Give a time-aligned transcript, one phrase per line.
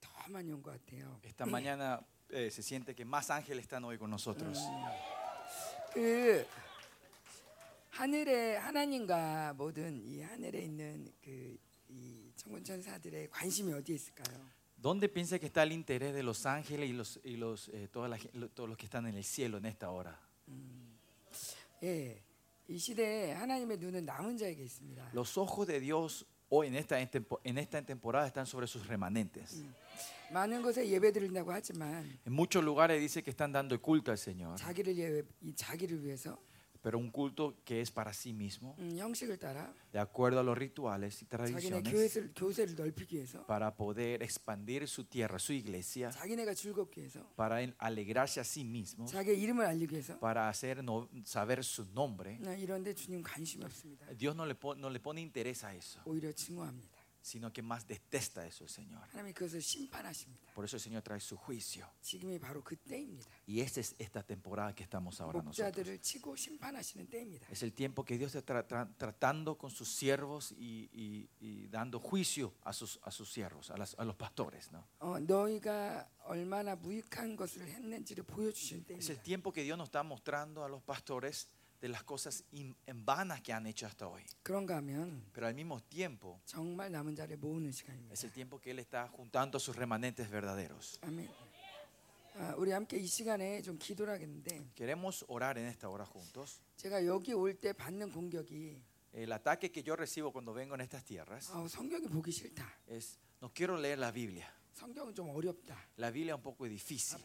[0.00, 1.20] 더 많이 온 것 같아요.
[1.22, 2.00] Esta mañana
[2.30, 4.58] eh, se siente que más ángeles están hoy con nosotros.
[5.92, 6.44] 그
[7.90, 14.36] 하늘의 하나님과 모든 이 하늘에 있는 그이 천군 천사들의 관심이 어디에 있을까요?
[14.76, 18.08] ¿Dónde piensa que está el interés de los ángeles y, los, y los, eh, toda
[18.08, 20.18] la gen- lo- todos los que están en el cielo en esta hora?
[21.82, 22.20] 예,
[22.68, 25.10] 이 시대에 하나님의 눈은 남은 자에게 있습니다.
[25.14, 28.86] Los ojos de Dios hoy en esta, en tempo- en esta temporada están sobre sus
[28.86, 29.64] remanentes.
[30.32, 34.56] 많은 곳에 예배 드린다고 하지만 En muchos lugares dice que están dando culto al Señor,
[34.56, 36.38] 자기를 예배, 이 자기를 위해서
[36.82, 40.58] pero un culto que es para sí mismo, 음, 형식을 따라 de acuerdo a los
[40.58, 46.10] rituales y 자기네 tradiciones, 교회를, 교세를 넓히기 위해서 para poder expandir su tierra, su iglesia,
[46.10, 50.80] 자기네가 즐겁기 위해서 para en- alegrarse a sí mismo, 자기의 이름을 알리기 위해서 para hacer
[50.84, 52.38] no- saber su nombre.
[52.44, 54.06] 어, 이런데 주님 관심이 없습니다.
[54.18, 56.97] Dios no le, pon- no le pone interés a eso, 오히려 증오합니다.
[57.21, 59.07] sino que más detesta eso el Señor.
[60.55, 61.87] Por eso el Señor trae su juicio.
[63.45, 65.73] Y esta es esta temporada que estamos ahora nosotros.
[67.49, 71.99] Es el tiempo que Dios está tra tratando con sus siervos y, y, y, dando
[71.99, 74.71] juicio a sus, a sus siervos, a, las, a los pastores.
[74.71, 74.87] ¿no?
[78.99, 81.49] Es el tiempo que Dios nos está mostrando a los pastores
[81.81, 84.23] de las cosas in, en vanas que han hecho hasta hoy.
[85.33, 86.39] Pero al mismo tiempo
[88.11, 90.99] es el tiempo que Él está juntando a sus remanentes verdaderos.
[91.01, 91.29] Amén.
[94.75, 96.61] Queremos orar en esta hora juntos.
[99.11, 101.49] El ataque que yo recibo cuando vengo en estas tierras
[102.87, 104.47] es, no quiero leer la Biblia.
[105.97, 107.17] La Biblia es un poco difícil.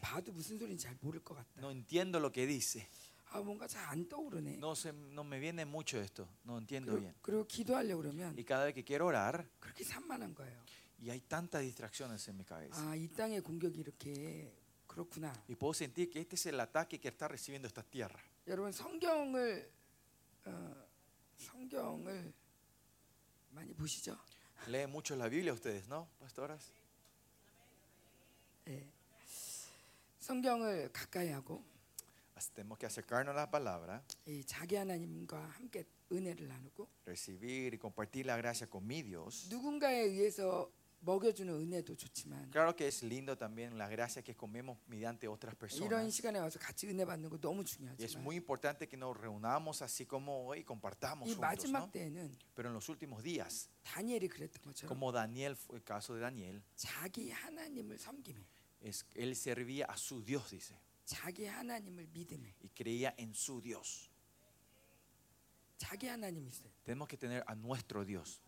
[1.61, 2.89] No entiendo lo que dice.
[3.32, 4.56] 아, 뭔가 잘 안 떠오르네.
[4.58, 6.26] No, se, no me viene mucho esto.
[6.44, 7.14] No entiendo 그리고, bien.
[7.22, 10.60] 그리고 기도하려고 그러면 Y cada vez que quiero orar, 그렇게 산만한 거예요.
[11.02, 12.74] y hay tantas distracciones en mi cabeza.
[12.82, 14.52] 아, 이 땅의 공격이 이렇게
[14.88, 15.32] 그렇구나.
[15.48, 18.18] Y puedo sentir que este es el ataque que está recibiendo esta tierra.
[18.48, 19.70] 여러분 성경을
[20.46, 20.86] 어,
[21.36, 22.32] 성경을
[23.50, 24.18] 많이 보시죠?
[24.66, 26.72] Leen mucho la Biblia ustedes, ¿no, pastoras?
[28.68, 28.86] 예.
[30.20, 31.73] 성경을 가까이 하고 Así
[32.54, 38.24] Tenemos que acercarnos a la palabra, 이 자기 하나님과 함께 은혜를 나누고 recibir y compartir
[38.24, 39.48] la gracia con mi Dios.
[39.50, 40.70] 누군가에 의해서
[41.00, 45.58] 먹여주는 은혜도 좋지만 Claro que es lindo también la gracia que comemos mediante otras 이런
[45.58, 46.10] personas.
[46.16, 47.76] 시간에 와서 같이 은혜 받는 거 너무 Y es
[48.16, 51.92] 중요하지만 muy importante que nos reunamos así como hoy y compartamos 이 juntos, 마지막 ¿no?
[51.92, 56.20] 때에는 Pero en los últimos días, 다니엘이 그랬던 것처럼 como Daniel, fue el caso de
[56.22, 58.40] Daniel, 자기 하나님을 섬김에
[58.80, 64.08] es, él servía a su Dios, dice, 자기 하나님을 믿음에 y creía en su Dios.
[65.78, 66.70] 자기 하나님이 있어요.
[66.84, 68.40] Tenemos que tener a nuestro Dios,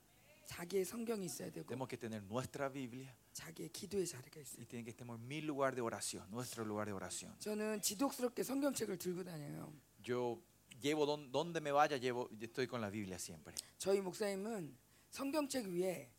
[0.47, 4.61] 자기의 성경이 있어야 되고 tenemos que tener nuestra Biblia 자기의 기도의 자리가 있어요.
[4.63, 7.35] y tiene que tener mi lugar de oración, nuestro lugar de oración.
[7.41, 9.73] 저는 지독스럽게 성경책을 들고 다녀요.
[10.05, 10.43] Yo
[10.83, 13.55] llevo don- donde me vaya, llevo, yo estoy con la Biblia siempre.
[13.79, 14.77] 저희 목사님은
[15.11, 16.11] 성경책 위에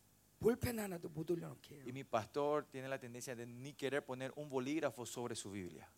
[1.85, 5.89] y mi pastor tiene la tendencia de ni querer poner un bolígrafo sobre su Biblia.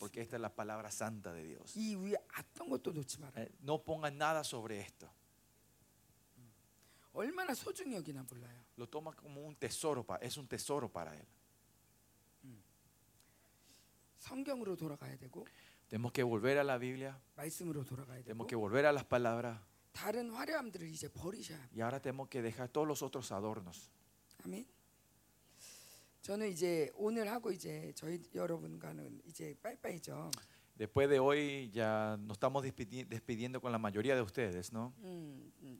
[0.00, 1.76] Porque esta es la palabra santa de Dios.
[3.36, 5.10] Eh, no pongan nada sobre esto.
[8.76, 11.26] Lo toma como un tesoro, es un tesoro para él.
[15.88, 17.18] Tenemos que volver a la Biblia.
[18.24, 19.60] Tenemos que volver a las palabras.
[19.95, 21.75] 다른 화려함들을 이제 버리셔야 합니다.
[21.75, 23.89] y ahora tenemos que dejar todos los otros adornos.
[24.45, 24.65] 아멘.
[26.21, 30.31] 저는 이제 오늘 하고 이제 저희 여러분과는 이제 빠이빠이죠.
[30.77, 34.93] Después de hoy ya nos estamos despidi- despidiendo con la mayoría de ustedes, ¿no?
[35.03, 35.79] 음, 음,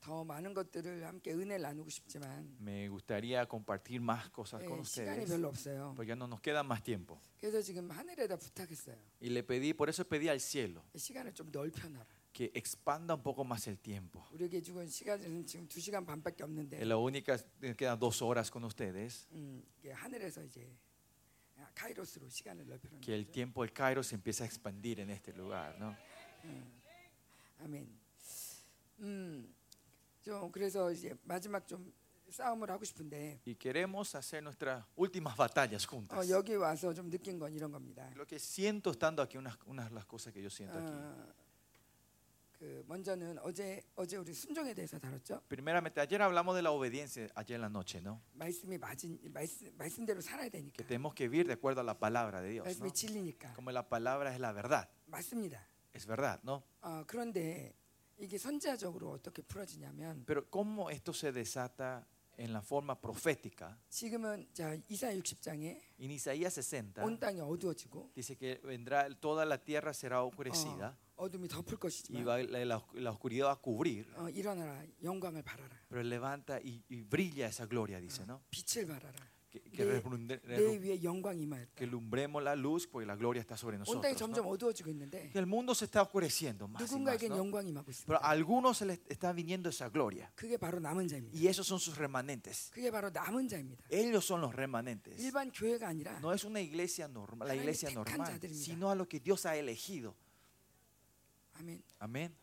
[0.00, 5.22] 더 많은 것들을 함께 은혜를 나누고 싶지만 Me gustaría compartir más cosas con 예, 시간이
[5.22, 5.94] ustedes, 별로 없어요.
[5.96, 7.18] porque ya no nos queda más tiempo.
[7.40, 8.96] 그래서 지금 하늘에다 부탁했어요.
[9.22, 12.04] Y le pedí, por eso pedí al cielo 시간을 좀 넓혀놔라.
[12.38, 14.24] que expanda un poco más el tiempo.
[14.32, 18.50] 우리에게 주건 시간은 지금 두 시간 반밖에 없는데 Es la única, me quedan dos horas
[18.50, 20.68] con ustedes, 음, 이게 하늘에서 이제
[21.56, 23.32] 아, 카이로스로 시간을 넓혀놓는 que el 거죠.
[23.32, 25.94] tiempo del Cairo se empieza a expandir en este lugar, ¿no?
[27.60, 27.88] 아멘.
[29.00, 29.54] 음,
[30.22, 31.92] 좀 그래서 이제 마지막 좀
[32.30, 36.30] 싸움을 하고 싶은데 Y queremos hacer nuestras últimas batallas 어, juntas.
[36.30, 38.10] 여기 와서 좀 느낀 건 이런 겁니다.
[38.16, 40.90] Lo que siento estando aquí, unas, unas de las cosas que yo siento aquí.
[40.90, 41.37] 어,
[45.47, 48.21] Primeramente ayer hablamos de la obediencia ayer en la noche, ¿no?
[50.73, 52.85] Que tenemos que vivir de acuerdo a la palabra de Dios, ¿no?
[53.55, 54.89] Como la palabra es la verdad.
[55.93, 56.63] Es verdad, ¿no?
[60.25, 62.05] Pero cómo esto se desata
[62.37, 63.77] en la forma profética.
[65.97, 67.01] en Isaías 60
[68.15, 72.82] dice que vendrá toda la tierra será oscurecida 어둠이 덮을 y 것이지만 va, la, la-
[72.94, 77.66] la oscuridad va a cubrir, 어, 일어나라 영광을 발하라 pero levanta y, y brilla esa
[77.66, 78.42] gloria, dice, ¿no?
[78.50, 83.06] 빛을 발하라 Que, que, 내- rebrunde- 내 위에 영광이 임하였다 que lumbremos la luz porque
[83.06, 84.02] la gloria está sobre 온 nosotros.
[84.02, 84.18] 땅이 ¿no?
[84.18, 87.36] 점점 어두워지고 있는데 Que el mundo se está oscureciendo más y más, 누군가에겐 ¿no?
[87.38, 91.06] 영광이 임하고 Pero 있습니다 a algunos se les está viniendo esa gloria 그게 바로 남은
[91.06, 92.72] 자입니다 y esos son sus remanentes.
[92.74, 95.22] 그게 바로 남은 자입니다 Ellos son los remanentes.
[95.22, 98.64] 일반 교회가 아니라 No es una iglesia normal, la 하나님의 iglesia 택한 normal, 자들입니다.
[98.64, 100.16] sino a lo que Dios ha elegido.
[101.58, 102.34] 아멘 Amén.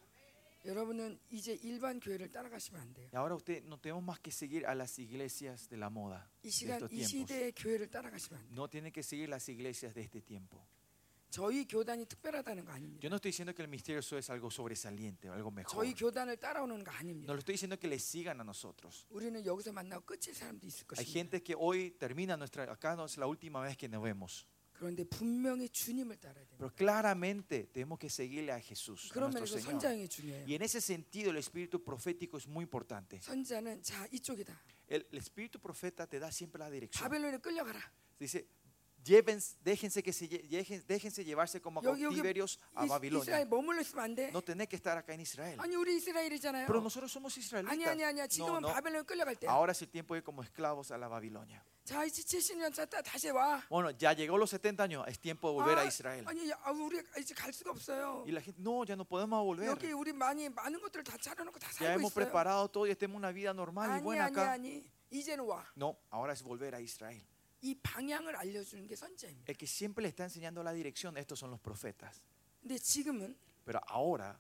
[0.63, 4.65] 여러분은 이제 일반 교회를 따라가시면 안 돼요 Y ahora usted no tenemos más que seguir
[4.67, 7.09] a las iglesias de la moda 이 de 시간 estos 이 tiempos.
[7.11, 10.63] 시대의 교회를 따라가시면 안 돼요 No tiene que seguir las iglesias de este tiempo.
[11.31, 15.29] 저희 교단이 특별하다는 거 아닙니다 Yo no estoy diciendo que el misterioso es algo sobresaliente
[15.29, 15.71] o algo mejor.
[15.73, 19.07] 저희 교단을 따라오는 거 No 아닙니다 le estoy diciendo que le sigan a nosotros.
[19.09, 23.05] 우리는 여기서 만나고 끝일 사람도 있을 Hay 것입니다 gente que hoy termina nuestra, acá no
[23.05, 24.45] es la última vez que nos vemos.
[24.75, 29.45] 그런데 분명히 주님을 따라야 됩니다 Pero claramente tenemos que seguirle a Jesús, a 그런 nuestro
[29.45, 29.71] 면에서 Señor.
[29.81, 33.19] 선자형이 중요해요 Y en ese sentido el espíritu profético es muy importante.
[33.21, 34.51] 선자는 자 이쪽이다
[34.89, 37.03] El, el espíritu profeta te da siempre la dirección.
[37.07, 37.79] 바벨론에 끌려가라
[38.19, 38.45] Dice,
[39.05, 43.23] lleven, déjense, que se, lle- dejen- déjense llevarse como 여기, 여기 cautiverios a 이- Babilonia.
[43.23, 45.57] 이스라엘 머물러 있으면 안돼 No tenés que estar acá en Israel.
[45.59, 47.71] 아니 우리 이스라엘이잖아요 Pero nosotros somos 아니 israelitas.
[47.89, 48.67] 아니 아니야 No, 지금은 no.
[48.73, 51.63] 바벨론에 끌려갈 때야 Ahora es el tiempo de ir como esclavos a la Babilonia.
[51.83, 55.55] 자 이제 70년 찼다 다시 와 Bueno, ya llegó los 70 años, es tiempo de
[55.55, 56.23] volver a Israel.
[56.27, 59.41] 아니 야, 아, 우리 이제 갈 수가 없어요 Y la gente, no, ya no podemos
[59.43, 59.65] volver.
[59.67, 62.93] 여기 우리 많이 많은 것들을 다 차려놓고 다 Ya 살고 hemos 있어요 preparado todo y
[62.93, 64.51] tenemos una vida normal y 아니 buena 아니 acá.
[64.53, 67.25] 아니 이제는 와 이 No, ahora es volver a Israel.
[67.83, 71.59] 방향을 알려주는 게 선자입니다 El que siempre le está enseñando la dirección, estos son los
[71.59, 72.21] profetas.
[72.61, 73.35] 근데 지금은
[73.65, 74.39] Pero ahora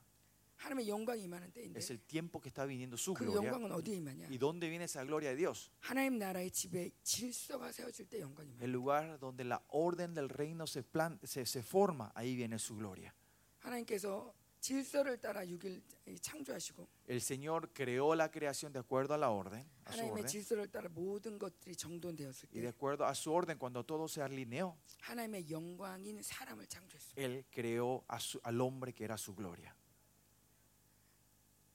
[0.57, 3.49] 하나님의 영광이 임하는 때인데 es el tiempo que está viniendo su 그 gloria.
[3.49, 5.71] 영광은 어디에 임하냐 ¿Y dónde viene esa gloria de Dios?
[5.79, 10.65] 하나님 나라의 집에 질서가 세워질 때 영광이 임하냐 El lugar donde la orden del reino
[10.67, 13.13] se, plan- se, se forma, ahí viene su gloria.
[13.61, 14.33] 하나님께서
[14.65, 15.81] 질서를 따라 6일
[16.21, 20.27] 창조하시고 El Señor creó la creación de acuerdo a la orden, a su 하나님의 orden,
[20.27, 24.21] 질서를 따라 모든 것들이 정돈되었을 y de 때 acuerdo a su orden, cuando todo se
[24.21, 27.15] alineó, 하나님의 영광인 사람을 창조했습니다.
[27.21, 29.73] Él creó a su- al hombre que era su gloria.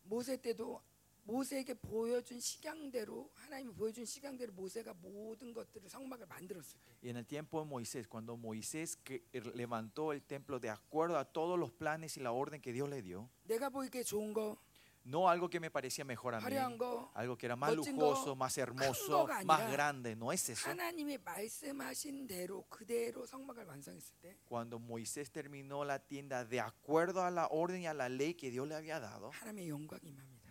[0.04, 0.80] 모세 때도
[1.24, 7.26] 모세에게 보여준 식양대로 하나님이 보여준 식양대로 모세가 모든 것들을 성막을 만들었을 때 Y en el
[7.26, 11.72] tiempo de Moisés, cuando Moisés que- er, levantó el templo de acuerdo a todos los
[11.72, 14.56] planes y la orden que Dios le dio, 내가 보기에 좋은 거,
[15.04, 17.96] no algo que me parecía mejor a mí, 화려한 거, algo que era más 멋진
[17.96, 20.70] lujoso, 거, más 큰 hermoso, 거가 más 아니라 grande, no es eso.
[20.70, 27.30] 하나님이 말씀하신 대로 그대로 성막을 완성했을 때 Cuando Moisés terminó la tienda de acuerdo a
[27.32, 29.30] la orden y a la ley que Dios le había dado,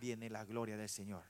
[0.00, 1.22] viene la gloria del Señor.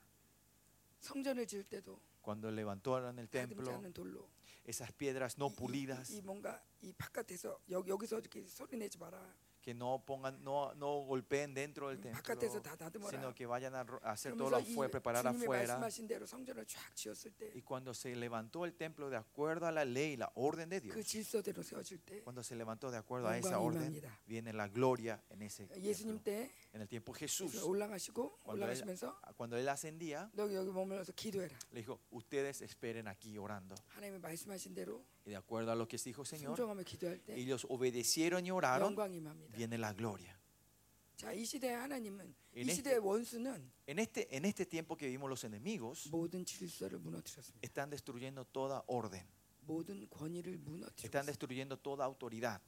[1.00, 4.28] 성전을 지을 때도 Cuando levantaron el 다듬지 templo, 않은 돌로
[4.66, 8.76] esas piedras no 이- 이- pulidas, 이, 이 뭔가 이 바깥에서 여, 여기서 이렇게 소리
[8.76, 9.20] 내지 마라.
[9.62, 13.10] que no pongan, no, no golpeen dentro del templo, 바깥에서 다 다듬어라.
[13.10, 15.74] sino que vayan a ro- a hacer todo 그러면서 lo afuera, 이 preparar 주님의 afuera.
[15.74, 19.72] 말씀하신 대로 성전을 쫙 지었을 때 Y cuando se levantó el templo de acuerdo a
[19.72, 22.98] la ley y la orden de Dios, 그 질서대로 세워질 때 cuando se levantó de
[22.98, 24.18] acuerdo a esa 영광이 orden, 임합니다.
[24.28, 26.22] viene la gloria en ese 예수님 templo.
[26.22, 30.70] 때 En el tiempo de Jesús, 올라가시고 cuando él, 올라가시면서 cuando él ascendía, 너 여기
[30.70, 31.56] 머물러서 기도해라.
[31.72, 33.74] le dijo, ustedes esperen aquí orando.
[33.88, 37.34] 하나님의 말씀하신 대로 Y de acuerdo a lo que dijo el Señor, 순종하며 기도할 때
[37.34, 39.56] ellos obedecieron y oraron, 영광이 임합니다.
[39.56, 40.36] viene la gloria.
[41.16, 45.06] 자, 이 시대의 하나님은 En 이 este- 시대의 원수는 En este, en este tiempo que
[45.06, 47.60] vivimos los enemigos, 모든 질서를 무너뜨렸습니다.
[47.62, 49.24] están destruyendo toda orden,
[49.66, 51.24] 모든 권위를 están 무너뜨렸습니다.
[51.24, 52.60] destruyendo toda autoridad.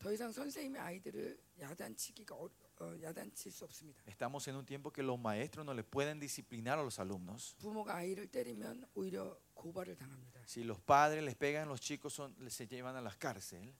[0.00, 2.48] 더 이상 선생님의 아이들을 야단치기가 어,
[2.80, 4.02] 어, 야단칠 수 없습니다.
[4.06, 7.54] Estamos en un tiempo que los maestros no le pueden disciplinar a los alumnos.
[7.58, 10.40] 부모가 아이를 때리면 오히려 고발을 당합니다.
[10.46, 13.74] Si los padres les pegan, los chicos son, se llevan a la cárcel.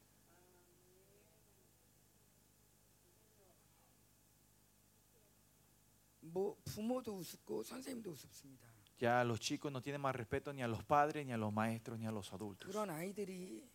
[6.20, 8.68] 뭐 부모도 우습고 선생님도 우습습니다.
[9.00, 11.98] Ya los chicos no tienen más respeto ni a los padres, ni a los maestros,
[11.98, 12.68] ni a los adultos.
[12.70, 13.66] 그런 아이들이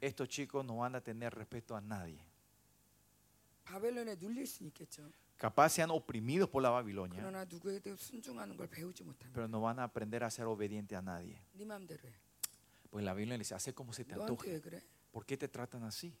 [0.00, 2.20] Estos chicos no van a tener respeto a nadie.
[5.36, 7.22] Capaz sean oprimidos por la Babilonia.
[9.32, 11.40] Pero no van a aprender a ser obedientes a nadie.
[12.90, 14.60] Pues la Biblia les dice, hace como se te antoje.
[15.12, 16.14] ¿Por qué te tratan así?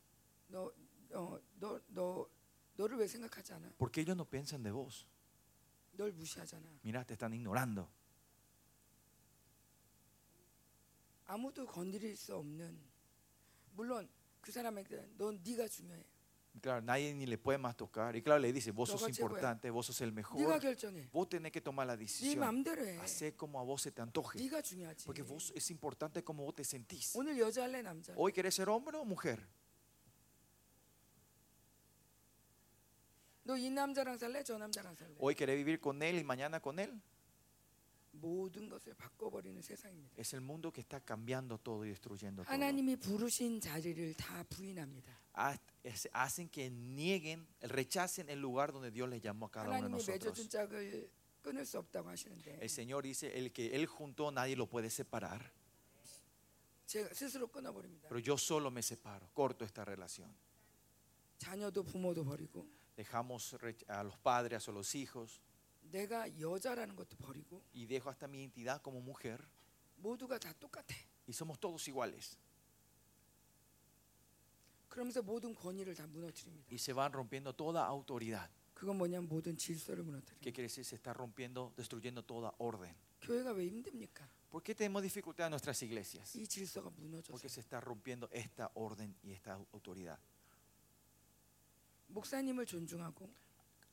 [3.76, 5.06] Porque ellos no piensan de vos.
[6.82, 7.88] Mira, te están ignorando.
[11.27, 12.77] 아무도 건드릴 수 없는
[13.73, 14.07] 물론
[14.41, 16.03] 그 사람에게 넌 네가 중요해.
[16.61, 18.15] Claro, nadie ni le puede más tocar.
[18.15, 20.59] Y claro, le dice, vos sos Toca, chico, importante, vos sos el 네가 mejor.
[20.59, 21.09] 결정해.
[21.11, 22.37] Vos tenés que tomar la 네 decisión.
[22.39, 22.99] 마음대로 해.
[22.99, 24.37] Hacé como a vos se te antoje.
[24.37, 25.05] 네가 중요하지.
[25.07, 27.15] Porque vos es importante como vos te sentís.
[27.15, 28.11] 오늘 여자 할래 남자?
[28.13, 28.21] 할래?
[28.21, 29.39] Hoy querés ser hombre o mujer.
[33.45, 34.43] 너 이 남자랑 살래?
[34.43, 35.15] 저 남자랑 살래?
[35.17, 37.01] Hoy querés vivir con él y mañana con él.
[38.17, 40.13] 모든 것을 바꿔버리는 세상입니다.
[40.17, 42.51] Es el mundo que está cambiando todo y destruyendo todo.
[42.53, 45.11] 하나님이 부르신 자리를 다 부인합니다.
[45.35, 49.77] Ha- es- Hacen que nieguen, rechacen el lugar donde Dios les llamó a cada uno
[49.77, 50.49] de 하나님이 맺어준 nosotros.
[50.49, 51.09] 짝을
[51.41, 55.51] 끊을 수 없다고 하시는데 El Señor dice, el que Él juntó nadie lo puede separar,
[56.85, 58.07] 제가 스스로 끊어버립니다.
[58.09, 60.29] pero yo solo me separo, corto esta relación.
[61.39, 65.41] 자녀도 부모도 버리고 Dejamos rech- a los padres o los hijos
[65.91, 69.39] 내가 여자라는 것도 버리고 y dejo hasta mi identidad como mujer
[69.97, 70.95] 모두가 다 똑같아.
[71.27, 72.37] y somos todos iguales.
[74.89, 76.67] 그러면서 모든 권위를 다 무너뜨립니다.
[76.69, 78.49] Y se van rompiendo toda autoridad.
[78.73, 80.51] 그건 뭐냐면 모든 질서를 ¿Qué 무너뜨립니다.
[80.51, 80.83] quiere decir?
[80.85, 82.93] Se está rompiendo, destruyendo toda orden.
[83.21, 84.27] 교회가 왜 힘듭니까?
[84.51, 86.35] ¿Por qué tenemos dificultad en nuestras iglesias?
[86.35, 90.19] 이 질서가 무너져서 Porque se está rompiendo esta orden y esta autoridad.
[92.07, 93.29] 목사님을 존중하고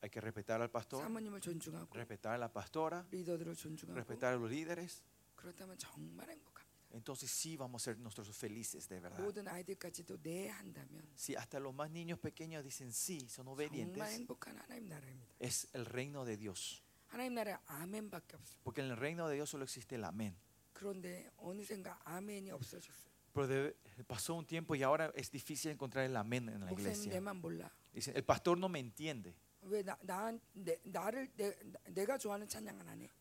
[0.05, 4.39] Hay que respetar al pastor, 사모님을 존중하고 respetar a la pastora, 리더들을 존중하고 respetar a
[4.39, 5.03] los líderes.
[5.37, 6.71] 그렇다면 정말 행복합니다.
[6.93, 9.21] Entonces sí vamos a ser nosotros felices de verdad.
[9.23, 14.03] 모든 아이들까지도 네 한다면 Si hasta los más niños pequeños dicen sí, son 정말 obedientes,
[14.03, 15.35] 행복한 하나님 나라입니다.
[15.39, 16.83] es el reino de Dios.
[17.09, 18.59] 하나님 나라에 아멘밖에 없어요.
[18.65, 20.35] Porque en el reino de Dios solo existe el amén.
[20.73, 23.11] 그런데 어느샌가 아멘이 없어졌어요.
[23.35, 23.77] Pero de-
[24.09, 27.12] pasó un tiempo y ahora es difícil encontrar el amén en la 목사님 iglesia.
[27.21, 27.71] 내만 몰라.
[27.93, 29.35] Dicen, el pastor no me entiende.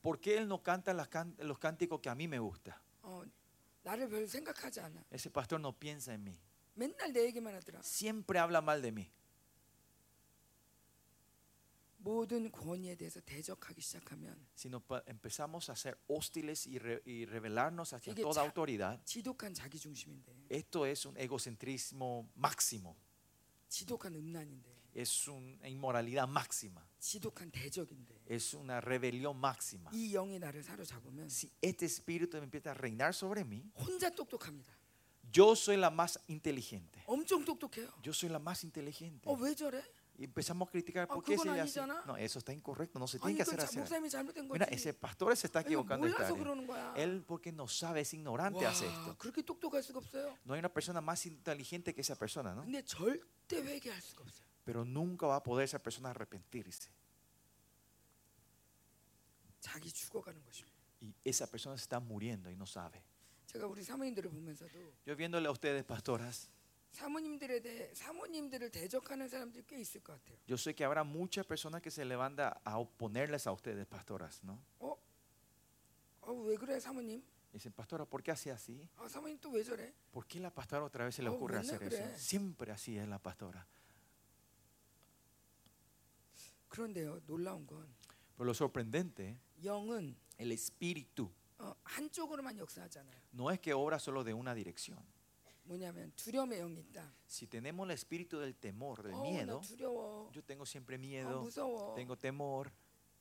[0.03, 2.81] ¿Por qué él no canta los cánticos que a mí me gusta?
[5.11, 6.39] Ese pastor no piensa en mí.
[7.83, 9.11] Siempre habla mal de mí.
[14.55, 19.01] Si nos empezamos a ser hostiles y, re, rebelarnos hacia toda autoridad,
[20.51, 22.95] esto es un egocentrismo máximo
[24.94, 26.84] 지독한 음란인데, Es una inmoralidad máxima.
[27.00, 29.90] 지독한 대적인데, Es una rebelión máxima.
[29.94, 34.74] 이 영이 나를 사로잡으면 Si este espíritu empieza a reinar sobre mí, 혼자 똑똑합니다.
[35.32, 37.04] yo soy la más inteligente.
[37.06, 37.88] 엄청 똑똑해요.
[38.04, 39.30] Yo soy la más inteligente.
[39.30, 39.84] 어 왜 저래?
[40.20, 41.80] Y empezamos a criticar Ah, por qué se 그건 le hace.
[41.80, 42.04] 아니잖아.
[42.06, 43.78] No, eso está incorrecto, no se 아니 tiene que 이건 hacer 자, así.
[43.80, 44.76] 목사님이 잘못된 Mira, 거지.
[44.76, 46.08] ese pastor se está 아니, equivocando.
[46.08, 46.44] en esta 몰라서 área.
[46.44, 46.94] 그러는 거야.
[46.98, 49.18] Él porque no sabe, es ignorante, hace 와, esto.
[49.18, 50.36] 그렇게 똑똑할 수가 없어요.
[50.44, 52.66] No hay una persona más inteligente que esa persona, ¿no?
[54.64, 54.64] 근데 절대 회개할 수가 없어요.
[54.66, 56.90] Pero nunca va a poder esa persona arrepentirse.
[59.60, 60.78] 자기 죽어가는 것입니다.
[61.02, 63.02] Y esa persona se está muriendo y no sabe.
[63.48, 66.50] 제가 우리 사모님들을 보면서도 Yo viéndole a ustedes, pastoras,
[66.92, 70.38] 사모님들에 대해 사모님들을 대적하는 사람들이 꽤 있을 것 같아요.
[70.48, 74.60] yo sé que habrá muchas personas que se levantan a oponerles a ustedes, pastoras, ¿no?
[74.80, 74.98] 어?
[76.22, 77.24] 어, 왜 그래 사모님?
[77.52, 78.88] Dicen, pastora, ¿por qué hace así?
[78.98, 79.92] 아, 사모님 또 왜 저래?
[80.12, 81.98] ¿Por qué la pastora otra vez se le Oh, ocurre 맨날 hacer 그래.
[82.14, 82.18] eso?
[82.20, 83.66] Siempre así es la pastora.
[86.74, 87.88] 그런데요, 놀라운 건
[88.38, 91.30] Pero lo sorprendente, 영은 el espíritu
[91.60, 93.20] 어, 한쪽으로만 역사하잖아요.
[93.34, 94.98] no es que obra solo de una dirección.
[95.66, 97.14] 뭐냐면 두려움의 영이 있다.
[97.28, 100.32] Si tenemos el espíritu del temor, del 어, 나 miedo, 두려워.
[100.34, 101.94] yo tengo siempre 아, miedo, 무서워.
[101.96, 102.72] tengo temor.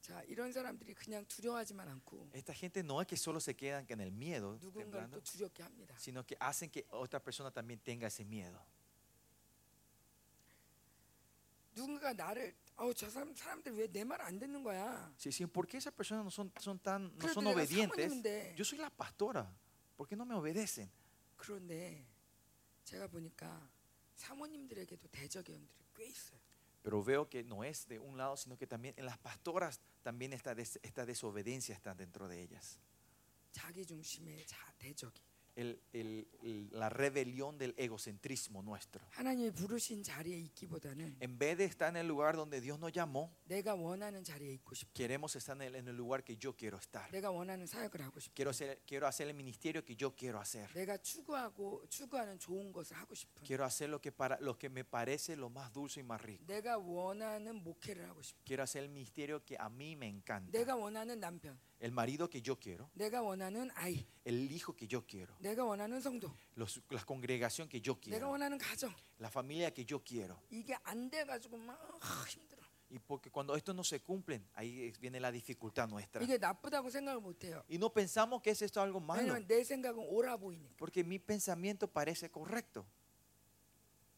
[0.00, 4.00] 자, 이런 사람들이 그냥 두려워하지만 않고 Esta gente no es que solo se quedan en
[4.00, 5.96] el miedo, 누군가를 temblando, 또 두렵게 합니다.
[5.98, 8.64] sino que hacen que otra persona también tenga ese miedo.
[11.74, 15.12] 누군가 나를 어우 저 사람 사람들 왜 내 말 안 듣는 거야?
[15.18, 18.12] Si dicen, ¿por qué esas personas no son, son tan, no 그래도 son 내가 obedientes?
[18.12, 18.54] 사모님인데.
[18.56, 19.50] Yo soy la pastora,
[19.96, 20.88] ¿por qué no me obedecen?
[21.36, 22.06] 그런데
[22.84, 23.68] 제가 보니까
[24.16, 26.38] 사모님들에게도 대적의 영들이 꽤 있어요.
[26.82, 30.32] Pero veo que no es de un lado, sino que también en las pastoras también
[30.32, 32.78] esta, des- esta desobediencia está dentro de ellas.
[33.52, 35.20] 자기 중심의 자 대적이
[35.58, 39.04] El- el- el- la rebelión del egocentrismo nuestro.
[39.10, 43.34] 하나님이 부르신 자리에 있기보다는 En vez de estar en el lugar donde Dios nos llamó,
[43.48, 44.92] 내가 원하는 자리에 있고 싶어.
[44.94, 47.10] queremos estar en el, en el lugar que yo quiero estar.
[47.10, 48.34] 내가 원하는 사역을 하고 싶어.
[48.36, 50.70] Quiero hacer, quiero hacer el ministerio que yo quiero hacer.
[50.74, 53.42] 내가 추구하고 추구하는 좋은 것을 하고 싶은.
[53.44, 56.44] Quiero hacer lo que, para, lo que me parece lo más dulce y más rico.
[56.46, 58.38] 내가 원하는 목회를 하고 싶어.
[58.46, 60.52] Quiero hacer el ministerio que a mí me encanta.
[60.52, 62.90] 내가 원하는 남편, El marido que yo quiero.
[62.94, 65.36] 내가 원하는 아이, El hijo que yo quiero.
[65.40, 68.30] 내가 원하는 성도, los- la congregación que yo 내가 quiero.
[68.30, 68.92] 원하는 가정.
[69.20, 70.40] La familia que yo quiero.
[70.50, 72.58] 이게 안 돼가지고 막 아, 힘들어.
[72.90, 76.20] Y porque cuando esto no se cumplen, ahí es- viene la dificultad nuestra.
[76.24, 77.62] 이게 나쁘다고 생각을 못해요.
[77.70, 79.20] Y no pensamos que es esto algo malo.
[79.22, 80.74] 왜냐면 내 생각은 옳아 보이니까.
[80.78, 82.84] Porque mi pensamiento parece correcto.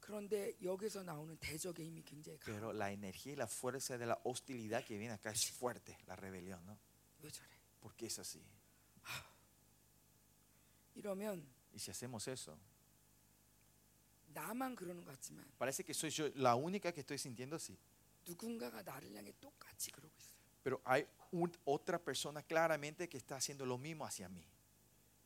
[0.00, 2.46] 그런데 여기서 나오는 대적의 힘이 굉장히 강해.
[2.56, 6.16] Pero la energía y la fuerza de la hostilidad que viene acá es fuerte, la
[6.16, 6.78] rebelión, ¿no?
[7.84, 7.84] 왜 저래?
[7.84, 8.40] Porque es así.
[10.94, 12.58] 이러면 Y si hacemos eso,
[14.34, 17.76] 나만 그러는 것 같지만 parece que soy yo la única que estoy sintiendo así.
[18.26, 20.40] 누군가가 나를 향해 똑같이 그러고 있어요.
[20.62, 24.44] Pero hay un- otra persona claramente que está haciendo lo mismo hacia mí.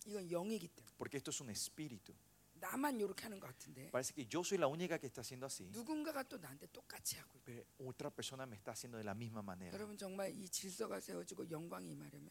[0.07, 2.15] 이건 영이기 때문에 Porque esto es un espíritu.
[2.59, 5.69] 나만 이렇게 하는 것 같은데 Parece que yo soy la única que está haciendo así.
[5.73, 9.43] 누군가가 또 나한테 똑같이 하고 있고 Pero otra persona me está haciendo de la misma
[9.43, 9.73] manera.
[9.77, 12.31] 여러분 정말 이 질서가 세워지고 영광이 임하려면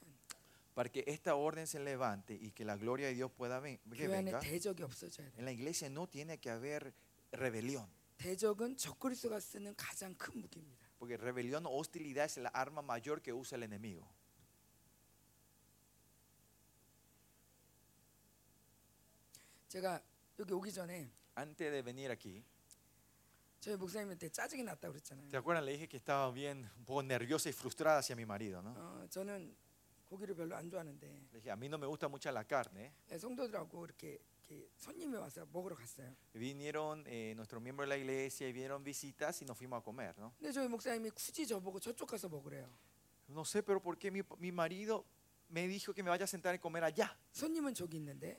[0.73, 4.07] Para que esta orden se levante y que la gloria de Dios pueda ven- que
[4.07, 5.37] 교회 안에 venga, 대적이 없어져야 돼.
[5.37, 6.93] en la iglesia no tiene que haber
[7.31, 7.85] rebelión.
[8.17, 10.87] 대적은 적그리스도가 쓰는 가장 큰 무기입니다.
[10.97, 14.07] Porque rebelión o hostilidad es la arma mayor que usa el enemigo.
[19.67, 20.01] 제가
[20.39, 22.43] 여기 오기 전에 Antes de venir aquí,
[23.59, 25.29] 저희 목사님한테 짜증이 났다고 그랬잖아요.
[25.29, 25.65] ¿te acuerdan?
[25.65, 28.73] Le dije que estaba bien, un poco nerviosa y frustrada hacia mi marido, ¿no?
[28.75, 29.55] 어, 저는
[30.09, 32.91] 고기를 별로 안 좋아하는데 Le dije, a mí no me gusta mucho la carne.
[33.09, 34.19] 예, 성도들하고 이렇게,
[34.49, 36.13] 이렇게 손님이 와서 먹으러 갔어요.
[36.33, 40.13] Vinieron eh, nuestros miembros de la iglesia y vieron visitas y nos fuimos a comer,
[40.19, 40.33] ¿no?
[40.39, 42.69] 근데 저희 목사님이 굳이 저보고 저쪽 가서 먹으래요.
[43.29, 45.05] No sé, pero ¿por qué mi, mi marido
[45.49, 47.17] me dijo que me vaya a sentar y comer allá?
[47.31, 48.37] 손님은 저기 있는데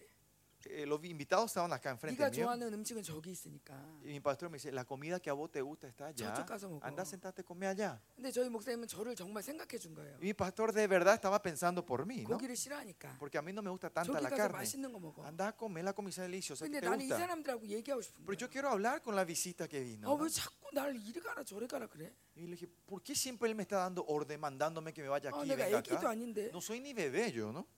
[0.66, 2.40] Eh, los invitados estaban acá enfrente 네가 mío.
[2.48, 3.74] 좋아하는 음식은 저기 있으니까.
[4.02, 6.32] Y mi pastor me dice, la comida que a vos te gusta está allá.
[6.32, 6.80] 저쪽 가서 먹어.
[6.82, 8.00] Anda, sentate, come allá.
[8.16, 10.16] 근데 저희 목사님은 저를 정말 생각해 준 거예요.
[10.22, 12.38] Y mi pastor de verdad estaba pensando por mí, ¿no?
[12.38, 13.18] 고기를 싫어하니까.
[13.18, 14.56] Porque a mí no me gusta tanta 저기 la 가서 carne.
[14.64, 15.22] 맛있는 거 먹어.
[15.26, 17.18] Anda a comer la comida deliciosa que 근데 te 나는 이 gusta.
[17.20, 18.40] 사람들하고 얘기하고 싶은 Pero 거야.
[18.40, 20.08] yo quiero hablar con la visita que vino.
[20.08, 20.24] 아, ¿no?
[20.24, 22.10] 왜 자꾸 나를 이리 가라 저리 가라 그래?
[22.40, 25.28] Y le dije, ¿por qué siempre él me está dando orden, mandándome que me vaya
[25.28, 26.08] 아, aquí, 내가 venga 애기도 acá?
[26.08, 26.48] 아닌데.
[26.54, 27.68] No soy ni bebé yo, ¿no?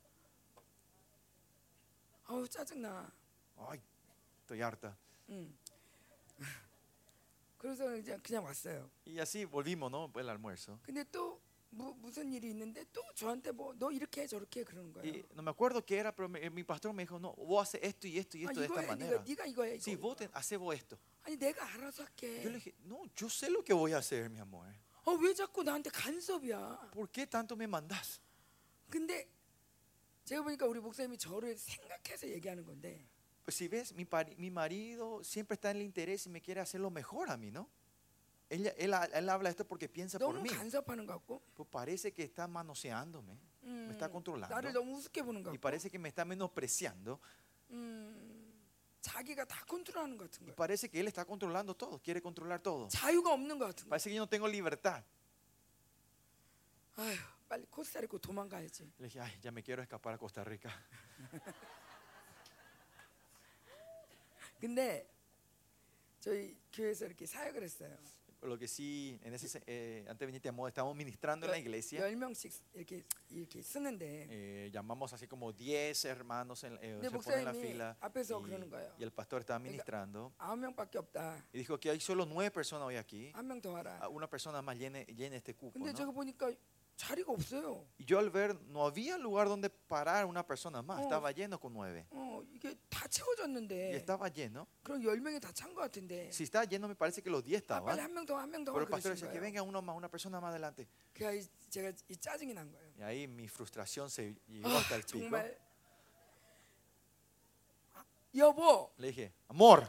[2.32, 3.12] 아우 짜증나.
[3.58, 3.82] Ay,
[4.42, 4.96] estoy harta.
[5.30, 5.54] 응.
[7.58, 8.90] 그래서 이제 그냥 왔어요.
[9.06, 10.10] Y así volvimos, ¿no?
[10.16, 10.80] El almuerzo.
[10.82, 14.94] 근데 또 무, 무슨 일이 있는데 또 저한테 뭐 너 이렇게 해 저렇게 해 그러는
[14.94, 15.04] 거예요.
[15.14, 17.82] Y no me acuerdo qué era, pero me- mi pastor me dijo, no, vos haces
[17.84, 19.18] esto y esto y 아, esto de 이거 esta 해 manera.
[19.20, 19.76] 네가 네가 이거 해.
[19.78, 20.08] Sí, 이거.
[20.08, 20.98] vos te, haces vos esto.
[21.24, 22.42] 아니 내가 알아서 할게.
[22.44, 24.66] Yo le dije, no, yo sé lo que voy a hacer, mi amor.
[25.04, 26.92] 어, 왜 자꾸 나한테 간섭이야?
[26.94, 28.20] ¿Por qué tanto me mandás?
[28.90, 29.28] 근데
[30.31, 33.07] 제가 보니까 우리 목사님이 저를 생각해서 얘기하는 건데
[33.45, 36.61] Pues si ves, mi, pari- mi marido siempre está en el interés y me quiere
[36.61, 37.69] hacer lo mejor a mí, ¿no?
[38.51, 40.49] Ella- él, él habla esto porque piensa por 너무 mí.
[40.51, 44.53] 간섭하는 것 같고 Pues parece que está manoseándome 음, está controlando.
[44.55, 47.21] 나를 너무 우습게 보는 것 y 같고 parece que me está menospreciando
[47.71, 48.53] 음,
[49.01, 50.57] 자기가 다 컨트롤하는 것 같은 y 거예요.
[50.57, 52.89] parece que él está controlando todo, quiere controlar todo.
[52.89, 53.91] 자유가 없는 것 같은 거예요.
[53.91, 55.05] Parece que yo no tengo libertad.
[56.97, 57.15] 아휴,
[57.51, 58.93] 빨리 코스타리카 도망가야지.
[58.99, 60.71] Le dije, ay, ya me quiero escapar a Costa Rica.
[64.61, 65.07] 근데
[66.21, 67.97] 저희 교회에서 이렇게 사역을 했어요.
[68.43, 71.53] Lo que sí, en ese, se- eh, antes de venirte a modo, estamos ministrando en
[71.53, 72.01] la iglesia.
[72.01, 77.19] 열 명씩 이렇게 이렇게 쓰는데 Eh, llamamos así como 10 hermanos en, eh, 근데 se
[77.19, 78.95] ponen en la 목사님이 fila 앞에서 그러는 y, 거예요.
[78.99, 81.43] y el pastor estaba ministrando 아홉 명밖에 없다.
[81.53, 83.33] y dijo que hay solo nueve personas hoy aquí.
[83.35, 84.09] 한 명 더 Ah, 와라.
[84.11, 85.73] Una persona más llene, llene este cupo.
[85.81, 85.97] 근데 ¿no?
[85.97, 86.53] 제가 보니까
[87.01, 87.85] 자리가 없어요.
[88.01, 91.03] Y yo al ver, no había lugar donde parar una persona más, Oh.
[91.03, 92.07] estaba lleno con nueve.
[92.11, 94.67] 어, 이게 다 Y 채워졌는데 estaba lleno.
[94.83, 97.61] 그럼 열 명이 다 찬 것 같은데 Si estaba lleno, me parece que los 10
[97.69, 98.01] 아, 빨리 estaban.
[98.01, 99.43] 한 명 더 한 명 더 Pero el 그러신 pastor decía que 거예요.
[99.43, 100.89] venga uno más, una persona más adelante.
[101.13, 102.93] 그래야 이- 제가 이 짜증이 난 거예요.
[102.97, 105.21] Y ahí mi frustración se llegó 아, hasta el pico.
[105.21, 105.59] 정말
[107.95, 109.87] 아, 여보 Le dije, amor,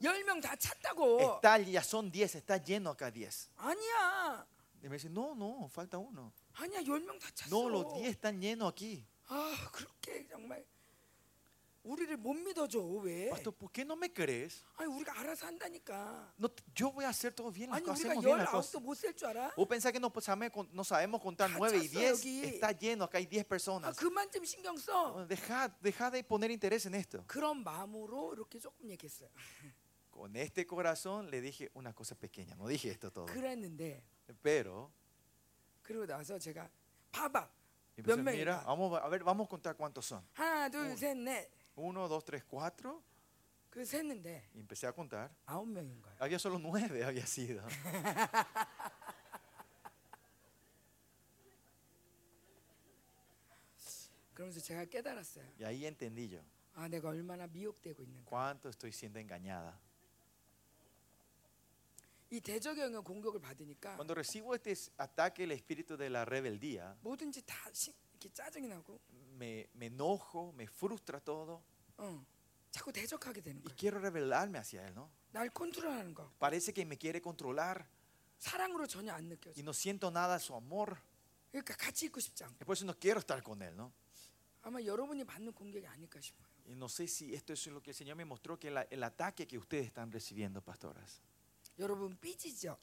[0.00, 1.18] 열 명 다 찼다고.
[1.42, 3.50] está, ya son 10, está lleno acá 10.
[3.56, 4.46] 아니야.
[4.82, 6.32] Y me dice, no, no, falta uno.
[6.54, 7.50] 아니야 열 명 다 찼어.
[7.50, 9.04] No, los 10 están llenos aquí.
[9.26, 10.64] 아 그렇게 정말
[11.84, 13.28] 우리를 못 믿어줘 왜?
[13.30, 14.62] Pastor, ¿por qué no me crees?
[14.76, 16.32] 아니 우리가 알아서 한다니까.
[16.38, 18.50] No, yo voy a hacer todo bien, las 아니 cosas, 우리가 hacemos bien 열 las
[18.50, 18.74] cosas.
[18.76, 19.54] 아홉도 못 셀 줄 알아?
[19.56, 22.10] ¿Vos pensás que no sabemos, con- no sabemos contar 다 9 y 찼어, 10?
[22.12, 22.44] 여기.
[22.44, 23.96] Está lleno, acá hay 10 아 personas.
[23.98, 25.26] 그만 좀 신경 써.
[25.28, 27.24] Deja, deja de poner interés en esto.
[27.26, 29.28] 그런 마음으로 이렇게 조금 얘기했어요.
[30.12, 33.26] Con este corazón le dije una cosa pequeña, no dije esto todo.
[33.26, 34.02] 그랬는데
[34.42, 34.90] Pero,
[35.82, 36.68] 그러고 나서 제가
[37.12, 37.48] 봐봐
[37.96, 38.66] y 몇 pensé, mira, 명이다.
[38.66, 40.22] vamos a ver, vamos a contar cuántos son.
[40.34, 40.70] 하나 어.
[40.70, 43.02] 둘셋넷 1, 2, 3, 4.
[43.70, 45.30] 그 셌는데 Y empecé a contar.
[45.46, 46.16] 아홉 명인 거예요.
[46.18, 47.62] Había solo 9, había sido.
[54.34, 55.44] 그러면서 제가 깨달았어요.
[55.58, 56.40] Y ahí entendí yo
[56.74, 58.24] 아 내가 얼마나 미혹되고 있는가.
[58.30, 59.78] cuánto estoy siendo engañada.
[62.32, 67.42] 이 대적의 영역 공격을 받으니까 Cuando recibo este ataque, el espíritu de la rebeldía, 뭐든지
[67.46, 69.00] 다 시, 이렇게 짜증이 나고
[69.36, 71.62] me, me enojo, me frustra todo.
[71.96, 72.24] 어.
[72.70, 73.76] 자꾸 대적하게 되는 y 거예요.
[73.76, 75.10] quiero rebelarme hacia Él, ¿no?
[75.32, 76.30] 날 컨트롤하는 거.
[76.38, 77.86] Parece que me quiere controlar
[78.38, 79.58] 사랑으로 전혀 안 느껴져.
[79.58, 80.98] y no siento nada de su amor.
[81.50, 82.56] 그러니까 같이 있고 싶지 않고.
[82.60, 83.90] Y por eso no quiero estar con Él, ¿no?
[84.60, 86.46] 아마 여러분이 받는 공격이 아닐까 싶어요.
[86.68, 89.02] Y no sé si esto es lo que el Señor me mostró, que la- el
[89.02, 91.22] ataque que ustedes están recibiendo, pastoras.
[91.78, 92.76] 여러분 삐지죠.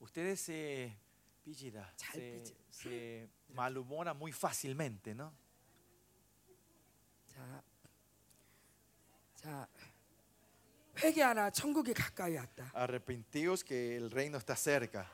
[0.00, 0.96] Ustedes se,
[1.44, 2.56] píllida, 잘 se, 삐지.
[2.70, 5.32] se malhumoran muy fácilmente, ¿no?
[7.28, 7.62] 자,
[9.34, 9.68] 자
[11.02, 11.50] 회개하라.
[11.50, 12.70] 천국이 가까이 왔다.
[12.74, 15.06] Arrepentíos que el reino está cerca.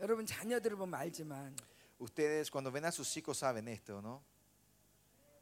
[0.00, 1.56] 여러분 자녀들을 보면 알지만
[1.98, 4.22] Ustedes cuando ven a sus hijos saben esto, ¿no?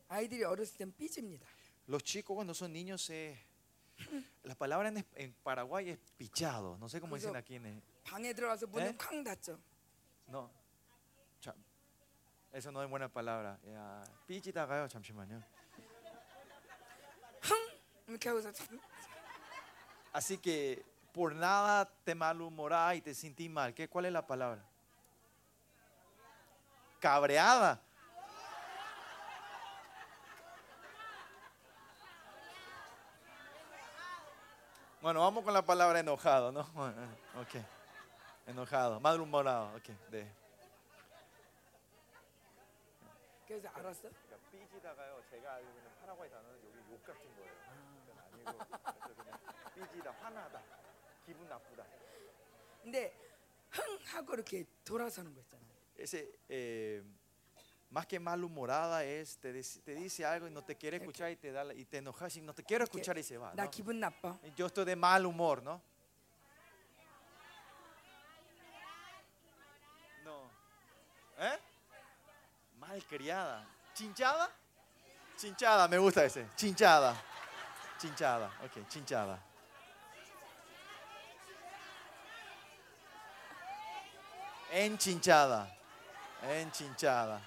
[0.09, 1.47] 아이들이 어렸을 땐 삐집니다.
[1.87, 3.37] Los chicos cuando son niños, eh,
[4.45, 6.77] la palabra en, en Paraguay es pichado.
[6.79, 7.67] No sé cómo dicen Eso- aquí en...
[7.67, 8.97] eh, 방에 들어가서 문을 에?
[8.97, 9.59] 쾅 닫죠.
[10.29, 10.51] No.
[11.41, 11.55] Cha-
[12.53, 13.59] Eso no es buena palabra.
[13.65, 14.89] Ya, pichita가요.
[14.89, 15.43] 잠시만요.
[18.09, 18.81] 이렇게 하고서 참-
[20.13, 23.73] Así que por nada te malhumorás y te sentís mal.
[23.75, 24.63] ¿Qué, ¿Cuál es la palabra?
[27.01, 27.81] Cabreada.
[35.07, 36.65] Bueno, vamos con la palabra enojado, ¿no?
[36.75, 37.65] Bueno, eh, Ok.
[38.47, 39.75] Enojado, malhumorado.
[39.77, 39.89] Ok.
[40.11, 40.27] De.
[43.47, 44.09] 그래서 알았어.
[44.51, 45.23] 삐지다가요.
[45.31, 47.53] 제가 알고 있는 파라과이 단어는 여기 욕 같은 거예요.
[48.07, 48.65] 그건 아니고
[49.03, 49.39] 그래서 그냥
[49.75, 50.63] 삐지다, 화나다,
[51.27, 51.85] 기분 나쁘다.
[52.83, 53.15] 근데
[53.71, 55.69] 흥 하고 이렇게 돌아서는 거 있잖아요.
[55.99, 57.03] Ese, eh,
[57.91, 61.37] más que malhumorada es, te, dice- te dice algo y no te quiere escuchar y
[61.37, 63.53] te, da, la- y te enojas y no te quiero escuchar y se va.
[63.55, 63.71] 나 ¿no?
[63.71, 64.39] 기분 나빠.
[64.57, 65.81] Yo estoy de mal humor, ¿no?
[70.25, 70.49] No.
[71.39, 71.59] ¿Eh?
[72.79, 73.67] Malcriada.
[73.95, 74.51] ¿Chinchada?
[75.37, 76.47] Chinchada, me gusta ese.
[76.57, 77.15] Chinchada.
[77.99, 79.39] Chinchada, ok, chinchada.
[84.73, 85.69] Enchinchada.
[86.43, 87.41] Enchinchada.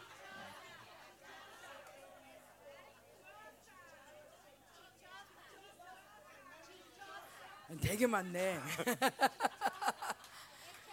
[7.81, 8.59] 되게 많네.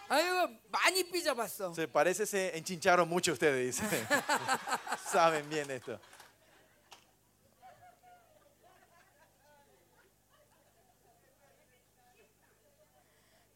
[0.09, 1.73] 아유 많이 삐져봤어.
[1.73, 4.07] Se parece se enchincharon mucho ustedes, dice.
[5.11, 5.99] Saben bien esto.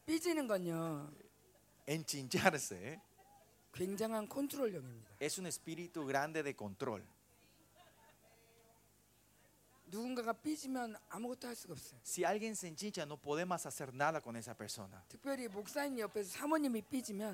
[0.06, 1.10] 삐지는 건요
[1.86, 3.00] Enchincharse ¿eh?
[3.72, 5.10] 굉장한 컨트롤력입니다.
[5.20, 7.02] es un espíritu grande de control.
[12.01, 15.03] Si alguien se enchicha, no podemos hacer nada con esa persona.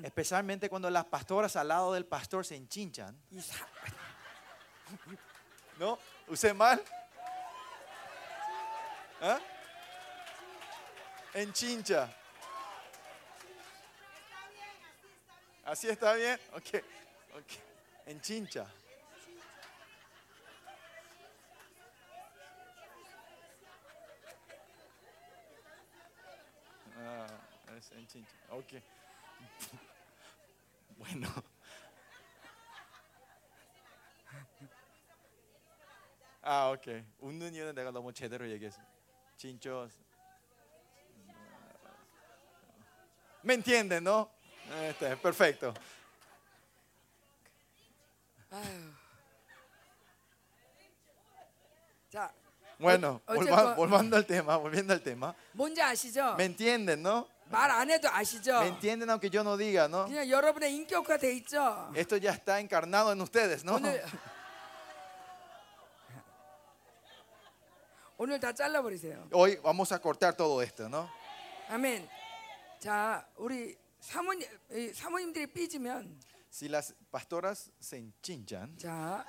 [0.04, 3.16] Especialmente cuando las pastoras al lado del pastor se enchinchan.
[5.78, 5.98] ¿No?
[6.28, 6.82] ¿Usé mal?
[9.20, 9.38] ¿Ah?
[11.34, 12.14] Enchincha.
[15.64, 16.38] ¿Así está bien?
[16.52, 16.66] Ok.
[17.38, 17.62] okay.
[18.06, 18.66] Enchincha.
[27.89, 28.35] es enchincha.
[28.49, 28.81] Ok.
[30.97, 31.27] Bueno.
[36.41, 37.03] 아, 오케이.
[37.19, 38.79] 웃는 이유는 내가 너무 제대로 얘기했어.
[39.37, 39.87] 진짜.
[43.43, 44.29] ¿Me entienden, no?
[44.87, 45.73] Este, perfecto.
[48.51, 48.91] 아유.
[52.09, 52.31] 자,
[52.79, 55.33] Bueno, 어- volva- 어쨌건- volviendo al tema, volviendo al tema.
[55.53, 56.35] 뭔지 아시죠?
[56.37, 57.27] ¿Me entienden, no?
[57.49, 58.59] 말 안 해도 아시죠?
[58.61, 60.05] ¿Me entienden aunque yo no diga, no?
[60.05, 61.91] 그냥 여러분의 인격화 돼 있죠.
[61.95, 63.75] Esto ya está encarnado en ustedes, ¿no?
[63.75, 64.03] 오늘
[68.17, 69.27] 오늘 다 잘라버리세요.
[69.33, 71.09] Hoy vamos a cortar todo esto, ¿no?
[71.69, 72.07] 아멘.
[72.79, 76.19] 자, 우리 사모님 이 사모님들이 삐지면
[76.51, 79.25] Si las pastoras se enchinchan, 자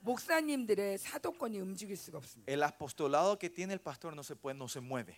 [0.00, 2.50] 목사님들의 사도권이 움직일 수가 없습니다.
[2.52, 5.16] el apostolado que tiene el pastor no se puede, no se mueve.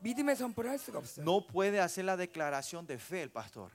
[0.00, 1.24] 믿음의 선포를 할 수가 없어요.
[1.24, 3.70] No puede hacer la declaración de fe el pastor.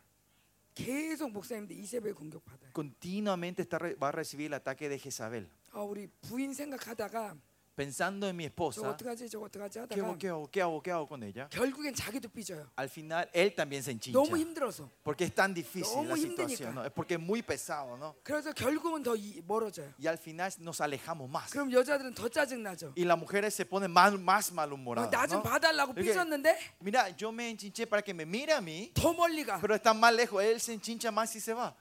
[0.73, 2.71] 계속 목사님들 이세벨 공격받아요.
[2.73, 5.49] Continuamente está, re- va a recibir el ataque de Jezabel.
[5.71, 7.35] 아, 우리 부인 생각하다가
[7.75, 10.81] pensando en mi 저 esposa, 어떡하지 저거 어떡하지 ¿qué hago, 하다가 qué hago, qué hago,
[10.83, 11.47] qué hago con ella?
[11.49, 12.69] 결국엔 자기도 삐져요.
[12.75, 14.11] Al final, él también se enchincha.
[14.19, 14.87] 너무 힘들어서.
[15.03, 16.47] Porque es tan difícil 너무 la 힘드니까.
[16.49, 16.85] situación, ¿no?
[16.85, 18.13] Es porque es muy pesado, ¿no?
[18.23, 19.91] 그래서 결국은 더 이- 멀어져요.
[19.97, 21.49] Y al final nos alejamos más.
[21.49, 22.93] 그럼 여자들은 더 짜증 나죠.
[22.95, 25.09] Y las mujeres se ponen más, más malhumoradas.
[25.09, 25.43] 나 좀 ¿no?
[25.43, 29.43] 봐달라고 이게- 삐졌는데 Mira, yo me enchinché para que me mire a mí, 더 멀리
[29.45, 29.59] 가.
[29.61, 30.43] pero está más lejos.
[30.43, 31.73] Él se enchincha más y se va.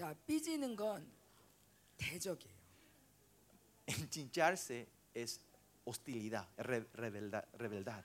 [0.00, 1.10] 자 삐지는 건
[1.96, 2.56] 대적이에요.
[3.88, 5.40] Enchincharse es
[5.86, 8.04] hostilidad, es re- rebeldad, rebeldad.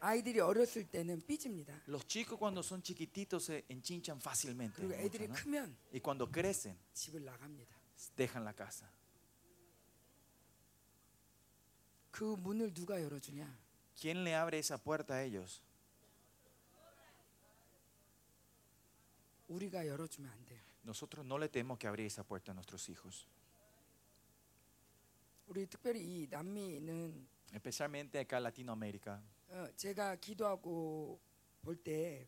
[0.00, 1.80] 아이들이 어렸을 때는 삐집니다.
[1.86, 4.74] Los chicos cuando son chiquititos se enchinchan fácilmente.
[4.82, 5.34] 그리고 mucho, 애들이 ¿no?
[5.34, 7.72] 크면 Y cuando crecen, 집을 나갑니다.
[8.16, 8.90] dejan la casa.
[12.10, 13.46] 그 문을 누가 열어주냐?
[13.98, 15.62] ¿Quién le abre esa puerta a ellos?
[19.48, 20.60] 우리가 열어주면 안 돼요.
[20.84, 23.26] Nosotros no le tenemos que abrir esa puerta a nuestros hijos.
[25.46, 29.20] 우리 특별히 이 남미는 Especialmente acá en Latinoamérica.
[29.50, 31.20] 어, 제가 기도하고
[31.62, 32.26] 볼 때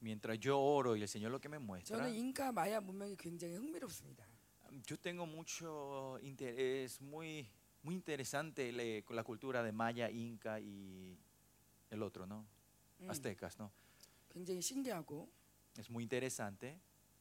[0.00, 3.54] Mientras yo oro y el Señor lo que me muestra, 저는 인카 마야 문명이 굉장히
[3.56, 4.24] 흥미롭습니다.
[4.86, 7.48] yo tengo mucho interés, muy,
[7.82, 11.16] muy interesante le- con la cultura de Maya, Inca y
[11.90, 12.44] el otro, ¿no?
[13.00, 13.70] 음, Aztecas, ¿no?
[14.30, 15.28] 굉장히 신기하고
[15.76, 16.80] Es muy interesante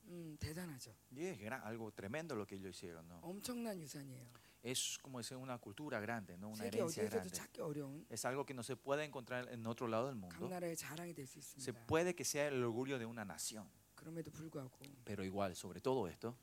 [0.10, 0.94] 음, 대단하죠.
[1.12, 3.20] y es gra- algo tremendo lo que ellos hicieron, ¿no?
[3.22, 4.48] 엄청난 유산이에요.
[4.64, 6.50] Es como decir una cultura grande, ¿no?
[6.50, 7.30] Una 세계 herencia 어디에서도 grande.
[7.30, 10.50] 찾기 어려운 Es algo que no se puede encontrar en otro lado del 각 mundo.
[10.50, 11.86] 나라의 자랑이 될 수 Se 있습니다.
[11.88, 14.72] puede que sea el orgullo de una nación, 그럼에도 불구하고
[15.06, 16.36] pero igual, sobre todo esto,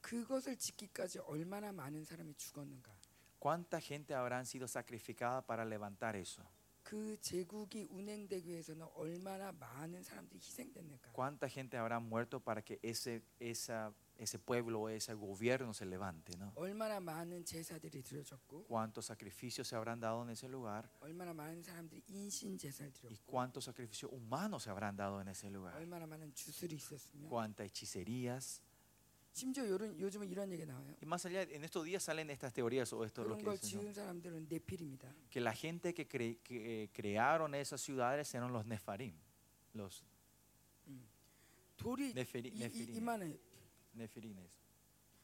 [0.00, 2.92] 그것을 지키기까지 얼마나 많은 사람이 죽었는가?
[3.38, 6.42] ¿cuánta gente habrán sido sacrificada para levantar eso?
[6.88, 11.12] 그 제국이 운행되기 위해서는 얼마나 많은 사람들이 희생됐는가?
[11.12, 16.36] ¿Cuánta gente habrá muerto para que ese, esa, ese pueblo o ese gobierno se levante?
[16.36, 16.52] ¿no?
[16.56, 20.90] 얼마나 많은 제사들이 드려졌고 ¿Cuántos sacrificios se habrán dado en ese lugar?
[21.00, 25.48] 얼마나 많은 사람들이 인신 제사를 ¿Y 드렸고 cuántos sacrificios humanos se habrán dado en ese
[25.48, 25.74] lugar?
[25.76, 28.60] 얼마나 많은 주술이 있었으며 ¿Cuántas hechicerías?
[29.38, 30.94] 심지어 요런, 요즘은 이런 얘기 나와요.
[31.02, 33.44] Y más allá, en estos días salen estas teorías o esto es lo 그런 que
[33.46, 33.82] 걸 dicen, ¿no?
[33.82, 35.12] 지은 사람들은 네필입니다.
[35.30, 39.14] que la gente que, cre- que, eh, crearon esas ciudades eran los nefarim,
[39.74, 40.04] los
[41.76, 42.96] 돌이 네페리, 이, 이, 네피림.
[42.96, 43.36] 이만해.
[43.96, 44.50] nefirines.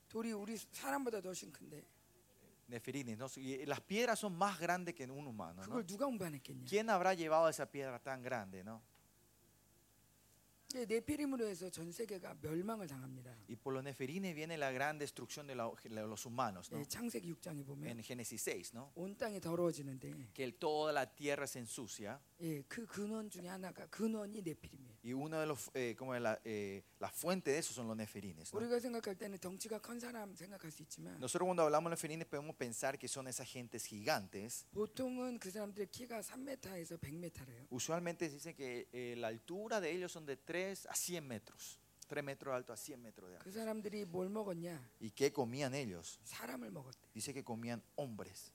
[0.09, 1.85] 돌이 우리 사람보다 더 훨씬 큰데
[2.68, 3.26] Nefirines, ¿no?
[3.37, 5.72] Y las piedras son más grandes que un humano, ¿no?
[5.74, 6.64] 그걸 누가 운반했겠냐?
[6.68, 8.81] ¿Quién habrá llevado esa piedra tan grande, no?
[10.73, 13.32] 예, 네피림으로 해서 전 세계가 멸망을 당합니다.
[13.47, 16.80] Y por los neferines viene la gran destrucción de, la- de los humanos, ¿no?
[16.80, 18.91] 예, 창세기 6장에 보면 En Génesis 6, ¿no?
[18.95, 23.86] 온 땅이 더러워지는데 Que el- toda la tierra se ensucia 예, 그 근원 중에 하나가
[23.88, 24.94] 근원이 네피림이에요.
[25.05, 28.53] y uno de los, eh, como la, eh, la fuente de eso son los neferines.
[28.53, 28.61] ¿no?
[28.61, 32.55] 우리가 생각할 때는 덩치가 큰 사람 생각할 수 있지만 Nosotros cuando hablamos de neferines podemos
[32.57, 34.66] pensar que son esas gentes gigantes.
[34.72, 37.66] 보통은 그 사람들의 키가 3m에서 100m래요.
[37.70, 41.79] Usualmente se dice que eh, la altura de ellos son de 3 a 100 metros.
[42.09, 43.44] 3 metros de alto a 100 metros de alto.
[43.44, 44.81] 그 사람들이 뭘 먹었냐?
[45.00, 46.18] ¿Y qué comían ellos?
[46.24, 47.09] 사람을 먹었대.
[47.14, 48.53] Dice que comían hombres.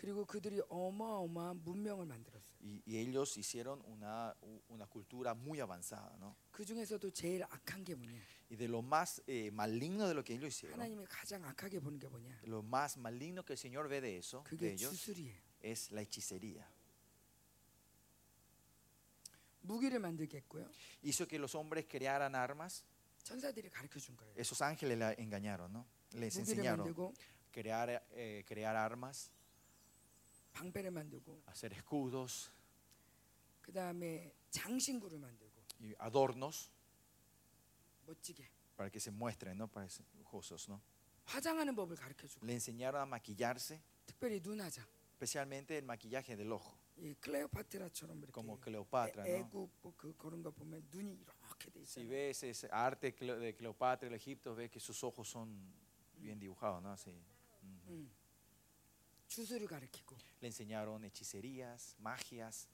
[0.00, 2.56] 그리고 그들이 어마어마한 문명을 만들었어요.
[2.62, 6.14] Y, y ellos hicieron una, u- una cultura muy avanzada.
[6.18, 6.36] ¿no?
[6.52, 8.20] 그 중에서도 제일 악한 게 뭐냐?
[8.50, 11.98] Y de lo más eh, maligno de lo que ellos hicieron, 하나님이 가장 악하게 보는
[11.98, 12.40] 게 뭐냐?
[12.44, 15.34] lo más maligno que el Señor ve de eso, de 그게 ellos, 주술이에요.
[15.62, 16.66] es la hechicería.
[19.62, 20.68] 무기를 만들게 했고요.
[21.02, 22.84] Hizo que los hombres crearan armas.
[23.24, 24.34] 천사들이 가르쳐 준 거예요.
[24.36, 25.86] Esos ángeles la engañaron, ¿no?
[26.12, 27.12] Les 무기를 enseñaron 만들고
[27.50, 29.30] crear, eh, crear armas,
[30.52, 32.50] 방패를 만들고 hacer escudos
[33.62, 36.70] 그 다음에 장신구를 만들고 y adornos
[38.06, 39.68] 멋지게 para que se muestren, ¿no?
[39.68, 40.80] Para ser lujosos, ¿no?
[41.26, 44.84] 화장하는 법을 가르쳐 주고 Le enseñaron a maquillarse, 특별히 눈 화장.
[45.12, 49.38] especialmente el maquillaje del ojo, 이 클레오파트라처럼 이렇게 como Cleopatra, 애, ¿no?
[49.48, 52.08] 애국 뭐 그, 그런 거 보면 눈이 이렇게 돼 Si 있어요.
[52.08, 55.48] ves ese arte Cleo- de Cleopatra del Egipto, ves que sus ojos son
[56.18, 56.90] bien dibujados, ¿no?
[56.92, 57.10] Así.
[57.10, 57.92] Ujú.
[57.92, 58.10] 음.
[59.30, 62.68] 주술을 가르치고 Le enseñaron hechicerías, magias,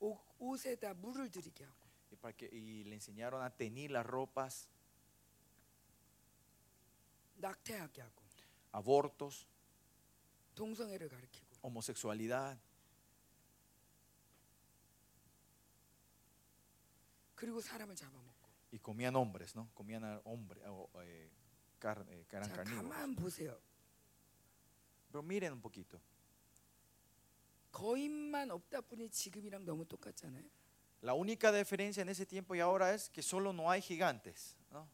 [0.00, 1.78] 옷, 옷에다 물을 들이게 하고
[2.12, 4.66] y, para que, y le enseñaron a teñir las ropas,
[7.36, 8.22] 낙태하게 하고
[8.72, 9.46] abortos,
[10.54, 12.58] 동성애를 가르치고 homosexualidad,
[17.34, 19.68] 그리고 사람을 잡아먹고 y comían hombres, ¿no?
[19.74, 21.28] Comían a hombre, o, eh,
[21.80, 22.88] car- eh, que eran 자 carnívoros.
[22.88, 23.58] 가만 보세요.
[25.14, 26.00] Pero miren un poquito.
[27.72, 30.44] 거인만 없다 뿐이 지금이랑 너무 똑같잖아요.
[31.02, 34.56] La única diferencia en ese tiempo y ahora es que solo no hay gigantes.
[34.70, 34.86] ¿no?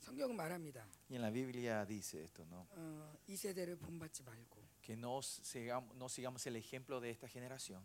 [0.00, 0.86] 성경은 말합니다.
[1.10, 2.66] Y en la Biblia dice esto, ¿no?
[2.70, 7.82] 어, 이 세대를 본받지 말고 que no sigamos, no sigamos el ejemplo de esta generación.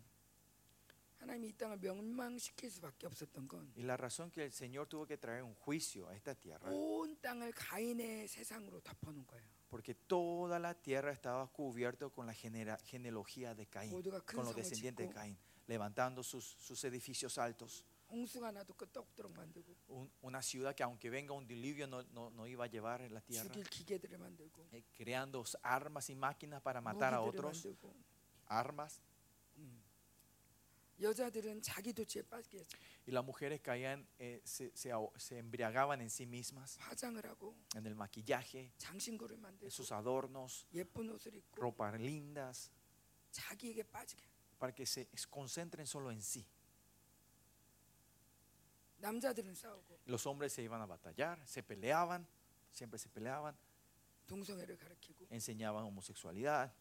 [1.25, 5.05] 하나님이 이 땅을 멸망시킬 수밖에 없었던 건 온 Y la razón que el Señor tuvo
[5.05, 6.69] que traer un juicio a esta tierra,
[7.21, 9.45] 땅을 가인의 세상으로 덮어놓은 거예요.
[9.69, 14.45] porque toda la tierra estaba cubierta con la genera- genealogía de Caín, 모두가 큰 con
[14.45, 15.37] los 성을 descendientes de 짓고 Caín,
[15.67, 17.85] levantando sus, sus edificios altos.
[18.11, 22.45] 홍수가 나도 끄떡없도록 만들고 Un- una ciudad que aunque venga un diluvio no, no- no
[22.47, 26.81] iba a llevar en la tierra, 죽일 기계들을 만들고 eh, creando armas y máquinas para
[26.81, 27.93] matar a 무기들을 otros, 만들고
[28.47, 28.99] armas,
[33.07, 37.55] y las mujeres caían, eh, se, se aho- se embriagaban en sí mismas, 화장을 하고
[37.75, 42.69] en el maquillaje, 장신구를 en 만들고 sus adornos, 예쁜 옷을 입고 ropas lindas,
[43.31, 44.23] 자기에게 빠지게
[44.59, 46.45] para que se concentren solo en sí.
[48.99, 52.27] 남자들은 싸우고 Los hombres se iban a batallar, se peleaban,
[52.71, 53.57] siempre se peleaban,
[54.27, 56.71] 동성애를 가르치고 enseñaban homosexualidad,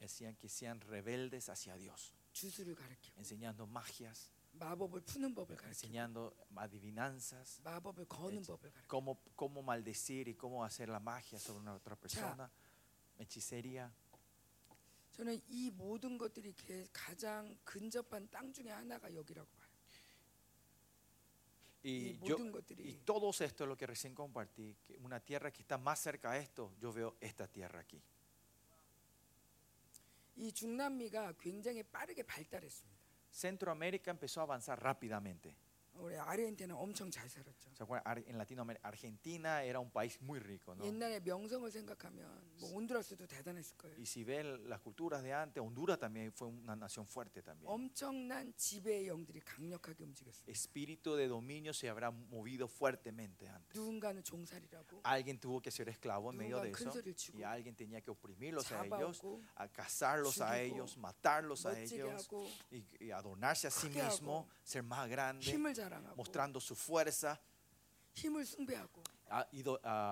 [0.00, 6.36] hacían que sean rebeldes hacia Dios, 주술을 가르치고 enseñando magias, 마법을 푸는 법을 가르치고 enseñando
[6.56, 11.60] adivinanzas, 마법을 거는 예, 법을 가르치고 cómo, cómo maldecir y cómo hacer la magia sobre
[11.60, 12.50] una otra persona,
[13.18, 13.90] hechicería.
[15.16, 19.66] 저는 이 모든 것들이 게- 가장 근접한 땅 중에 하나가 여기라고 봐요.
[21.84, 25.20] 이 Y, yo, 모든 y 것들이 todo esto es lo que recién compartí, que una
[25.20, 28.02] tierra que está más cerca a esto, yo veo esta tierra aquí.
[30.36, 32.96] 이 중남미가 굉장히 빠르게 발달했습니다.
[33.30, 35.56] Centroamérica empezó a avanzar rápidamente.
[35.98, 37.70] 우리 아르헨티나 엄청 잘 살았죠.
[37.74, 38.02] ¿Se acuerdan?
[38.04, 40.84] Ar- En Latinoamérica, Argentina era un país muy rico, ¿no?
[40.84, 42.28] 옛날에 명성을 생각하면
[42.60, 43.96] 뭐 온두라스도 대단했을 거예요.
[43.96, 47.66] Y si ven las culturas de antes, Honduras también fue una nación fuerte también.
[47.72, 50.44] 엄청난 지배의 영들이 강력하게 움직였어요.
[50.46, 53.74] Espíritu de dominio se habrá movido fuertemente antes.
[53.80, 57.38] 누군가는 종살이라고 Alguien tuvo que ser esclavo en medio de 누군가 eso 큰 소리를 치고
[57.38, 61.70] y alguien tenía que oprimirlos a ellos, 잡아오고 a cazarlos a 죽이고, ellos, matarlos a
[61.72, 65.72] 멋지게 ellos 하고 y, y adornarse a sí 크게 mismo, 하고, ser más grande, 힘을
[65.72, 65.79] 자랑하고
[66.15, 67.39] mostrando su fuerza,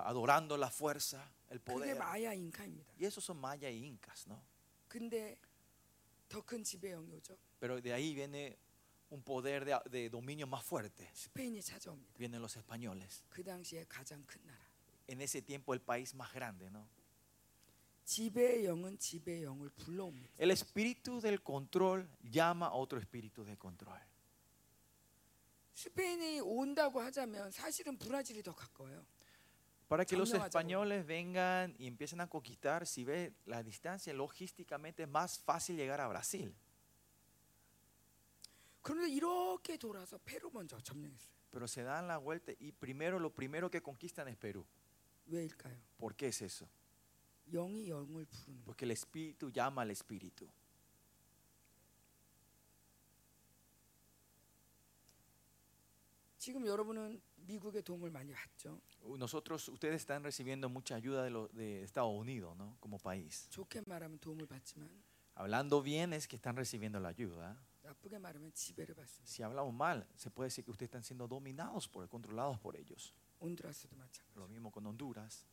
[0.07, 1.97] adorando la fuerza, el poder.
[2.97, 4.41] Y esos son maya e incas, ¿no?
[7.59, 8.57] Pero de ahí viene
[9.09, 11.09] un poder de, de dominio más fuerte.
[12.17, 13.23] Vienen los españoles.
[15.07, 16.87] En ese tiempo el país más grande, ¿no?
[20.37, 23.99] El espíritu del control llama a otro espíritu de control.
[25.78, 29.04] 스페인이 온다고 하자면 사실은 브라질이 더 가까워요.
[29.88, 30.46] Para que los 점령하자고.
[30.46, 36.00] españoles vengan y empiecen a conquistar, si ve la distancia, logísticamente es más fácil llegar
[36.00, 36.54] a Brasil.
[38.82, 41.32] 그런데 이렇게 돌아서 페루 먼저 점령했어요.
[41.50, 44.64] Pero se dan la vuelta y primero lo primero que conquistan es Perú.
[45.26, 45.78] 왜일까요?
[45.96, 46.68] ¿Por qué es eso?
[47.52, 48.64] 영이 영을 부르는 거.
[48.64, 50.48] Porque el espíritu llama al espíritu.
[56.38, 58.80] 지금 여러분은 미국의 도움을 많이 받죠.
[59.16, 62.76] Nosotros, ustedes están recibiendo mucha ayuda de, lo- de Estados Unidos, ¿no?
[62.80, 63.48] Como país.
[63.50, 64.88] 좋게 말하면 도움을 받지만
[65.36, 67.56] Hablando bien es que están recibiendo la ayuda.
[67.82, 69.26] 나쁘게 말하면 지배를 받습니다.
[69.26, 73.12] Si hablamos mal, se puede decir que ustedes están siendo dominados por, controlados por ellos.
[73.40, 74.36] 온두라스도 마찬가지.
[74.36, 75.44] Lo mismo con Honduras.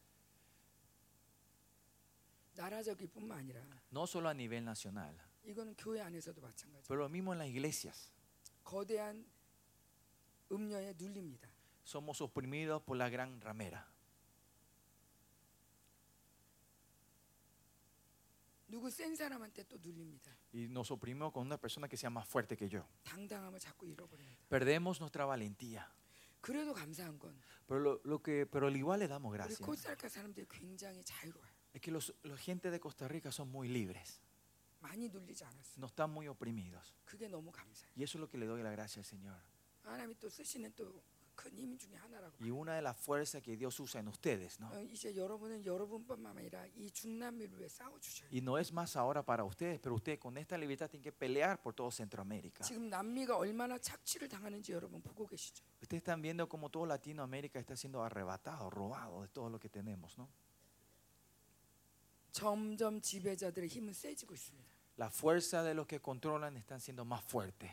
[2.55, 6.87] 나라적이뿐만 아니라 No solo a nivel nacional, 이거는 교회 안에서도 마찬가지.
[6.87, 8.11] pero lo mismo en las iglesias.
[8.63, 9.25] 거대한
[10.51, 11.49] 음녀에 눌립니다.
[11.83, 13.87] Somos oprimidos por la gran ramera.
[18.67, 20.31] 누구 센 사람한테 또 눌립니다.
[20.53, 22.87] Y nos oprimimos con una persona que sea más fuerte que yo.
[23.03, 24.47] 당당함을 자꾸 잃어버립니다.
[24.49, 25.85] Perdemos nuestra valentía.
[26.41, 27.35] 그래도 감사한 건
[27.67, 29.59] Pero, lo, lo que, pero al igual le damos 우리 gracias.
[29.61, 31.51] 코스타리카 사람들이 굉장히 자유로워요.
[31.73, 34.21] Es que los, la gente de Costa Rica son muy libres.
[34.81, 35.77] 많이 눌리지 않았어요.
[35.77, 36.93] No están muy oprimidos.
[37.05, 37.91] 그게 너무 감사해요.
[37.97, 39.39] Y eso es lo que le doy la gracia al Señor.
[42.40, 44.72] Y una de las fuerzas que Dios usa en ustedes, ¿no?
[48.30, 51.60] Y no es más ahora para ustedes, pero ustedes con esta libertad tienen que pelear
[51.60, 52.64] por todo Centroamérica.
[55.82, 60.16] Ustedes están viendo cómo todo Latinoamérica está siendo arrebatado, robado de todo lo que tenemos,
[60.16, 60.28] ¿no?
[64.96, 67.70] La fuerza de los que controlan están siendo más fuerte.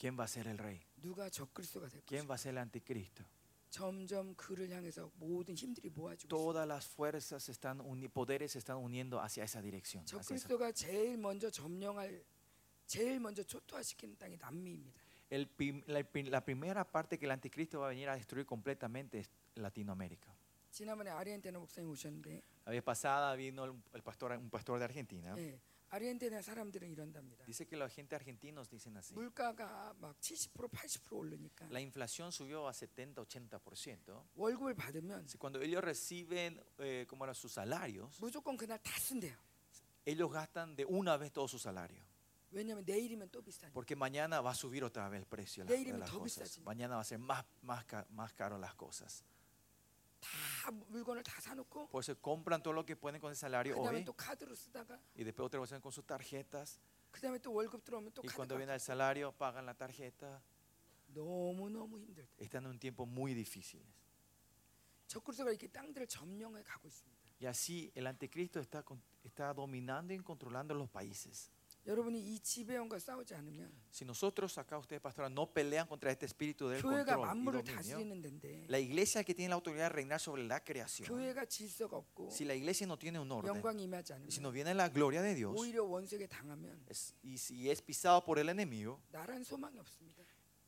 [0.00, 0.80] ¿Quién va a ser el rey?
[1.00, 2.28] 누가 적그리스도가 될 ¿Quién 것인가?
[2.28, 3.24] va a ser el anticristo?
[3.70, 6.28] 점점 그를 향해서 모든 힘들이 모아지고 있습니다.
[6.28, 10.04] Todas las fuerzas están uni- poderes se están uniendo hacia esa dirección.
[10.04, 12.22] hacia esa- 적그리스도가 제일 먼저 점령할
[12.86, 15.00] 제일 먼저 초토화시키는 땅이 남미입니다.
[15.28, 18.46] El prim- la, prim- la primera parte que el anticristo va a venir a destruir
[18.46, 20.32] completamente es Latinoamérica.
[20.70, 25.34] 지난번에 아르헨티나 목사님 오셨는데 La vez pasada vino el, el pastor, un pastor de Argentina.
[25.36, 25.58] 예,
[25.90, 27.44] 아르헨티나 사람들은 이런답니다.
[27.46, 29.14] Dice que la gente argentinos dicen así.
[29.14, 34.24] 물가가 막 70% 80% 오르니까 La inflación subió a 70-80%.
[34.34, 39.36] 월급을 받으면 Si Cuando ellos reciben eh, como eran sus salarios, 무조건 그날 다 쓴대요.
[40.04, 42.02] ellos gastan de una vez todo su salario.
[42.50, 43.72] 왜냐하면 내일이면 또 비싸니까.
[43.72, 46.18] Porque mañana va a subir otra vez el precio de las, de 내일이면 las 더
[46.18, 46.48] cosas.
[46.58, 46.62] 비싸지.
[46.64, 49.22] Mañana va a ser más, más, ca- más caro las cosas.
[50.20, 50.28] 다
[50.88, 54.04] 물건을 다 사놓고 Por eso compran todo lo que pueden con el salario 그다음에 hoy
[54.04, 56.78] 또 카드로 쓰다가 y después otra vez con sus tarjetas.
[57.12, 58.74] 그다음에 또 월급 들어오면 또 Y 카드 cuando viene 갚고.
[58.74, 60.40] el salario, pagan la tarjeta.
[61.14, 63.80] 너무 너무 힘들 때 Están en un tiempo muy difícil.
[65.08, 67.16] 적그리스도가 이렇게 땅들을 점령해 가고 있습니다.
[67.40, 71.50] Y así el anticristo está, con- está dominando y controlando los países.
[73.89, 77.63] Si nosotros acá ustedes pastores no pelean contra este espíritu del control
[78.67, 81.09] la iglesia que tiene la autoridad de reinar sobre la creación.
[82.29, 83.61] Si la iglesia no tiene un orden,
[84.29, 85.55] si no viene la gloria de Dios,
[87.23, 89.01] y si es pisado por el enemigo,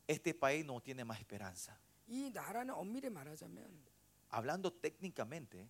[0.07, 1.79] este país no tiene más esperanza.
[4.29, 5.69] Hablando técnicamente,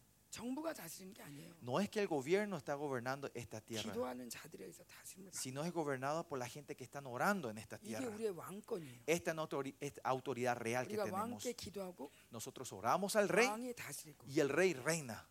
[1.61, 3.93] no es que el gobierno está gobernando esta tierra,
[5.31, 8.05] sino es gobernado por la gente que están orando en esta tierra.
[9.05, 11.43] Esta es autoridad, autoridad real que tenemos.
[12.31, 13.47] Nosotros oramos al rey
[14.27, 15.27] y el rey reina.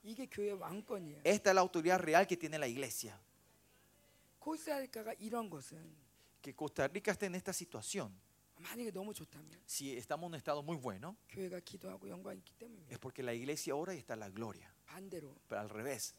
[1.24, 3.18] Esta es la autoridad real que tiene la iglesia.
[6.40, 8.12] Que Costa Rica esté en esta situación.
[9.66, 11.16] Si estamos en un estado muy bueno,
[12.88, 14.71] es porque la iglesia ora y está la gloria
[15.48, 16.14] pero al revés.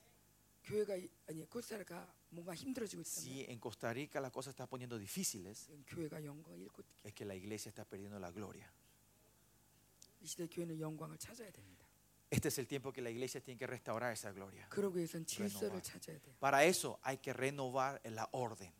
[3.22, 5.70] Si en Costa Rica las cosas están poniendo difíciles,
[7.04, 8.72] es que la iglesia está perdiendo la gloria.
[12.30, 14.68] Este es el tiempo que la iglesia tiene que restaurar esa gloria.
[16.40, 18.74] Para eso hay que renovar la orden.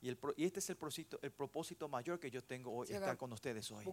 [0.00, 0.10] Y,
[0.44, 3.84] este es el propósito mayor que yo tengo hoy, estar con ustedes hoy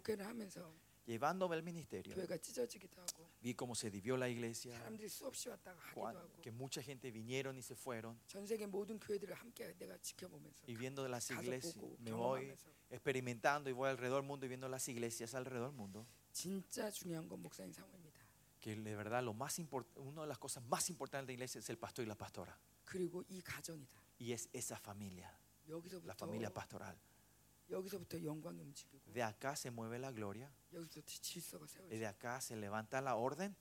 [1.05, 5.09] 목회를 하면서 Llevándome el ministerio, 교회가 찢어지기도 하고 vi cómo se dividió la iglesia, 사람들이
[5.09, 8.16] 수없이 왔다가 하기도 cuán- 하고 que mucha gente vinieron y se fueron.
[8.28, 12.46] 전 세계 모든 교회들을 함께 내가 지켜보면서 Y viendo las 가서 iglesias, 보고 me voy
[12.55, 16.07] 경험하면서 experimentando y voy alrededor del mundo y viendo las iglesias alrededor del mundo.
[16.32, 18.20] 진짜 중요한 건 목사님 사모입니다.
[18.61, 21.59] Que de verdad lo más import- una de las cosas más importantes de la iglesia
[21.61, 22.57] es el pastor y la pastora.
[22.84, 23.98] 그리고 이 가정이다.
[24.20, 25.32] Y es esa familia,
[25.66, 26.94] la 여기서부터 familia pastoral.
[26.94, 27.13] 여기서부터 영광이 움직이고
[29.13, 30.51] De acá se mueve la gloria.
[31.91, 33.55] Y de acá se levanta la orden.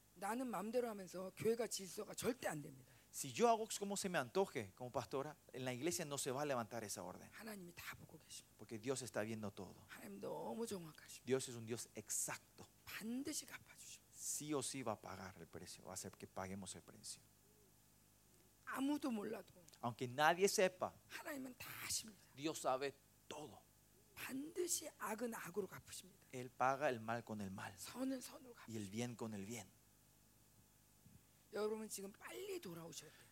[3.10, 6.42] Si yo hago como se me antoje como pastora, en la iglesia no se va
[6.42, 7.30] a levantar esa orden.
[8.56, 9.86] Porque Dios está viendo todo.
[11.24, 12.68] Dios es un Dios exacto.
[14.14, 17.22] Sí o sí va a pagar el precio, va a hacer que paguemos el precio.
[19.80, 20.92] Aunque nadie sepa,
[22.34, 22.94] Dios sabe
[23.28, 23.62] todo.
[24.13, 26.19] 반드시 악은 악으로 갚으십니다.
[26.33, 28.65] Él paga el mal con el mal 선은 선으로 갚.
[28.69, 29.67] y el bien con el bien.
[31.53, 33.23] 여러분 지금 빨리 돌아오셔야 돼요.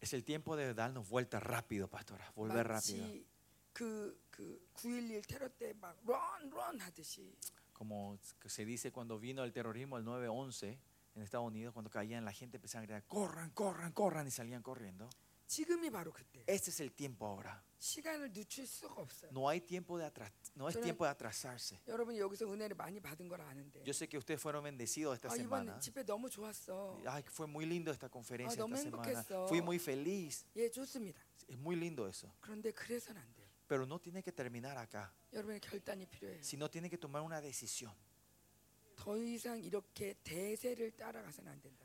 [0.00, 3.02] Es el tiempo de darnos vuelta rápido, pastora, volver rápido.
[3.02, 3.26] 마치
[3.72, 7.34] 그그 9.11 테러 때막런런 하듯이
[7.74, 10.78] Como que se dice cuando vino el terrorismo el 9-11
[11.14, 14.62] en Estados Unidos, cuando caían la gente empezaban a gritar, corran, corran, corran y salían
[14.62, 15.08] corriendo.
[15.50, 16.44] 지금이 바로 그때.
[16.48, 17.62] Este es el tiempo ahora.
[17.78, 19.30] 시간을 늦출 수가 없어요.
[19.30, 21.78] No hay tiempo de atras no es 저는- tiempo de atrasarse.
[21.86, 23.84] 여러분이 여기서 은혜를 많이 받은 걸 아는데.
[23.84, 25.76] Yo sé que ustedes fueron bendecidos esta 아, semana.
[25.76, 27.00] 이번 집회 너무 좋았어.
[27.06, 29.04] Ay, fue muy lindo esta conferencia Ah, 너무 esta semana.
[29.06, 29.46] 행복했어.
[29.48, 30.44] Fui muy feliz.
[30.56, 31.20] 예, 좋습니다.
[31.48, 32.32] Es muy lindo eso.
[32.40, 33.46] 그런데 그래서는 안 돼요.
[33.68, 36.40] Pero no tiene que terminar acá, 여러분의 결단이 필요해요.
[36.42, 37.94] sino tiene que tomar una decisión.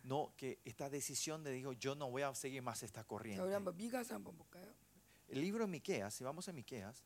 [0.05, 3.43] No, que esta decisión de dijo, yo no voy a seguir más esta corriente.
[5.29, 7.05] El libro de Miqueas, si vamos a Miqueas.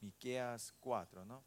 [0.00, 1.42] Miqueas 4, ¿no?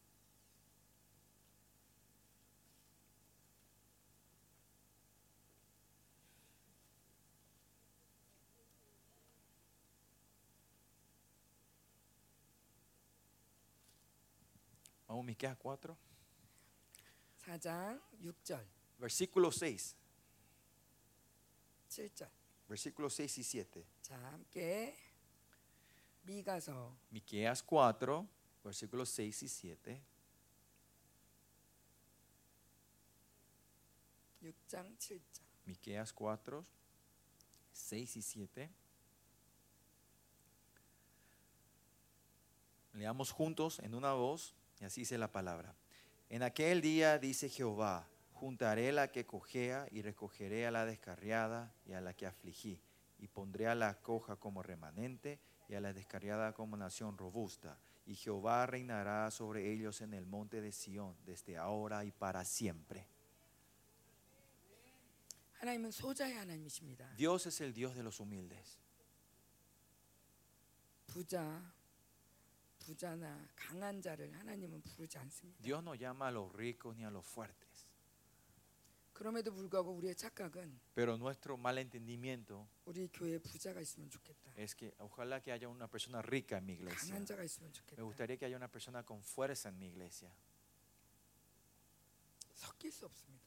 [15.15, 15.97] Vamos, Miqueas 4,
[17.45, 18.65] 4장 6절,
[18.99, 19.97] versículo 6.
[21.91, 22.31] 7절.
[22.69, 23.85] Versículos 6 y 7.
[24.01, 24.97] 자, 함께
[26.23, 28.29] 미가서 Miqueas 4,
[28.63, 30.03] versículos 6 y 7.
[34.41, 35.43] 6장 7장.
[35.67, 36.65] Miqueas 4,
[37.73, 38.71] 6 y 7.
[42.93, 45.76] Leamos juntos en una voz Y así dice la palabra.
[46.30, 51.94] En aquel día, dice Jehová, juntaré la que cojea y recogeré a la descarriada y
[51.94, 52.82] a la que afligí,
[53.20, 57.78] y pondré a la coja como remanente y a la descarriada como nación robusta.
[58.06, 63.08] Y Jehová reinará sobre ellos en el monte de Sión desde ahora y para siempre.
[67.18, 68.80] Dios es el Dios de los humildes.
[71.16, 71.75] 부자,
[72.85, 75.63] 부자나 강한 자를 하나님은 부르지 않습니다.
[75.63, 77.87] Dios no llama a los ricos ni a los fuertes.
[79.13, 84.51] 그럼에도 불구하고 우리의 착각은 Pero nuestro malentendimiento 우리 교회에 부자가 있으면 좋겠다.
[84.57, 87.11] es que ojalá que haya una persona rica en mi iglesia.
[87.13, 88.03] 강한 자가 있으면 Me 좋겠다.
[88.03, 90.31] gustaría que haya una persona con fuerza en mi iglesia.
[92.55, 93.45] 섞일 수 없습니다.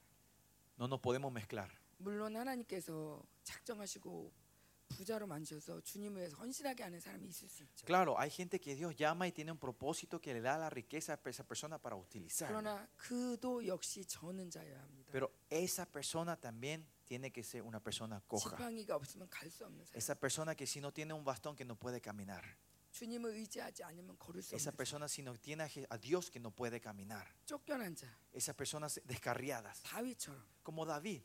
[0.77, 1.69] No nos podemos mezclar.
[1.97, 4.31] 물론 하나님께서 작정하시고
[7.84, 11.12] Claro, hay gente que Dios llama y tiene un propósito que le da la riqueza
[11.22, 12.50] a esa persona para utilizar.
[15.12, 18.56] Pero esa persona también tiene que ser una persona coja.
[19.94, 22.44] Esa persona que si no tiene un bastón que no puede caminar.
[24.56, 27.26] Esa persona si no tiene a Dios que no puede caminar.
[28.32, 29.82] Esas personas descarriadas.
[30.62, 31.22] Como David.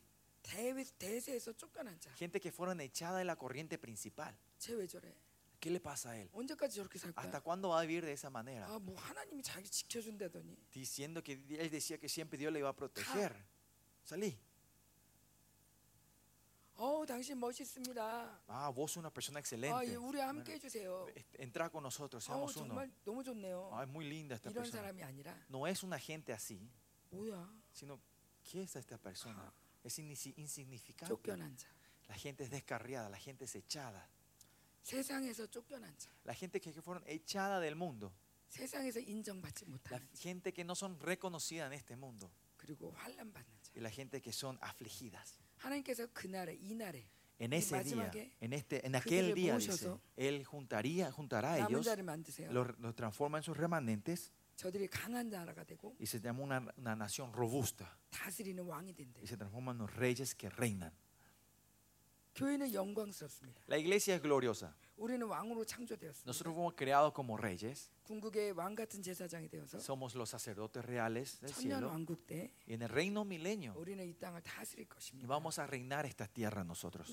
[2.16, 4.36] Gente que fueron echada de la corriente principal.
[5.60, 6.28] ¿Qué le pasa a él?
[7.26, 8.66] ¿Hasta cuándo va a vivir de esa manera?
[10.72, 13.34] Diciendo que él decía que siempre Dios le iba a proteger.
[14.04, 14.38] Salí.
[18.48, 19.74] Ah, vos una persona excelente.
[21.14, 22.74] Eh, entra con nosotros, seamos uno.
[23.72, 24.82] Ah, es muy linda esta persona.
[25.48, 26.68] No es una gente así,
[27.72, 28.00] sino,
[28.42, 29.50] ¿qué es esta persona?
[29.84, 31.06] es insignificante.
[32.08, 34.08] La gente es descarriada, la gente es echada.
[36.24, 38.12] La gente que fueron echada del mundo.
[39.90, 42.30] La gente que no son reconocida en este mundo.
[43.74, 45.38] Y la gente que son afligidas.
[47.38, 48.10] En ese día,
[48.40, 51.84] en, este, en aquel día, dice, Él juntaría, juntará a ellos,
[52.50, 56.95] los, los transforma en sus remanentes 저들이 강한 나라가 되고 y se llama una, una
[56.95, 57.87] nación robusta.
[58.11, 59.21] 다스리는 왕이 된대.
[59.21, 60.91] Y se transforman en los reyes que reinan.
[62.35, 63.61] 교회는 영광스럽습니다.
[63.67, 64.75] La iglesia es gloriosa.
[66.24, 67.90] Nosotros fuimos creados como reyes.
[69.80, 71.90] Somos los sacerdotes reales del cielo.
[72.66, 73.74] En el reino milenio
[75.12, 77.08] y vamos a reinar esta tierra nosotros.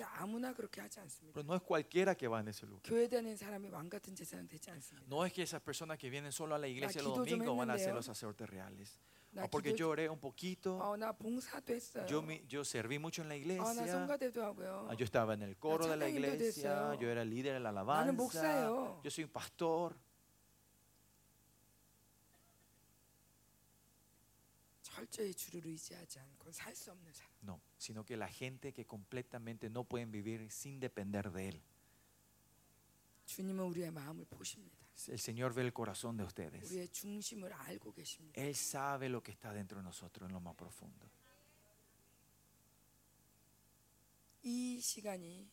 [1.34, 2.84] Pero no es cualquiera que va en ese lugar.
[5.08, 7.78] No es que esas personas que vienen solo a la iglesia los domingos van a
[7.78, 9.00] ser los sacerdotes reales.
[9.33, 12.07] 나 O porque 기도, yo oré un poquito, 어, 나 봉사도 했어요.
[12.09, 13.43] yo, me- yo serví mucho en la 어, 나
[13.83, 14.89] iglesia, 성가대도 하고요.
[14.91, 17.01] ah, yo estaba en el coro de la 찬양인도 iglesia, 됐어요.
[17.01, 19.01] yo era el líder de la 나는 alabanza, 목사예요.
[19.05, 19.95] yo soy un pastor.
[24.83, 27.31] 철저히 주를 의지하지 않고 살 수 없는 사람.
[27.43, 31.63] No, sino que la gente que completamente no pueden vivir sin depender de Él.
[33.27, 34.79] 주님은 우리의 마음을 보십니다.
[35.09, 36.71] El Señor ve el corazón de ustedes.
[36.73, 38.41] 우리의 중심을 알고 계십니다.
[38.41, 41.07] Él sabe lo que está dentro de nosotros en lo más profundo.
[44.43, 45.49] 이 시간이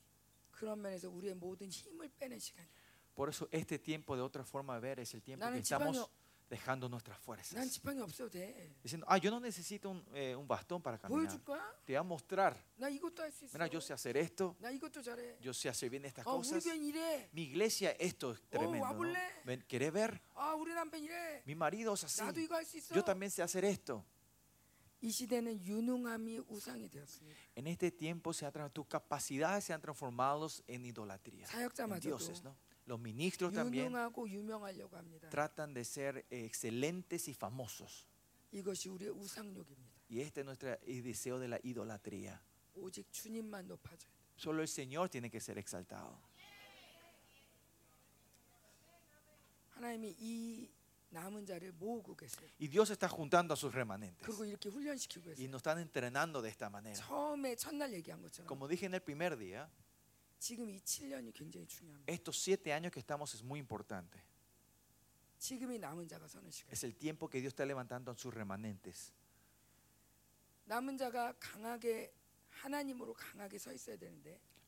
[0.51, 2.83] 그런 면에서 우리의 모든 힘을 빼는 시간이에요.
[3.15, 5.97] Por eso este tiempo de otra forma de ver es el tiempo que 나는 estamos
[5.97, 6.09] 지팡이-
[6.49, 7.69] dejando nuestras 난 fuerzas.
[7.71, 8.69] 지팡이 없어도 돼.
[8.83, 11.25] Diciendo, ah, yo no necesito un, eh, un bastón para caminar.
[11.25, 11.63] 보여줄 거야?
[11.83, 12.55] Te voy a mostrar.
[12.77, 13.57] 나 이것도 할 수 있어.
[13.57, 15.37] Mira, yo sé hacer esto, 나 이것도 잘해.
[15.41, 16.63] yo sé hacer bien estas 아, 우리 cosas.
[16.63, 17.27] 교회 이래.
[17.33, 18.77] Mi iglesia, esto es tremendo.
[18.77, 18.93] ¿no?
[18.93, 19.17] 와볼래?
[19.45, 20.21] Ven, ¿Querés ver?
[20.35, 21.41] 아, 우리 남편 이래.
[21.47, 22.21] Mi marido es así.
[22.21, 22.93] 나도 이거 할 수 있어.
[22.93, 24.03] Yo también sé hacer esto.
[25.01, 27.35] 이 시대는 유능함이 우상이 되었습니다.
[27.57, 31.99] En este tiempo se ha tra- tus capacidades se han transformado en idolatría, en 사역자마저도
[32.07, 32.55] dioses, ¿no?
[32.87, 35.29] Los ministros también 유능하고 유명하려고 합니다.
[35.29, 38.05] tratan de ser eh, excelentes y famosos.
[38.51, 39.93] 이것이 우리의 우상욕입니다.
[40.09, 42.39] Y este es nuestro eh, deseo de la idolatría.
[42.75, 44.23] 오직 주님만 높아져야 돼.
[44.35, 46.19] Solo el Señor tiene que ser exaltado.
[49.71, 50.69] 하나님이 이
[51.09, 52.49] 남은 자를 모으고 계세요.
[52.59, 54.25] Y Dios está juntando a sus remanentes.
[54.25, 55.49] 그리고 이렇게 훈련시키고 Y 계세요.
[55.49, 56.95] nos están entrenando de esta manera.
[56.95, 59.69] 처음에 첫날 얘기한 것처럼 Como dije en el primer día,
[62.06, 64.22] estos siete años que estamos es muy importante.
[66.68, 69.12] Es el tiempo que Dios está levantando a sus remanentes.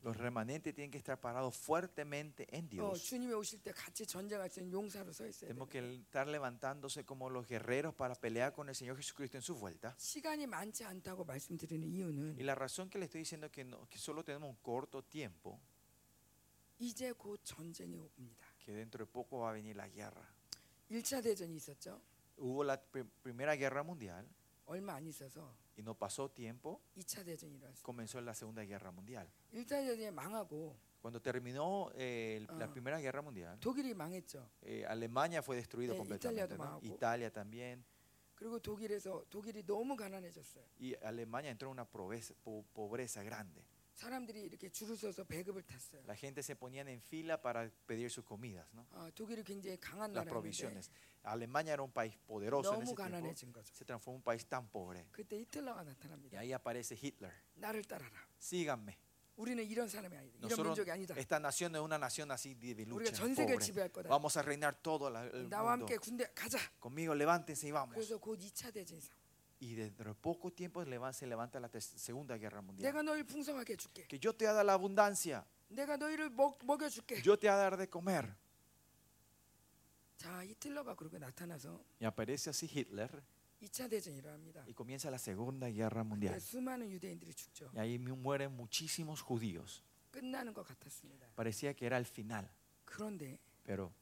[0.06, 3.02] Los remanentes tienen que estar parados fuertemente en 어, Dios.
[3.04, 5.80] 주님이 오실 때 같이 전쟁할 수 있는 용사로 서 있어야 Tenemos 돼.
[5.80, 9.94] que estar levantándose como los guerreros para pelear con el Señor Jesucristo en su vuelta.
[9.98, 13.98] 시간이 많지 않다고 말씀드리는 Y 이유는 la razón que le estoy diciendo que, no- que
[13.98, 15.58] solo tenemos un corto tiempo,
[16.78, 18.44] 이제 곧 전쟁이 옵니다.
[18.64, 20.22] que dentro de poco va a venir la guerra.
[20.90, 22.00] 1차 대전이 있었죠.
[22.38, 24.24] Hubo la pri- Primera Guerra Mundial
[24.66, 27.82] 얼마 안 있어서 y no pasó tiempo, 2차 대전이 일어났어요.
[27.84, 29.28] comenzó la Segunda Guerra Mundial.
[29.52, 32.72] 1차 대전이 망하고 Cuando terminó eh, el- la Ah.
[32.72, 34.48] Primera Guerra Mundial, 독일이 망했죠.
[34.62, 36.42] eh, Alemania fue destruido Eh, completamente.
[36.42, 36.64] Italia도 ¿no?
[36.64, 36.84] 망하고.
[36.84, 37.84] Italia también.
[38.34, 40.64] 그리고 독일에서 독일이 너무 가난해졌어요.
[40.80, 43.62] Y Alemania entró en una pobreza, po- pobreza grande.
[43.94, 46.02] 사람들이 이렇게 줄을 서서 배급을 탔어요.
[46.06, 48.86] La gente se ponían en fila para pedir sus comidas, ¿no?
[48.92, 50.90] 아, 독일이 굉장히 강한 las 나라였는데 provisiones.
[51.22, 53.02] Alemania era un país poderoso en 너무 ese tiempo.
[53.02, 53.72] 가난해진 거죠.
[53.74, 55.06] Se transformó en un país tan pobre.
[55.12, 56.38] 그때 히틀러가 Y 나타납니다.
[56.38, 57.32] ahí aparece Hitler.
[57.54, 58.12] 나를 따라라.
[58.38, 58.94] Síganme.
[59.36, 60.36] 우리는 이런 사람이 아니다.
[60.38, 61.14] 이런 Nosotros, 민족이 아니다.
[61.16, 63.64] esta nación es una nación así de de 우리가 lucha, 전 세계를 pobre.
[63.66, 64.08] 지배할 거다.
[64.08, 65.86] Vamos a reinar todo la- el 나와 mundo.
[65.88, 66.58] 함께 군대 가자.
[66.80, 67.94] Conmigo, levántense y vamos.
[67.96, 69.16] 그래서 곧 2차 대전이 상.
[69.60, 72.82] Y dentro de poco tiempo leva- se levanta la ter- Segunda Guerra Mundial.
[72.92, 74.06] 내가 너희를 풍성하게 해줄게.
[74.06, 75.44] Que yo te voy a dar la abundancia.
[75.68, 77.22] 내가 너희를 먹, 먹여줄게.
[77.24, 78.34] Yo te voy a dar de comer.
[80.18, 83.22] 자, 히틀러가 그렇게 나타나서 Y aparece así Hitler
[83.62, 84.64] 2차 대전이 일어납니다.
[84.68, 86.40] y comienza la Segunda Guerra 그때 Mundial.
[86.40, 87.70] 수많은 유대인들이 죽죠.
[87.74, 89.82] Y ahí mu- mueren muchísimos judíos.
[90.12, 91.28] 끝나는 것 같았습니다.
[91.34, 92.48] Parecía que era el final.
[92.84, 93.92] 그런데 Pero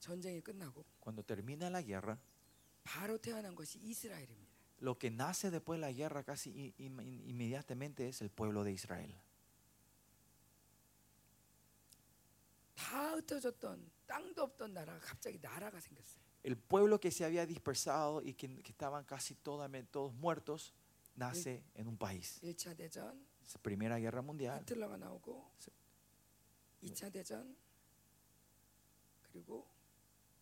[0.00, 2.18] 전쟁이 끝나고 cuando termina la guerra,
[2.84, 4.46] 바로 태어난 것이 이스라엘입니다.
[4.80, 8.72] lo que nace después de la guerra casi i- im- inmediatamente es el pueblo de
[8.72, 9.14] Israel.
[12.74, 16.24] 다 흩어졌던 땅도 없던 나라가 갑자기 나라가 생겼어요.
[16.44, 20.72] El pueblo que se había dispersado y que, que estaban casi toda- todos muertos,
[21.16, 22.38] nace en un país.
[22.42, 23.26] 1차 대전,
[23.62, 25.72] Primera Guerra Mundial, 히틀러가 나오고 세-
[26.82, 27.56] 2차 대전
[29.32, 29.66] 그리고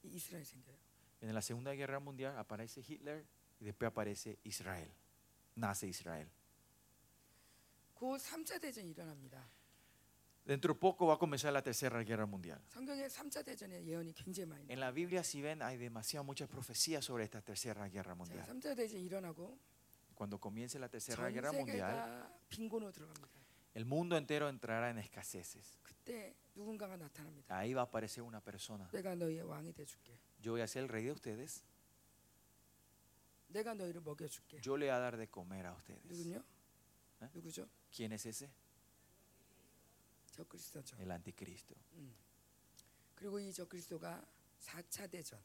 [0.03, 0.77] 이 이스라엘 생겨요.
[1.21, 3.25] en la Segunda Guerra Mundial aparece Hitler
[3.61, 4.91] y después aparece Israel.
[5.57, 6.29] Nace Israel.
[7.95, 9.49] 그 3차 대전이 일어납니다.
[10.45, 12.61] Dentro de poco va a comenzar la Tercera Guerra Mundial.
[12.69, 14.81] 성경에 3차 대전의 예언이 굉장히 많이 En 나와요.
[14.81, 18.47] la Biblia, si ven, hay demasiadas muchas profecías sobre esta Tercera Guerra 자, Mundial.
[18.47, 19.57] 3차 대전이 일어나고
[20.15, 23.29] Cuando comience la Tercera 전 Guerra Mundial, 세계가 빈곤으로 들어갑니다.
[23.75, 25.79] el mundo entero entrará en escaseces.
[25.83, 27.55] 그때 누군가가 나타납니다.
[27.57, 28.89] Ahí va a aparecer una persona.
[28.93, 30.13] 내가 너희의 왕이 돼줄게.
[30.41, 31.63] Yo voy a ser el rey de ustedes.
[33.49, 34.61] 내가 너희를 먹여줄게.
[34.63, 36.03] Yo le voy a dar de comer a ustedes.
[36.09, 36.43] 누군요?
[37.21, 37.29] 네?
[37.35, 37.69] 누구죠?
[37.91, 38.51] ¿Quién es ese?
[40.33, 40.97] 저 그리스도죠.
[41.01, 41.75] El anticristo.
[41.95, 42.15] 음.
[43.15, 44.25] 그리고 이 저 그리스도가
[44.61, 45.39] 4차 대전,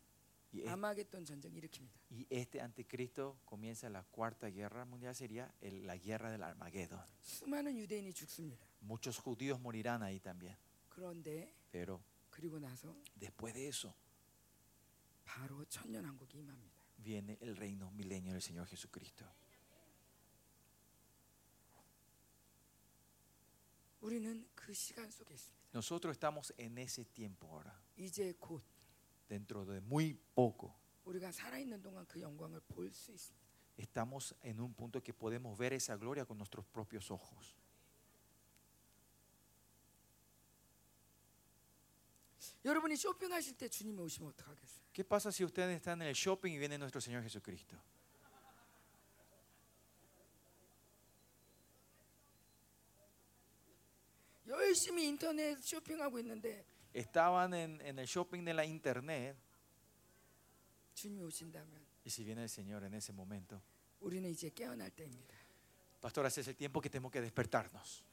[0.51, 1.93] Y, es- 아마겟돈 전쟁 일으킵니다.
[2.09, 6.99] y este anticristo comienza la cuarta guerra mundial, sería el- la guerra del Armagedón.
[7.21, 8.65] 수많은 유대인이 죽습니다.
[8.81, 10.57] Muchos judíos morirán ahí también.
[10.93, 13.93] 그런데 Pero 그리고 나서 después de eso
[15.25, 16.79] 바로 천년왕국이 임합니다.
[17.03, 19.25] viene el reino milenio del Señor Jesucristo.
[24.01, 25.59] 우리는 그 시간 속에 있습니다.
[25.73, 27.73] Nosotros estamos en ese tiempo ahora.
[27.97, 28.63] 이제 곧
[29.27, 30.73] Dentro de muy poco
[31.05, 33.47] 우리가 살아있는 동안 그 영광을 볼 수 있습니다.
[33.77, 37.55] estamos en un punto que podemos ver esa gloria con nuestros propios ojos.
[42.65, 44.83] 여러분이 쇼핑하실 때 주님이 오시면 어떡하겠어요?
[44.93, 47.77] ¿Qué pasa si ustedes están en el shopping y viene nuestro Señor Jesucristo?
[54.47, 59.37] 열심히 인터넷 쇼핑하고 있는데 Estaban en, en el shopping de la internet
[60.95, 63.61] 주님이 오신다면 y si viene el Señor en ese momento,
[63.99, 65.35] 우리는 이제 깨어날 때입니다.
[66.01, 68.03] pastor, ese es el tiempo que tenemos que despertarnos.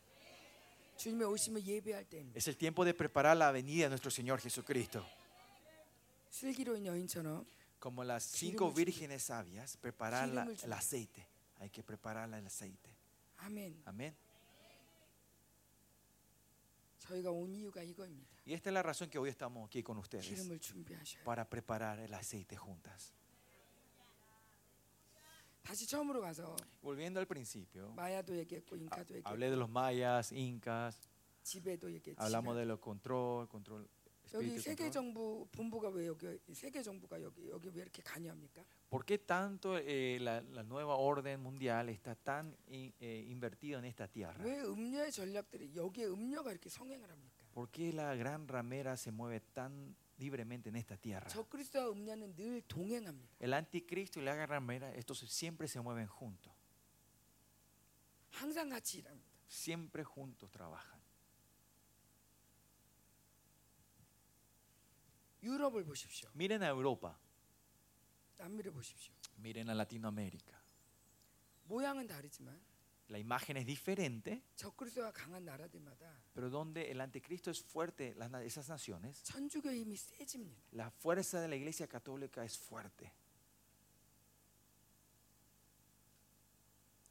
[2.35, 5.05] Es el tiempo de preparar la venida de nuestro Señor Jesucristo.
[7.79, 10.29] Como las cinco vírgenes sabias, preparar
[10.63, 11.27] el aceite.
[11.59, 12.89] Hay que preparar el aceite.
[13.37, 13.81] Amén.
[13.85, 14.15] Amén.
[18.45, 20.25] Y esta es la razón que hoy estamos aquí con ustedes.
[21.23, 23.13] Para preparar el aceite juntas.
[25.62, 30.30] 다시 처음으로 가서 Volviendo al principio, 마야도 얘기했고 ha- 잉카도 얘기했고 hablé de los mayas,
[30.32, 31.00] incas,
[31.42, 32.16] 지배도 얘기했지.
[32.22, 33.88] hablamos de los control, control,
[34.34, 34.92] 여기 espíritu 세계 control.
[34.92, 38.64] 정부 본부가 왜 여기 세계 정부가 여기 여기 왜 이렇게 관여합니까?
[38.90, 43.84] ¿Por qué tanto eh, la, la nueva orden mundial está tan in- eh, invertida en
[43.84, 44.42] esta tierra?
[44.44, 47.46] 왜 음녀의 전략들이 여기에 음녀가 이렇게 성행을 합니까?
[47.54, 51.26] ¿Por qué la gran ramera se mueve tan libremente en esta tierra?
[51.30, 53.36] 저 그리스도와 음녀는 늘 동행합니다.
[53.40, 56.52] El anticristo y la gran ramera, estos siempre se mueven juntos.
[58.32, 59.26] 항상 같이 일합니다.
[59.48, 60.99] Siempre juntos trabajan.
[65.42, 66.28] 유럽을 보십시오.
[66.34, 67.16] Miren a Europa,
[68.38, 69.12] 남미를 보십시오.
[69.38, 70.56] miren a Latinoamérica.
[71.64, 72.58] 모양은 다르지만
[73.08, 78.42] La imagen es diferente, 적그리스도가 강한 나라들마다 pero donde el anticristo es fuerte, las na-
[78.42, 80.60] esas naciones, 천주교의 힘이 세집니다.
[80.72, 83.12] la fuerza de la iglesia católica es fuerte.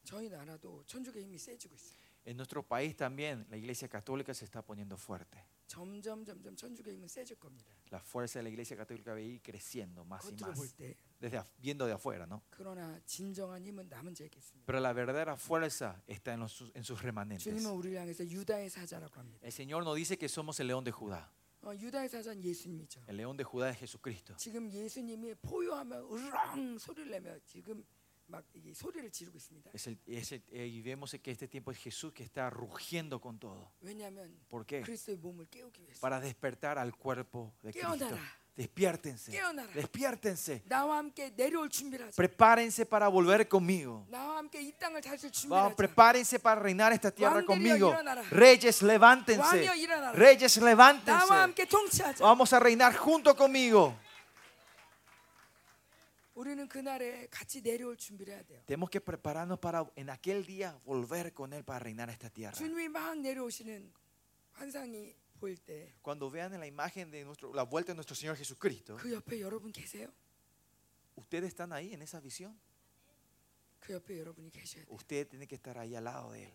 [0.04, 1.96] 저희 나라도 천주교의 힘이 세지고 있어요.
[2.26, 5.38] En nuestro país también la iglesia católica se está poniendo fuerte.
[5.70, 7.72] 점점 점점 천주교의 힘은 세질 겁니다.
[7.90, 10.68] La fuerza de la iglesia católica va a ir creciendo más y 겉으로 más, 볼
[10.76, 10.96] 때.
[11.20, 12.42] desde af- viendo de afuera, ¿no?
[12.50, 14.64] 그러나 진정한 힘은 남은 자에게 있습니다.
[14.66, 17.42] Pero la verdadera fuerza está en, los- en sus remanentes.
[17.44, 19.40] 주님은 우리를 향해서 유다의 사자라고 합니다.
[19.42, 21.30] El Señor nos dice que somos el león de Judá.
[21.62, 23.02] 어, 유다의 사자는 예수님이죠.
[23.08, 24.36] El león de Judá es Jesucristo.
[24.36, 27.84] 지금 예수님이 포효하며 으렁 소리를 내며 지금
[29.73, 29.97] es el,
[30.51, 33.71] eh, y vemos que este tiempo es Jesús que está rugiendo con todo.
[34.47, 34.83] ¿Por qué?
[35.99, 38.17] Para despertar al cuerpo de Cristo.
[38.53, 39.31] Despiértense.
[39.73, 40.61] Despiértense.
[42.15, 44.05] Prepárense para volver conmigo.
[45.75, 47.95] Prepárense para reinar esta tierra conmigo.
[48.29, 49.41] Reyes, levántense.
[50.13, 51.25] Reyes, levántense.
[52.19, 53.95] Vamos a reinar junto conmigo.
[58.65, 62.55] Tenemos que prepararnos para en aquel día volver con él para reinar esta tierra.
[66.01, 68.97] Cuando vean la imagen de la vuelta de nuestro Señor Jesucristo,
[71.15, 72.59] ustedes están ahí en esa visión.
[74.89, 76.53] Usted tiene que estar ahí al lado de él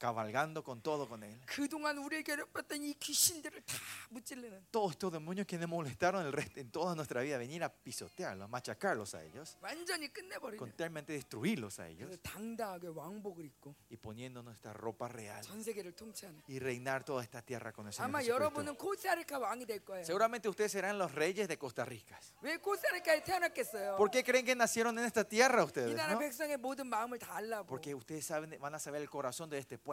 [0.00, 1.40] cabalgando con todo con Él.
[1.46, 3.74] 그동안 우리를 괴롭혔던 이 귀신들을 다
[4.10, 7.72] 무찔르는 Todos estos demonios que nos molestaron el resto, en toda nuestra vida, venir a
[7.72, 13.96] pisotearlos, machacarlos a ellos, 완전히 끝내버리는 constantemente destruirlos a ellos 그래서 당당하게 왕복을 입고 y
[13.96, 18.04] poniendo nuestra ropa real 전 세계를 통치하는 y reinar toda esta tierra con el Señor
[18.04, 18.34] 아마 Jesucristo.
[18.34, 22.20] 여러분은 코스타리카 왕이 될 거예요 Seguramente ustedes serán los reyes de Costa Rica.
[22.42, 23.96] 왜 코스타리카에 태어났겠어요?
[23.96, 25.96] ¿Por qué creen que nacieron en esta tierra 이 ustedes?
[25.96, 26.18] 나라 no?
[26.18, 29.78] 백성의 모든 마음을 다 알라고 Porque ustedes saben, van a saber el corazón de este
[29.78, 29.86] pueblo.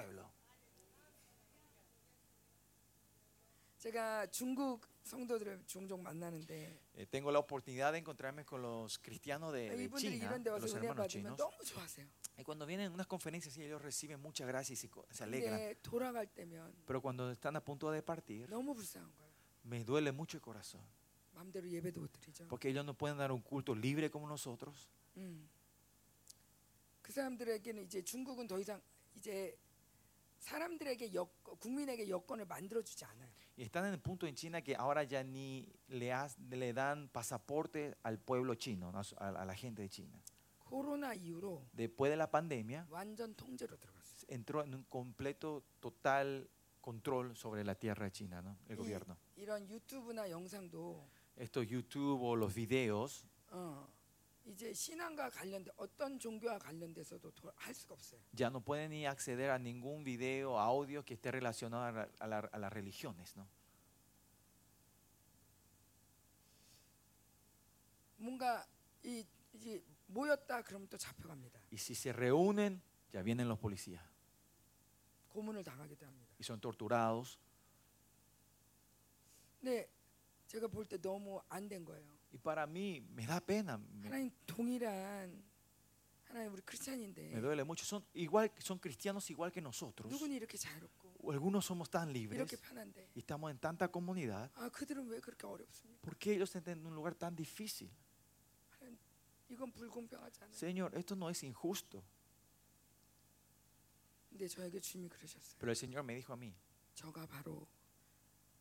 [3.79, 9.69] 제가 중국 성도들을 종종 만나는데 Eh, tengo la oportunidad de encontrarme con los cristianos de,
[9.75, 11.37] de 이분들이 China, 이런 데 de 와서 los 은혜 hermanos 받으면 chinos.
[11.37, 12.07] 너무 좋아하세요
[12.37, 15.23] Y cuando vienen a unas conferencias, sí, ellos reciben mucha gracia y se, co- se
[15.25, 15.59] alegran.
[15.59, 19.33] 근데 돌아갈 때면 Pero cuando están a punto de partir, 너무 불쌍한 거예요
[19.65, 20.81] me duele mucho el corazón.
[21.33, 24.87] 마음대로 예배도 못 드리죠 Porque ellos no pueden dar un culto libre como nosotros.
[25.17, 25.49] 음.
[27.01, 28.81] 그 사람들에게는 이제 중국은 더 이상
[29.17, 29.57] 이제
[30.47, 31.25] 사람들에게 여,
[31.59, 33.31] 국민에게 여권을 만들어주지 않아요.
[33.57, 37.07] Y están en el punto en China que ahora ya ni le, has- le dan
[37.09, 38.99] pasaporte al pueblo chino, ¿no?
[39.19, 40.19] a, a la gente de China.
[40.65, 44.25] 코로나 이후로 Después de la pandemia, 완전 통제로 들어갔어요.
[44.27, 46.49] entró en un completo, total
[46.81, 48.57] control sobre la tierra de China, ¿no?
[48.67, 49.15] el 이, gobierno.
[49.37, 51.07] 이런 유튜브나 영상도
[51.37, 53.87] Estos YouTube o los videos 어,
[58.35, 62.27] ya no pueden ni acceder a ningún video, audio que esté relacionado a, la- a
[62.27, 63.35] la- a las religiones.
[63.37, 63.47] ¿no?
[68.17, 68.65] 뭔가
[69.03, 71.59] 이 이제 모였다 그러면 또 잡혀갑니다.
[71.71, 72.81] Y si se reúnen,
[73.13, 74.01] ya vienen los policías
[75.29, 76.31] 고문을 당하기도 합니다.
[76.39, 77.37] y son torturados.
[79.61, 79.87] 근데
[80.47, 82.11] 제가 볼 때 너무 안 된 거예요.
[82.31, 85.43] Y para mí me da pena, me, 하나님 동일한
[86.25, 87.85] 하나님 우리 크리스찬인데 me duele mucho.
[87.85, 90.11] Son, igual, son cristianos igual que nosotros.
[90.11, 94.49] 누구는 이렇게 자유롭고 O Algunos somos tan libres 이렇게 편한데 y estamos en tanta comunidad.
[94.55, 96.01] 아 그들은 왜 그렇게 어렵습니까?
[96.01, 97.91] ¿Por qué ellos están en un lugar tan difícil?
[98.79, 98.97] 하나님,
[99.49, 100.57] 이건 불공평하지 않아요.
[100.57, 102.03] Señor, esto no es injusto.
[104.29, 105.59] 근데 저에게 주님이 그러셨어요.
[105.59, 106.55] Pero el Señor me dijo a mí,
[106.95, 107.67] 저가 바로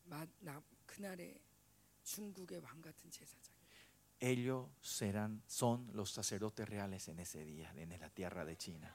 [0.05, 1.41] 마, 나, 그날의
[2.03, 3.56] 중국의 왕 같은 제사장이에요.
[4.20, 8.94] ellos serán, son los sacerdotes reales en ese día, en la tierra de China.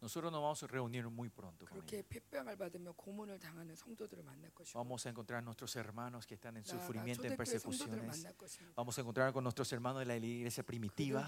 [0.00, 1.66] Nosotros nos vamos a reunir muy pronto.
[1.66, 1.84] Con.
[4.74, 8.26] Vamos a encontrar a nuestros hermanos que están en sufrimiento, en persecuciones.
[8.74, 11.26] Vamos a encontrar con nuestros hermanos de la iglesia primitiva.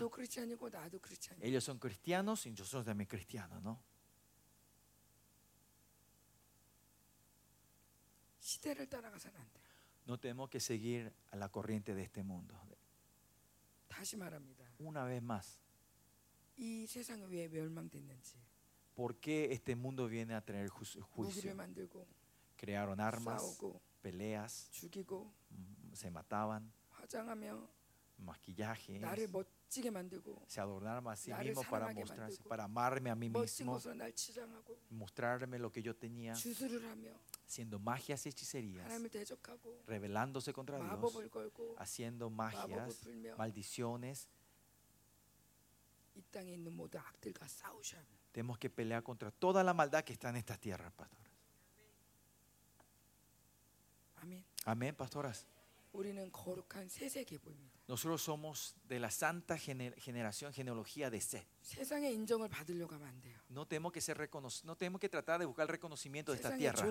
[1.40, 3.82] Ellos son cristianos y yo soy también cristiano, ¿no?
[10.06, 12.54] No tenemos que seguir a la corriente de este mundo.
[14.78, 15.60] Una vez más.
[18.94, 21.06] ¿Por qué este mundo viene a tener juicio?
[22.56, 23.42] Crearon armas,
[24.02, 24.68] peleas,
[25.50, 26.70] mm, se mataban,
[28.18, 29.00] maquillaje,
[30.46, 33.28] se adornaron a sí mismo para mostrarse, para amarme a mí
[33.64, 33.72] mismo,
[34.90, 36.34] mostrarme lo que yo tenía,
[37.52, 38.90] haciendo magias y hechicerías,
[39.86, 41.14] rebelándose contra Dios,
[41.76, 44.26] haciendo magias, maldiciones.
[48.32, 51.30] Tenemos que pelear contra toda la maldad que está en estas tierras, pastores.
[54.16, 54.44] Amén.
[54.64, 55.46] Amén, pastoras.
[57.86, 61.46] Nosotros somos de la santa generación, genealogía de Seth.
[64.64, 66.82] No tenemos que tratar de buscar el reconocimiento de esta tierra.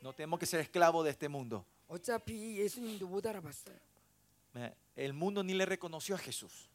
[0.00, 1.66] No tenemos que ser esclavos de este mundo.
[4.94, 6.68] El mundo ni le reconoció a Jesús.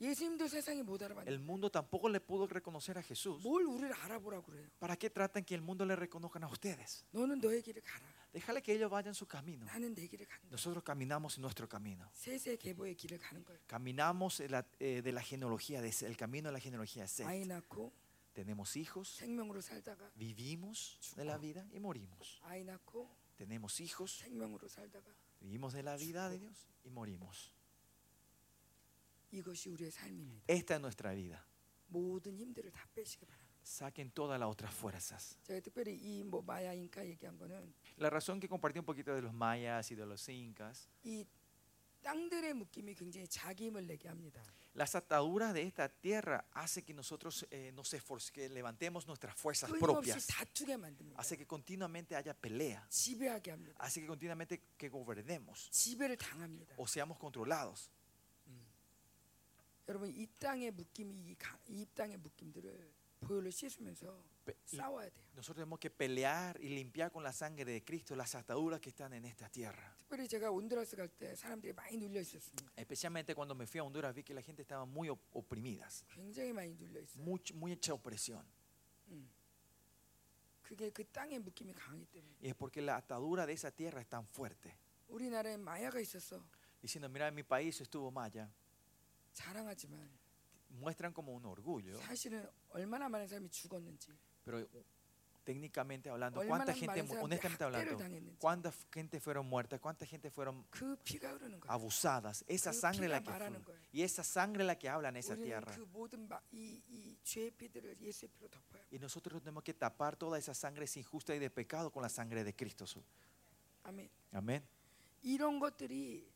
[0.00, 3.40] 예수님도 세상이 못 알아봤는데 El mundo tampoco le pudo reconocer a Jesús.
[3.42, 4.66] 뭘 우리를 알아보라고 그래요.
[4.80, 7.04] ¿Para qué tratan que el mundo le reconozcan a ustedes?
[7.12, 8.04] 너는 너의 길을 가라.
[8.34, 9.64] Déjale que ellos vayan su camino.
[9.64, 10.48] 나는 내 길을 간다.
[10.50, 12.10] Nosotros caminamos en nuestro camino.
[12.12, 13.60] 세세 계보의 길을 가는 거예요.
[13.68, 17.42] Caminamos en la- eh, de la genealogía, de, el camino de la genealogía de 아이
[17.44, 17.48] Seth.
[17.48, 17.92] 낳고
[18.34, 22.40] Tenemos hijos, 생명으로 살다가 vivimos de la vida y morimos.
[22.42, 23.08] 아이 낳고
[23.38, 25.06] Tenemos hijos, 생명으로 살다가
[25.40, 27.52] vivimos de la vida de Dios y morimos.
[30.47, 31.45] Esta es nuestra vida.
[33.63, 35.37] Saquen todas las otras fuerzas.
[37.97, 40.89] La razón que compartí un poquito de los mayas y de los incas.
[44.73, 49.69] Las ataduras de esta tierra hace que nosotros eh, nos esforcemos, que levantemos nuestras fuerzas
[49.79, 50.15] propias.
[51.17, 52.87] Hace que continuamente haya pelea.
[53.77, 55.67] Hace que continuamente que gobernemos.
[56.77, 57.89] O seamos controlados.
[59.88, 65.24] 여러분 이 땅의 묶임이 이, 가- 이 땅의 묶임들을 보혈로 씻으면서 Pe- y 싸워야 돼요.
[65.34, 69.12] nosotros tenemos que pelear y limpiar con la sangre de Cristo las ataduras que están
[69.14, 69.96] en esta tierra.
[70.08, 72.70] 특별히 제가 온두라스 갈 때 사람들이 많이 눌려 있었습니다.
[72.76, 76.52] Especialmente cuando me fui a Honduras vi que la gente estaba muy op- oprimidas, 굉장히
[76.52, 77.22] 많이 눌려 있어요.
[77.24, 78.44] much- mucha opresión.
[80.62, 82.36] 그게 그 땅의 묶임이 강하기 때문에.
[82.42, 84.74] Y es porque la atadura de esa tierra es tan fuerte.
[85.08, 86.42] 우리나라에 마야가 있었어.
[86.82, 88.50] Diciendo, mira, en mi país estuvo Maya.
[89.38, 90.08] 자랑하지만
[90.80, 94.08] Muestran como un orgullo, 사실은 얼마나 많은 사람이 죽었는지,
[94.44, 94.84] pero uh,
[95.44, 99.20] técnicamente hablando, 얼마나 ¿cuánta gente, 많은 mu- 사람들이 honestamente 학대를 hablando, 당했는지 cuánta f- gente
[99.20, 101.70] fueron muertas, cuánta gente fueron 그 피가 흐르는 거예요.
[101.70, 102.42] abusadas?
[102.48, 103.74] Esa 그 sangre la 피가 que 말하는 fue.
[103.74, 103.80] 거예요.
[103.94, 105.70] Y esa sangre la que habla en esa 우리는 tierra.
[105.76, 108.82] 그 모든 마- 이, 이 죄의 피들을 예수의 피로 덮어요.
[108.90, 112.42] Y nosotros tenemos que tapar toda esa sangre injusta y de pecado con la sangre
[112.42, 112.84] de Cristo.
[112.86, 113.04] Jesús.
[113.84, 114.08] 아멘.
[114.32, 114.62] Amén.
[115.22, 116.26] 이런 것들이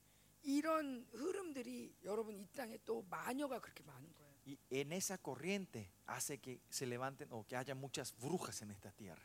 [0.42, 4.28] 이런 흐름들이 여러분 이 땅에 또 마녀가 그렇게 많은 거예요.
[4.46, 8.90] Y en esa corriente hace que se levanten o que haya muchas brujas en esta
[8.92, 9.22] tierra.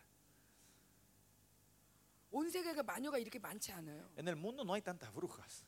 [2.31, 4.11] 온 세계가 마녀가 이렇게 많지 않아요.
[4.17, 5.65] En el mundo no hay tantas brujas,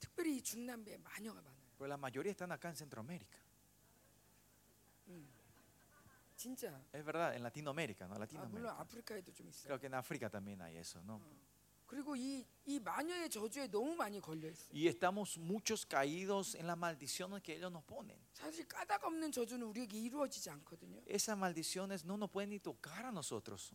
[0.00, 1.70] 특별히 이 중남미에 마녀가 많아요.
[1.78, 3.38] pero la mayoría están acá en Centroamérica.
[6.36, 6.82] 진짜.
[6.92, 8.14] Es verdad, en Latinoamérica, ¿no?
[8.14, 8.80] 아, 물론 Latinoamérica.
[8.80, 9.66] 아프리카에도 좀 있어요.
[9.68, 11.20] Creo que en África también hay eso, ¿no?
[14.71, 18.17] Y estamos muchos caídos en las maldiciones que ellos nos ponen.
[21.05, 23.71] Esas maldiciones no nos pueden ni tocar a nosotros.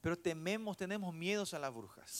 [0.00, 2.10] Pero tememos, tenemos miedos a las brujas.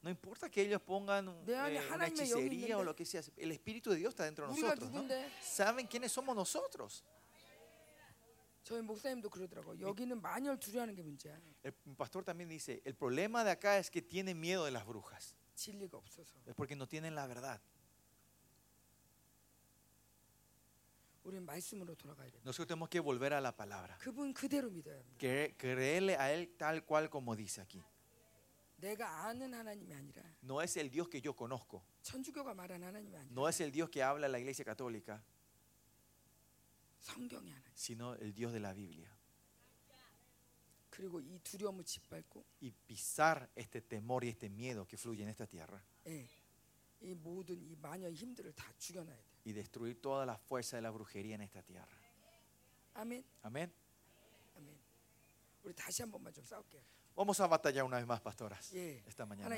[0.00, 3.96] No importa que ellos pongan eh, una hechicería o lo que sea, el Espíritu de
[3.96, 4.92] Dios está dentro de nosotros.
[4.92, 5.02] ¿no?
[5.42, 7.02] ¿Saben quiénes somos nosotros?
[8.67, 9.77] 저희 목사님도 그러더라고.
[9.79, 11.37] 여기는 마녀를 두려워하는 게 문제야.
[11.63, 15.35] El pastor también dice, el problema de acá es que tienen miedo de las brujas.
[15.55, 16.33] 진리가 없어서.
[16.45, 17.59] Es porque no tienen la verdad.
[21.23, 22.39] 우리는 말씀으로 돌아가야 돼.
[22.43, 23.97] Nosotros tenemos que volver a la palabra.
[23.99, 25.17] 그분 그대로 믿어야 합니다.
[25.19, 27.81] Cre- creerle a Él tal cual como dice aquí.
[28.77, 31.81] 내가 아는 하나님이 아니라 No es el Dios que yo conozco.
[32.01, 35.36] 천주교가 말한 하나님이 아니라 No es el Dios que habla la iglesia católica, 성경의 하나님.
[37.74, 39.10] sino el Dios de la Biblia.
[42.60, 45.80] Y pisar este temor y este miedo que fluye en esta tierra.
[49.44, 51.86] Y destruir toda la fuerza de la brujería en esta tierra.
[53.42, 53.72] Amén.
[54.56, 54.74] Amén.
[57.14, 58.72] Vamos a batallar una vez más, pastoras,
[59.06, 59.48] esta mañana.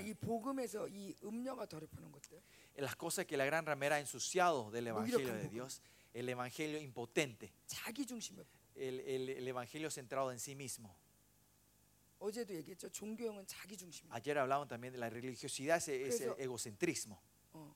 [2.74, 5.82] En las cosas que la gran ramera ha ensuciado del Evangelio de Dios
[6.13, 8.43] el Evangelio impotente, 자기 중심에
[8.76, 10.95] el, el- el Evangelio centrado en sí mismo.
[12.20, 12.89] 어제도 얘기했죠.
[12.89, 14.13] 종교형은 자기 중심이야.
[14.16, 17.20] Ayer hablaban también de la religiosidad, ese, ese Eso- egocentrismo.
[17.53, 17.76] 어.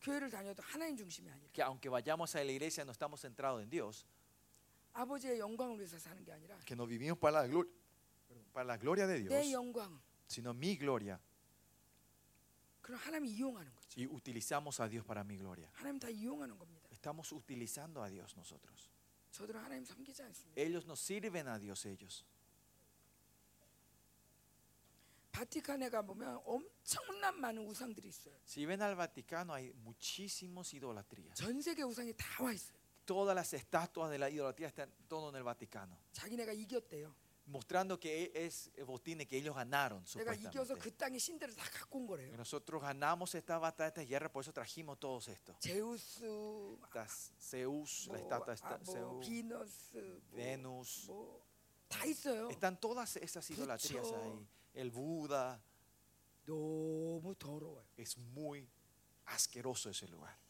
[0.00, 3.70] 교회를 다녀도 하나님 중심이 아니라 Que aunque vayamos a la iglesia no estamos centrados en
[3.70, 4.04] Dios,
[4.92, 7.70] 아버지의 영광을 위해서 사는 게 아니라 que no vivimos para la, gloria,
[8.52, 11.20] para la gloria de 내 Dios, 영광 sino mi gloria.
[12.82, 13.88] 그럼 하나님이 이용하는 거죠.
[14.00, 15.68] Y utilizamos a Dios para mi gloria.
[15.74, 16.83] 하나님 다 이용하는 겁니다.
[17.05, 18.89] estamos utilizando a Dios nosotros.
[20.55, 22.25] Ellos nos sirven a Dios ellos.
[28.43, 31.37] Si ven al Vaticano hay muchísimos idolatrías.
[33.05, 35.99] Todas las estatuas de la idolatría están todo en el Vaticano
[37.47, 40.05] mostrando que e-, es eh, botines que ellos ganaron.
[42.37, 45.55] Nosotros ganamos esta batalla, esta guerra, por eso trajimos todos estos.
[45.61, 46.21] Zeus,
[47.39, 49.25] Zeus, la estatua está, Zeus,
[50.31, 51.09] Venus.
[52.49, 54.47] Están todas esas idolatrías ahí.
[54.73, 55.61] El Buda.
[57.97, 58.69] Es muy
[59.25, 60.44] asqueroso ese lugar.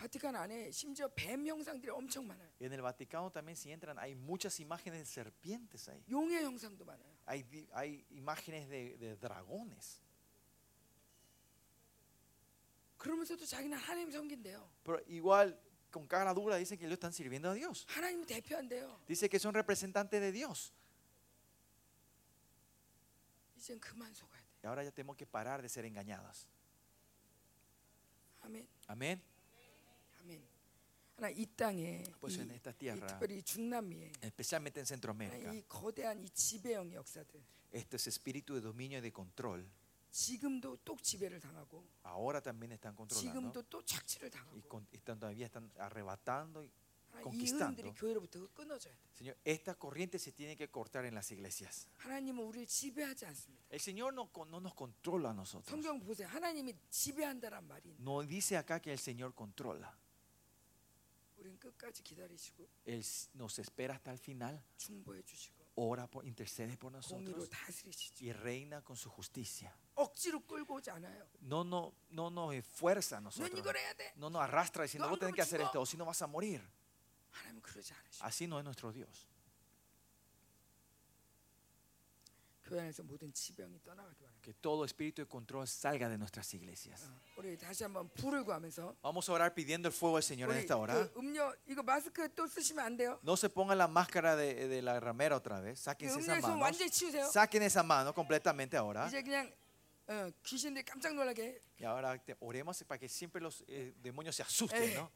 [0.00, 2.50] 바티칸 안에 심지어 뱀 형상들이 엄청 많아요.
[2.60, 6.04] En el Vaticano también si entran hay muchas imágenes de serpientes ahí.
[6.10, 7.16] 용의 형상도 많아요.
[7.26, 10.00] Hay, di- hay imágenes de, de dragones.
[12.98, 14.68] 그러면서도 자기는 하나님 섬긴대요.
[14.84, 15.58] Pero igual
[15.90, 17.86] con cara dura dicen que ellos están sirviendo a Dios.
[17.88, 19.00] 하나님 대표한대요.
[19.06, 20.72] Dice que son representantes de Dios.
[23.56, 24.46] 이젠 그만 속아야 돼.
[24.62, 26.46] Y ahora ya tenemos que parar de ser engañadas.
[28.42, 28.66] 아멘.
[28.88, 29.22] Amén.
[31.20, 31.20] 아멘.
[31.20, 35.52] 하나 이 땅에 Pues 이, en esta 이 tierra, 특별히 중남미에 especialmente en 하나 Centroamérica,
[35.54, 39.66] 이 거대한 이 지배형 역사들 este espíritu de dominio y de control
[40.10, 45.18] 지금도 또 지배를 당하고 ahora también están controlando 지금도 또 착취를 y 당하고 con- están,
[45.18, 46.62] todavía están arrebatando.
[46.64, 46.70] y-
[47.12, 47.80] 하나 이 conquistando.
[47.82, 49.00] 흐름들이 교회로부터 끊어져야 돼.
[49.16, 51.86] Señor, esta corriente se tiene que cortar en las iglesias.
[51.98, 53.64] 하나님은 우리를 지배하지 않습니다.
[53.70, 55.68] El Señor no, con- no nos controla a nosotros.
[55.70, 56.28] 성경 보세요.
[56.28, 59.96] 하나님이 지배한다란 말이 있는데 No dice acá que el Señor controla.
[62.85, 64.63] Él nos espera hasta el final.
[65.75, 67.49] Ora por, intercede por nosotros
[68.19, 69.73] y reina con su justicia.
[71.41, 73.49] No, no, no nos esfuerza a nosotros.
[74.15, 76.61] No nos arrastra diciendo, vos tenés que hacer esto, o si no vas a morir.
[78.21, 79.29] Así no es nuestro Dios.
[84.41, 87.09] Que todo espíritu de control salga de nuestras iglesias.
[89.01, 91.09] Vamos a orar pidiendo el fuego al Señor en esta hora.
[93.23, 95.79] No se pongan la máscara de, la ramera otra vez.
[95.79, 96.53] Sáquense esa mano.
[97.31, 99.09] Saquen esa mano completamente ahora.
[101.77, 105.11] Y ahora oremos para que siempre los eh, demonios se asusten, ¿no?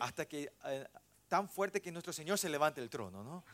[0.00, 0.86] Hasta que eh,
[1.28, 3.44] tan fuerte que nuestro Señor se levante el trono, ¿no?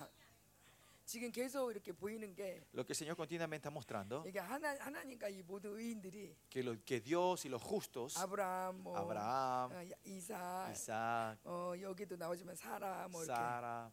[1.05, 5.27] 지금 계속 이렇게 보이는 게 Lo que el Señor continuamente está mostrando, 이게 하나 하나님과
[5.29, 9.95] 이 모든 의인들이 que, lo, que Dios y los justos, 아브라함, 뭐 Abraham, 어, 야-
[10.05, 13.89] 이삭, Isaac, 어, 여기도 나오지만 사라 뭐 이렇게 Sara,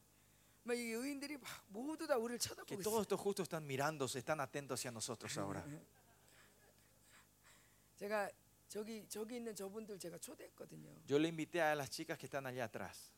[0.65, 3.01] 뭐 이 의인들이 막 모두 다 우리를 que 쳐다보고 todos 있어요.
[3.03, 5.65] estos justos están mirándose, están atentos hacia nosotros ahora.
[7.97, 8.29] 제가
[8.69, 10.91] 저기 저기 있는 저분들 제가 초대했거든요.
[11.09, 13.13] Yo le invité a las chicas que están allá atrás.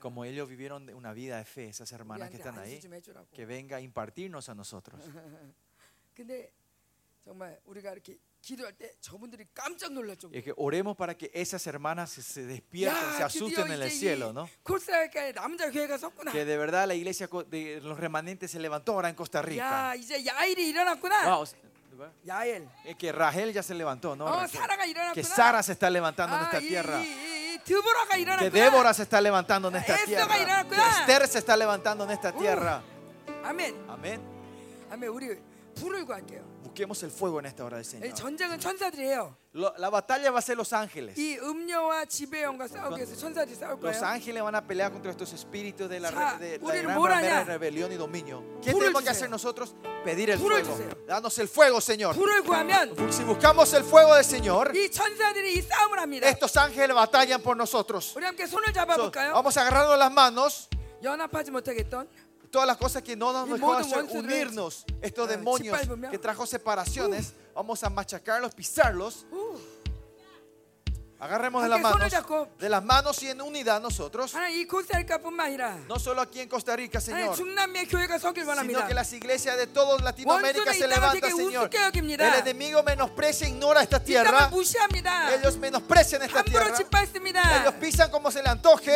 [0.00, 2.80] Como ellos vivieron una vida de fe, esas hermanas que están ahí,
[3.32, 5.00] que venga a impartirnos a nosotros.
[10.32, 14.48] Y que oremos para que esas hermanas se despierten, se asusten en el cielo, ¿no?
[16.32, 19.90] Que de verdad la iglesia de los remanentes se levantó ahora en Costa Rica.
[22.98, 24.26] Que Rahel ya se levantó, ¿no?
[25.14, 27.02] que Sara se está levantando en esta tierra
[28.38, 30.64] que Débora se está levantando en esta tierra.
[30.68, 32.82] Que Esther se está levantando en esta tierra.
[33.44, 33.74] Amén.
[33.88, 35.55] Amén.
[35.75, 35.75] 아멘.
[35.75, 36.51] 우리 불을 구할게요.
[36.61, 38.13] Busquemos el fuego en esta hora del 이 Señor.
[38.15, 39.35] 전쟁은 천사들이에요.
[39.55, 41.17] Lo- la batalla va a ser los ángeles.
[41.17, 44.05] 이 음녀와 지배형과 싸우기 위해서 천사들이 싸울 Los 거예요.
[44.05, 46.95] ángeles van a pelear contra estos espíritus de la, 자, re- de la 우리는 gran
[46.97, 47.39] 뭘 ramera 하냐?
[47.39, 48.43] de rebelión y dominio.
[48.61, 49.11] ¿Qué 불을 tenemos que 주세요.
[49.11, 49.75] hacer nosotros?
[50.05, 50.71] Pedir el 불을 fuego.
[50.77, 51.07] 주세요.
[51.07, 52.15] Danos el fuego, Señor.
[52.15, 56.27] 불을 구하면 Si buscamos el fuego del Señor, 이 천사들이 이 싸움을 합니다.
[56.29, 58.13] estos ángeles batallan por nosotros.
[58.15, 59.33] 우리 함께 손을 So, 잡아볼까요?
[59.33, 60.69] vamos a agarrarnos las manos.
[61.03, 62.07] 연합하지 못하겠던
[62.46, 65.78] todas las cosas que no nos dejó hacer unirnos, estos demonios
[66.10, 69.26] que trajo separaciones, vamos a machacarlos, pisarlos.
[71.18, 72.12] Agarremos de las manos.
[72.58, 74.34] De las manos y en unidad nosotros.
[75.88, 77.34] No solo aquí en Costa Rica, Señor.
[77.36, 81.70] Sino que las iglesias de toda Latinoamérica se levantan, Señor.
[81.72, 84.50] El enemigo menosprecia e ignora esta tierra.
[85.32, 86.66] Ellos menosprecian esta tierra.
[86.66, 88.92] Ellos pisan como se le antoje.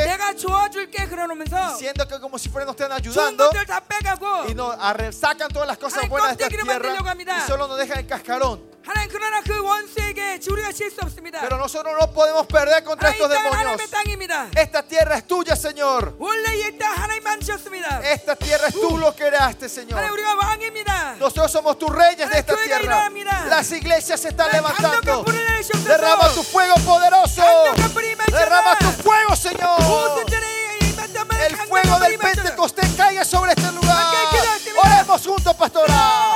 [1.73, 3.51] Diciendo que como si fuera nos están ayudando.
[4.49, 4.77] Y nos
[5.17, 7.37] sacan todas las cosas buenas de esta tierra.
[7.39, 8.69] Y solo nos dejan el cascarón.
[11.41, 13.81] Pero nosotros no Podemos perder contra estos demonios.
[14.55, 16.17] Esta tierra es tuya, Señor.
[18.05, 20.01] Esta tierra es tú lo que creaste, Señor.
[21.19, 23.09] Nosotros somos tus reyes de esta tierra.
[23.49, 25.25] Las iglesias se están levantando.
[25.85, 27.43] Derrama tu fuego poderoso.
[28.31, 29.81] Derrama tu fuego, Señor.
[31.47, 34.05] El fuego del Pentecostés caiga sobre este lugar.
[34.83, 36.30] Oremos juntos, pastoral.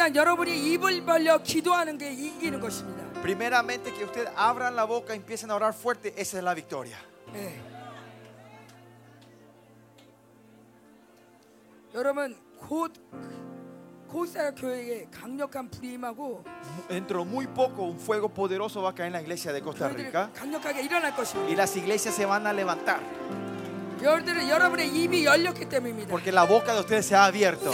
[0.00, 3.04] 일단 여러분이 입을 벌려 기도하는 게 이기는 것입니다.
[3.22, 6.96] Primeramente que ustedes abran la boca y empiecen a orar fuerte, esa es la victoria.
[7.34, 7.60] 예.
[11.94, 12.92] 여러분 곧
[14.08, 16.44] 곧사야 교회에 강력한 불이 임하고
[16.88, 19.88] Dentro de muy poco un fuego poderoso va a caer en la iglesia de Costa
[19.88, 21.54] 교회들이 Rica 강력하게 일어날 y 것입니다.
[21.54, 23.00] las iglesias se van a levantar
[26.09, 27.71] Porque la boca de ustedes se ha abierto.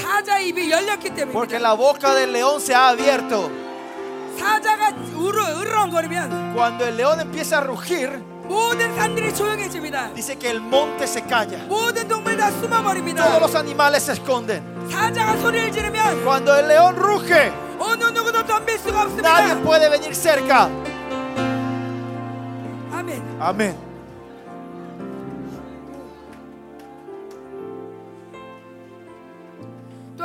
[1.34, 3.50] Porque la boca del león se ha abierto.
[6.56, 8.10] Cuando el león empieza a rugir,
[10.16, 11.66] dice que el monte se calla.
[13.24, 14.62] Todos los animales se esconden.
[16.24, 17.52] Cuando el león ruge,
[19.24, 20.70] nadie puede venir cerca.
[22.94, 23.22] Amén.
[23.40, 23.87] Amén.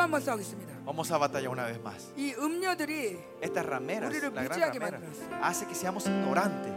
[0.01, 0.75] 한 번 싸우겠습니다.
[0.85, 2.11] Vamos a batallar una vez más.
[2.15, 5.43] 이 음녀들이 Estas rameras, 우리를 la gran 무지하게 ramera, 만들었어요.
[5.43, 6.73] hace que seamos ignorantes.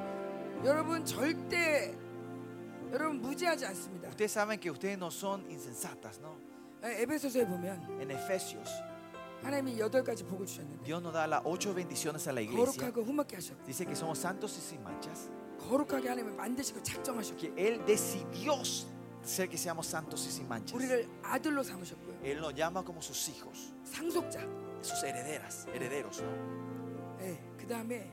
[0.64, 1.94] 여러분 절대
[2.92, 4.08] 여러분 무지하지 않습니다.
[4.08, 6.36] Ustedes saben que ustedes no son insensatas, ¿no?
[6.82, 8.68] 에, 에베소서에 보면 En Efesios,
[9.42, 12.90] 하나님이 여덟 가지 복을 주셨는데 Dios nos da las ocho bendiciones a la iglesia.
[12.90, 15.30] 거룩하고 흠없게 하셨고 Dice que somos santos y sin manchas.
[15.60, 18.54] 거룩하게 하나님을 만드시고 작정하셨고 Que Él decidió
[19.24, 20.74] ser que seamos santos y sin manchas.
[20.74, 22.20] 우리를 아들로 삼으셨고요.
[22.24, 24.40] Él nos llama como sus hijos, 상속자.
[24.82, 26.30] sus herederas, herederos, ¿no?
[27.20, 28.10] 예, 그 다음에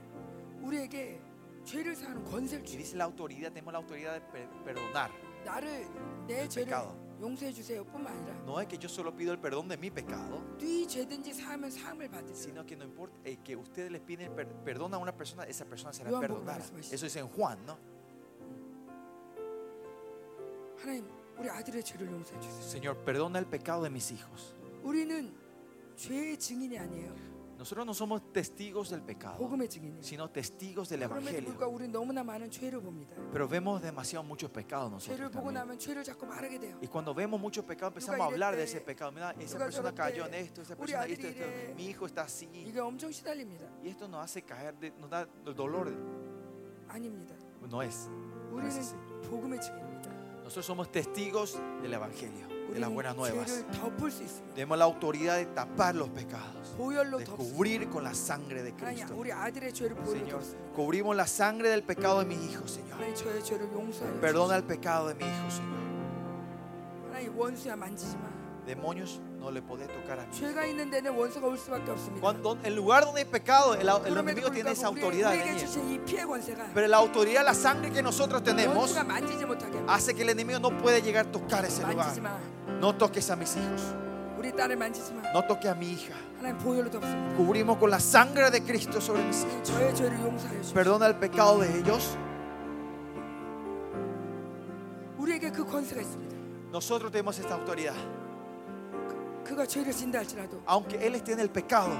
[0.61, 1.21] 우리에게
[1.63, 2.77] 죄를 사하는 권세를 Y 주시.
[2.77, 5.11] dice la autoridad, tenemos la autoridad de per- perdonar.
[5.45, 5.87] 나를
[6.27, 7.07] 내 El 죄를 pecado.
[7.21, 10.85] 용서해 주세요뿐만 아니라 No es que yo solo pido el perdón de mi pecado, 네
[10.85, 12.35] 죄든지 사하면 사함을 받으세요.
[12.35, 15.65] sino que no importa eh, que ustedes les piden per- perdón a una persona, esa
[15.65, 16.59] persona será Juan Book perdonada.
[16.59, 16.93] 말씀하시죠.
[16.93, 17.77] Eso dice en Juan, ¿no?
[20.81, 22.61] 하나님, 우리 아들의 죄를 용서해 주세요.
[22.61, 24.55] Señor, perdona el pecado de mis hijos.
[24.83, 25.33] 우리는
[25.95, 27.27] 죄의 증인이 아니에요.
[27.57, 30.03] Nosotros no somos testigos del pecado, 복음의 증인이에요.
[30.03, 31.45] sino testigos del 그럼에도 evangelio.
[31.49, 33.15] 불구하고 우리 너무나 많은 죄를 봅니다.
[33.33, 35.31] Pero vemos demasiado muchos pecados 죄를 nosotros.
[35.33, 35.65] 보고 también.
[35.65, 36.77] 나면 죄를 자꾸 말하게 돼요.
[36.79, 39.11] Y cuando vemos muchos pecados empezamos a hablar de ese pecado.
[39.11, 41.45] Mira, esa 누가 persona cayó en 저렇대, esto, esa 우리 persona 아들이 esto, esto.
[41.45, 41.73] 이래.
[41.73, 42.45] Mi hijo está así.
[42.53, 43.65] 이게 엄청 시달립니다.
[43.81, 45.89] Y esto nos hace caer, de- nos da el dolor.
[46.89, 47.33] 아닙니다.
[47.67, 48.07] No es.
[48.53, 48.95] 우리는 sí, sí.
[49.29, 49.90] 복음의 증인입니다.
[50.52, 53.64] nosotros somos testigos del Evangelio, de las buenas nuevas.
[54.54, 56.74] Tenemos la autoridad de tapar los pecados,
[57.16, 57.24] de
[57.54, 59.14] cubrir con la sangre de Cristo.
[60.12, 60.42] Señor,
[60.76, 62.98] cubrimos la sangre del pecado de mis hijos, Señor.
[64.20, 65.80] Perdona el pecado de mi hijo, Señor
[68.66, 70.32] demonios no le podés tocar a mí.
[72.20, 75.34] Cuando, el lugar donde hay pecado, el, enemigo tiene esa autoridad.
[76.74, 78.96] Pero la autoridad, la sangre que nosotros tenemos,
[79.88, 82.12] hace que el enemigo no puede llegar a tocar ese lugar.
[82.80, 83.82] No toques a mis hijos.
[85.34, 86.14] No toques a mi hija.
[87.36, 90.72] Cubrimos con la sangre de Cristo sobre mis hijos.
[90.72, 92.16] Perdona el pecado de ellos.
[96.72, 97.94] Nosotros tenemos esta autoridad
[100.66, 101.90] aunque Él esté en el pecado,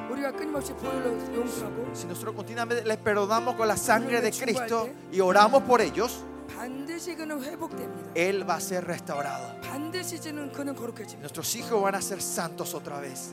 [1.93, 6.25] si nosotros continuamente les perdonamos con la sangre de Cristo y oramos por ellos,
[8.15, 9.57] él va a ser restaurado.
[11.21, 13.33] Nuestros hijos van a ser santos otra vez.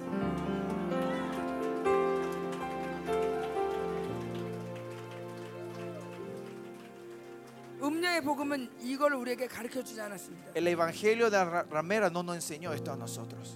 [10.54, 13.56] El evangelio de la ramera no nos enseñó esto a nosotros.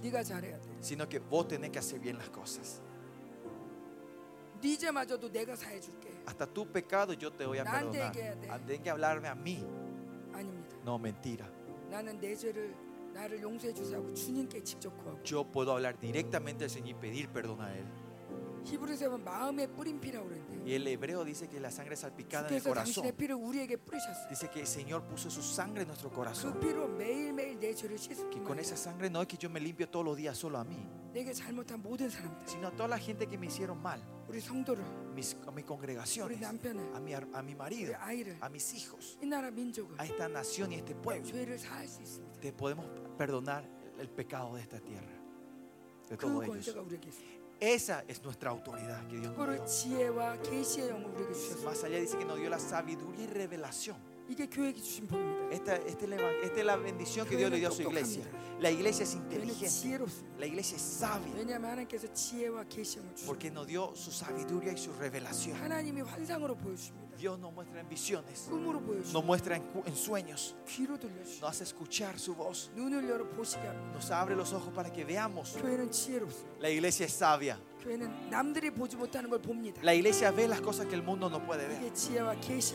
[0.80, 2.80] Sino que vos tenés que hacer bien las cosas.
[6.26, 8.12] Hasta tu pecado yo te voy a perdonar.
[8.66, 9.64] Tienes que hablarme a mí.
[10.84, 11.46] No, mentira.
[15.22, 17.84] Yo puedo hablar directamente al Señor y pedir perdón a Él.
[20.64, 23.04] Y el hebreo dice que la sangre salpicada en el corazón.
[24.30, 26.58] Dice que el Señor puso su sangre en nuestro corazón.
[28.30, 30.64] Que con esa sangre no es que yo me limpio todos los días solo a
[30.64, 30.86] mí,
[32.46, 34.02] sino a toda la gente que me hicieron mal.
[35.46, 36.32] A mi congregación,
[36.94, 37.94] a mi, marido,
[38.40, 39.18] a mis hijos,
[39.98, 41.30] a esta nación y a este pueblo,
[42.40, 42.86] te podemos
[43.18, 43.68] perdonar
[43.98, 45.12] el pecado de esta tierra,
[46.08, 46.74] de todo ellos.
[47.60, 49.64] Esa es nuestra autoridad que Dios nos dio.
[51.64, 54.13] Más allá dice que nos dio la sabiduría y revelación
[55.50, 58.24] esta, este esta, es la, bendición que Dios le dio a su iglesia.
[58.60, 59.98] La iglesia es inteligente.
[60.38, 61.32] La iglesia es sabia.
[63.26, 65.58] Porque nos dio su sabiduría y su revelación.
[67.18, 68.48] Dios nos muestra en visiones.
[69.12, 70.56] Nos muestra en sueños.
[71.40, 72.70] Nos hace escuchar su voz.
[72.76, 75.56] Nos abre los ojos para que veamos.
[76.60, 77.58] La iglesia es sabia.
[79.82, 81.92] La iglesia ve las cosas que el mundo no puede ver.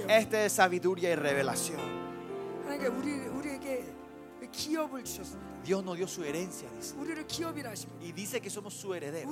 [0.07, 1.79] Esta es sabiduría y revelación.
[5.65, 6.69] Dios nos dio su herencia.
[8.01, 9.29] Y dice que somos su heredero.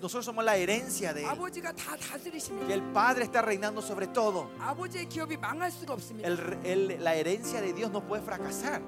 [0.00, 1.28] Nosotros somos la herencia de Él.
[2.66, 4.50] Que el Padre está reinando sobre todo.
[6.98, 8.82] La herencia de Dios no puede fracasar.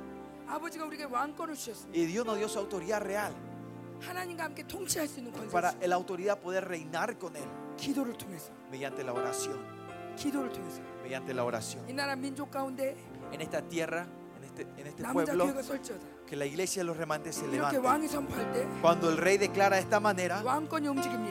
[1.92, 3.32] Y Dios nos dio su autoridad real
[4.03, 5.87] 하나님과 함께 통치할 수 있는 Para 권세.
[5.87, 7.43] la autoridad poder reinar con Él.
[7.77, 9.57] 기도를 통해서, Mediante la oración.
[10.15, 11.87] 기도를 통해서 Mediante la oración.
[11.89, 12.95] 이 나라 민족 가운데
[13.31, 16.05] En esta tierra, en este, en este 남자 pueblo, 교회가 설지어다.
[16.36, 17.80] la iglesia de los remantes se levante.
[18.80, 20.42] Cuando el rey declara de esta manera,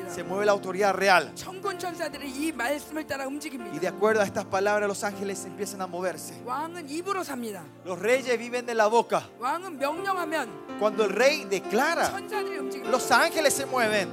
[0.10, 1.32] se mueve la autoridad real.
[3.74, 6.34] Y de acuerdo a estas palabras, los ángeles empiezan a moverse.
[7.86, 9.24] Los reyes viven de la boca.
[10.80, 12.12] Cuando el rey declara,
[12.90, 14.10] los ángeles se mueven.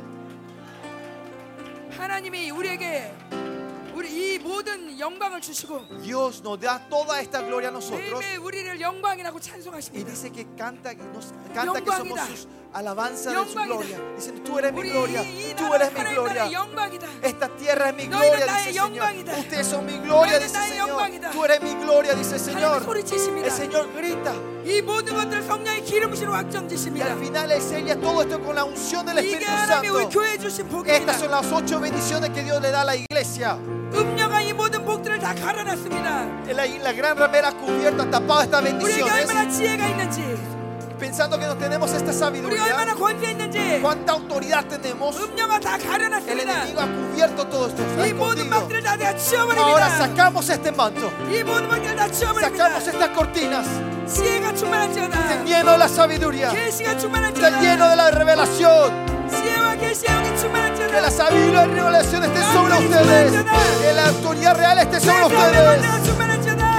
[4.01, 8.19] 우리 이 모든 영광을 주시고 Dios nos da toda esta gloria a nosotros.
[8.19, 10.11] 매일매일 우리를 영광이라고 Y 찬송하십니다.
[10.11, 14.59] dice que canta, que nos canta que somos sus alabanza de su gloria, diciendo, tú
[14.59, 15.23] eres mi gloria,
[15.57, 16.45] tú eres mi gloria,
[17.23, 18.93] esta tierra es mi gloria, dice Señor,
[19.39, 20.89] ustedes son mi gloria, dice Señor,
[21.33, 22.83] tú eres mi gloria, dice el Señor,
[23.45, 24.33] el Señor grita.
[26.99, 30.11] Y al final él sella todo esto con la unción del Espíritu Santo.
[30.95, 33.57] Estas son las ocho bendiciones que Dios le da a la iglesia.
[36.55, 39.27] La, la gran ramera cubierta, tapada estas bendiciones
[41.01, 42.63] pensando que no tenemos esta sabiduría,
[43.81, 45.17] cuánta autoridad tenemos.
[46.29, 47.83] El enemigo ha cubierto todo esto.
[49.59, 51.11] Ahora sacamos este manto,
[52.41, 53.67] sacamos estas cortinas.
[55.29, 58.93] Te lleno de la sabiduría, te lleno de la revelación.
[60.91, 63.33] Que la sabiduría y revelación esté sobre ustedes.
[63.81, 65.81] Que la autoridad real esté sobre ustedes.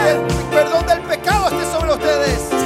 [0.03, 0.21] Que el
[0.51, 2.60] perdón del pecado esté sobre ustedes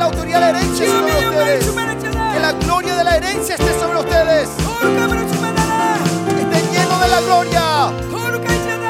[0.00, 2.40] la autoridad, la herencia esté sobre 기업의 영광이 ustedes, que 충만할지어다.
[2.40, 5.96] la gloria de la herencia esté sobre ustedes, 거룩함으로 충만하라.
[6.26, 8.86] estén llenos de la gloria, 거룩할지어다.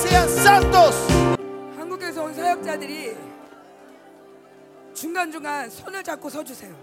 [0.00, 0.96] sean santos.
[1.76, 3.16] 한국에서 온 사역자들이
[4.94, 6.74] 중간중간 손을 잡고 서주세요.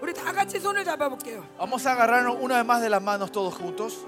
[0.00, 1.44] 우리 다 같이 손을 잡아볼게요.
[1.58, 4.06] Vamos a agarrarnos una vez más de las manos todos juntos.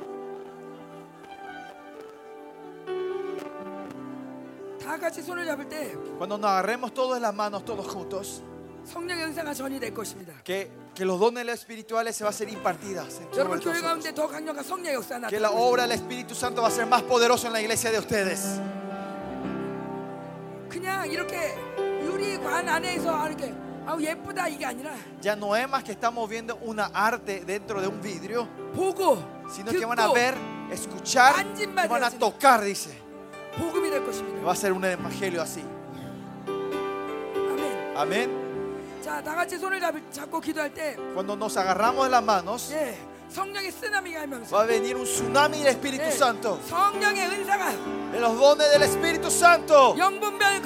[4.84, 8.42] 다 같이 손을 잡을 때 Cuando nos agarremos todos de las manos, todos juntos,
[8.84, 10.32] 성령의 은사가 전이 될 것입니다.
[10.42, 13.20] que, que los dones espirituales se van a ser impartidas.
[13.20, 14.14] en 여러분 sobre 교회 가운데 nosotros.
[14.14, 15.60] 더 강력한 성령 역사 Que la 나타나.
[15.60, 18.58] obra del Espíritu Santo va a ser más poderosa en la iglesia de ustedes.
[20.68, 21.54] 그냥 이렇게
[22.04, 23.54] 유리관 안에서 이렇게
[23.86, 27.88] 아우 예쁘다 이게 아니라 Ya no es más que estamos viendo una arte dentro de
[27.88, 29.18] un vidrio, 보고
[29.52, 30.34] sino que van a 듣고 ver,
[30.70, 32.90] escuchar y van a tocar, dice.
[33.58, 34.42] 복음이 될 것입니다.
[34.44, 35.64] Va a ser un evangelio así.
[36.46, 37.96] 아멘.
[37.96, 38.30] Amén.
[39.02, 42.98] 자, 다 같이 손을 잡, 잡고 기도할 때 Cuando nos agarramos de las manos, 예,
[43.30, 46.58] 성령의 쓰나미가 하면서 va a venir un tsunami del Espíritu 예, Santo.
[46.68, 47.72] 성령의 은사가
[48.12, 49.94] De los dones del Espíritu Santo.
[49.96, 50.62] 영분별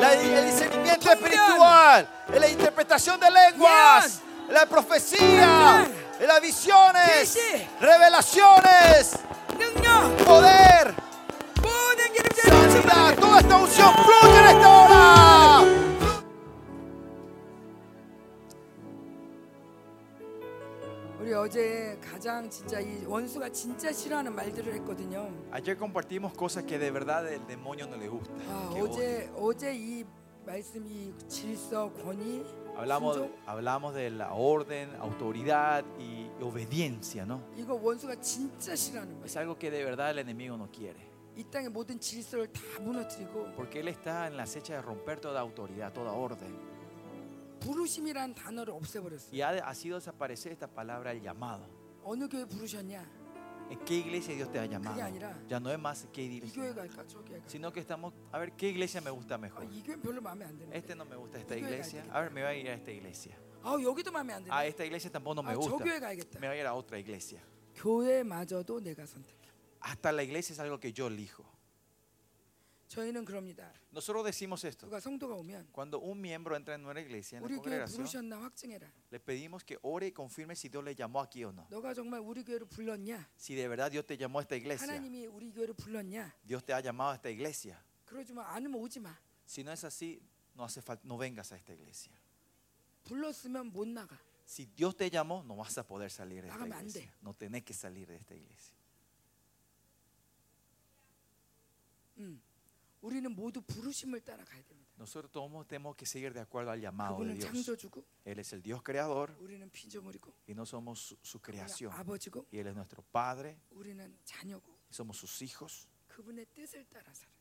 [0.00, 1.16] La- el discernimiento Confiar.
[1.16, 2.08] espiritual,
[2.38, 6.26] la interpretación de lenguas, la profecía, Confiar.
[6.28, 7.66] las visiones, Sí.
[7.80, 9.16] revelaciones,
[9.58, 10.94] 능력 poder,
[12.42, 14.98] 모든 기름들 sanidad, toda esta unción fluye en esta hora.
[21.20, 25.30] 우리 어제 가장 진짜 이 원수가 진짜 싫어하는 말들을 했거든요.
[25.52, 28.32] Ayer compartimos cosas que de verdad el demonio no le gusta.
[28.48, 30.04] 아, que 어제 어제 이
[30.46, 32.44] 말씀 이 질서 권위
[32.76, 37.40] Hablamos, 순종, hablamos de la orden, autoridad y obediencia, ¿no?
[37.56, 39.40] 이거 원수가 진짜 싫어하는 Es 거예요.
[39.40, 41.00] algo que de verdad el enemigo no quiere.
[43.55, 46.55] Porque Él está en la acecha de romper toda autoridad, toda orden.
[49.31, 51.65] Y ha, ha sido desaparecer esta palabra, el llamado.
[53.69, 54.95] ¿En qué iglesia Dios te ha llamado?
[55.47, 56.61] Ya no es más qué iglesia,
[57.47, 59.63] sino que estamos, a ver, ¿qué iglesia me gusta mejor?
[60.73, 62.03] Este no me gusta, esta iglesia.
[62.11, 63.35] A ver, me voy a ir a esta iglesia.
[64.53, 65.71] A esta iglesia tampoco no me gusta.
[66.41, 67.41] Me voy a ir a otra iglesia
[69.82, 69.82] 교회마저도 내가 선택해.
[69.82, 71.44] Hasta la iglesia es algo que yo elijo.
[72.88, 73.70] 저희는 그럽니다.
[73.92, 74.86] Nosotros decimos esto.
[74.86, 77.96] 누가 성도가 오면 Cuando un miembro entra en nuestra iglesia, en la 우리 교회 congregación,
[78.06, 78.90] 부르셨나 확증해라.
[79.10, 81.66] le pedimos que ore y confirme si Dios le llamó aquí o no.
[81.70, 83.28] 너가 정말 우리 교회를 불렀냐?
[83.36, 86.32] Si de verdad Dios te llamó a esta iglesia, 하나님이 우리 교회를 불렀냐?
[86.46, 87.78] Dios te ha llamado a esta iglesia.
[88.06, 89.14] 그러지만 않으면 오지 마.
[89.46, 90.18] Si no es así,
[90.56, 92.12] no hace falta, no vengas a esta iglesia.
[93.04, 94.18] 불렀으면 못 나가.
[94.46, 96.88] Si Dios te llamó, no vas a poder salir de esta Hágame ande.
[97.00, 97.14] iglesia.
[97.20, 98.74] No tenés que salir de esta iglesia.
[104.97, 107.51] Nosotros todos tenemos que seguir de acuerdo al llamado de Dios.
[108.23, 109.35] Él es el Dios creador
[110.47, 111.91] y no somos su creación.
[112.51, 113.59] Y Él es nuestro Padre.
[114.89, 115.89] Y somos sus hijos.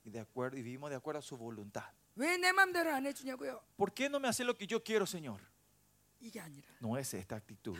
[0.02, 1.84] Y, de acuerdo, y vivimos de acuerdo a su voluntad.
[3.76, 5.40] ¿Por qué no me hace lo que yo quiero, Señor?
[6.80, 7.76] No es esta actitud,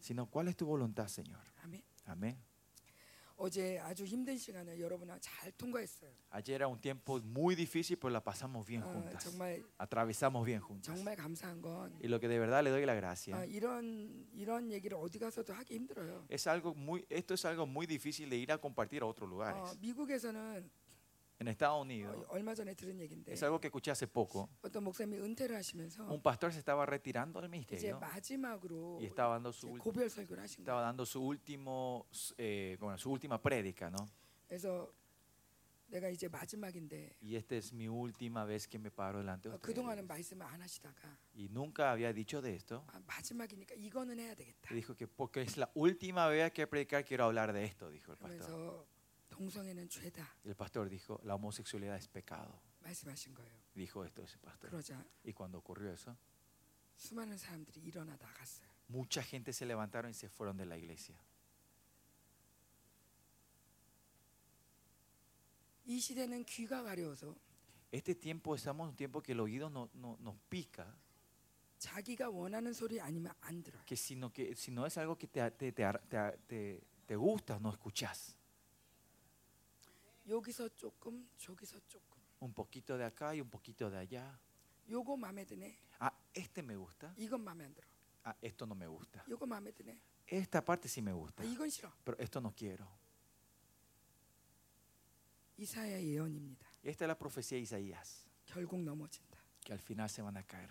[0.00, 1.40] sino cuál es tu voluntad, Señor.
[1.62, 1.82] Amén.
[2.04, 2.38] Amén.
[3.41, 6.11] 어제 아주 힘든 시간을 여러분하고 잘 통과했어요.
[6.29, 9.23] Ayer era un tiempo muy difícil, pero la pasamos bien 어, juntas.
[9.23, 10.93] 정말 Atravesamos bien juntas.
[10.93, 14.69] 정말 감사한 건 Y lo que de verdad le doy la gracia 어, 이런 이런
[14.73, 16.25] 얘기를 어디 가서도 하기 힘들어요.
[16.27, 19.31] es algo muy, esto es algo muy difícil de ir a compartir a otros 어,
[19.31, 19.77] lugares.
[19.79, 20.69] 미국에서는
[21.41, 24.49] En Estados 어, Unidos 얼마 전에 들은 얘긴데 es algo que escuché hace poco.
[24.61, 29.35] 어떤 목사님이 은퇴를 하시면서 Un pastor se estaba retirando del 이제 ministerio 마지막으로 y estaba
[29.39, 30.85] dando su, 이제 ul- 고별 설교를 하신 estaba 거예요.
[30.89, 32.05] dando su último,
[32.37, 34.05] eh, bueno, su última prédica, ¿no?
[34.49, 34.91] 그래서
[35.87, 39.59] 내가 이제 마지막인데 Y esta es mi última vez que me paro delante de 어,
[39.59, 40.07] 그동안은 ustedes.
[40.35, 42.83] 말씀을 안 하시다가 Y nunca había dicho de esto.
[42.91, 44.69] 아, 마지막이니까 이거는 해야 되겠다.
[44.71, 48.11] Y dijo que porque es la última vez que predicar quiero hablar de esto, dijo
[48.11, 48.45] el pastor.
[48.45, 48.92] 그러면서 동성애는 죄다 Y
[50.44, 52.60] El pastor dijo, la homosexualidad es pecado.
[53.74, 54.70] Dijo esto ese pastor.
[55.24, 56.16] Y cuando ocurrió eso,
[58.88, 61.16] mucha gente se levantaron y se fueron de la iglesia.
[67.92, 70.86] Este tiempo estamos en un tiempo que el oído no, no, nos pica.
[73.84, 78.36] Que sino que si es algo que te, te, te, te gusta, no escuchas.
[80.27, 84.39] 여기서 조금 저기서 조금 Un poquito de acá y un poquito de allá.
[84.89, 85.77] 요거 마음에 드네.
[85.99, 87.13] Ah, este me gusta.
[87.17, 87.85] 이건 마음에 안 들어.
[88.23, 89.23] Ah, esto no me gusta.
[89.29, 89.99] 요거 마음에 드네.
[90.31, 91.91] Esta parte sí me gusta, 아, 이건 싫어.
[92.05, 92.87] pero esto no quiero.
[95.57, 96.65] 이사야 예언입니다.
[96.83, 99.37] Esta es la profecía de Isaías, 결국 넘어진다.
[99.65, 100.69] que al final se van a caer.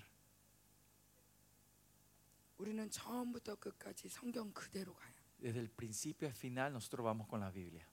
[2.58, 5.14] 우리는 처음부터 끝까지 성경 그대로 가요.
[5.38, 7.86] Desde el principio al final nosotros vamos con la Biblia,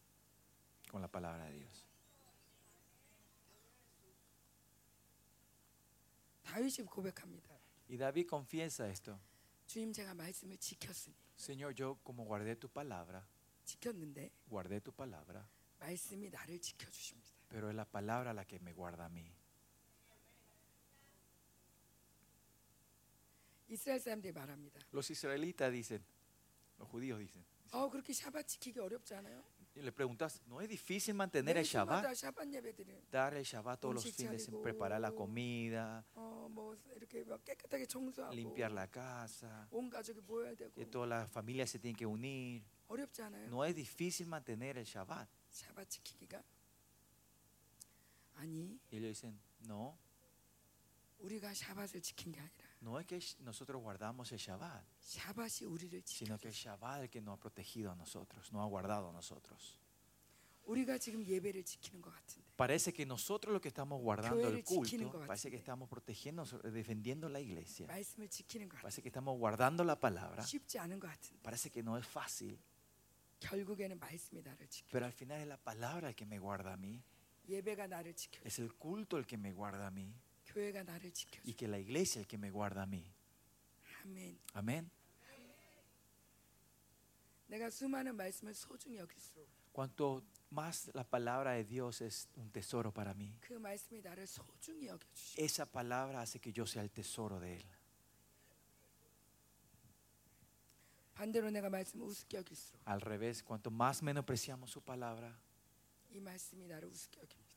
[0.89, 1.85] con la palabra de Dios.
[6.43, 7.55] 다윗이 고백합니다.
[7.89, 9.19] Y David confiesa esto.
[9.67, 13.27] 주님 제가 말씀을 지켰으니 Señor, yo como guardé tu palabra,
[13.65, 15.45] 지켰는데 guardé tu palabra,
[15.79, 17.33] 말씀이 나를 지켜주십니다.
[17.49, 19.25] pero es la palabra la que me guarda a mí.
[23.67, 24.79] 이스라엘 사람들이 말합니다.
[24.91, 26.05] Los israelitas dicen,
[26.77, 29.43] los judíos dicen, 어 그렇게 샤bat 지키기 어렵지 않아요?
[29.74, 32.02] y le preguntas, ¿no es difícil mantener el Shabbat?
[33.10, 36.04] Dar el Shabbat todos los fines, preparar la comida,
[38.34, 39.68] limpiar la casa,
[40.74, 42.64] que toda la familia se tiene que unir.
[43.48, 45.28] No es difícil mantener el Shabbat.
[48.90, 49.96] Y le dicen, no
[52.80, 54.84] no es que nosotros guardamos el Shabbat,
[56.06, 59.10] sino que el Shabbat es el que nos ha protegido a nosotros, nos ha guardado
[59.10, 59.78] a nosotros.
[62.56, 64.86] Parece que nosotros lo que estamos guardando el culto,
[65.26, 67.86] parece que estamos protegiendo, defendiendo la iglesia.
[68.82, 70.42] Parece que estamos guardando la palabra.
[71.42, 72.58] Parece que no es fácil.
[74.90, 77.02] Pero al final es la palabra el que me guarda a mí.
[78.44, 80.14] Es el culto el que me guarda a mí
[81.44, 83.04] y que la iglesia es el que me guarda a mí.
[84.04, 84.38] Amén.
[84.54, 84.90] Amén.
[89.72, 93.36] Cuanto más la palabra de Dios es un tesoro para mí,
[95.36, 97.64] esa palabra hace que yo sea el tesoro de Él.
[102.86, 105.36] Al revés, cuanto más menospreciamos su palabra,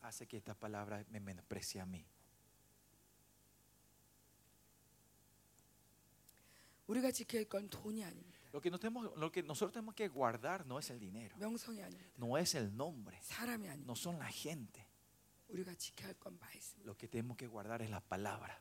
[0.01, 2.05] hace que esta palabra me menosprecie a mí.
[6.86, 8.38] 우리가 지켜야 할 건 돈이 아닙니다.
[8.52, 11.82] Lo que, nos tenemos, lo que nosotros tenemos que guardar no es el dinero, 명성이
[11.82, 12.10] 아닙니다.
[12.16, 13.86] no es el nombre, 사람이 아닙니다.
[13.86, 14.84] no son la gente.
[15.48, 16.82] 우리가 지켜야 할 건 말씀.
[16.84, 18.58] Lo que tenemos que guardar es la palabra.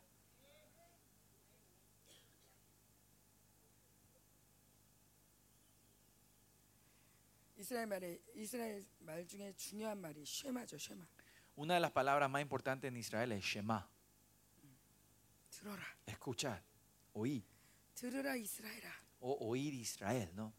[7.57, 11.05] 이스라엘 말에 이스라엘 말 중에 중요한 말이 쉐마죠, 쉐마.
[11.57, 13.89] Una de las palabras más importantes en Israel es Shema,
[15.49, 15.81] 들어라.
[16.05, 16.61] escuchar,
[17.13, 17.43] oír,
[18.01, 18.91] 들으라 이스라엘아.
[19.19, 20.53] o oír Israel, ¿no?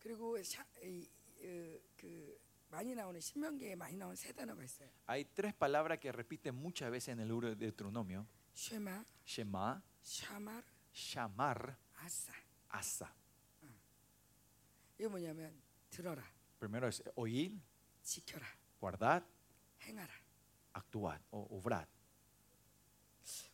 [0.00, 1.08] 그리고 샤, 이,
[1.42, 2.40] 어, 그
[2.70, 4.88] 많이 나오는 신명기에 많이 나오는 세 단어가 있어요.
[5.08, 10.64] Hay tres palabras que repiten muchas veces en el libro de Deuteronomio: 쉐마, Shema, 샤마르,
[10.94, 12.32] Shamar, 아싸.
[12.70, 13.14] Asa.
[14.98, 15.52] 이게 뭐냐면
[15.90, 16.22] 들어라,
[16.58, 17.60] Primero es oír,
[18.02, 18.46] 지켜라,
[18.80, 19.22] guardar,
[19.82, 20.12] 행하라.
[20.74, 21.86] actuar o obrar.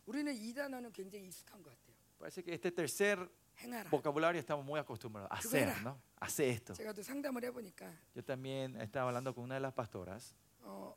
[0.05, 1.92] 우리는 이 단어는 굉장히 익숙한 것 같아요.
[2.17, 3.29] Parece que este tercer
[3.63, 3.89] 행하라.
[3.89, 5.81] vocabulario estamos muy acostumbrados a Kiko hacer, era.
[5.81, 6.01] ¿no?
[6.19, 6.73] Hace esto.
[6.73, 10.95] 제가 또 상담을 해보니까 Yo también estaba hablando con una de las pastoras 어,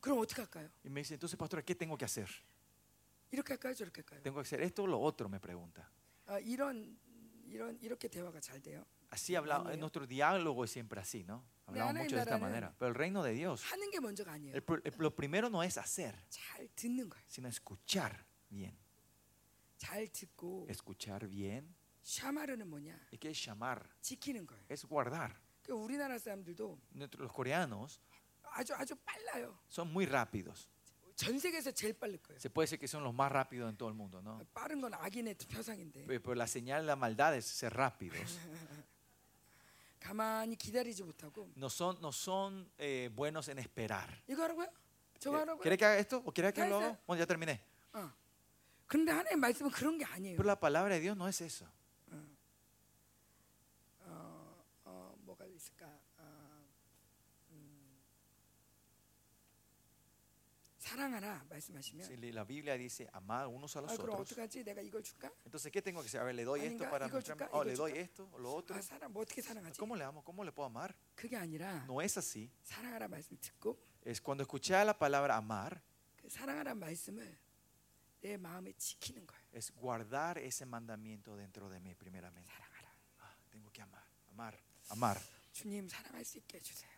[0.00, 0.70] 그럼 어떻게 할까요?
[0.84, 2.28] y me dice, entonces, pastora, ¿qué tengo que hacer?
[3.32, 3.74] 이렇게 할까요?
[3.74, 4.22] 저렇게 할까요?
[4.22, 5.28] ¿Tengo que hacer esto o lo otro?
[5.28, 5.86] Me pregunta.
[6.26, 6.96] 아, 이런
[7.46, 8.84] 이런 이렇게 대화가 잘 돼요.
[9.10, 9.80] Así hablamos, Año.
[9.80, 11.44] nuestro diálogo es siempre así, ¿no?
[11.66, 12.74] Hablamos Ha나님 mucho de esta 나라는 manera.
[12.78, 14.54] Pero el reino de Dios, 하는 게 먼저가 아니에요.
[14.54, 17.24] el pr- el- lo primero no es hacer, 잘 듣는 거예요.
[17.26, 18.76] sino escuchar bien.
[19.84, 21.74] 잘 듣고 Escuchar bien.
[22.02, 22.98] 샤마르는 뭐냐?
[23.12, 23.88] ¿Y qué es llamar?
[24.00, 24.64] 지키는 거예요.
[24.70, 25.34] Es guardar.
[25.62, 28.00] 그 우리나라 사람들도 Nuestro- Los coreanos
[28.42, 29.56] 아주 아주 빨라요.
[29.70, 30.68] son muy rápidos.
[31.16, 32.38] 전 세계에서 제일 빠를 거예요.
[32.40, 34.40] Se puede decir que son los más rápidos en todo el mundo, ¿no?
[34.54, 38.38] 빠른 건 악인의 표상인데 Pero pero la señal de la maldad es ser rápidos.
[40.00, 44.08] 가만히 기다리지 못하고 No son, no son eh, buenos en esperar.
[44.28, 44.66] 이거 하라고요?
[45.18, 45.60] 저거 하라고요?
[45.60, 46.86] ¿Quiere que haga esto o quiere que Ya lo está.
[46.88, 47.00] haga?
[47.06, 47.60] Bueno, ya terminé.
[47.92, 48.10] 어.
[48.86, 50.36] 그런데 하나님 말씀은 그런 게 아니에요.
[50.36, 51.66] Pero la palabra de Dios no es eso.
[54.00, 55.86] 어, 어, 뭐가 있을까?
[56.18, 56.64] 어,
[57.50, 58.00] 음,
[60.78, 64.64] 사랑하라 말씀하시면 Si la Biblia dice amar unos a los 아, 그럼 otros, 어떡하지?
[64.64, 65.30] 내가 이걸 줄까?
[65.44, 66.20] entonces ¿qué tengo que hacer?
[66.20, 67.46] A ver, le doy esto Aninga, para 이거 mostrarme.
[67.46, 67.50] 줄까?
[67.52, 68.00] Oh, 이거 le doy 줄까?
[68.00, 68.76] esto o lo otro.
[68.76, 69.78] 아, 사랑 뭐 어떻게 사랑하지?
[69.78, 70.24] ¿Cómo le amo?
[70.24, 70.94] ¿Cómo le puedo amar?
[71.14, 72.50] 그게 아니라 No es así.
[72.64, 75.80] 사랑하라 말씀 듣고 Es cuando escuché la palabra amar,
[76.16, 77.38] 그 사랑하라 말씀을
[78.20, 79.42] 내 마음에 지키는 거예요.
[79.52, 82.52] es guardar ese mandamiento dentro de mí primeramente.
[82.52, 82.94] 사랑하라.
[83.20, 84.54] Ah, tengo que amar, amar,
[84.90, 85.18] amar.
[85.52, 86.90] 주님 사랑할 수 있게 해주세요.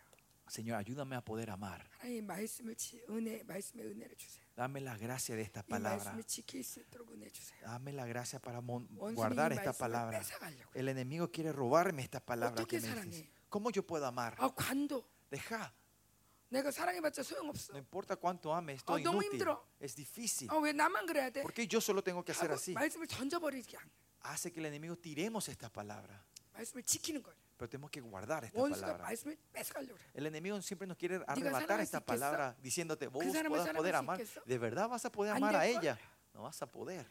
[0.49, 1.81] Señor, ayúdame a poder amar.
[1.97, 4.43] 하나님 말씀을 지, 은혜 말씀의 은혜를 주세요.
[4.55, 6.03] Dame la gracia de esta 이 palabra.
[6.11, 7.61] 말씀을 지킬 수 있도록 은혜 주세요.
[7.65, 10.19] Dame la gracia para mon- 원수는 guardar 이 esta 말씀을 palabra.
[10.19, 10.71] 뺏어가려고.
[10.75, 13.09] El enemigo quiere robarme esta palabra que 어떻게 me 사랑해?
[13.09, 13.29] dices.
[13.49, 14.35] ¿Cómo yo puedo amar?
[14.37, 15.73] 아 관도 Deja.
[16.49, 17.73] 내가 사랑해봤자 소용없어.
[17.73, 19.39] No importa cuánto ame, estoy 아, 너무 inútil.
[19.41, 19.65] 힘들어.
[19.81, 20.47] Es difícil.
[20.51, 21.41] 아 왜 나만 그래야 돼?
[21.41, 22.73] ¿Por qué yo solo tengo que hacer 하고 así?
[22.73, 23.89] 말씀을 던져버리게 안-
[24.23, 26.23] Hace que el enemigo tiremos esta palabra.
[26.53, 27.35] 말씀을 지키는 거예요.
[27.57, 29.03] Pero tenemos que guardar esta 원수가 palabra.
[29.07, 30.11] 말씀을 뺏어가려고 그래.
[30.13, 32.05] El enemigo siempre nos quiere 사랑할 arrebatar 수 esta 있겠어?
[32.05, 34.19] palabra diciéndote, vos 그 사람을 puedas poder 사랑할 수 amar.
[34.21, 34.41] 있겠어?
[34.45, 35.97] ¿De verdad vas a poder 안 amar a 될 ella?
[36.35, 37.05] No vas a poder.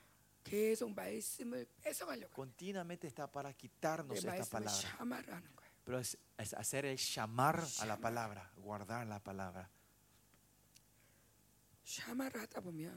[0.44, 2.34] 계속 말씀을 뺏어가려고 그래.
[2.34, 5.42] Continuamente está para quitarnos 내 esta 말씀을 palabra.
[5.87, 6.17] pero es,
[6.57, 9.69] hacer el llamar a la palabra, guardar la palabra.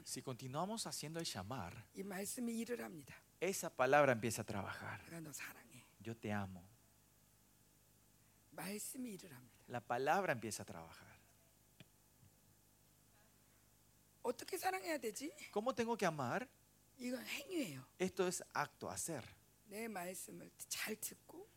[0.03, 1.85] Si continuamos haciendo el llamar,
[3.39, 4.99] esa palabra empieza a trabajar.
[6.01, 6.67] Yo te amo.
[9.69, 11.17] La palabra empieza a trabajar.
[15.51, 16.45] ¿Cómo tengo que amar?
[17.97, 19.23] Esto es acto, hacer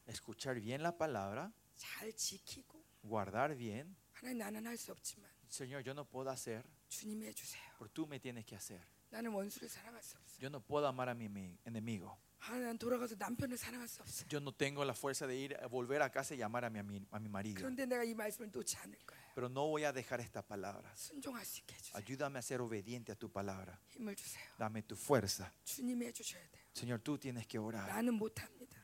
[0.04, 3.96] 내 말씀을 잘 듣고 Escuchar bien la palabra, 잘 지키고 guardar bien.
[4.14, 7.64] 하나님 나는 할 수 없지만 Señor, yo no puedo hacer, 주님이 해주세요.
[7.80, 8.82] pero tú me tienes que hacer.
[9.12, 10.40] 나는 원수를 사랑할 수 없어요.
[10.42, 12.18] Yo no puedo amar a mi mi enemigo.
[12.40, 14.28] 하나님 돌아가서 남편을 사랑할 수 없어요.
[14.30, 16.80] Yo no tengo la fuerza de ir a volver a casa y llamar a mi,
[16.80, 17.60] ami- a mi marido.
[17.60, 19.24] 그런데 내가 이 말씀을 놓지 않을 거예요.
[19.36, 20.94] Pero no voy a dejar esta palabra.
[20.96, 21.98] 순종할 수 있게 해주세요.
[21.98, 23.78] Ayúdame a ser obediente a tu palabra.
[23.90, 24.46] 힘을 주세요.
[24.58, 25.52] Dame tu fuerza.
[25.66, 26.64] 주님이 해주셔야 돼요.
[26.76, 27.90] Señor, tú tienes que orar.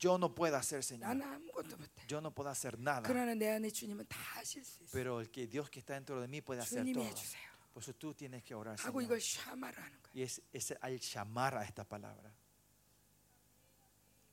[0.00, 1.08] Yo no puedo hacer, Señor.
[1.08, 2.06] 나는 아무것도 못해.
[2.08, 3.02] Yo no puedo hacer nada.
[3.06, 4.92] 그러나 내 안에 주님은 다 하실 수 있어요.
[4.92, 7.04] Pero el que Dios que está dentro de mí puede hacer 주님이 todo.
[7.04, 7.46] 해주세요.
[7.74, 9.02] Por eso tú tienes que orar, 하고 Señor.
[9.04, 10.12] 이걸 샤마를 하는 거예요.
[10.14, 12.32] Y es, es al llamar a esta palabra.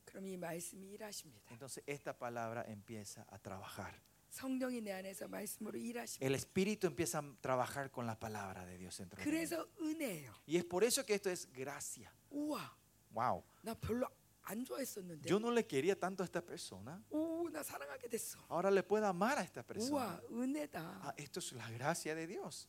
[0.06, 1.52] 그럼 이 말씀이 일하십니다.
[1.52, 4.00] Entonces esta palabra empieza a trabajar.
[4.30, 6.26] 성령이 내 안에서 말씀으로 일하십니다.
[6.26, 9.30] El Espíritu empieza a trabajar con la palabra de Dios dentro de mí.
[9.30, 10.34] 그래서 은혜예요.
[10.48, 12.12] Y es por eso que esto es gracia.
[12.32, 12.76] 우와,
[13.14, 13.44] Wow.
[13.64, 14.08] 나 별로
[14.48, 15.30] 안 좋아했었는데.
[15.30, 17.02] Yo no le quería tanto a esta persona.
[17.10, 18.38] 오, 나 사랑하게 됐어.
[18.50, 19.92] Ahora le puedo amar a esta persona.
[19.96, 21.02] 우와, 은혜다.
[21.04, 22.68] Ah, esto es la gracia de Dios.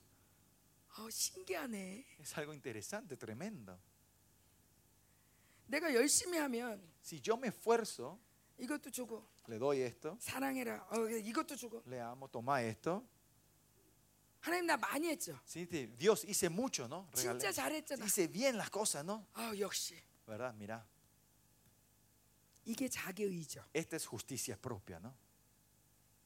[0.96, 2.04] 아, 신기하네.
[2.20, 3.76] Es algo interesante, tremendo.
[5.66, 8.18] 내가 열심히 하면 Si yo me esfuerzo,
[8.58, 10.86] 이것도 주고 le doy esto, 사랑해라.
[10.90, 13.04] 어, 이것도 주고 le amo, toma esto.
[14.40, 15.38] 하나님 나 많이 했죠.
[15.46, 17.08] Sí, te- Dios hice mucho, ¿no?
[17.12, 17.38] Regalé.
[17.40, 18.04] 진짜 잘했잖아.
[18.04, 19.26] Hice bien las cosas, ¿no?
[19.34, 19.96] 아 역시
[20.26, 20.54] ¿Verdad?
[20.54, 20.97] Mira, 이게 자기 의죠.
[23.72, 25.14] esta es justicia propia, ¿no?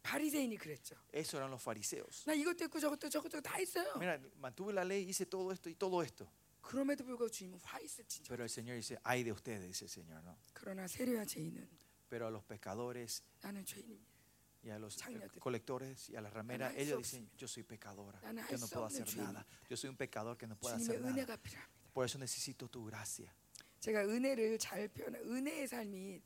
[0.02, 0.96] 바리새인이 그랬죠.
[1.12, 2.24] Eso eran los fariseos.
[2.26, 3.92] 나 이것도 했고 저것도 저것도 다 했어요.
[3.96, 6.26] Mira, mantuve la ley, hice todo esto y todo esto.
[6.62, 8.28] 그럼에도 불구하고 주님은 화 있을 진짜.
[8.28, 10.38] Pero el Señor dice, ay de ustedes, dice el Señor, ¿no?
[10.54, 11.68] 그러나 세례와 죄인은
[12.08, 14.08] Pero a los pecadores 나는 죄인입니다.
[14.64, 15.40] y a los eh, 창녀들.
[15.40, 17.36] colectores y a las rameras, 나는 할수 ellos dicen, 없습니다.
[17.38, 19.46] yo soy pecadora, 나는 yo 할수 no puedo 없는 hacer nada.
[19.68, 21.12] Yo soy un pecador que no puede 주님의 hacer nada.
[21.12, 21.92] 은혜가 필요합니다.
[21.92, 23.28] Por eso necesito tu gracia.
[23.82, 25.14] 제가 은혜를 잘 표현.
[25.14, 26.20] 은혜의 삶이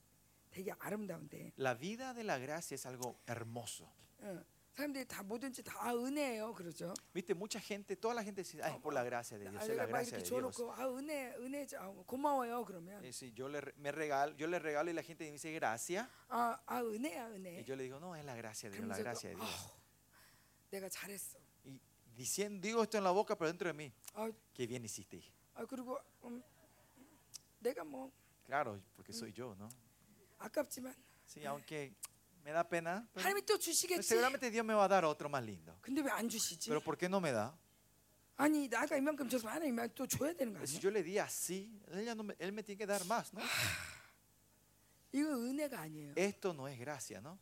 [0.51, 3.89] 되게 아름다운데 La vida de la gracia es algo hermoso.
[4.21, 4.43] 어,
[4.75, 6.95] 사람들이 다 뭐든지 다 은혜예요, 그러죠.
[7.13, 9.77] Viste, mucha gente, toda la gente dice, ay, es por la gracia de Dios, es
[9.77, 10.57] la 막 gracia 이렇게 de Dios.
[10.57, 11.77] 줘놓고 아 은혜 은혜죠.
[11.79, 12.65] 아, 고마워요.
[12.65, 15.33] 그러면 Eh, sí, yo, le, re- me regalo, yo le regalo y la gente me
[15.33, 16.09] dice gracia.
[16.31, 17.65] 아, 아 은혜야 Y 은혜.
[17.65, 19.51] yo le digo, no, es la gracia de Dios, la 그러면서 gracia de 또, Dios.
[19.51, 19.71] 아우,
[20.71, 21.39] 내가 잘했어.
[21.67, 21.79] Y
[22.17, 25.21] diciendo, digo esto en la boca, pero dentro de mí, 아, qué bien hiciste.
[25.55, 26.43] 아 그리고 음,
[27.61, 28.11] 내가 뭐
[28.47, 29.69] Claro, porque soy yo, ¿no?
[30.39, 30.95] 아깝지만
[31.27, 31.95] Sí, aunque
[32.45, 34.03] me da pena, pero 하나님이 또 주시겠지.
[34.03, 35.75] seguramente Dios me va a dar otro más lindo.
[35.81, 36.69] 근데 왜 안 주시지?
[36.69, 37.57] Pero ¿por qué no me da?
[38.37, 40.83] 아니 나가 이만큼 줘서 하나님이 또 줘야 되는 거 Si 아니야?
[40.83, 43.41] yo le di así, él, ya no me, él me tiene que dar más, ¿no?
[45.13, 46.15] 이거 은혜가 아니에요.
[46.17, 47.39] Esto no es gracia, ¿no?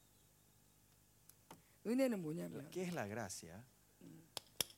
[1.87, 3.65] 은혜는 뭐냐면 ¿Qué es la gracia?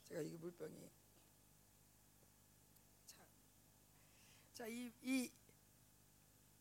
[0.08, 0.76] 제가 이게 물병이
[4.56, 5.30] 자이 이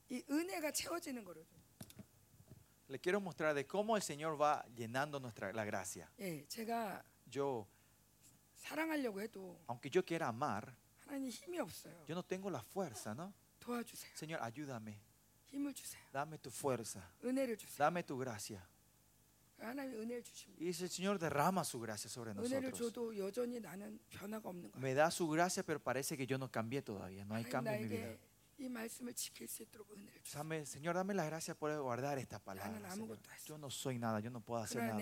[0.09, 1.61] 이 은혜가 채워지는 거를 좀.
[2.89, 6.09] Le quiero mostrar de cómo el Señor va llenando nuestra la gracia.
[6.19, 7.01] 예, 제가
[7.33, 7.65] Yo,
[8.57, 11.93] 사랑하려고 해도 aunque yo quiera amar, 하나님 힘이 없어요.
[12.09, 13.33] yo no tengo la fuerza, ¿no?
[13.61, 14.11] 도와주세요.
[14.15, 14.99] Señor, ayúdame,
[15.47, 16.03] 힘을 주세요.
[16.11, 17.77] dame tu fuerza, 은혜를 주세요.
[17.77, 18.61] dame tu gracia.
[20.58, 22.62] Y dice el Señor derrama su gracia sobre nosotros.
[24.76, 27.24] Me da su gracia, pero parece que yo no cambié todavía.
[27.24, 28.18] No hay cambio en mi vida.
[30.64, 32.96] Señor, dame la gracia por guardar estas palabras.
[33.46, 34.98] Yo no soy nada, yo no puedo hacer nada.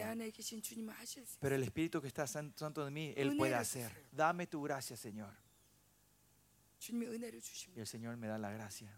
[1.40, 3.92] Pero el Espíritu que está santo en mí, Él puede hacer.
[4.10, 5.32] Dame tu gracia, Señor.
[7.76, 8.92] Y el Señor me da la gracia.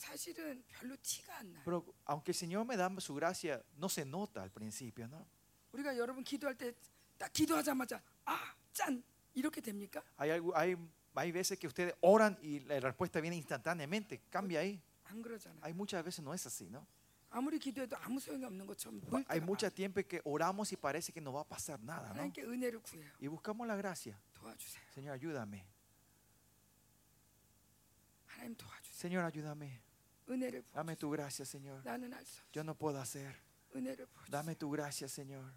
[0.00, 1.62] 근데 은혜가 주셔도 사실은 별로 티가 안 나요.
[1.64, 5.26] Pero aunque el Señor me da su gracia, no se nota al principio, ¿no?
[5.72, 6.74] 우리가 여러분 기도할 때
[7.18, 9.02] 딱 기도하자마자 아, 짠
[9.34, 10.02] 이렇게 됩니까?
[10.18, 10.76] Hay, algo- hay,
[11.14, 14.20] hay veces que ustedes oran y la respuesta viene instantáneamente.
[14.30, 14.80] Cambia ahí.
[15.04, 15.60] 안 그러잖아요.
[15.62, 16.86] Hay muchas veces no es así, ¿no?
[17.30, 19.74] 아무리 기도해도 아무 소용이 없는 것처럼 보일 Hay 때가 mucho 많아요.
[19.74, 22.20] tiempo que oramos y parece que no va a pasar nada, ¿no?
[22.20, 23.10] 하나님께 은혜를 구해요.
[23.20, 24.18] Y buscamos la gracia.
[24.34, 24.84] 도와주세요.
[24.94, 25.64] Señor, ayúdame.
[28.26, 28.94] 하나님 도와주세요.
[28.96, 29.80] Señor, ayúdame.
[30.73, 31.83] Dame tu gracia, Señor.
[32.53, 33.35] Yo no puedo hacer.
[34.29, 35.51] Dame tu gracia, Señor.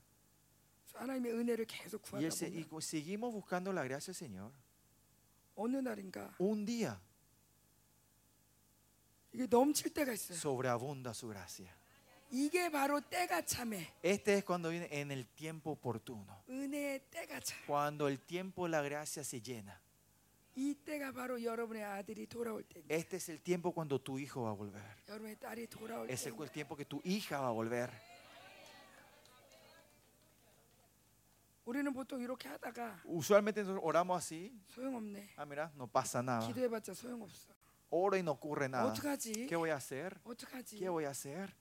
[2.20, 4.52] Y, ese, y seguimos buscando la gracia, Señor.
[6.38, 7.00] Un día
[10.36, 11.74] sobreabunda su gracia.
[14.02, 16.42] Este es cuando viene en el tiempo oportuno.
[17.66, 19.80] Cuando el tiempo la gracia se llena.
[22.88, 24.82] Este es el tiempo cuando tu hijo va a volver.
[26.12, 27.90] Es el tiempo que tu hija va a volver.
[33.04, 34.52] Usualmente oramos así.
[35.36, 36.46] Ah, mira, no pasa nada.
[37.90, 38.92] Oro y no ocurre nada.
[39.46, 40.20] ¿Qué voy a hacer?
[40.78, 41.54] ¿Qué voy a hacer?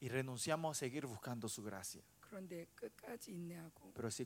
[0.00, 2.02] Y renunciamos a seguir buscando su gracia.
[2.25, 4.25] 그런데 끝까지 인내하고 Pero si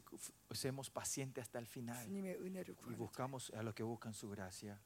[0.53, 4.29] seamos pacientes hasta el final 주님의 은혜를 y 구하는 buscamos a los que buscan su
[4.29, 4.77] gracia,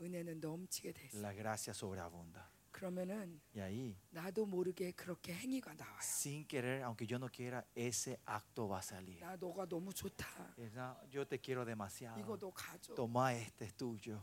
[0.00, 1.18] 은혜는 넘치게 돼 있어.
[1.20, 2.48] la gracia sobreabunda.
[2.70, 5.98] 그러면은 Y ahí, 나도 모르게 그렇게 행위가 나와요.
[6.02, 9.18] sin querer, aunque yo no quiera, ese acto va a salir.
[9.20, 10.54] 나 너가 너무 좋다.
[10.56, 12.22] Es, "No, yo te quiero 이거 demasiado.
[12.38, 12.94] 너 가져.
[12.94, 14.22] Toma este, es tuyo.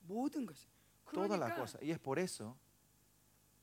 [0.00, 0.66] 모든 것이.
[1.12, 1.78] Toda la 그러니까 cosa.
[1.82, 2.56] Y es por eso,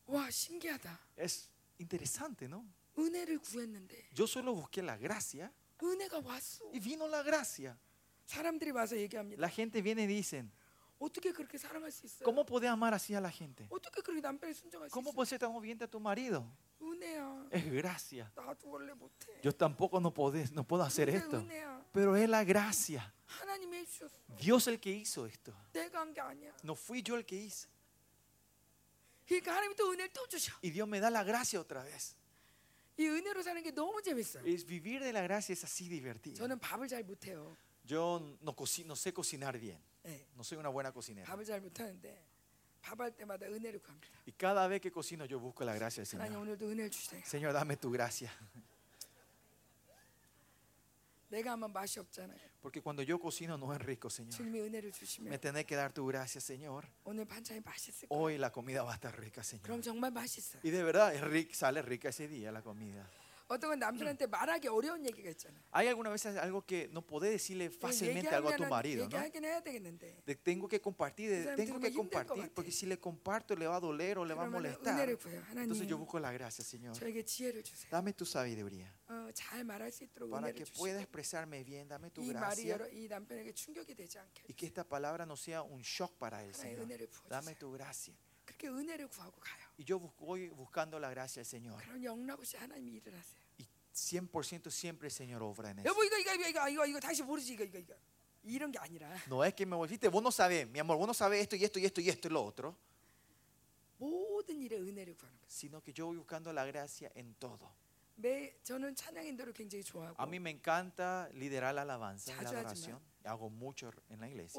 [0.07, 0.99] 와 신기하다.
[1.17, 1.49] es
[1.79, 2.65] interesante, ¿no?
[2.97, 5.51] 은혜를 구했는데 Yo solo busqué la gracia
[5.81, 6.65] 은혜가 왔어.
[6.73, 7.77] y vino la gracia.
[8.25, 9.41] 사람들이 와서 얘기합니다.
[9.41, 10.51] La gente viene y dicen,
[10.99, 12.23] 어떻게 그렇게 사랑할 수 있어요?
[12.25, 13.67] ¿cómo podés amar así a la gente?
[13.69, 15.13] 어떻게 그렇게 남편을 순종할 수 ¿Cómo 있어요?
[15.15, 16.45] puedes ser tan obediente a tu marido?
[16.81, 17.49] 은혜야.
[17.51, 18.31] Es gracia.
[18.35, 19.41] 나도 원래 못해.
[19.43, 21.37] Yo tampoco no, podés, no puedo hacer 근데 esto.
[21.39, 21.85] 은혜야.
[21.91, 23.11] Pero es la gracia.
[23.25, 24.37] 하나님이 해주셨어.
[24.37, 25.51] Dios el que hizo esto.
[25.73, 26.53] 내가 한 게 아니야.
[26.63, 27.67] No fui yo el que hice.
[29.27, 30.53] 그러니까 하나님이 또 은혜를 또 주셔.
[30.63, 32.15] Y Dios me da la gracia otra vez.
[32.97, 34.43] 이 은혜로 사는 게 너무 재밌어요.
[34.45, 36.35] Es vivir de la gracia es así divertido.
[36.35, 37.55] 저는 밥을 잘 못해요.
[37.89, 39.79] Yo no, coci- no sé cocinar bien.
[40.05, 41.25] 예, No soy una buena cocinera.
[41.25, 42.23] 밥을 잘 못하는데
[42.81, 44.19] 밥할 때마다 은혜를 구합니다.
[44.27, 46.41] Y cada vez que cocino yo busco la gracia del 하나님 Señor.
[46.43, 47.21] 오늘도 은혜를 주세요.
[47.25, 48.29] Señor, dame tu gracia.
[51.29, 52.37] 내가 하면 맛이 없잖아요.
[52.61, 54.31] Porque cuando yo cocino no es rico, Señor.
[54.31, 56.85] 주님이 은혜를 Me 주시면 tenés que dar tu gracia, Señor.
[57.03, 58.21] 오늘 반찬이 맛있을 거예요.
[58.21, 59.81] Hoy la comida va a estar rica, 그럼 Señor.
[59.81, 60.61] 정말 맛있어요.
[60.63, 63.09] Y de verdad es rica, sale rica ese día la comida.
[63.49, 65.61] 어떤 건 남편한테 말하기 어려운 얘기가 있잖아요.
[65.73, 69.11] Hay algunas veces algo que no podés decirle fácilmente algo a tu 얘기하면은 marido, ¿no?
[69.11, 72.27] 얘기하긴 해야 되겠는데 De- tengo que compartir, de- 그 사람 tengo que 들으면 힘들 것
[72.33, 72.53] compartir, 같아.
[72.55, 74.95] porque si le comparto le va a doler o le va a 그러면 molestar.
[74.95, 75.43] 은혜를 구해요.
[75.51, 76.93] Entonces yo 하나님 busco la gracia, Señor.
[76.95, 77.91] 저에게 지혜를 주세요.
[77.91, 81.87] Dame tu sabiduría 어, 잘 말할 수 있도록 para 은혜를 que pueda 주시고 expresarme bien.
[81.87, 85.25] Dame tu 이 말이 gracia 여러, 이 남편에게 충격이 되지 않게 y que esta palabra
[85.27, 86.87] no sea un shock para él, 하나의 Señor.
[86.87, 87.59] 은혜를 Dame 부어주세요.
[87.59, 88.15] tu gracia.
[88.45, 89.63] 그렇게 은혜를 구하고 가요.
[89.77, 91.77] Y yo busco- voy buscando la gracia del Señor.
[91.83, 93.41] 그럼 영락없이 하나님이 일을 하세요.
[93.59, 95.87] Y 100% siempre el Señor obra en eso.
[95.89, 97.93] 여보 이거 이거 이거 이거 이거 이거 다시 모르지 이거 이거 이거
[98.43, 101.13] 이런 게 아니라 No es que me volviste, vos no sabés, mi amor, vos no
[101.13, 102.75] sabés esto y esto y esto y esto y lo otro,
[103.97, 105.47] 모든 일에 은혜를 구하는 거예요.
[105.47, 107.71] sino que yo voy buscando la gracia en todo.
[108.15, 112.57] 매 저는 찬양 인도를 굉장히 좋아하고 A mí me encanta liderar la alabanza, la 자주
[112.57, 112.99] adoración.
[113.24, 114.58] hago mucho en la iglesia.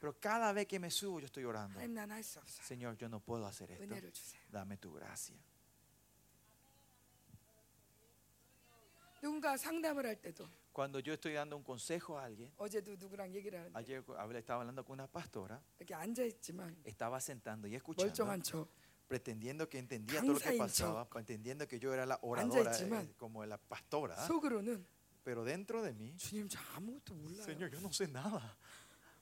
[0.00, 1.78] Pero cada vez que me subo yo estoy orando.
[2.62, 3.94] Señor, yo no puedo hacer esto.
[4.50, 5.36] Dame tu gracia.
[10.72, 12.52] Cuando yo estoy dando un consejo a alguien,
[13.74, 14.04] ayer
[14.36, 15.62] estaba hablando con una pastora,
[16.84, 18.12] estaba sentando y escuchando,
[19.08, 22.72] pretendiendo que entendía todo lo que pasaba, pretendiendo que yo era la oradora,
[23.02, 24.16] eh, como la pastora.
[25.23, 27.43] pero dentro de mí, 주님 저 아무것도 몰라요.
[27.43, 28.55] Señor, yo no sé nada.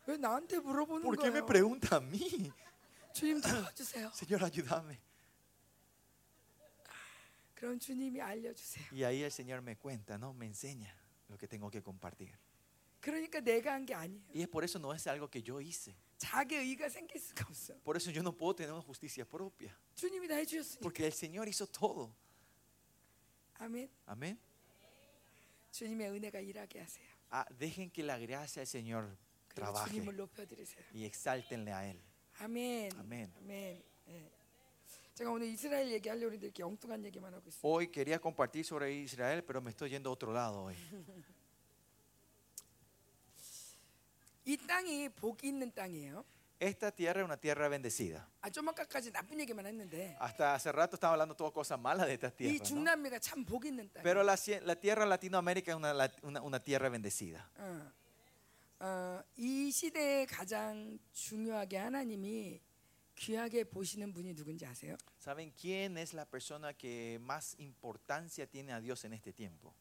[0.07, 1.45] 왜 나한테 물어보는 ¿Por qué me 거예요?
[1.45, 2.51] pregunta a mí?
[3.14, 4.11] 주님 도와주세요.
[4.14, 4.99] Señor, ayúdame.
[7.55, 8.85] 그럼 주님이 알려주세요.
[8.93, 10.34] Y ahí el Señor me cuenta, ¿no?
[10.34, 10.93] Me enseña
[11.27, 12.31] lo que tengo que compartir.
[13.01, 14.22] 그러니까 내가 한 게 아니에요.
[14.34, 15.95] Y es por eso no es algo que yo hice.
[16.18, 17.73] 자기 의가 생길 수가 없어.
[17.84, 19.76] Por eso yo no puedo tener una justicia propia.
[19.95, 20.81] 주님이 다 해주셨으니까.
[20.81, 22.14] Porque el Señor hizo todo.
[23.59, 23.89] 아멘.
[24.05, 24.38] Amén.
[25.72, 27.05] 주님의 은혜가 일하게 하세요.
[27.30, 30.84] Ah, dejen que la gracia del Señor 그리고 trabaje 주님을 높여드리세요.
[30.93, 31.99] y exáltenle a Él.
[32.39, 32.91] 아멘.
[32.97, 33.34] 아멘.
[33.38, 33.84] 아멘.
[34.09, 34.31] 예.
[35.15, 37.59] 제가 오늘 이스라엘 얘기하려고 했는데 이렇게 엉뚱한 얘기만 하고 있어요.
[37.64, 40.76] Hoy quería compartir sobre Israel, pero me estoy yendo a otro lado hoy.
[44.45, 46.23] 이 땅이 복이 있는 땅이에요.
[46.61, 48.27] Esta tierra es una tierra bendecida.
[48.41, 52.14] 아, 좀 아까까지 나쁜 얘기만 했는데 Hasta hace rato estaba hablando todas cosas malas de
[52.15, 52.57] esta 이 tierra.
[52.57, 52.64] ¿no?
[52.64, 54.01] 중남미가 참 복 있는 땅.
[54.01, 57.47] Pero la, cie- la tierra Latinoamérica es una, la- una- una tierra bendecida.
[57.59, 57.91] 어,
[58.80, 62.59] 어, 이 시대에 가장 중요하게 하나님이
[63.15, 64.95] 귀하게 보시는 분이 누군지 아세요?
[65.19, 69.73] ¿Saben quién es la persona que más importancia tiene a Dios en este tiempo?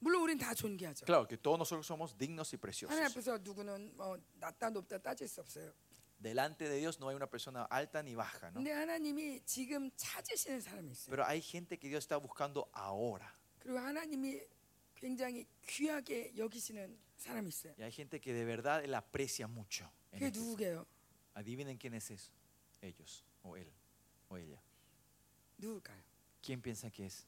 [0.00, 1.06] 물론 우린 다 존귀하죠.
[1.06, 3.00] Claro que todos nosotros somos dignos y 하나님 preciosos.
[3.00, 5.72] 앞에서 누구는 뭐 낮다 높다 따질 수 없어요.
[6.18, 8.54] Delante de Dios no hay una persona alta ni baja, ¿no?
[8.60, 11.10] 근데 하나님이 지금 찾으시는 사람이 있어요.
[11.10, 13.28] Pero hay gente que Dios está buscando ahora.
[13.60, 14.40] 그리고 하나님이
[14.94, 17.74] 굉장히 귀하게 여기시는 사람이 있어요.
[17.78, 19.90] Y hay gente que de verdad Él aprecia mucho.
[20.12, 20.86] en 그게 este- 누구게요?
[21.34, 22.32] Adivinen quién es eso.
[22.80, 23.70] Ellos, o él,
[24.28, 24.62] o ella.
[25.58, 26.02] 누굴까요?
[26.42, 27.26] ¿Quién piensa que es?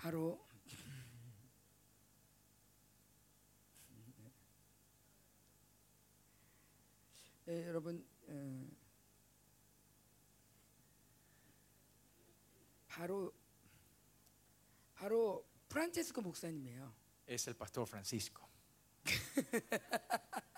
[0.00, 0.42] 바로
[7.48, 8.66] 예, 여러분 어,
[12.88, 13.30] 바로
[14.94, 16.94] 바로 프란체스코 목사님이에요.
[17.26, 18.48] Es el pastor Francisco.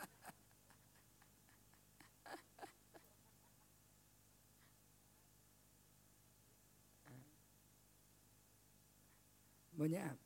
[9.72, 10.18] 뭐냐?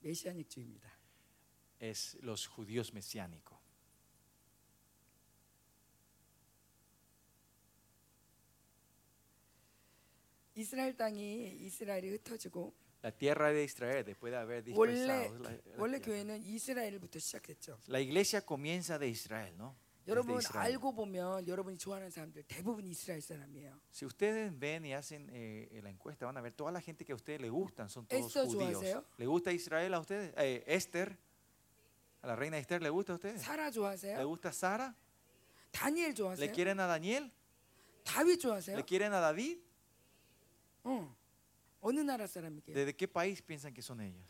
[0.00, 0.88] 메시아닉주의입니다.
[1.80, 3.58] Es los judíos mesiánicos.
[10.56, 12.72] 이스라엘 땅이 이스라엘이 흩어지고
[13.02, 15.38] La tierra de Israel, después de haber 원래 dispersado.
[15.42, 16.24] La, la 원래 tierra.
[16.24, 17.78] 교회는 이스라엘부터 시작됐죠.
[17.88, 19.76] La iglesia comienza de Israel, ¿no?
[20.08, 20.66] Desde 여러분 Israel.
[20.72, 23.80] 알고 보면 여러분이 좋아하는 사람들 대부분 이스라엘 사람이에요.
[23.90, 27.12] Si ustedes ven y hacen eh, la encuesta, van a ver toda la gente que
[27.12, 28.80] a ustedes les gustan son todos ¿Esto judíos.
[28.82, 29.04] 좋아하세요?
[29.16, 30.34] ¿Le gusta Israel a ustedes?
[30.36, 31.16] Eh, Esther,
[32.20, 33.40] a la reina Esther, ¿le gusta a ustedes?
[33.42, 34.26] 사라 ¿Le 좋아하세요?
[34.28, 34.94] gusta Sara?
[35.72, 36.52] 다니엘 ¿Le 좋아하세요?
[36.52, 37.30] quieren a Daniel?
[38.04, 38.76] 다윗 좋아하세요?
[38.76, 39.58] ¿Le quieren a David?
[40.84, 41.16] 어.
[41.80, 42.74] 어느 나라 사람이게요?
[42.76, 44.20] ¿Desde qué país piensan que son ellos?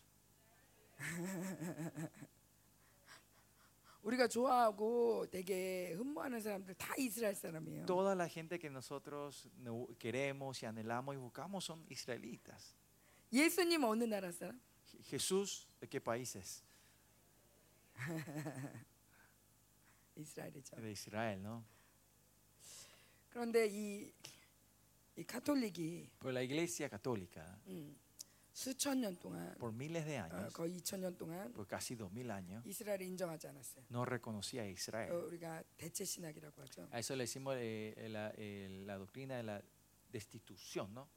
[4.09, 7.87] 우리가 좋아하고 되게 흠모하는 사람들 다 이스라엘 사람이에요.
[7.87, 12.75] Toda la gente que nosotros no- queremos y anhelamos y buscamos son israelitas.
[13.33, 14.61] 예수님 어느 나라 사람?
[14.93, 16.63] Je- Jesús, ¿de qué país es?
[20.17, 20.77] 이스라엘이죠.
[20.77, 21.65] De Israel, ¿no?
[23.31, 24.13] 그런데 이,
[25.17, 27.97] 이 카톨릭이 Pero la iglesia católica, 음,
[28.59, 32.11] 수천 년 동안 por miles de 어, años, 거의 2천 년 동안 por casi dos
[32.13, 33.85] mil años, 이스라엘을 인정하지 않았어요.
[33.91, 35.13] no reconocía a 어, Israel.
[35.13, 36.89] 우리가 대체 신학이라고 하죠.
[36.93, 39.63] A eso le decimos eh, eh, la, eh, la doctrina de la
[40.13, 41.09] destitución, ¿no?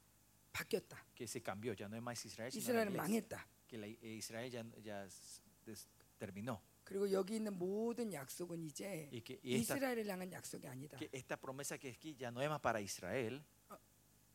[0.52, 0.96] 바뀌었다.
[1.14, 3.02] Que se cambió, ya no es más Israel, sino la 이스라엘은 iglesia.
[3.02, 3.46] 망했다.
[3.68, 5.86] Que la- eh, Israel ya, ya s- des-
[6.18, 6.60] terminó.
[6.82, 10.96] 그리고 여기 있는 모든 약속은 이제 Y que, y esta, 이스라엘을 향한 약속이 아니다.
[10.98, 13.44] que esta promesa que es aquí ya no es más para Israel,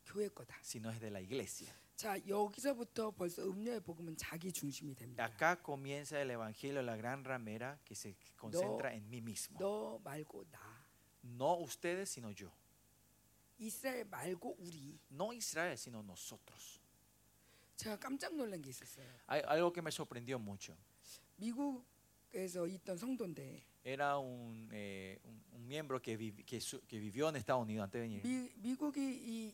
[0.06, 0.56] 교회 거다.
[0.62, 1.74] sino es de la iglesia.
[1.98, 5.24] 자 여기서부터 벌써 음료의 복음은 자기 중심이 됩니다.
[5.24, 9.58] Acá comienza el evangelio, la gran ramera que se concentra en mí mismo.
[9.58, 10.58] 너 말고 나.
[11.22, 12.50] No ustedes, sino yo.
[13.58, 14.98] 이스라엘 말고 우리.
[15.10, 16.80] No Israel, sino nosotros.
[17.76, 19.06] 제가 깜짝 놀란 게 있었어요.
[19.28, 20.76] Hay algo que me sorprendió mucho.
[21.36, 27.28] 미국에서 있던 성도인데 Era un, eh, un, un miembro que, vivi- que, su- que vivió
[27.28, 28.22] en Estados Unidos antes de venir.
[28.24, 28.98] 미, 미국이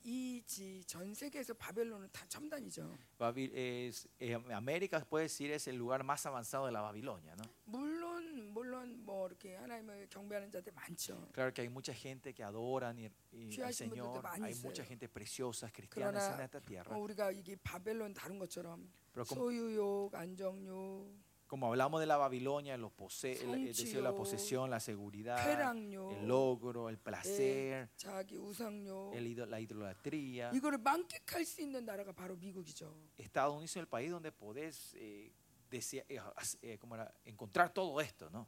[0.04, 2.96] 이이전 세계에서 바벨론은 다 첨단이죠.
[3.18, 7.34] Babi- es- eh, América, puede decir, es el lugar más avanzado de la Babilonia.
[7.36, 7.42] ¿no?
[7.66, 11.28] 물론 물론 뭐 이렇게 하나님을 경배하는 자들 많죠.
[11.32, 14.22] Claro que hay mucha gente que adoran y, y al 귀하신 분들도 Señor.
[14.22, 14.86] 많이 Hay mucha 있어요.
[14.86, 16.94] gente preciosa, cristianas en 그러나 esta tierra.
[16.94, 21.10] 어, 우리가 이게 바벨론 다룬 것처럼 Pero como, 소유욕, 안정욕,
[21.54, 24.78] como hablamos de la Babilonia, los pose- el, el deseo de la 성취욕, posesión, la
[24.78, 30.50] seguridad, 쾌락욕, el logro, el placer, 자기 우상욕 el ido- la idolatría.
[30.54, 32.94] 이거를 만끽할 수 있는 나라가 바로 미국이죠.
[33.18, 35.32] Estados Unidos es el país donde podés eh,
[35.68, 37.12] desea- eh, as- eh, ¿cómo era?
[37.24, 38.46] encontrar todo esto, ¿no?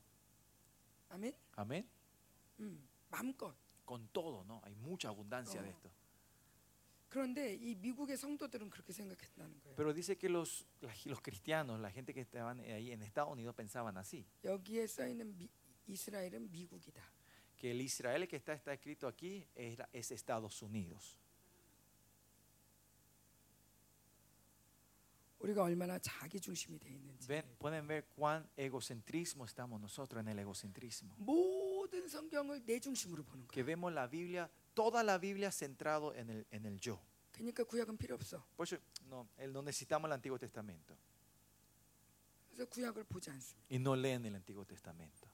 [1.10, 1.34] 아멘.
[1.56, 1.88] Amén.
[2.60, 3.54] 음, 마음껏.
[3.84, 4.60] Con todo, ¿no?
[4.64, 5.72] Hay mucha abundancia de Oh.
[5.72, 5.90] esto.
[7.08, 9.76] 그런데 이 미국의 성도들은 그렇게 생각했다는 거예요.
[9.76, 13.54] Pero dice que los, la- los cristianos, la gente que estaban ahí en Estados Unidos
[13.54, 15.48] pensaban así, 여기에 써 있는 미,
[15.86, 17.02] 이스라엘은 미국이다.
[17.58, 21.16] que el Israel que está, está escrito aquí es, la- es Estados Unidos.
[25.40, 27.26] 우리가 얼마나 자기 중심이 돼 있는지.
[27.26, 31.14] Ven- pueden ver cuán egocentrismo estamos nosotros en el egocentrismo.
[31.18, 33.66] 모든 성경을 내 중심으로 보는 Que 거예요.
[33.66, 36.98] vemos la Biblia, toda la Biblia centrado en el, en el yo.
[37.32, 38.44] 그러니까 구약은 필요 없어.
[38.56, 38.76] Por eso
[39.08, 40.96] no, el- no necesitamos el Antiguo Testamento
[42.50, 43.66] 그래서 구약을 보지 않습니다.
[43.70, 45.28] y no leen el Antiguo Testamento.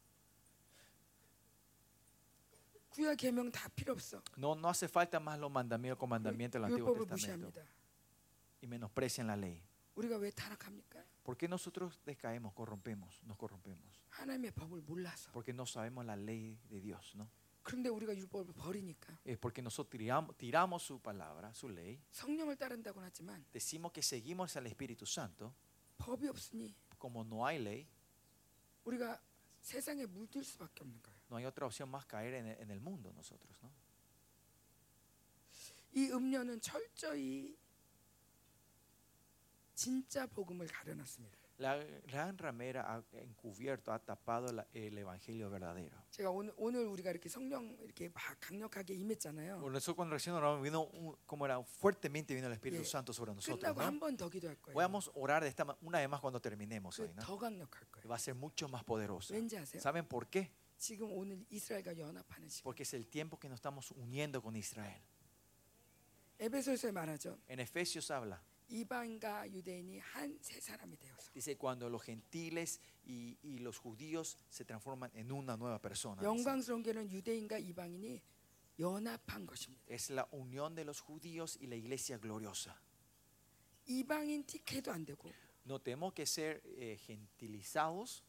[2.91, 4.23] 구약 계명 다 필요 없어.
[4.37, 7.63] No, no hace falta más los mandamientos, comandamientos del Antiguo 율법을 Testamento 무시합니다.
[8.63, 9.63] y menosprecian la ley.
[9.95, 11.05] 우리가 왜 타락합니까?
[11.25, 14.01] ¿Por qué nosotros decaemos, corrompemos, nos corrompemos?
[14.11, 15.31] 하나님의 법을 몰라서.
[15.33, 17.29] Porque no sabemos la ley de Dios, ¿no?
[17.64, 23.08] 그런데 우리가 율법을 버리니까 Es porque nosotros tiramos, tiramos su palabra, su ley, 성령을 따른다고는
[23.08, 25.54] 하지만 decimos que seguimos al Espíritu Santo,
[25.98, 27.88] 법이 없으니 como no hay ley,
[28.86, 29.22] 우리가
[29.62, 31.18] 세상에 물들 수밖에 없는 거예요.
[31.30, 33.72] no hay otra opción más caer en el, en el mundo nosotros, ¿no?
[35.96, 37.56] 이 음료는 철저히
[39.76, 41.43] 진짜 복음을 가려놨습니다.
[41.63, 41.77] La
[42.07, 45.99] gran ramera ha encubierto, ha tapado la- el evangelio verdadero.
[46.13, 49.59] 제가 오늘, 오늘 우리가 이렇게 성령 이렇게 막 강력하게 임했잖아요.
[49.59, 52.89] Por eso cuando recién oramos vino un- como era fuertemente vino el Espíritu Yeah.
[52.89, 53.59] Santo sobre nosotros.
[53.59, 53.87] 끝나고 ¿no?
[53.87, 54.73] 한 번 더 기도할 거예요.
[54.73, 57.23] Podemos orar de esta ma- una vez más cuando terminemos hoy, ¿no?
[57.25, 58.07] 더 강력할 거예요.
[58.09, 59.35] Va a ser mucho más poderosa.
[59.35, 59.81] 왠지 아세요?
[59.83, 60.53] ¿Saben por qué?
[60.79, 62.63] 지금 오늘 이스라엘과 연합하는 시간.
[62.63, 65.03] Porque es el tiempo que nos estamos uniendo con Israel.
[66.39, 67.37] 에베소서에 말하죠.
[67.49, 68.41] En Efesios habla,
[71.34, 76.22] Dice cuando los gentiles y, los judíos se transforman en una nueva persona.
[79.86, 82.82] Es la unión de los judíos y la iglesia gloriosa.
[85.66, 88.24] No tenemos que ser eh, gentilizados.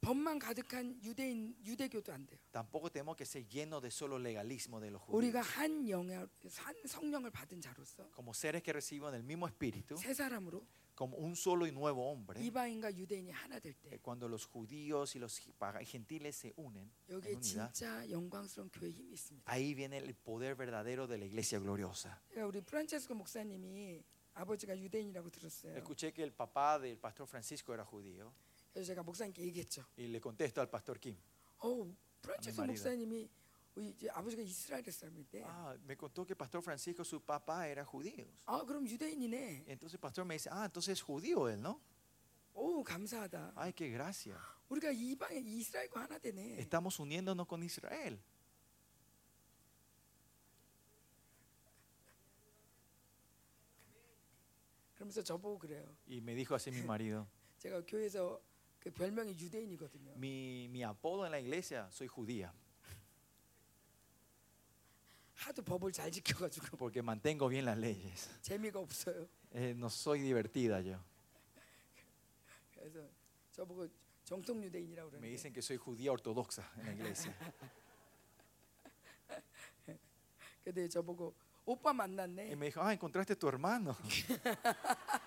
[0.00, 2.38] 법만 가득한 유대인 유대교도 안 돼요.
[2.52, 5.56] tampoco tenemos que ser llenos de solo legalismo de los 우리가 judíos.
[5.58, 6.28] 한 영향,
[6.58, 10.64] 한 성령을 받은 자로서 Como seres que reciben el mismo espíritu, 세 사람으로
[10.94, 15.16] como un solo y nuevo hombre, 이방인과 유대인이 하나 될 eh, 때 cuando los judíos
[15.16, 19.50] y los paga- gentiles se unen en 여기에 unidad, 진짜 영광스러운 교회 힘이 있습니다.
[19.50, 22.16] ahí viene el poder verdadero de la iglesia gloriosa.
[22.30, 24.04] 그러니까 우리 프란체스코 목사님이
[24.34, 25.76] 아버지가 유대인이라고 들었어요.
[25.76, 29.84] Escuché que el papá del pastor Francisco era judío 그래서 제가 목사님께 얘기했죠.
[29.96, 31.16] y le contesto al pastor Kim.
[31.58, 31.86] 어,
[32.22, 32.72] 프란체스코 marido.
[32.72, 33.28] 목사님이
[33.74, 38.26] 우리 이제 아버지가 이스라엘 사람인데 Ah, me contó que Pastor Francisco, su papá, era judío.
[38.46, 39.64] 아 그럼 유대인이네.
[39.68, 41.80] Entonces el pastor me dice, ah, entonces es judío él, ¿no?
[42.54, 43.52] 오 감사하다.
[43.54, 44.38] Ay, qué gracia.
[44.70, 46.58] 우리가 이방에 이스라엘과 하나 되네.
[46.58, 48.18] Estamos uniéndonos con Israel.
[54.94, 55.84] 그러면서 저보고 그래요.
[56.08, 57.26] Y me dijo así mi marido,
[57.58, 58.40] 제가 교회에서
[58.80, 60.12] 그 별명이 유대인이거든요.
[60.16, 62.52] mi, mi apodo en la iglesia, soy judía,
[65.34, 68.28] 하도 법을 잘 지켜가지고 porque mantengo bien las leyes.
[68.42, 69.28] 재미가 없어요.
[69.52, 70.98] Eh, no soy divertida yo.
[72.74, 73.06] 그래서
[73.52, 73.88] 저보고
[74.24, 77.34] 정통 유대인이라고 Me 그러는데 dicen que soy judía ortodoxa en la iglesia.
[80.64, 81.34] 근데 저보고
[81.66, 82.54] 오빠 Y 만났네.
[82.56, 83.96] me dijo, ah, encontraste a tu hermano.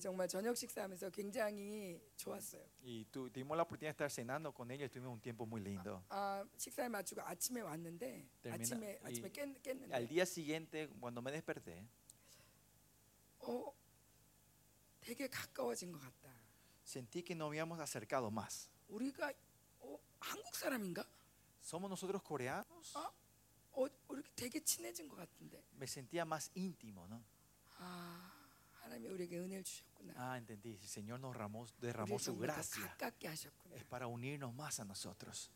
[0.00, 2.62] 정말 저녁 식사하면서 굉장히 좋았어요.
[2.84, 6.02] Y tu- tuvimos la oportunidad de estar cenando con ellos, tuvimos un tiempo muy lindo.
[6.08, 11.20] 아 식사에 맞추고 아침에 왔는데 termina- 아침에 y 아침에 깼, Al 깼는데 día siguiente, cuando
[11.20, 11.86] me desperté,
[13.40, 13.72] 어
[15.00, 16.32] 되게 가까워진 것 같다.
[16.84, 18.68] sentí que nos habíamos acercado más.
[18.88, 19.32] 우리가
[19.80, 21.04] 어, 한국 사람인가?
[21.62, 22.94] ¿Somos nosotros coreanos?
[22.96, 23.12] 어?
[23.72, 25.62] 어 우리 되게 친해진 것 같은데.
[25.76, 27.22] Me sentía más íntimo, ¿no?
[27.78, 28.32] 아
[28.87, 30.13] 하나님이 우리에게 은혜를 주셨구나.
[30.17, 30.77] Ah, entendí.
[30.81, 32.87] El Señor nos derramó, derramó 우리를 su 정말 더 gracia.
[32.97, 33.75] 가깝게 하셨구나.
[33.75, 35.49] Es para unirnos más a nosotros.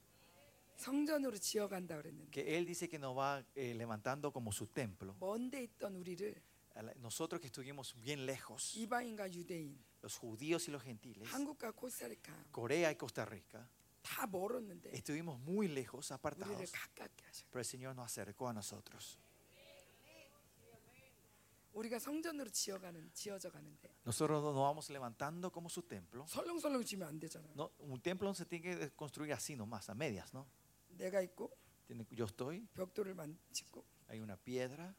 [0.77, 5.15] 성전으로 지어간다 그랬는데 Que Él dice que nos va eh, levantando como su templo.
[5.19, 6.35] 먼데 있던 우리를
[6.75, 11.71] A la- Nosotros que estuvimos bien lejos, 이방인과 유대인, los judíos y los gentiles, 한국과
[11.71, 13.67] 코스타리카 Corea y Costa Rica,
[14.03, 17.45] 다 멀었는데 estuvimos muy lejos, 우리를 apartados, 가깝게 하셨.
[17.49, 19.17] pero el Señor nos acercó a nosotros.
[21.73, 26.25] 우리가 성전으로 지어가는 지어져 가는데 Nosotros nos vamos levantando como su templo.
[26.27, 27.47] 설렁설렁 지면 안 되잖아.
[27.55, 30.47] No, un templo no se tiene que construir así nomás, a medias, ¿no?
[30.97, 31.51] 내가 있고
[31.87, 34.95] Tiene- yo estoy, 벽돌을 만 짓고 hay una piedra,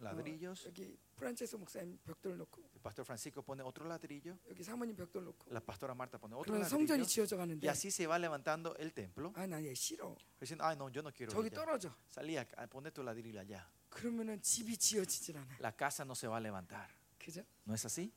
[0.00, 4.96] ladrillos, 어, 여기 프란체스 목사님 벽돌 놓고 el pastor Francisco pone otro ladrillo, 여기 사모님
[4.96, 8.06] 벽돌 놓고 la pastora Marta pone otro 그러면 성전이 ladrillo, 지어져 y 가는데 así se
[8.06, 9.32] va levantando el templo.
[9.36, 10.16] 아나얘 싫어.
[10.40, 11.64] Diciendo, ay, no, yo no quiero 저기 ir allá.
[11.64, 11.94] 떨어져.
[12.08, 13.68] Salí acá, pone tu ladrillo allá.
[13.91, 15.57] 그러면은 집이 지어지질 않아.
[15.59, 16.89] La casa no se va a levantar.
[17.19, 17.45] 그죠?
[17.67, 18.11] ¿No es así?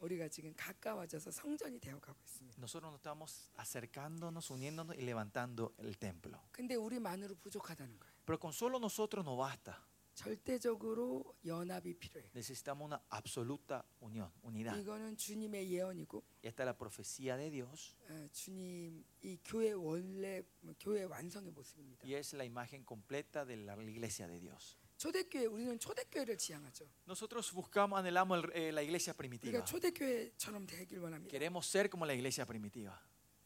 [0.00, 2.56] 우리가 지금 가까워져서 성전이 되어 가고 있습니다.
[2.58, 6.40] Nosotros nos estamos acercándonos, uniéndonos y levantando el templo.
[6.52, 8.14] 근데 우리만으로 부족하다는 거예요.
[8.24, 9.76] Pero con solo nosotros no basta.
[10.17, 12.29] 절대적으로 연합이 필요해요.
[12.35, 14.77] Necesitamos una absoluta unión, unidad.
[14.79, 20.41] 이거는 주님의 예언이고 Y esta es la profecía de Dios 어, 주님 이 교회 원래
[20.61, 22.05] 뭐 교회 완성의 모습입니다.
[22.05, 24.77] y es la imagen completa de la iglesia de Dios.
[24.97, 26.85] 초대교회 우리는 초대교회를 지향하죠.
[27.07, 29.49] Nosotros buscamos, anhelamos el- eh, la iglesia primitiva.
[29.51, 31.31] 우리가 초대교회처럼 되길 원합니다.
[31.31, 32.97] Queremos ser como la iglesia primitiva.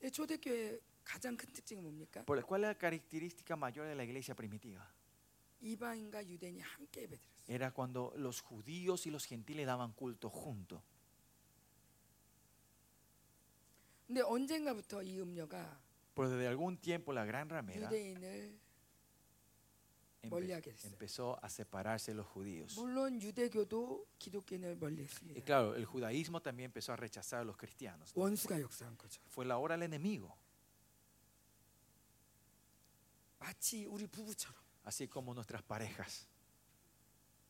[0.03, 2.23] 이 초대교회 가장 큰 특징이 뭡니까?
[2.25, 4.85] ¿Por ¿Cuál es la característica mayor de la iglesia primitiva?
[7.47, 10.81] Era cuando los judíos y los gentiles daban culto juntos.
[14.07, 15.79] 근데 언젠가부터 이 음녀가
[16.15, 18.57] Pero desde algún tiempo la gran ramera 유대인을
[20.23, 20.91] empe- 멀리하게 됐어요.
[20.93, 22.75] empezó a separarse de los judíos.
[22.79, 25.43] 물론 유대교도 기독교인을 Y 멀리했습니다.
[25.45, 28.13] claro, el judaísmo también empezó a rechazar a los cristianos.
[28.15, 29.21] 원수가 역사한 거죠.
[29.29, 30.37] Fue la hora del enemigo,
[33.39, 34.55] 마치 우리 부부처럼.
[34.83, 36.27] así como nuestras parejas,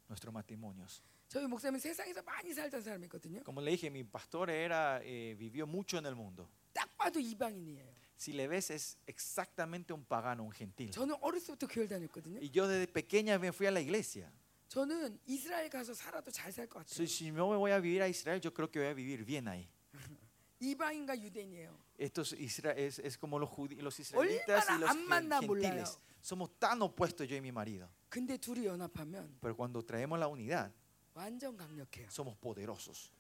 [0.09, 1.01] nuestros matrimonios.
[1.29, 3.43] 저희 목사님 세상에서 많이 살던 사람이거든요.
[3.43, 6.47] Como le dije, mi pastor era, eh, vivió mucho en el mundo.
[6.73, 7.85] 딱 봐도 이방인이에요.
[8.17, 10.89] Si le ves, es exactamente un pagano, un gentil.
[10.91, 12.39] 저는 어렸을 때부터 교회를 다녔거든요.
[12.41, 14.31] Y yo desde pequeña me fui a la iglesia.
[14.69, 16.95] 저는 이스라엘 가서 살아도 잘 살 것 같아요.
[16.95, 19.23] Si, si no me voy a vivir a Israel, yo creo que voy a vivir
[19.25, 19.67] bien ahí.
[20.59, 21.77] 이방인과 유대인이에요.
[21.99, 25.39] Esto es, Isra- es, es como los, judí- los israelitas y 얼마나 los 안 만나
[25.39, 25.83] gen- 몰라요.
[25.85, 25.99] gentiles.
[26.21, 27.89] Somos tan opuestos yo y mi marido.
[28.09, 30.71] 근데 둘이 연합하면 Pero cuando traemos la unidad,
[31.13, 32.07] 완전 강력해요.
[32.09, 33.11] somos poderosos.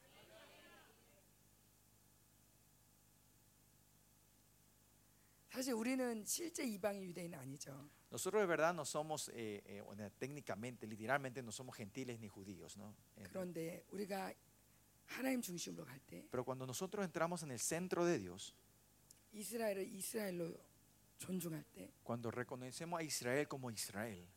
[5.49, 7.89] 사실 우리는 실제 이방인 유대인은 아니죠.
[8.11, 12.77] Nosotros de verdad no somos, eh, eh, bueno, técnicamente, literalmente, no somos gentiles ni judíos.
[12.77, 12.93] ¿no?
[13.17, 14.33] Eh, 그런데 우리가
[15.07, 18.53] 하나님 중심으로 갈 때 Pero cuando nosotros entramos en el centro de Dios,
[19.33, 20.53] 이스라엘을 이스라엘로
[21.21, 24.27] 존중할 때 cuando reconocemos a Israel como Israel,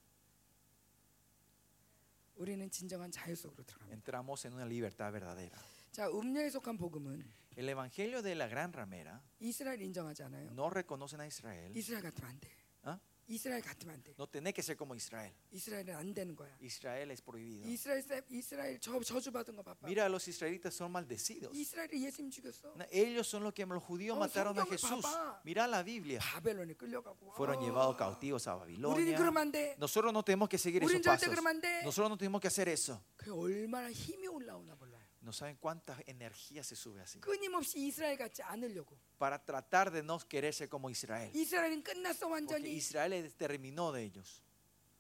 [2.36, 3.94] 우리는 진정한 자유 속으로 들어갑니다.
[3.94, 5.58] entramos en una libertad verdadera.
[5.92, 7.22] 자, 음녀에 속한 복음은
[7.56, 10.50] El evangelio de la gran ramera 이스라엘 인정하지 않아요.
[10.52, 11.76] no reconocen a Israel.
[11.76, 12.48] 이스라엘 같으면 안 돼.
[12.84, 12.98] ¿ah?
[13.30, 14.12] 이스라엘 같으면 안 돼.
[14.18, 15.32] No tenés que ser como Israel.
[15.52, 16.50] 이스라엘은 안 되는 거야.
[16.60, 17.64] Israel es prohibido.
[17.64, 19.86] 이스라엘 세- 이스라엘 저 저주 받은 거 봐봐.
[19.86, 21.54] Mira, los israelitas son maldecidos.
[21.54, 22.74] 이스라엘이 예수님 죽였어.
[22.74, 25.00] No, Ellos son los que los judíos Oh, mataron a 성경을 Jesús.
[25.04, 25.42] 봐봐.
[25.44, 26.18] Mira la Biblia.
[26.18, 27.32] 바벨론에 끌려가고.
[27.36, 29.16] Fueron 아, llevados cautivos a 우리는 Babilonia.
[29.16, 29.76] 그러면 안 돼.
[29.78, 31.30] Nosotros no tenemos que seguir esos 우리는 절대 pasos.
[31.30, 31.82] 그러면 안 돼.
[31.84, 33.00] Nosotros no tenemos que hacer eso.
[33.16, 34.93] 그 얼마나 힘이 올라오나 몰라요.
[35.24, 37.20] No saben cuánta energía se sube así.
[37.20, 38.96] 끊임없이 이스라엘 같지 않으려고.
[39.18, 41.30] Para tratar de no querer ser como Israel.
[41.34, 42.72] 이스라엘은 끝났어 Porque 완전히.
[42.76, 44.42] Israel terminó de ellos.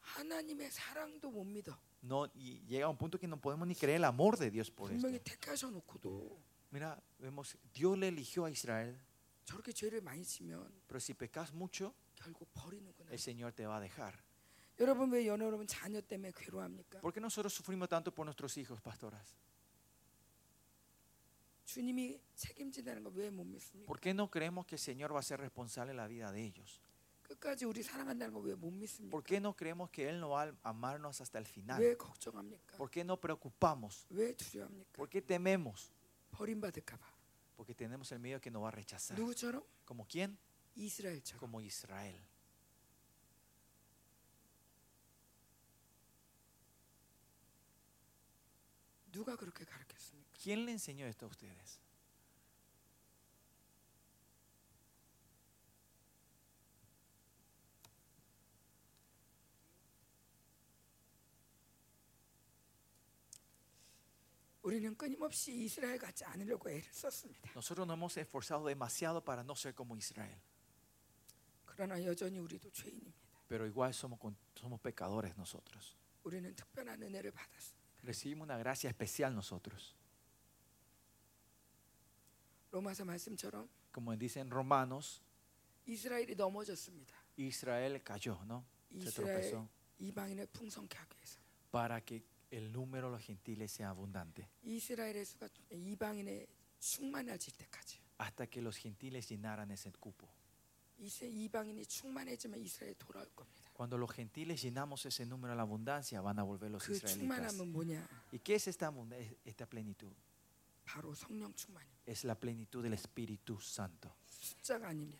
[0.00, 1.76] 하나님의 사랑도 못 믿어.
[2.02, 4.90] No, y llega un punto que no podemos ni creer el amor de Dios por
[4.90, 5.06] esto.
[5.06, 6.38] 분명히 택하셔놓고도
[6.72, 8.96] Mira, vemos, Dios le eligió a Israel,
[9.44, 13.10] 저렇게 죄를 많이 지면 pero si pecas mucho, 결국 버리는구나.
[13.10, 14.14] el Señor te va a dejar.
[14.78, 17.00] 여러분 왜 연애 여러분 자녀 때문에 괴로워합니까?
[17.00, 19.36] ¿Por qué nosotros sufrimos tanto por nuestros hijos, pastoras?
[23.85, 26.43] ¿Por qué no creemos que el Señor va a ser responsable de la vida de
[26.43, 26.79] ellos?
[29.09, 31.81] ¿Por qué no creemos que Él no va a amarnos hasta el final?
[32.77, 34.05] ¿Por qué no preocupamos?
[34.91, 35.91] ¿Por qué tememos?
[37.55, 39.17] Porque tenemos el miedo que nos va a rechazar.
[39.85, 40.37] ¿Como quién?
[41.39, 42.21] Como Israel.
[50.45, 51.81] ¿Quién le enseñó esto a ustedes?
[67.55, 70.39] Nosotros nos hemos esforzado demasiado para no ser como Israel.
[73.47, 74.19] Pero igual somos,
[74.53, 75.97] somos pecadores nosotros.
[78.03, 79.95] Recibimos una gracia especial nosotros
[82.70, 85.20] 로마서 말씀처럼 Como dicen Romanos,
[85.86, 87.14] 이스라엘이 넘어졌습니다.
[87.36, 88.64] Israel cayó, ¿no?
[88.92, 91.40] Se 이스라엘 tropezó 이방인을 풍성케 하기 위해서.
[91.72, 94.48] para que el número de los gentiles sea abundante.
[94.62, 96.46] 이스라엘의 수가 이방인의
[96.78, 97.98] 충만해질 때까지.
[98.20, 100.28] Hasta que los gentiles llenaran ese cupo.
[100.98, 103.70] 이세 이방인이 충만해지면 이스라엘 돌아올 겁니다.
[103.72, 107.16] Cuando los gentiles llenamos ese número a la abundancia, van a volver los 그 israelitas.
[107.56, 108.06] 충만함은 뭐냐?
[108.32, 110.12] ¿Y qué es esta, abund- esta plenitud?
[112.05, 114.13] Es la plenitud del Espíritu Santo.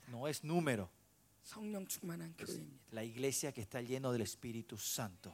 [0.07, 0.89] No es número.
[2.91, 5.33] La iglesia que está llena del Espíritu Santo.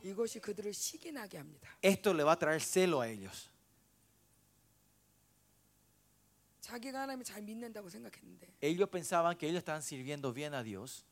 [1.81, 3.49] Esto le va a traer celo a ellos.
[8.61, 11.05] Ellos pensaban que ellos estaban sirviendo bien a Dios.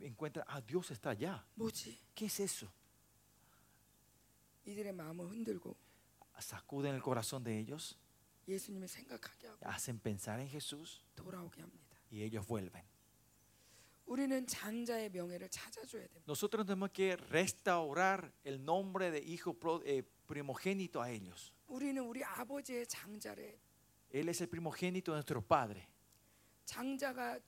[0.00, 1.44] Encuentran, ah, Dios está allá.
[2.14, 2.70] ¿Qué es eso?
[6.39, 7.97] Sacuden el corazón de ellos,
[8.47, 11.97] 예수님을 생각하게 하고 hacen pensar en Jesús 돌아오게 합니다.
[12.11, 12.83] y ellos vuelven.
[14.05, 16.23] 우리는 장자의 명예를 찾아줘야 됩니다.
[16.27, 21.51] Nosotros tenemos que restaurar el nombre de hijo pro- eh, primogénito a ellos.
[21.67, 23.57] 우리는 우리 아버지의 장자를
[24.13, 25.87] Él es el primogénito de nuestro padre.
[26.65, 27.39] 장자가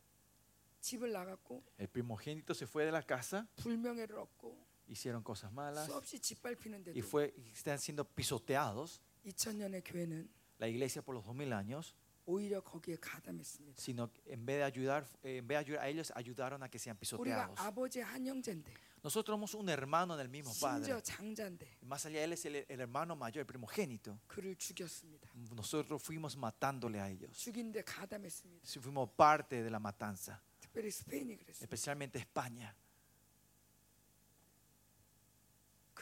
[0.81, 4.57] 집을 나갔고 El primogénito se fue de la casa, 불명예를 얻고
[4.91, 9.01] hicieron cosas malas 수없이 짓밟히는데도 y fue, y están siendo pisoteados.
[9.25, 10.29] 2000년의 교회는
[10.59, 11.93] La iglesia por los dos mil años,
[12.25, 13.79] 오히려 거기에 가담했습니다.
[13.81, 16.69] sino que en vez de ayudar, eh, en vez de ayudar a ellos, ayudaron a
[16.69, 17.59] que sean 우리가 pisoteados.
[17.59, 18.73] 아버지의 한 형제인데
[19.03, 20.83] Nosotros somos un hermano del mismo padre.
[20.85, 24.19] 심지어 장자인데 Más allá, él es el, el hermano mayor, el primogénito.
[24.27, 25.29] 그를 죽였습니다.
[25.53, 27.31] Nosotros fuimos matándole a ellos.
[27.37, 28.65] 죽인데 가담했습니다.
[28.65, 31.63] Sí, Fuimos parte de la matanza, 특별히 스페인이 그랬습니다.
[31.63, 32.73] especialmente España.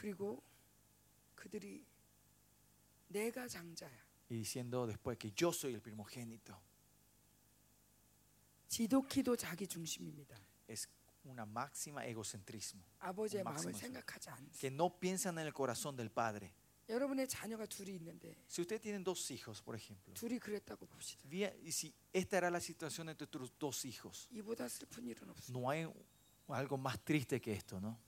[0.00, 0.42] 그리고
[1.34, 1.84] 그들이
[3.08, 4.06] 내가 장자야.
[4.28, 6.60] Y diciendo después que yo soy el primogénito.
[8.68, 10.36] 지독히도 자기 중심입니다.
[10.68, 10.88] Es
[11.24, 12.82] una máxima egocentrismo.
[12.98, 14.58] 아버지의 un 마음을 máximo 생각하지 않습니다.
[14.58, 16.52] Que no piensan en el corazón del padre.
[16.88, 21.22] 여러분의 자녀가 둘이 있는데 Si usted tiene dos hijos, por ejemplo, 둘이 그랬다고 봅시다.
[21.28, 25.52] vi- y si esta era la situación entre tus dos hijos, 이보다 슬픈 일은 없습니다.
[25.52, 25.86] no hay
[26.48, 27.98] algo más triste que esto, ¿no?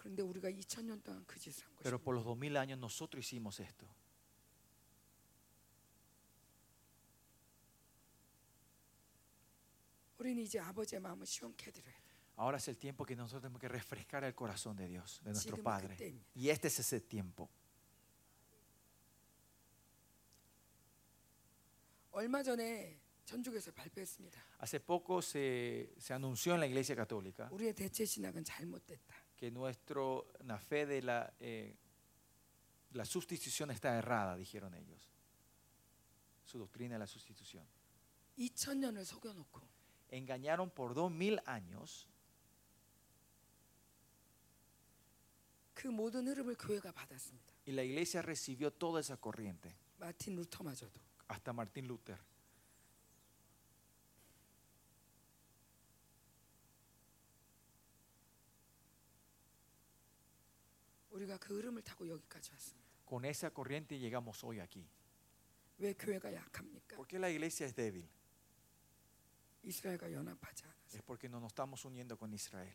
[0.00, 2.04] 그런데 우리가 2000년 동안 그 짓을 한 Pero 것입니다.
[2.04, 3.86] por los dos mil años nosotros hicimos esto.
[10.18, 12.16] 우리는 이제 아버지의 마음을 시원케 해드려야 돼요.
[12.38, 15.56] Ahora es el tiempo que nosotros tenemos que refrescar el corazón de Dios, de nuestro
[15.56, 15.96] 지금은 Padre.
[15.96, 16.26] 그때입니다.
[16.36, 17.48] Y este es ese tiempo.
[22.12, 24.40] 얼마 전에 전국에서 발표했습니다.
[24.60, 27.48] Hace poco se, se anunció en la Iglesia Católica
[29.41, 31.75] que nuestro, la fe de la, eh,
[32.91, 35.09] la sustitución está errada, dijeron ellos.
[36.45, 37.65] Su doctrina de la sustitución.
[40.09, 42.07] Engañaron por dos mil años
[47.65, 49.75] y la iglesia recibió toda esa corriente,
[51.29, 52.19] hasta Martín Luther.
[61.20, 62.86] 우리가 그 흐름을 타고 여기까지 왔습니다.
[63.06, 64.86] Con esa corriente llegamos hoy aquí.
[65.78, 66.96] 왜 교회가 약합니까?
[66.96, 68.08] ¿Por qué la iglesia es débil?
[69.62, 70.96] 이스라엘과 연합하지 않아서.
[70.96, 72.74] Es porque no nos estamos uniendo con Israel.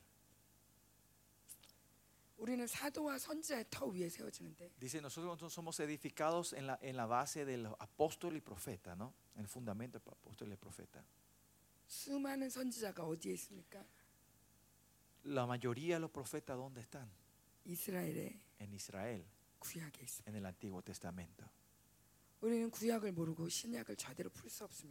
[2.38, 7.06] 우리는 사도와 선지자의 터 위에 세워지는데 Dice, nosotros no somos edificados en la, en la
[7.06, 9.14] base del apóstol y profeta, ¿no?
[9.36, 11.03] En el fundamento del apóstol y profeta.
[11.88, 13.86] 수많은 선지자가 어디에 있습니까?
[15.26, 17.08] La mayoría de los profetas, ¿dónde están?
[18.59, 19.25] en Israel,
[20.27, 21.45] en el Antiguo Testamento.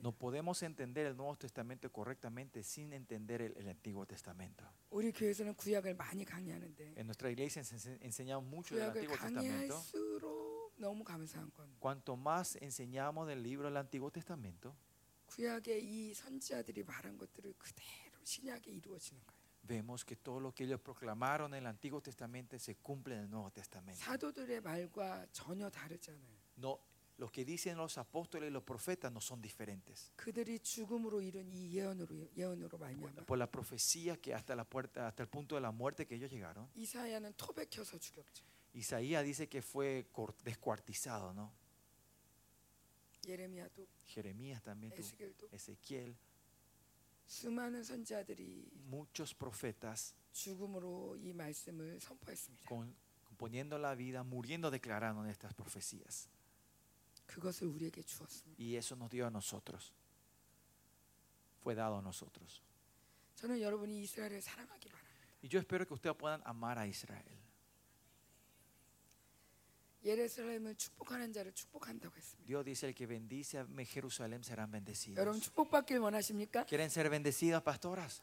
[0.02, 4.66] No podemos entender el Nuevo Testamento correctamente sin entender el, Antiguo Testamento.
[6.96, 7.62] En nuestra iglesia
[8.02, 9.82] enseñamos mucho del Antiguo Testamento.
[11.80, 14.76] Cuanto más enseñamos del libro del Antiguo Testamento,
[19.65, 19.81] 구약의 이 선지자들이 말한 것들을 그대로 신약에 이루어지는 거예요.
[19.95, 23.31] vemos que todo lo que ellos proclamaron en el Antiguo Testamento se cumple en el
[23.31, 24.01] Nuevo Testamento.
[24.03, 26.41] 사도들의 말과 전혀 다르잖아요.
[26.59, 26.79] No,
[27.19, 30.11] lo que dicen los apóstoles y los profetas no son diferentes.
[30.17, 35.23] 그들이 죽음으로 이룬 이 예언으로 예언으로 말미암아 Por la profecía que hasta la puerta, hasta
[35.23, 38.45] el punto de la muerte que ellos llegaron, 이사야는 토백혀서 죽였죠.
[38.73, 41.53] Isaías dice que fue cor- descuartizado, ¿no?
[43.27, 46.17] 예레미야도 Jeremías también, tuvo- 에스겔도 Ezequiel,
[47.27, 52.69] 수많은 선지자들이 muchos profetas 죽음으로 이 말씀을 선포했습니다.
[52.69, 52.95] con,
[53.39, 56.29] poniendo la vida, muriendo, declararon estas profecías.
[57.27, 58.61] 그것을 우리에게 주었습니다.
[58.61, 59.93] Y eso nos dio a nosotros.
[61.63, 62.63] Fue dado a nosotros.
[63.37, 65.27] 저는 여러분이 이스라엘을 사랑하기 바랍니다.
[65.43, 67.39] Y yo espero que ustedes puedan amar a Israel.
[70.05, 72.47] 예루살렘을 축복하는 자를 축복한다고 했습니다.
[72.47, 75.19] Dios dice, el que bendice a Jerusalén serán bendecidos.
[75.19, 76.65] 여러분 축복받길 원하십니까?
[76.65, 78.23] ¿Quieren ser bendecidas, pastoras?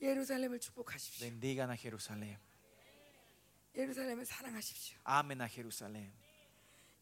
[0.00, 1.28] 예루살렘을 축복하십시오.
[1.28, 2.38] Bendigan a Jerusalén.
[3.76, 4.98] 예루살렘을 사랑하십시오.
[5.04, 6.12] Amen a Jerusalén.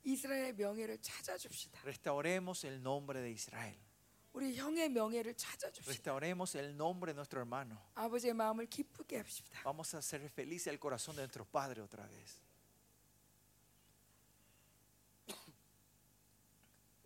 [0.04, 1.82] 이스라엘의 명예를 찾아줍시다.
[1.84, 3.78] Restauremos el nombre de Israel.
[4.32, 5.86] 우리 형의 명예를 찾아줍시다.
[5.86, 7.78] Restauremos el nombre de nuestro hermano.
[7.94, 9.60] 아버지의 마음을 기쁘게 합시다.
[9.62, 12.40] Vamos a hacer feliz el corazón de nuestro Padre otra vez.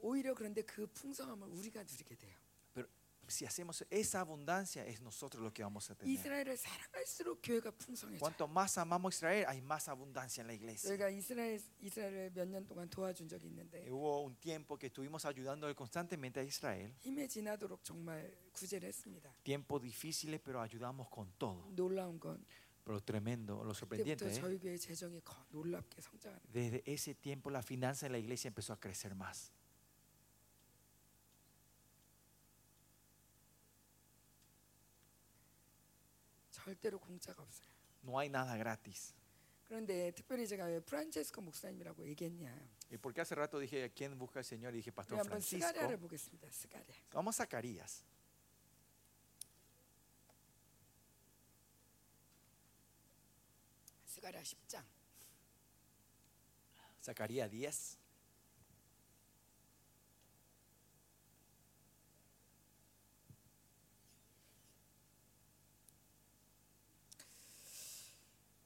[0.01, 2.37] 오히려 그런데 그 풍성함을 우리가 누리게 돼요.
[2.75, 2.87] Pero
[3.29, 6.13] si hacemos esa abundancia, es nosotros lo que vamos a tener.
[6.13, 8.21] 이스라엘을 사랑할수록 교회가 풍성해져요.
[8.21, 10.89] Cuanto más amamos a Israel, hay más abundancia en la iglesia.
[10.91, 15.67] 저희가 이스라엘 이스라엘을 몇 년 동안 도와준 적이 있는데 Hubo un tiempo que estuvimos ayudando
[15.75, 16.93] constantemente a Israel.
[16.99, 19.33] 힘에 지나도록 정말 구제를 했습니다.
[19.43, 21.67] Tiempos difíciles, pero ayudamos con todo.
[21.75, 22.45] 놀라운 건
[22.85, 24.25] Pero tremendo, lo sorprendente.
[24.25, 24.41] 그때부터 ¿eh?
[24.41, 26.39] 저희 교회 재정이 거- 놀랍게 성장하는.
[26.47, 26.53] 거예요.
[26.53, 29.51] Desde ese tiempo la finanza de la iglesia empezó a crecer más.
[36.71, 37.69] 절대로 공짜가 없어요.
[38.05, 39.15] No hay nada gratis.
[39.65, 42.47] 그런데 특별히 제가 왜 프란체스코 목사님이라고 얘기했냐?
[42.89, 44.73] ¿Y por qué hace rato dije, ¿quién busca al Señor?
[44.73, 46.01] Y dije, 우리 Pastor 한번 스가랴를 Francisco.
[46.07, 46.49] 보겠습니다.
[46.51, 46.87] 스가랴.
[47.13, 48.05] Vamos a Zacarías.
[54.07, 54.85] 스가랴 10장.
[57.03, 57.99] Zacarías 10.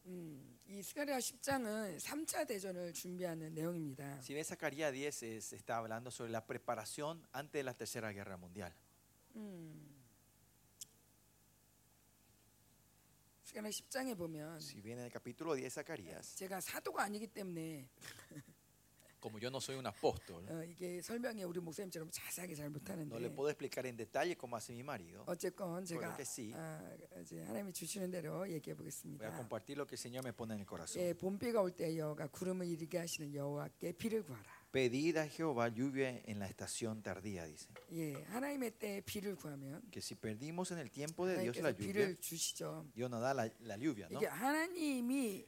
[0.07, 4.19] 음, 이 스가랴 10장은 3차 대전을 준비하는 내용입니다.
[4.21, 8.37] Si ves Zacarías 10, es- está hablando sobre la preparación antes de la Tercera Guerra
[8.37, 8.73] Mundial.
[9.37, 9.89] 음.
[13.45, 17.89] 스가랴 10장에 보면 Si viene en el capítulo 10 Zacarías, 제가 사도가 아니기 때문에
[19.25, 23.29] como yo no soy un apóstol, 어, 이게 설명이 우리 목사님처럼 자세하게 잘 no le
[23.29, 25.23] 못하는데 puedo explicar en detalle cómo hace mi marido.
[25.27, 26.53] 어쨌건 제가 그렇게 sí.
[26.55, 26.81] 아,
[27.21, 29.37] 이제 하나님이 주시는 대로 얘기해 Voy a 보겠습니다.
[29.37, 31.03] compartir lo que el Señor me pone en el corazón.
[31.03, 34.61] 예, 봄비가 올 때 여호와가 구름을 이르게 하시는 여호와께 비를 구하라.
[34.73, 37.69] Pedid a Jehová lluvia en la estación tardía, dice.
[37.93, 41.77] 예, 하나님의 때에 비를 구하면 Que si perdimos en el tiempo de Dios la 하나님께서
[41.77, 42.87] lluvia, 비를 주시죠.
[42.95, 44.17] Dios nos da la, la lluvia, ¿no?
[44.19, 45.45] 이게 하나님이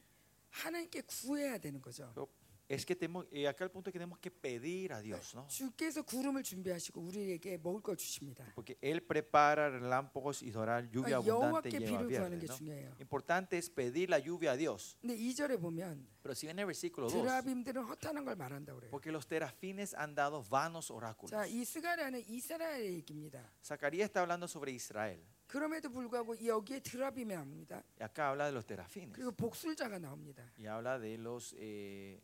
[0.51, 2.11] 하나님께 구해야 되는 거죠.
[2.13, 2.27] Pero
[2.69, 5.45] es que tenemos, y acá el punto es que tenemos que pedir a Dios, ¿no?
[5.47, 8.51] 주께서 구름을 준비하시고 우리에게 먹을 걸 주십니다.
[8.55, 12.39] Porque Él prepara relámpagos y dorar lluvia 그러니까 abundante 여호와께 y lleva 비를 구하는 viernes,
[12.39, 12.55] 게 ¿no?
[12.57, 12.95] 중요해요.
[13.01, 14.97] Importante es pedir la lluvia a Dios.
[15.01, 18.89] 근데 2절에 보면 Pero si viene el versículo 2, 드라빔들은 허탄한 걸 말한다고 그래요.
[18.89, 21.31] porque los terafines han dado vanos oráculos.
[21.31, 23.43] 자, 이 스가랴는 이스라엘의 얘기입니다.
[23.61, 25.21] Zacarías está hablando sobre Israel.
[25.47, 27.83] 그럼에도 불구하고 여기에 드라빔이 나옵니다.
[27.99, 29.13] Y acá habla de los terafines.
[29.13, 30.49] 그리고 복술자가 나옵니다.
[30.57, 32.19] Y habla de los eh,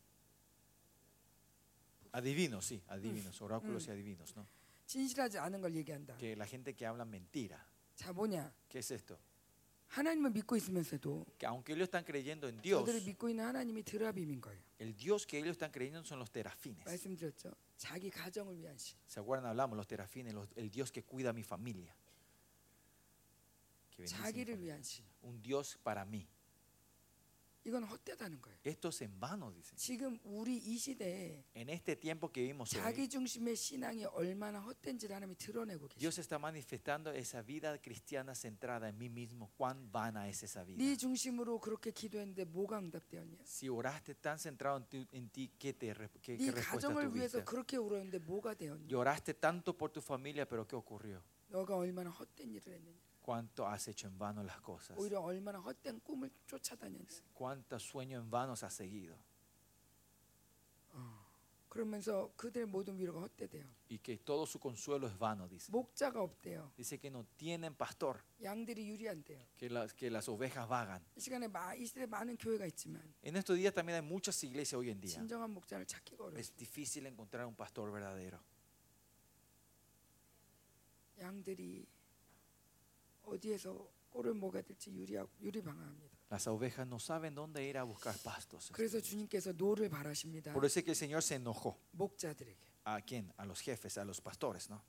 [2.14, 4.46] adivinos, sí, adivinos, oráculos y adivinos, ¿no?
[4.88, 6.18] 진실하지 않은 걸 얘기한다.
[6.18, 7.64] Que la gente que habla mentira.
[7.96, 8.52] 자, 뭐냐?
[8.68, 9.18] ¿Qué es esto?
[9.90, 14.40] 하나님을 믿고 있으면서도 Que aunque ellos están creyendo en Dios, 저들이 믿고 있는 하나님이 드라빔인
[14.42, 14.60] 거예요.
[14.80, 16.86] el Dios que ellos están creyendo son los terafines.
[16.86, 17.54] 말씀드렸죠.
[17.78, 18.98] 자기 가정을 위한 신.
[19.08, 19.46] ¿Se acuerdan?
[19.48, 21.94] Hablamos los terafines, los- el Dios que cuida a mi familia.
[23.92, 24.76] Que bendice mi 자기를 familia.
[24.76, 25.04] 위한 신.
[25.24, 26.28] Un Dios para mí.
[27.66, 28.58] 이건 헛되다는 거예요.
[28.66, 29.76] Esto es en vano, dicen.
[29.76, 35.14] 지금 우리 이 시대에 En este tiempo que vivimos 자기 hoy, 중심의 신앙이 얼마나 헛된지를
[35.14, 36.00] 하나님이 드러내고 계시죠.
[36.00, 39.52] Dios está manifestando esa vida cristiana centrada en mí mismo.
[39.58, 40.78] Cuán vana es esa vida.
[40.82, 43.44] 네 중심으로 그렇게 기도했는데 뭐가 응답되었냐?
[43.44, 46.88] Si oraste tan centrado en ti, en ti ¿qué, te, re- qué, qué 네 respuesta
[46.88, 47.46] 가정을 위해서 tuviste?
[47.46, 48.88] 그렇게 울었는데 뭐가 되었냐?
[48.88, 51.22] Lloraste tanto por tu familia, pero ¿qué ocurrió?
[51.50, 52.98] 너가 얼마나 헛된 일을 했느냐?
[53.24, 54.98] ¿Cuánto has hecho en vano las cosas?
[54.98, 57.22] 오히려 얼마나 헛된 꿈을 쫓아다녔냐?
[57.34, 59.16] ¿Cuántos sueños en vano has seguido?
[61.70, 63.64] 그러면서 그들의 모든 위로가 헛되대요.
[63.92, 65.72] Y que todo su consuelo es vano, dice.
[65.72, 66.74] 목자가 없대요.
[66.76, 69.46] Dice que no tienen pastor, 양들이 유리한대요.
[69.56, 71.06] que las, que las ovejas vagan.
[71.16, 74.80] 이 시간에 마, 이 시대에 많은 교회가 있지만 En estos días también hay muchas iglesias
[74.80, 75.14] hoy en día.
[75.14, 76.40] 진정한 목자를 찾기가 어려워요.
[76.40, 78.40] Es difícil encontrar un pastor verdadero.
[81.20, 81.86] 양들이
[83.24, 86.18] 어디에서 꼴을 먹어야 될지 유리하고 유리방황합니다.
[86.32, 88.72] Las ovejas no saben dónde ir a buscar pastos.
[88.72, 90.54] 그래서 주님께서 노를 바라십니다.
[90.54, 91.78] Por eso es que el Señor se enojó.
[91.92, 92.58] 목자들에게.
[92.86, 93.32] ¿A quién?
[93.38, 94.82] A los jefes, a los pastores, ¿no?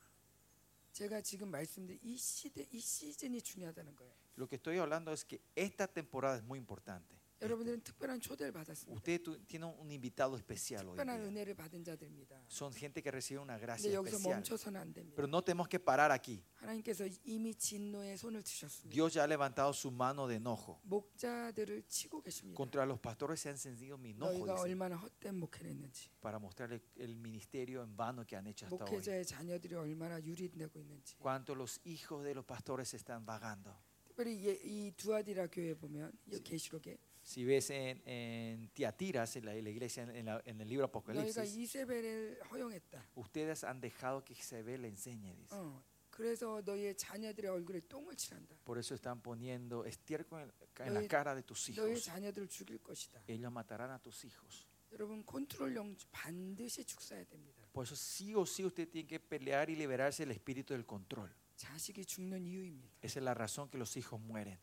[0.93, 4.13] 제가 지금 말씀드린 이 시대 이 시즌이 중요하다는 거예요.
[4.37, 7.15] Lo que estoy hablando es que esta temporada es muy importante.
[7.45, 8.93] 여러분들은 특별한 초대를 받았습니다.
[8.95, 10.93] Usted tu- tiene un invitado especial hoy.
[10.93, 11.27] en 특별한 día.
[11.27, 12.37] 은혜를 받은 자들입니다.
[12.51, 14.35] Son gente que recibe una 근데 gracia 여기서 especial.
[14.45, 15.17] 멈춰서는 안 됩니다.
[15.17, 16.45] Pero no tenemos que parar aquí.
[16.61, 18.93] 하나님께서 이미 진노의 손을 드셨습니다.
[18.93, 20.81] Dios ya ha levantado su mano de enojo.
[20.85, 22.57] 목자들을 치고 계십니다.
[22.59, 26.39] Contra los pastores se ha encendido mi enojo 너희가 dice, 얼마나 헛된 목회를 했는지, para
[26.39, 28.91] mostrarle el ministerio en vano que han hecho hasta hoy.
[29.01, 31.17] 목회자의 자녀들이 얼마나 유리되고 있는지.
[31.17, 33.73] Cuánto los hijos de los pastores están vagando.
[34.05, 39.69] 특별히 이 두아디라 교회 보면 이 계시록에 Si ves en, en Tiatiras, en la, la
[39.71, 43.05] iglesia, en, la- en el libro 너희가 Apocalipsis, 이세벨을 허용했다.
[43.15, 45.55] ustedes han dejado que Jezebel le enseñe, dice.
[45.55, 48.57] 어, 그래서 너희의 자녀들의 얼굴에 똥을 칠한다.
[48.65, 52.05] Por eso están poniendo estiércol en, en la 너희- cara de tus 너희 hijos.
[52.05, 53.23] 자녀들을 죽일 것이다.
[53.29, 54.67] Ellos matarán a tus hijos.
[54.93, 57.63] 여러분 컨트롤령 반드시 축사해야 됩니다.
[57.73, 61.31] Por eso sí o sí usted tiene que pelear y liberarse del espíritu del control.
[61.57, 62.99] 자식이 죽는 이유입니다.
[63.03, 64.59] Esa es la razón que los hijos mueren.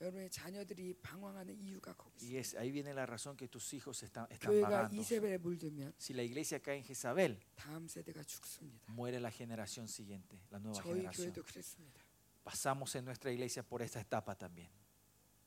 [0.00, 2.40] 여러분의 자녀들이 방황하는 이유가 거기 Y 있어요.
[2.40, 4.96] es, ahí viene la razón que tus hijos están, están 교회가 vagando.
[4.96, 8.82] 이세벨에 물들면 Si la iglesia cae en Jezabel, 다음 세대가 죽습니다.
[8.92, 11.30] muere la generación siguiente, la nueva 저희 generación.
[11.32, 12.00] 교회도 그랬습니다.
[12.42, 14.68] Pasamos en nuestra iglesia por esta etapa también.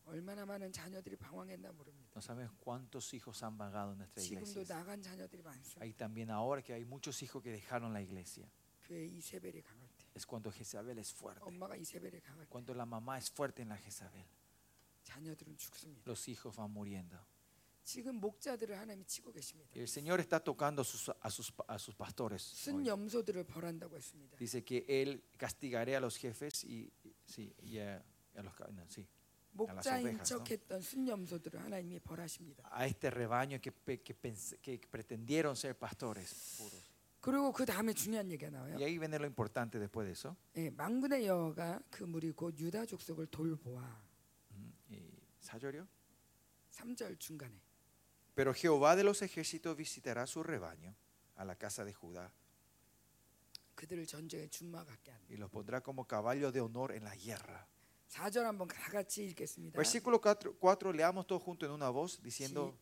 [0.05, 2.11] 얼마나 많은 자녀들이 방황했나 모릅니다.
[2.15, 4.63] No sabemos cuántos hijos han vagado en nuestra 지금도 iglesia.
[4.77, 5.81] 나간 자녀들이 많습니다.
[5.83, 8.47] Hay también ahora que hay muchos hijos que dejaron la iglesia.
[8.87, 11.41] 교회 이세벨이 강할 때, Es cuando Jezabel es fuerte.
[11.43, 14.23] 엄마가 이세벨이 강할 때 Cuando la mamá es fuerte en la Jezabel.
[15.03, 16.03] 자녀들은 죽습니다.
[16.09, 17.17] Los hijos van muriendo.
[17.83, 19.69] 지금 목자들을 하나님이 치고 계십니다.
[19.75, 22.41] Y el Señor está tocando a sus, a sus, a sus pastores.
[22.41, 22.87] 순 hoy.
[22.87, 24.37] 염소들을 벌한다고 했습니다.
[24.37, 28.03] Dice que Él castigaré a los jefes y, y- sí, y a,
[28.35, 29.05] a los, ca- no, sí,
[29.53, 30.37] 목자인 ovejas, ¿no?
[30.43, 32.63] 척했던 순 염소들을 하나님이 벌하십니다.
[32.71, 36.81] a este rebaño que, pe- que, pens- que pretendieron ser pastores puros.
[37.21, 38.77] 그리고 그 다음에 중요한 얘기가 나와요.
[38.77, 40.35] Y ahí viene lo importante después de eso.
[40.57, 44.08] 예, 망군의 여호가 그 무리 곧 유다 족속을 돌보아 Ujú.
[45.39, 45.87] Y, ¿Sayorio?
[46.71, 47.53] 3절 중간에
[48.35, 50.93] Pero Jehová de los ejércitos visitará su rebaño
[51.35, 52.31] a la casa de Judá
[53.75, 55.25] 그들을 전쟁에 준마하게 한다.
[55.29, 57.67] y los pondrá como caballo de honor en la guerra.
[58.09, 59.75] 4절 한번 다 같이 읽겠습니다.
[59.77, 62.77] Versículo 4, leamos todos juntos en una voz diciendo,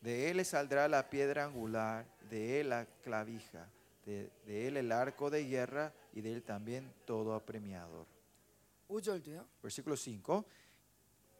[0.00, 3.70] de él le saldrá la piedra angular, de él la clavija,
[4.04, 8.06] de, de él el arco de guerra y de él también todo apremiador.
[8.88, 9.46] 5절도요.
[9.62, 10.44] Versículo 5,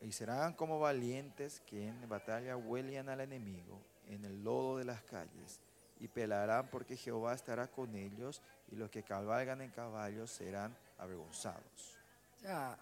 [0.01, 5.03] y serán como valientes que en batalla huelgan al enemigo en el lodo de las
[5.03, 5.61] calles
[6.01, 8.41] y pelarán porque Jehová estará con ellos
[8.73, 11.99] y los que cabalgan en caballos serán avergonzados.
[12.43, 12.79] 자,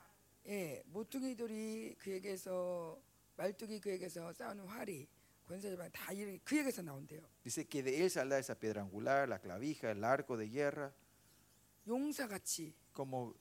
[0.46, 2.96] 예, 모퉁이들이 그에게서
[3.36, 5.06] 말뚝이 그에게서 싸우는 활이
[5.48, 7.20] 권세자방 다 이렇게 그 얘기에서 나온대요.
[7.42, 10.92] Dice que de él saldrá esa piedra angular, la clavija, el arco de guerra,
[11.86, 13.34] 용사같이 como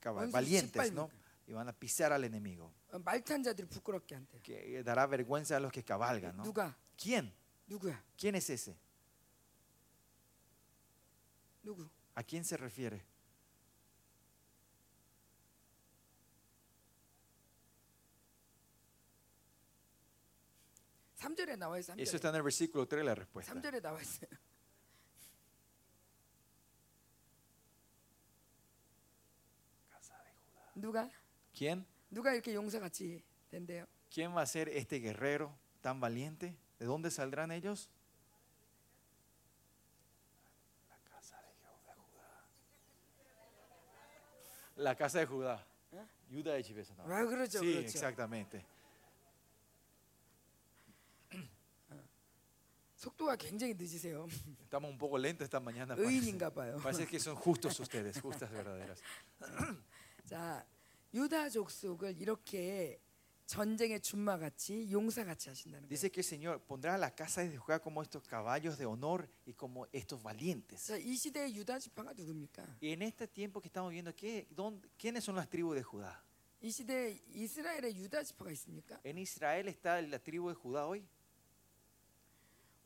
[0.00, 1.10] caba- 원수 valientes, ¿no?
[1.44, 1.44] 짓밟으니까.
[1.48, 2.72] Y van a pisar al enemigo.
[2.92, 4.40] 어, 말탄 자들이 부끄럽게 한대요.
[4.42, 6.42] Que dará vergüenza a los que cabalgan, ¿no?
[6.44, 7.32] 누가 ¿Quién?
[7.66, 8.02] 누구야?
[8.16, 8.76] ¿Quién es ese?
[11.62, 11.88] 누구?
[12.14, 13.02] ¿A quién se refiere?
[21.16, 21.96] 삼절에 나와 있어요.
[22.00, 22.14] Eso 3절에.
[22.16, 23.52] está en el versículo 3 la respuesta.
[23.52, 24.30] 3절에 나와 있어요.
[30.74, 31.10] 누가
[31.56, 31.84] ¿Quién?
[32.10, 33.86] 누가 이렇게 용사같이 된대요?
[34.10, 35.52] ¿Quién va a ser este guerrero
[35.82, 36.56] tan valiente?
[36.78, 37.88] ¿De dónde saldrán ellos?
[40.88, 41.52] La casa de
[41.94, 42.44] Judá.
[44.76, 45.66] La casa de Judá.
[45.92, 46.06] ¿Eh?
[46.32, 47.04] Judá de Chivesa, ¿no?
[47.04, 47.86] 아 그렇죠, Sí, 그렇죠.
[47.98, 48.64] exactamente.
[52.96, 54.28] 속도가 굉장히 늦으세요.
[54.62, 55.94] Estamos un poco lentos esta mañana.
[55.96, 56.82] 의인인가 Parece, 봐요.
[56.82, 59.00] parece que son justos ustedes, justas verdaderas.
[60.28, 60.62] 자,
[61.14, 63.00] 유다 족속을 이렇게
[63.46, 65.88] 전쟁의 준마같이 용사같이 하신다는 거예요.
[65.88, 69.28] Dice que el Señor pondrá a la casa de Judá como estos caballos de honor
[69.44, 70.86] y como estos valientes.
[70.86, 72.78] 자, 이 시대의 유다 지파가 누굽니까?
[72.80, 76.22] Y en este tiempo que estamos viendo, ¿qué, dónde- ¿quiénes son las tribus de Judá?
[76.62, 79.00] 이 시대에 이스라엘의 유다 지파가 있습니까?
[79.02, 81.04] ¿En Israel está la tribu de Judá hoy?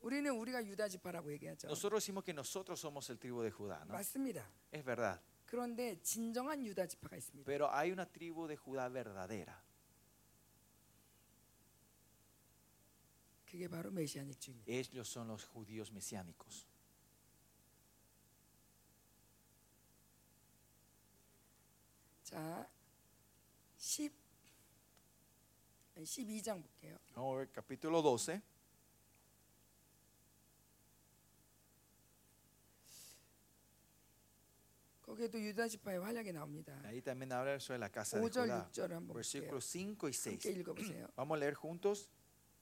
[0.01, 1.67] 우리는 우리가 유다 지파라고 얘기하죠.
[1.67, 3.93] Nosotros decimos que nosotros somos el tribu de Judá, ¿no?
[3.93, 4.45] 맞습니다.
[4.71, 5.19] Es verdad.
[5.49, 7.45] 그런데 진정한 유다 지파가 있습니다.
[7.45, 9.61] Pero hay una tribu de Judá verdadera.
[13.45, 14.71] 그게 바로 메시아닉 주입니다.
[14.71, 16.67] Ellos son los judíos mesiánicos.
[22.23, 22.67] 자,
[23.77, 24.11] 10
[25.95, 26.97] 아니, 12장 볼게요.
[27.13, 28.41] Vamos a ver capítulo 12.
[35.09, 36.81] 거기에도 유다 지파의 활약이 나옵니다.
[36.85, 38.69] Ahí también habla sobre la casa de 5절, Judá.
[38.71, 39.13] 6절을 한번 볼게요.
[39.13, 40.39] Versículos 5 y 6.
[40.41, 41.07] 함께 읽어보세요.
[41.15, 42.09] Vamos a leer juntos.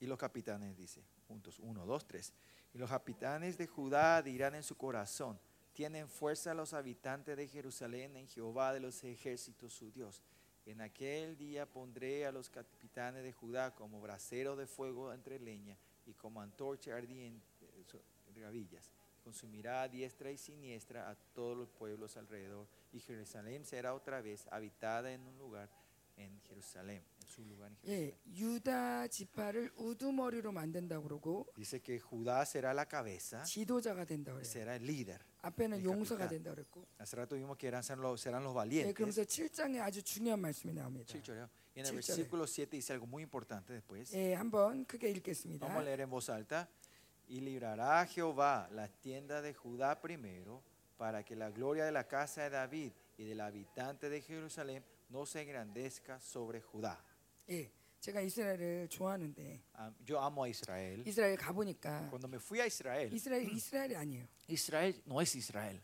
[0.02, 2.34] Y los capitanes dice, juntos, 1, 2, 3.
[2.74, 5.40] Y los capitanes de Judá dirán en su corazón,
[5.72, 10.22] tienen fuerza los habitantes de Jerusalén en Jehová de los ejércitos su Dios.
[10.66, 15.78] En aquel día pondré a los capitanes de Judá como brasero de fuego entre leña
[16.06, 18.02] y como antorcha ardiente eh, so-
[18.34, 18.92] de gavillas.
[19.28, 22.68] Consumirá a diestra y siniestra a todos los pueblos alrededor.
[22.92, 25.70] Y Jerusalén será otra vez habitada en un lugar
[26.16, 27.88] en Jerusalén, en su lugar en Jerusalén.
[27.88, 34.44] 예, 유다 지파를 우두머리로 만든다고 그러고 Dice que Judá será la cabeza, 지도자가 된다 그래요.
[34.46, 35.18] será el líder.
[35.42, 36.30] 앞에는 el 용서가 capitán.
[36.44, 36.86] 된다 그랬고.
[37.00, 38.94] Hace rato vimos que eran, serán los, serán los 예, valientes.
[38.94, 41.06] 그러면서 7장에 아주 중요한 말씀이 나옵니다.
[41.12, 41.50] Sí, choreo.
[41.76, 42.18] Y en el Sí, choreo.
[42.18, 44.14] versículo 7 dice algo muy importante después.
[44.14, 45.66] 예, 한번 크게 읽겠습니다.
[45.66, 46.70] Vamos a leer en voz alta.
[47.28, 50.62] Y librará a Jehová la tienda de Judá primero,
[50.98, 55.26] para que la gloria de la casa de David y del habitante de Jerusalén no
[55.26, 56.98] se engrandezca sobre Judá.
[57.50, 57.70] 예,
[58.02, 61.02] 제가 이스라엘을 좋아하는데 Am- Yo amo a Israel.
[61.08, 64.28] 이스라엘 가보니까 Cuando me fui a Israel, 이스라엘 이스라엘이 아니에요.
[64.50, 65.80] Israel no es Israel.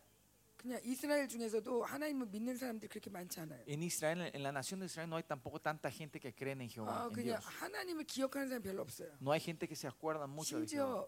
[0.57, 3.63] 그냥 이스라엘 중에서도 하나님을 믿는 사람들이 그렇게 많지 않아요.
[3.65, 6.67] En Israel, en la nación de Israel, no hay tampoco tanta gente que cree en
[6.69, 7.03] Jehová.
[7.03, 7.45] 아, en 그냥 Dios.
[7.45, 9.09] 하나님을 기억하는 사람 별로 없어요.
[9.21, 11.07] No hay gente que se acuerda mucho de Jehová.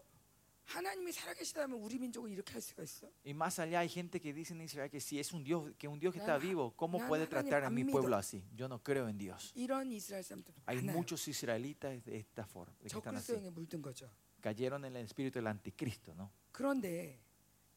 [0.66, 3.10] 하나님이 살아계시다면 우리 민족을 이렇게 할 수가 있어?
[3.26, 5.86] Y más allá hay gente que dice en Israel que si es un Dios, que
[5.88, 8.16] un Dios que está Nanan- vivo, ¿cómo nanan puede 하나님 tratar a mi 안 pueblo
[8.16, 8.18] 믿어.
[8.18, 8.42] así?
[8.56, 9.52] Yo no creo en Dios.
[9.54, 10.96] 이런 이스라엘 사람들도 Hay 많아요.
[10.96, 13.32] muchos israelitas de esta forma, de que están así.
[13.34, 14.08] 적그리스도에 물든 거죠.
[14.40, 16.30] Cayeron en el espíritu del anticristo, ¿no?
[16.52, 17.18] 그런데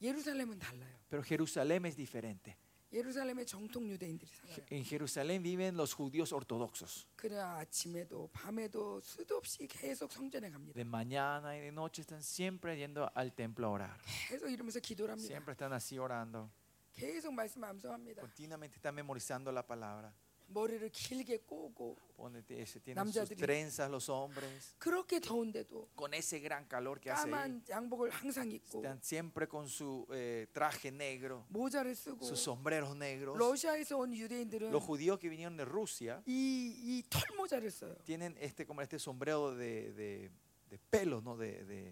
[0.01, 0.95] 예루살렘은 달라요.
[1.09, 2.55] Pero Jerusalén es diferente.
[2.93, 4.65] 예루살렘의 정통 유대인들이 살아요.
[4.71, 7.07] En Jerusalén viven los judíos ortodoxos.
[7.15, 10.73] 그래 아침에도 밤에도 수도 없이 계속 성전에 갑니다.
[10.73, 13.97] De mañana y de noche están siempre yendo al templo a orar.
[14.29, 15.27] 계속 이러면서 기도를 합니다.
[15.27, 16.49] Siempre están así orando.
[16.93, 18.21] 계속 말씀 암송합니다.
[18.21, 20.13] Continuamente están memorizando la palabra.
[20.49, 24.75] 머리를 길게 꼬고 Ponete ese, tienen sus 남자들이 trenzas los hombres.
[24.77, 27.31] 그렇게 더운데도 Con ese gran calor que hace ahí.
[27.31, 32.95] 까만 양복을 항상 입고 Están siempre con su eh, traje negro, 모자를 쓰고 sus sombreros
[32.95, 33.35] negros.
[33.37, 36.31] 러시아에서 온 유대인들은 Los judíos que vinieron de Rusia 이,
[36.77, 37.95] 이 털모자를 써요.
[38.05, 40.31] tienen este como este sombrero de, de,
[40.69, 41.35] de pelo, ¿no?
[41.35, 41.91] De, de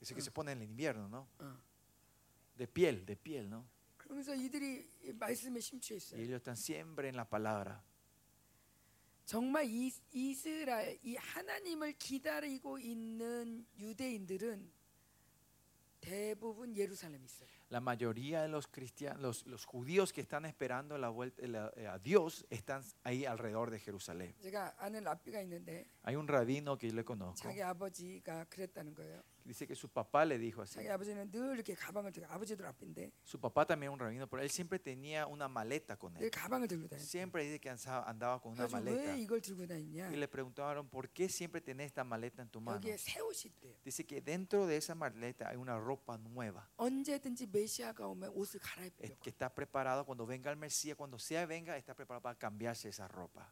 [0.00, 1.28] ese que se pone en el invierno, ¿no?
[1.38, 1.56] 어.
[2.56, 3.64] De piel, de piel, ¿no?
[4.12, 6.20] 그러면서 이들이 이 말씀에 심취해 Y 있어요.
[6.20, 7.82] ellos están siempre en la palabra.
[9.24, 14.72] 정말 이, 이스라엘 이 하나님을 기다리고 있는 유대인들은
[16.00, 17.48] 대부분 예루살렘에 있어요.
[17.70, 21.86] La mayoría de los cristianos, los, los judíos que están esperando la vuelta la- eh,
[21.86, 24.34] a Dios están ahí alrededor de Jerusalén.
[24.40, 27.42] 제가 아는 랍비가 있는데 Hay un rabino que yo le conozco.
[27.46, 29.22] 자기 아버지가 그랬다는 거예요.
[29.44, 30.74] Dice que su papá le dijo así.
[30.74, 34.42] 자기 아버지는 늘 이렇게 가방을 들고 아버지도 랍비인데 Su papá también era un rabino, pero
[34.42, 36.30] él siempre tenía una maleta con 늘 él.
[36.30, 37.00] 가방을 들고 다녔어요.
[37.08, 39.16] Siempre dice que andaba, andaba con una 그래서 왜 maleta.
[39.16, 40.10] 이걸 들고 다니냐?
[40.12, 42.76] Y le preguntaron, ¿por qué siempre tenés esta maleta en tu mano?
[42.76, 43.72] 여기에 새 옷이 있대요.
[43.84, 48.62] Dice que dentro de esa maleta hay una ropa nueva, 언제든지 메시아가 오면 옷을 eh,
[48.62, 49.20] 갈아입으려고.
[49.22, 53.08] que está preparado cuando venga el Mesías, cuando sea venga, está preparado para cambiarse esa
[53.08, 53.50] ropa.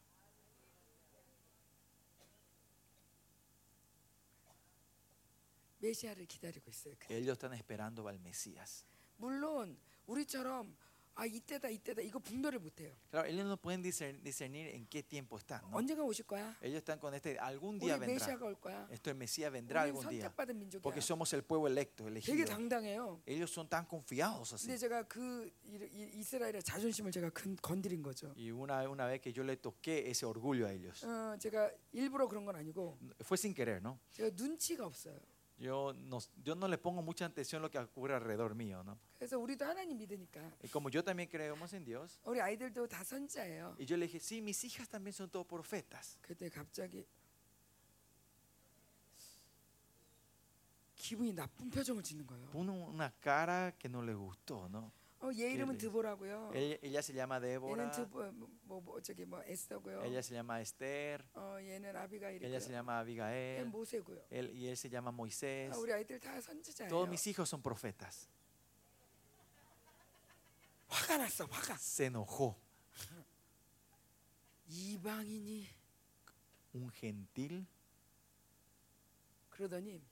[5.82, 6.96] 메시아를 기다리고 있어요.
[7.10, 8.86] Ellos están esperando al Mesías.
[9.18, 9.78] 물론
[10.08, 10.76] 우리처럼
[11.14, 12.96] 아 이때다 이때다 이거 분별을 못해요.
[13.12, 15.62] Claro, ellos no pueden discern- discernir en qué tiempo están.
[15.70, 15.76] ¿no?
[15.78, 16.56] 언제가 오실 거야?
[16.62, 18.16] Ellos están con este, algún día vendrá.
[18.16, 18.88] 메시아가 올 거야.
[18.90, 20.32] Esto el Mesías vendrá algún día.
[20.32, 20.82] 민족이야.
[20.82, 22.46] Porque somos el pueblo electo, 되게 elegido.
[22.48, 23.22] 당당해요.
[23.28, 24.68] Ellos son tan confiados así.
[24.68, 28.34] 근데 제가 그 이- 이스라엘의 자존심을 제가 건, 건드린 거죠.
[28.38, 32.28] Y una, una vez que yo le toqué ese orgullo a ellos, 어, 제가 일부러
[32.30, 34.00] 그런 건 아니고 fue sin querer, ¿no?
[34.14, 35.20] 제가 눈치가 없어요.
[35.61, 38.99] Yo no, yo no le pongo mucha atención a lo que ocurre alrededor mío, ¿no?
[39.19, 43.77] 그래서 우리도 하나님 믿으니까 Y como yo también creemos en Dios, 우리 아이들도 다 선자예요.
[43.79, 46.19] y yo le dije, sí, mis hijas también son todos profetas.
[46.21, 47.07] 그때 갑자기
[50.97, 52.51] 기분이 나쁜 표정을 짓는 거예요.
[52.51, 54.93] Pone una cara que no le gustó, ¿no?
[55.21, 56.53] 어, 얘 이름은 le- 드보라고요.
[56.55, 58.33] Ella, ella se llama 얘는 Débora, 드보
[58.65, 60.05] 뭐, 뭐 저기 뭐 에스더고요.
[60.05, 62.47] ella se llama Esther, 어, 얘는 아비가일이고요.
[62.47, 64.23] ella se llama 얘는 Abigail, 모세고요.
[64.31, 65.73] él, y él se llama Moisés.
[65.73, 66.91] 아, 우리 아이들 다 선지자예요.
[66.91, 68.29] Todos mis hijos son profetas.
[70.89, 71.75] 화가 났어, 화가.
[71.79, 72.55] Se enojó.
[74.69, 75.67] 이방인이
[76.75, 77.65] Un gentil
[79.51, 80.03] 그러더니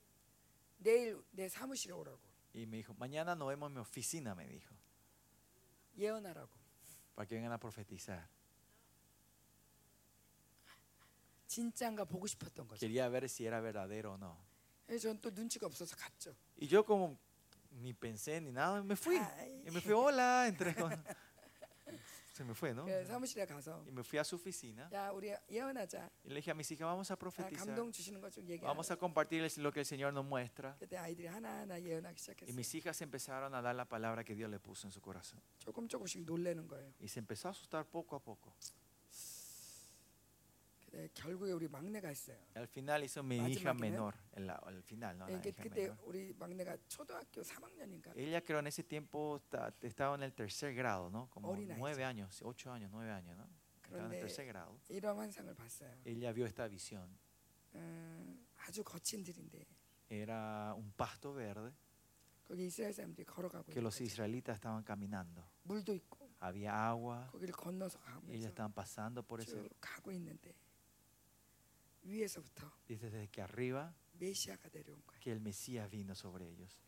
[0.79, 2.19] 내일 내 사무실에 오라고
[2.55, 4.75] y me dijo, mañana nos vemos en mi oficina, me dijo,
[5.97, 6.51] 예언하라고.
[7.15, 8.29] para que vengan a profetizar.
[11.47, 12.81] 진짜인가 보고 싶었던 거죠.
[12.81, 14.37] Quería ver si era verdadero o no.
[14.87, 16.35] 그래서 저는 또 눈치가 없어서 갔죠.
[16.61, 17.17] Y yo como
[17.71, 19.17] ni pensé ni nada, me fui.
[19.17, 19.63] Ay.
[19.67, 20.93] Y me fui, hola, entré con...
[22.39, 22.85] Se me fue, ¿no?
[22.85, 26.11] 그 사무실에 가서 Y me fui a su oficina 야 우리 예언하자.
[26.25, 27.67] y le dije a mis hijas, vamos a 아, profetizar.
[27.67, 28.67] 감동 주시는 거 좀 얘기하자.
[28.67, 30.77] Vamos a compartir el- lo que el Señor nos muestra.
[30.81, 32.55] 그때 아이들이 하나하나 예언하기 Y 시작했어요.
[32.57, 35.39] mis hijas empezaron a dar la palabra que Dios le puso en su corazón.
[35.61, 36.93] 조금 조금씩 놀래는 거예요.
[37.01, 38.53] Y se empezó a asustar poco a poco.
[40.91, 42.37] 근데 결국에 우리 막내가 있어요.
[42.55, 43.91] Y al final hizo mi Machi hija máquina.
[43.91, 44.15] menor.
[44.37, 45.27] en la- al final, ¿no?
[45.29, 45.99] La 이게 hija 그때 menor.
[46.07, 51.11] 우리 막내가 초등학교 3학년인가 Ella creo en ese tiempo esta- estaba en el tercer grado,
[51.11, 51.29] ¿no?
[51.31, 51.79] Como 어린아이죠.
[51.79, 53.45] nueve años, ocho años, nueve años, ¿no?
[53.83, 54.79] Estaba en el 그런데 tercer grado.
[54.89, 55.91] 이런 환상을 봤어요.
[56.05, 57.09] Ella vio esta visión.
[57.75, 59.67] 음, 아주 거친 들인데
[60.11, 61.73] Era un pasto verde
[62.47, 64.05] 거기 이스라엘 사람들이 걸어가고 que 있는 los 거죠.
[64.05, 65.43] israelitas estaban caminando.
[65.65, 69.51] 물도 있고 Había agua 거기를 건너서 y ellas 가면서 estaban pasando por ese.
[69.57, 70.68] 쭉 가고 있는데 위에서부터
[72.88, 73.94] Dice desde que arriba
[75.22, 76.80] que el Mesías vino sobre ellos.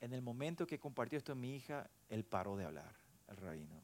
[0.00, 2.94] En el, momento que compartió esto mi hija, él paró de hablar,
[3.28, 3.82] el rabino.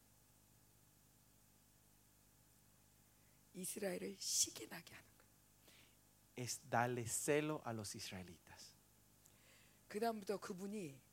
[6.37, 8.73] Es darle celo a los israelitas.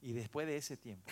[0.02, 1.12] Y después de ese tiempo,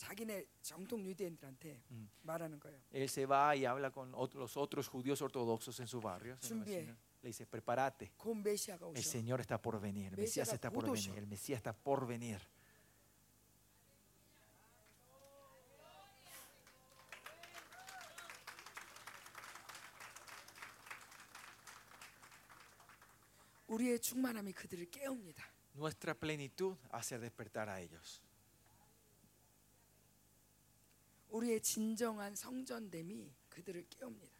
[0.00, 2.08] 자기네 정통 유대인들한테 Mm.
[2.22, 2.78] 말하는 거예요.
[2.92, 6.32] él se va y habla con ot- los otros judíos ortodoxos en su barrio.
[6.34, 6.80] en la 준비해.
[6.82, 6.96] vecina.
[7.22, 9.02] Le dice, prepárate, 곧 메시아가 el 오셔.
[9.02, 11.18] Señor está por venir, el Mesías Mesías está por 곧 venir, 오셔.
[11.18, 12.40] el Mesías está por venir.
[23.68, 25.44] 우리의 충만함이 그들을 깨웁니다.
[25.74, 28.22] Nuestra plenitud hace despertar a ellos.
[31.30, 34.32] 우리의 진정한 성전됨이 그들을 깨웁니다.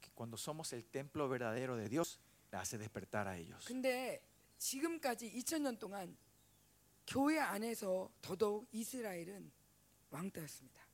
[0.00, 2.18] Que cuando somos el templo verdadero de Dios,
[2.50, 3.64] le hace despertar a ellos.
[3.66, 4.20] 근데
[4.58, 6.16] 지금까지 2000년 동안
[7.06, 9.50] 교회 안에서 더더욱 이스라엘은
[10.10, 10.84] 왕따였습니다.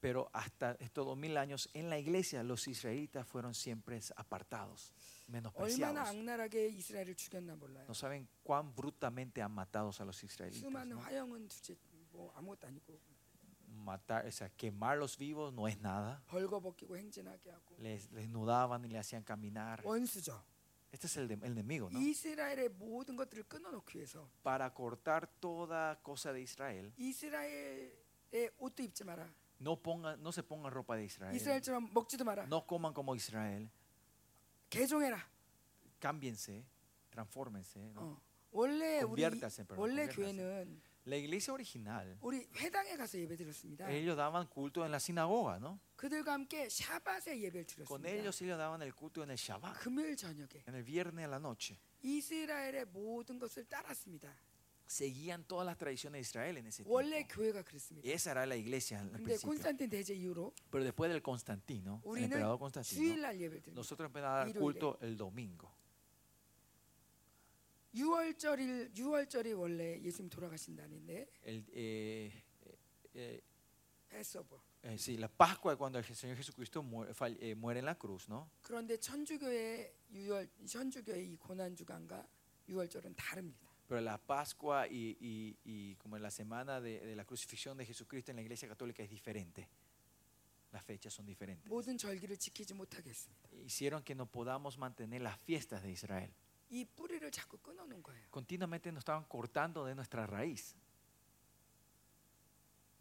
[0.00, 4.92] Pero hasta estos dos mil años en la iglesia los israelitas fueron siempre apartados,
[5.28, 6.08] 얼마나 menospreciados.
[6.10, 7.86] 악랄하게 이스라엘을 죽였나 몰라요.
[7.88, 10.60] No saben cuán brutamente han matado a los israelitas.
[10.60, 11.00] 수많은 ¿no?
[11.00, 11.76] 화형은 두째
[12.12, 13.00] 뭐 아무것도 아니고
[13.84, 16.22] Matar, o sea, quemarlos vivos no es nada.
[16.28, 19.82] 벌거벗기고 행진하게 하고 Les desnudaban y le hacían caminar.
[19.84, 20.42] 원수죠.
[20.90, 21.98] Este es el, de- el enemigo, ¿no?
[21.98, 29.28] 이스라엘의 모든 것들을 끊어놓기 위해서 Para cortar toda cosa de Israel, 이스라엘의 옷도 입지 마라.
[29.60, 31.34] no, pongan, no se pongan ropa de Israel.
[31.34, 32.44] 이스라엘처럼 먹지도 마라.
[32.46, 33.68] No coman como Israel.
[34.70, 35.18] 개종해라.
[36.00, 36.64] cámbiense,
[37.10, 37.90] transfórmense.
[37.92, 38.00] ¿no?
[38.00, 38.20] 어.
[38.52, 40.14] 원래 우리 Conviértase, perdón, 원래 conviértase.
[40.16, 43.90] 교회는 La iglesia original, 우리 회당에 가서 예배 드렸습니다.
[43.90, 45.78] ellos daban culto en la sinagoga, ¿no?
[45.96, 48.08] 그들과 함께 샤밧에 예배를 Con 드렸습니다.
[48.08, 51.36] ellos ellos daban el culto en el Shabbat, 금요일 저녁에 en el viernes a la
[51.38, 51.76] noche.
[52.02, 54.32] 이스라엘의 모든 것을 따랐습니다.
[54.86, 57.34] Seguían todas las tradiciones de Israel en ese 원래 tiempo.
[57.34, 58.08] 교회가 그랬습니다.
[58.08, 59.48] Esa era la iglesia al 근데 principio.
[59.52, 63.76] 콘스탄틴 대제 이후로 Pero después del Constantino, el 우리는 emperador Constantino, 주일날 예배를 드립니다.
[63.80, 64.60] nosotros empezamos a dar 일요일에.
[64.60, 65.68] culto el domingo.
[67.94, 72.32] 6월절일 6월절이 원래 예수님 돌아가신다는데 El, eh,
[73.14, 73.40] eh,
[74.08, 74.60] 패스오버.
[74.82, 78.28] eh, sí, la Pascua cuando el Señor Jesucristo muere, fall- eh, muere en la cruz,
[78.28, 78.50] ¿no?
[78.62, 82.26] 그런데 천주교의 6월 천주교의 이 고난 주간과
[82.68, 83.70] 6월절은 다릅니다.
[83.86, 88.32] Pero la Pascua y, y- y como la semana de, de la crucifixión de Jesucristo
[88.32, 89.68] en la Iglesia Católica es diferente.
[90.72, 91.68] Las fechas son diferentes.
[91.70, 93.48] 모든 절기를 지키지 못하게 했습니다.
[93.64, 96.32] Hicieron que no podamos mantener las fiestas de Israel.
[96.70, 98.28] 이 뿌리를 자꾸 끊어놓은 거예요.
[98.32, 100.74] Continuamente nos estaban cortando de nuestra raíz,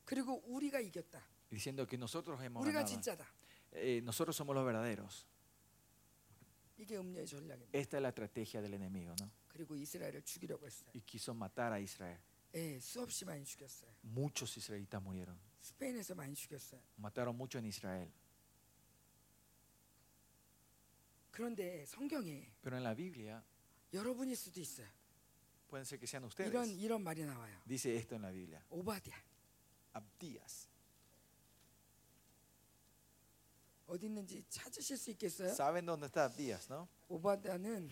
[0.05, 1.21] 그리고 우리가 이겼다.
[1.49, 2.87] diciendo que nosotros hemos 우리가 ganado.
[2.87, 3.25] 진짜다.
[3.73, 5.25] Eh, nosotros somos los verdaderos.
[6.77, 7.77] 이게 음녀의 전략입니다.
[7.77, 9.29] Esta es la estrategia del enemigo, ¿no?
[9.47, 10.89] 그리고 이스라엘을 죽이려고 했어요.
[10.93, 12.19] Y quiso matar a Israel.
[12.55, 13.89] 예, 수없이 많이 죽였어요.
[14.03, 15.39] Muchos israelitas murieron.
[15.61, 16.81] 스페인에서 많이 죽였어요.
[16.99, 18.11] Mataron mucho en Israel.
[21.31, 23.43] 그런데 성경에 Pero en la Biblia,
[23.93, 24.87] 여러분일 수도 있어요.
[25.69, 26.83] pueden ser que sean 이런 ustedes.
[26.83, 27.61] 이런 말이 나와요.
[27.65, 28.61] Dice esto en la Biblia.
[28.69, 29.15] 오바디아
[29.93, 30.67] Abdías.
[33.87, 35.49] 어디 있는지 찾으실 수 있겠어요?
[35.53, 36.87] ¿Saben dónde está Abdías, no?
[37.09, 37.89] 오바디아는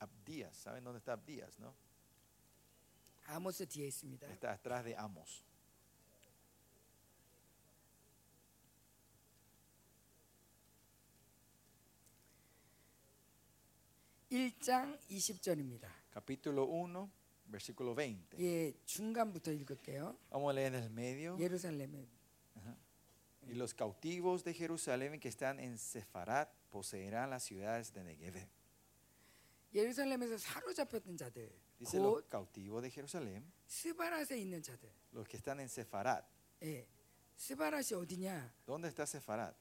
[0.00, 0.56] Abdías.
[0.56, 1.74] ¿Saben dónde está Abdías, no?
[3.26, 4.26] 아모스 뒤에 있습니다.
[4.28, 5.42] Está atrás de Amos.
[14.32, 15.88] 일장 20절입니다.
[16.10, 17.08] Capítulo 1,
[17.50, 18.36] versículo 20.
[18.40, 20.16] 예, 중간부터 읽을게요.
[20.30, 21.36] Vamos a leer en el medio.
[21.38, 22.06] 예루살렘에
[23.48, 28.46] Y los cautivos de Jerusalén que están en Sefarat poseerán las ciudades de Negev.
[29.74, 34.90] 예루살렘에서 사로잡혔던 자들, Dice los 곧 cautivos de Jerusalén, 스바랏에 있는 자들.
[35.12, 36.26] los que están en Sefarat.
[36.62, 36.86] 예,
[37.38, 38.52] 스바랏이 어디냐?
[38.66, 39.54] ¿Dónde está Sefarat?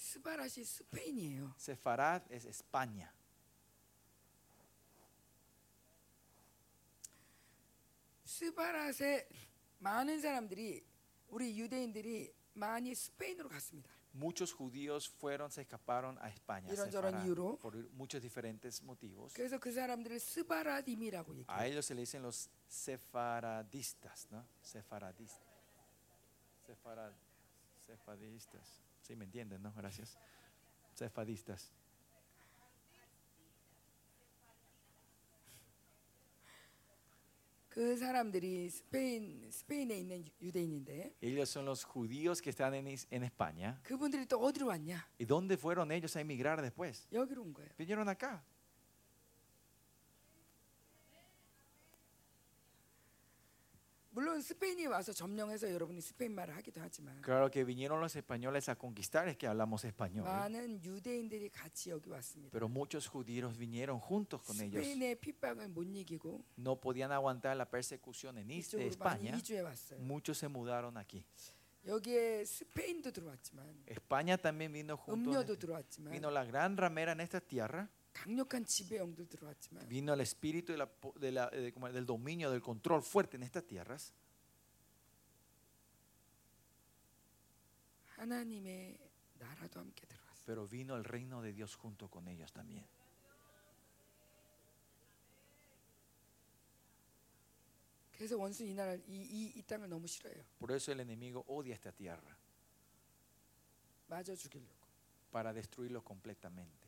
[0.00, 1.54] 스바랏이 스페인이에요.
[1.58, 3.08] Sefarat es España.
[8.24, 9.26] 스바랏에
[9.78, 10.84] 많은 사람들이
[11.28, 13.90] 우리 유대인들이 많이 스페인으로 갔습니다.
[14.14, 17.58] Muchos judíos fueron, se escaparon a España, a 이런저런 Sefarat, 이유로.
[17.58, 19.34] por muchos diferentes motivos.
[19.34, 21.64] 그래서 그 사람들을 스바라딤이라고 A 얘기해요.
[21.66, 24.46] ellos se le dicen los sefaradistas, ¿no?
[24.62, 25.44] Sefaradistas.
[26.66, 27.12] Sefarad,
[27.86, 28.80] sefadistas.
[29.10, 29.72] Sí, me entienden, ¿no?
[29.72, 30.16] Gracias.
[30.94, 31.72] Sefadistas.
[37.68, 43.06] 그 사람들이 스페인 스페인에 있는 유- 유대인인데 Ellos son los judíos que están en, Is-
[43.10, 43.78] en España.
[43.82, 45.06] 그분들이 또 어디로 왔냐?
[45.20, 47.06] ¿Y dónde fueron ellos a emigrar después?
[47.12, 47.68] 여기로 온 거예요.
[47.76, 48.42] Vinieron acá.
[54.20, 58.74] 물론 스페인이 와서 점령해서 여러분이 스페인 말을 하기도 하지만 Claro que vinieron los españoles a
[58.74, 60.24] conquistar, es que hablamos español.
[60.24, 62.50] 많은 유대인들이 같이 여기 왔습니다.
[62.50, 64.80] Pero muchos judíos vinieron juntos con ellos.
[64.82, 69.36] 스페인의 핍박을 못 이기고 No podían aguantar la persecución en Is- de 이쪽으로 많이 España.
[69.36, 70.00] 이주해 왔어요.
[70.00, 71.22] Muchos se mudaron aquí.
[71.86, 75.12] 여기에 스페인도 들어왔지만 España también vino junto.
[75.30, 77.90] 음료도 들어왔지만 Vino la gran ramera en esta tierra.
[79.87, 84.13] Vino el espíritu eh, del dominio, del control fuerte en estas tierras.
[90.45, 92.85] Pero vino el reino de Dios junto con ellos también.
[100.59, 102.37] Por eso el enemigo odia esta tierra.
[105.31, 106.80] Para destruirlo completamente.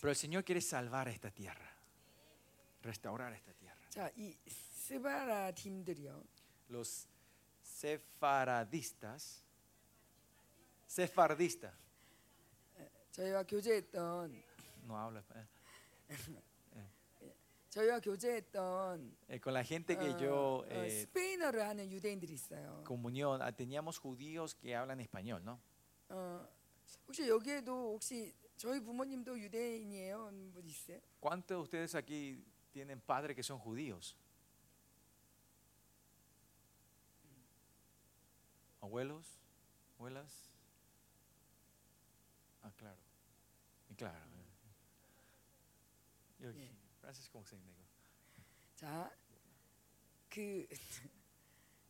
[0.00, 1.70] Pero el Señor quiere salvar esta tierra,
[2.82, 3.76] restaurar esta tierra.
[3.90, 6.22] 자, 이 스바라딤들이요.
[6.68, 7.08] Los
[7.62, 9.42] sefaradistas,
[10.86, 11.72] sefardistas,
[13.12, 14.42] 저희와 교제했던
[14.86, 15.48] no habla español.
[17.70, 22.84] 저희와 교제했던 Eh, con la gente que 어, yo 어, eh, 스페인어를 하는 유대인들이 있어요.
[22.84, 25.58] comunión, ah, teníamos judíos que hablan español, ¿no?
[26.10, 26.46] 어,
[27.06, 30.26] 혹시 여기에도 혹시 저희 부모님도 유대인이에요?
[30.26, 31.00] 하는 분 있어요?
[31.20, 34.16] ¿Cuántos de ustedes aquí tienen padres que son judíos?
[38.80, 39.26] abuelos,
[39.98, 40.50] abuelas.
[42.62, 42.98] Ah, claro.
[43.90, 44.36] Y claro.
[46.40, 46.76] 여기 예.
[47.00, 47.82] 프란시스 목사님 이거.
[48.76, 49.10] 자,
[50.28, 50.66] 그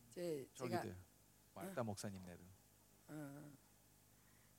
[0.07, 0.95] 이제 제가 저기도
[1.53, 2.43] 말다 목사님네도.
[3.09, 3.51] 어,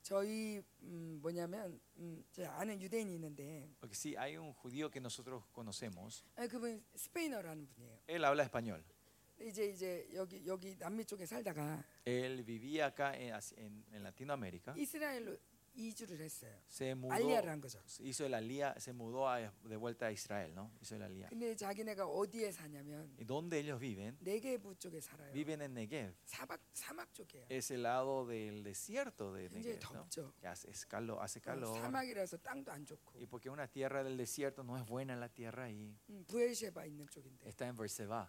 [0.03, 5.43] 저희 음, 뭐냐면 음, 제 아는 유대인이 있는데 Porque sí, hay un judío que nosotros
[5.53, 6.23] conocemos.
[6.35, 7.99] 아, 그분 스페인어라는 분이에요.
[8.07, 8.83] Él habla español.
[9.41, 14.73] 이제 이제 여기 여기 남미 쪽에 살다가 Él vivía acá en, en- en Latinoamérica.
[14.77, 15.37] 이스라엘로
[15.75, 16.51] 이주를 했어요.
[16.67, 17.79] Se mudó, 알리아를 한 거죠.
[18.01, 20.73] hizo la lía, se mudó a- de vuelta a Israel, ¿no?
[20.81, 21.29] Hizo la lía.
[21.29, 24.17] 근데 자기네가 어디에 사냐면 ¿Y dónde ellos viven?
[24.19, 25.31] 네게부 쪽에 살아요.
[25.31, 26.13] Viven en Negev.
[26.25, 27.45] 사막 사막 쪽이에요.
[27.49, 30.03] Es el lado del desierto de 굉장히 Negev, ¿no?
[30.03, 30.33] 덥죠.
[30.41, 31.79] Que hace, es calor, hace 어, calor.
[31.79, 35.65] 사막이라서 땅도 안 좋고 Y porque una tierra del desierto no es buena la tierra
[35.65, 35.95] ahí.
[36.09, 38.27] 음, 부엘셰바 있는 쪽인데 Está en Berseba.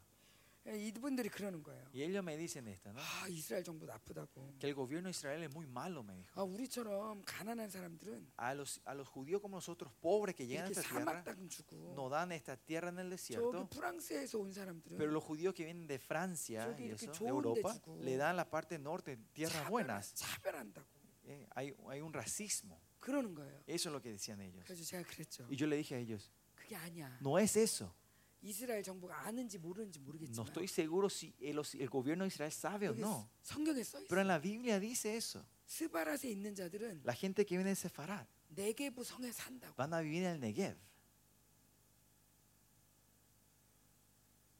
[0.66, 1.88] 예, 이분들이 그러는 거예요.
[1.94, 3.00] Y ellos me dicen esto, ¿no?
[3.00, 4.58] 아 이스라엘 정부 나쁘다고.
[4.58, 6.38] Que el gobierno de Israel es muy malo, me dijo.
[6.38, 10.68] 아 우리처럼 가난한 사람들은 A los, a los judíos como nosotros, pobres que llegan a
[10.68, 13.68] 이렇게 esta tierra, 사막 땅 주고 nos dan esta tierra en el 저기 desierto.
[13.70, 17.18] 프랑스에서 온 사람들은 Pero los judíos que vienen de Francia 저기 y 이렇게 eso, de
[17.18, 20.14] 좋은 데 Europa, 주고 le dan la parte norte tierras 차별, buenas.
[20.14, 20.86] 차별한다고
[21.24, 22.78] Eh, hay, hay un racismo.
[23.00, 23.62] 그러는 거예요.
[23.66, 24.62] Eso es lo que decían ellos.
[24.66, 25.46] 그래서 제가 그랬죠.
[25.48, 27.18] Y yo le dije a ellos, 그게 아니야.
[27.22, 27.94] no es eso.
[28.42, 32.88] 이스라엘 정부가 아는지 모르는지 No 모르겠지만 estoy seguro si el, el gobierno de Israel sabe
[32.88, 33.28] o 여기 no.
[33.42, 34.32] 성경에 써 Pero en 있어.
[34.32, 35.44] la Biblia dice eso.
[35.66, 39.74] 스바라에 있는 자들은 La gente que viene de Sefarad 네게부 성에 산다고.
[39.76, 40.76] van a vivir en el Negev.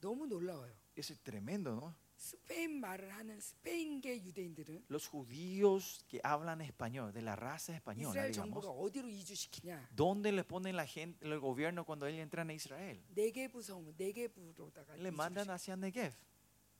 [0.00, 0.72] 너무 놀라워요.
[0.96, 1.94] Eso es tremendo, ¿no?
[2.24, 8.32] 스페인 말을 하는 스페인계 유대인들은 Los judíos que hablan español, de la raza española, 이스라엘
[8.32, 9.88] digamos, 정부가 어디로 이주시키냐?
[9.96, 13.02] ¿dónde le ponen la gente, el gobierno cuando ellos entran a Israel?
[13.14, 16.14] 네게부 성, 네게부로다가 Le mandan 이주시키- hacia Negev.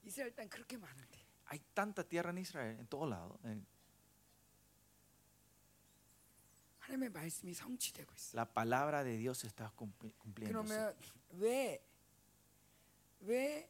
[0.05, 1.19] 이스라엘 땅 그렇게 많은데
[1.51, 3.37] Hay tanta tierra en Israel, en todos lados.
[3.45, 3.61] Eh,
[6.81, 8.37] 하나님의 말씀이 성취되고 있어.
[8.37, 10.69] La palabra de Dios está cumpli- cumpliéndose.
[10.69, 11.81] 그러면
[13.21, 13.69] 왜왜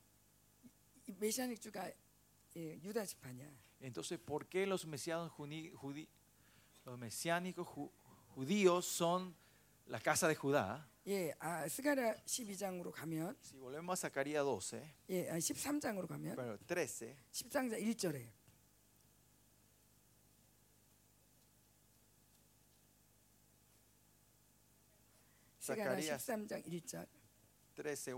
[3.80, 6.08] Entonces, ¿por qué los mesianos juni- judí-
[6.84, 7.90] los mesiánicos ju-
[8.34, 9.34] judíos son
[9.86, 10.86] la casa de Judá?
[11.06, 16.58] 예, 아 스가랴 12장으로 가면 Si volvemos a Zacarías 12, 예, 아, 13장으로 가면 bueno,
[16.66, 18.30] 13, 13장 1절에
[25.60, 27.06] 스가랴 Zacarías 13장 1절
[27.74, 28.12] 13,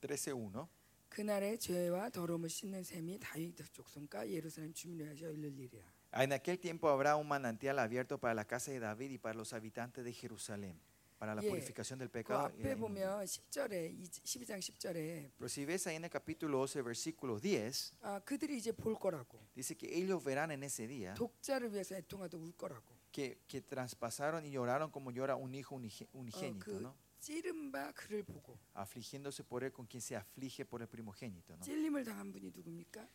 [0.00, 0.68] Trece uno.
[1.08, 5.82] 그날의 죄와 더러움을 씻는 셈이 다윗 족속과 예루살렘 주민을 하여 이를 일이라.
[6.14, 9.52] En aquel tiempo habrá un manantial abierto para la casa de David y para los
[9.52, 10.78] habitantes de Jerusalén,
[11.18, 11.50] para la Yeah.
[11.52, 12.50] purificación del 그 pecado.
[12.56, 12.80] y la 앞에 inmundicia.
[12.80, 18.20] 보면 10절에 12장 10절에 Pero si ves ahí en el capítulo 12, versículo 10, 아,
[18.24, 19.38] 그들이 이제 볼 거라고.
[19.54, 22.84] dice que ellos verán en ese día 독자를 위해서 애통하도 울 거라고.
[23.12, 26.94] que, que traspasaron y lloraron como llora un hijo unige- 어, unigénito, 그 ¿no?
[27.20, 31.54] 찌른 바 그를 보고 afligiéndose por él con quien se aflige por el primogénito.
[31.54, 31.60] ¿no?
[31.62, 33.08] 찔림을 당한 분이 누굽니까?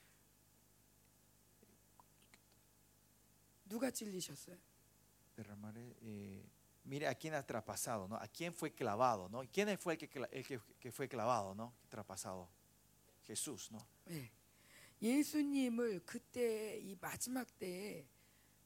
[3.68, 4.57] 누가 찔리셨어요?
[5.35, 6.43] Derramaré, eh,
[6.85, 8.15] mire a quién ha traspasado, ¿no?
[8.15, 9.41] A quién fue clavado, ¿no?
[9.51, 11.74] ¿Quién fue el que, cla- el que, que fue clavado, ¿no?
[11.90, 12.49] Traspasado.
[13.27, 13.85] Jesús, ¿no?
[14.09, 14.32] 예.
[15.01, 18.07] 예수님을 그때 이 마지막 때에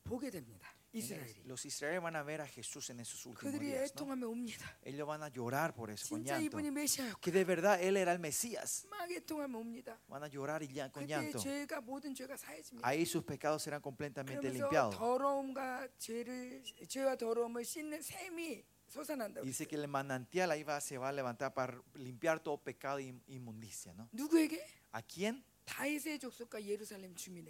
[0.04, 0.72] 보게 됩니다.
[0.96, 1.44] 이스라엘이.
[1.46, 3.86] Los israelíes van a ver a Jesús en esos últimos 그들이 días, ¿no?
[3.86, 4.78] 애통하며 옵니다.
[4.84, 6.46] Ellos van a llorar por eso, con 진짜 llanto.
[6.60, 8.86] 이분이 메시아였고 Que de verdad Él era el Mesías.
[8.90, 9.98] 막 애통하며 옵니다.
[10.10, 11.40] Van a llorar y llan- con 그때 llanto.
[11.40, 12.86] 죄가 모든 죄가 사해집니다.
[12.86, 14.98] Ahí sus pecados serán completamente 그러면서 limpiados.
[14.98, 19.46] 더러움과 죄를 죄와 더러움을 씻는 샘이 솟아난다고.
[19.46, 19.70] Y dice 그랬어요.
[19.70, 23.94] que el manantial ahí va, se va a levantar para limpiar todo pecado e inmundicia,
[23.94, 24.10] ¿no?
[24.12, 24.60] 누구에게?
[24.92, 25.42] ¿A quién?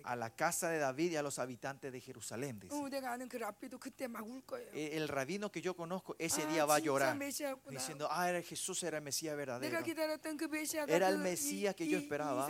[0.05, 2.61] a la casa de David y a los habitantes de Jerusalén.
[4.73, 7.19] E, el, rabino que yo conozco ese día va a llorar
[7.69, 9.67] diciendo, ah, era Jesús era el Mesías verdadero.
[10.89, 12.49] Era el Mesías que yo esperaba.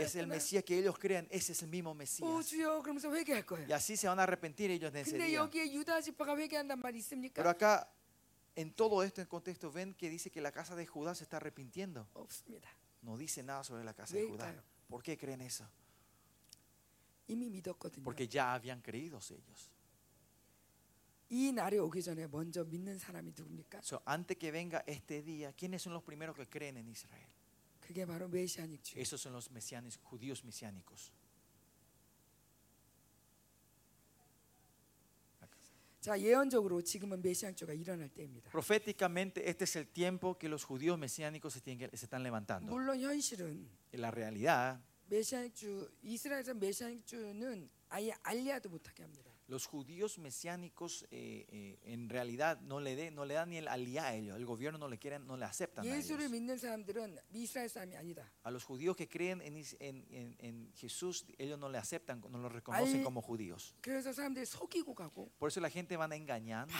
[0.00, 2.28] Es el Mesías que ellos crean, ese es el mismo Mesías.
[3.68, 5.48] Y así se van a arrepentir ellos de ese día.
[7.34, 7.90] Pero acá,
[8.54, 11.38] en todo esto, en contexto, ven que dice que la casa de Judá se está
[11.38, 12.06] arrepintiendo
[13.02, 14.64] no dice nada sobre la casa de Judá.
[14.88, 15.68] ¿Por qué creen eso?
[18.04, 19.70] Porque ya habían creído ellos.
[23.82, 27.28] So, antes que venga este día, ¿quiénes son los primeros que creen en Israel?
[28.98, 31.12] Esos son los mesiánicos, judíos mesiánicos.
[35.99, 38.51] 자 예언적으로 지금은 메시안주가 일어날 때입니다.
[38.51, 42.71] Proféticamente, este es el tiempo que los judíos mesiánicos se, tienen que- se están levantando.
[42.73, 49.26] 물론 현실은 En la realidad, 메시안주 이스라엘에서 메시안주는 아예 알리아도 못하게 합니다.
[49.48, 53.66] los judíos mesiánicos eh, eh, en realidad no le, de, no le dan ni el
[53.66, 54.36] aliá a ellos.
[54.36, 55.84] El gobierno no le quieren, no le aceptan.
[55.84, 56.06] A, ellos.
[58.42, 62.48] a los judíos que creen en, en, en, Jesús, ellos no le aceptan, no lo
[62.50, 63.74] reconocen como judíos.
[65.38, 66.74] Por eso la gente van engañando.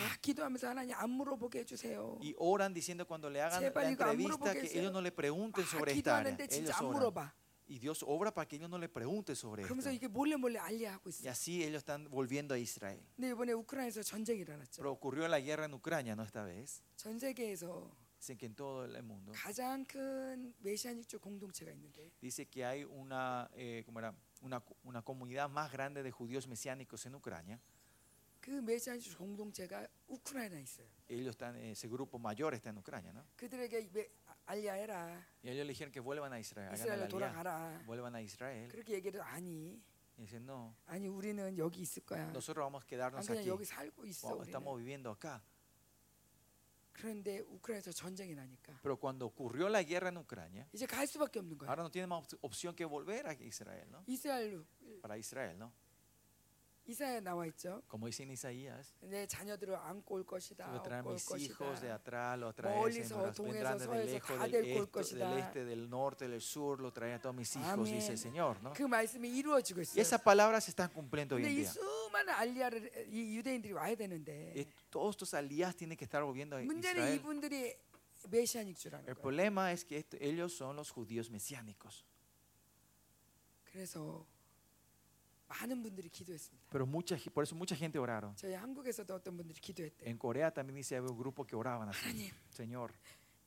[2.21, 6.17] Y oran diciendo cuando le hagan la entrevista que ellos no le pregunten sobre esta
[6.19, 6.37] área.
[6.39, 7.33] Ellos oran
[7.68, 7.68] 물어봐.
[7.68, 9.72] Y Dios obra para que ellos no le pregunten sobre esto.
[9.74, 11.30] 그러면서 이게 몰래 몰래 알리하고 Y 있어.
[11.30, 13.00] así ellos están volviendo a Israel.
[13.16, 14.82] 근데 이번에 우크라이나에서 전쟁이 일어났죠.
[14.82, 16.22] Pero ocurrió la guerra en Ucrania, ¿no?
[16.24, 16.82] Esta vez.
[16.96, 17.90] 전 세계에서
[18.20, 19.32] Dicen que en todo el mundo.
[19.34, 24.14] 가장 큰 메시아닉적 공동체가 있는데 Dice que hay una, eh, ¿cómo era?
[24.42, 27.58] Una, una comunidad más grande de judíos mesiánicos en Ucrania.
[28.40, 30.86] 그 메시아닉적 공동체가 우크라이나에 있어요.
[31.08, 33.24] Ellos están, eh, ese grupo mayor está en Ucrania, ¿no?
[33.36, 34.10] 그들에게 메-
[34.48, 35.26] 알리아해라.
[35.42, 36.68] Y ellos le dijeron que vuelvan a Israel.
[36.68, 37.82] hagan el 이스라엘로 aliyah, 돌아가라.
[37.86, 38.68] Vuelvan a Israel.
[38.68, 39.80] 그렇게 얘기를 아니.
[40.16, 42.30] Y dicen, no, 아니 우리는 여기 있을 거야.
[42.30, 43.48] nosotros vamos a 아, quedarnos 그냥 aquí.
[43.48, 44.28] 여기 살고 있어.
[44.28, 44.48] Vamos- 우리는.
[44.48, 45.42] estamos viviendo acá.
[46.92, 51.58] 그런데 우크라이나에서 전쟁이 나니까 Pero cuando ocurrió la guerra en Ucrania, 이제 갈 수밖에 없는
[51.58, 51.68] 거야.
[51.68, 54.04] ahora no tienen más op- opción que volver a Israel, ¿no?
[54.06, 54.64] 이스라엘로
[55.02, 55.72] Para Israel, ¿no?
[56.88, 57.80] 이사야 나와 있죠.
[57.88, 60.66] Como dice en Isaías, 내 자녀들을 안고 올 것이다.
[60.68, 61.94] voy a traer 업고 올 mis hijos de 것이다.
[61.94, 65.30] atrás, los traeré, 멀리서, vendrán 동에서, desde 서에서 lejos, 다 del 데리고 올 este, 것이다.
[65.30, 68.10] del este, del norte, del sur, lo traeré a todos mis hijos, dice 아멘.
[68.12, 68.72] el Señor, ¿no?
[68.74, 70.00] 그 말씀이 이루어지고 Y 있어요.
[70.02, 71.72] esas palabras se están cumpliendo hoy 근데 en 이 día.
[71.72, 76.62] 수많은 알리아를 이 유대인들이 와야 Y 되는데 todos estos alías tienen que estar volviendo a
[76.62, 77.16] 문제는 Israel.
[77.16, 77.76] 이분들이
[78.28, 79.22] 메시아닉 주라는 El 거예요.
[79.22, 82.04] problema es que esto- ellos son los judíos mesiánicos.
[83.64, 84.26] 그래서
[85.48, 86.70] 많은 분들이 기도했습니다.
[86.70, 88.34] Pero mucha, ge- por eso mucha gente oraron.
[88.36, 90.08] 저희 한국에서도 어떤 분들이 기도했대요.
[90.08, 92.00] En Corea también dice había un grupo que oraban así.
[92.02, 92.92] 하나님, Señor,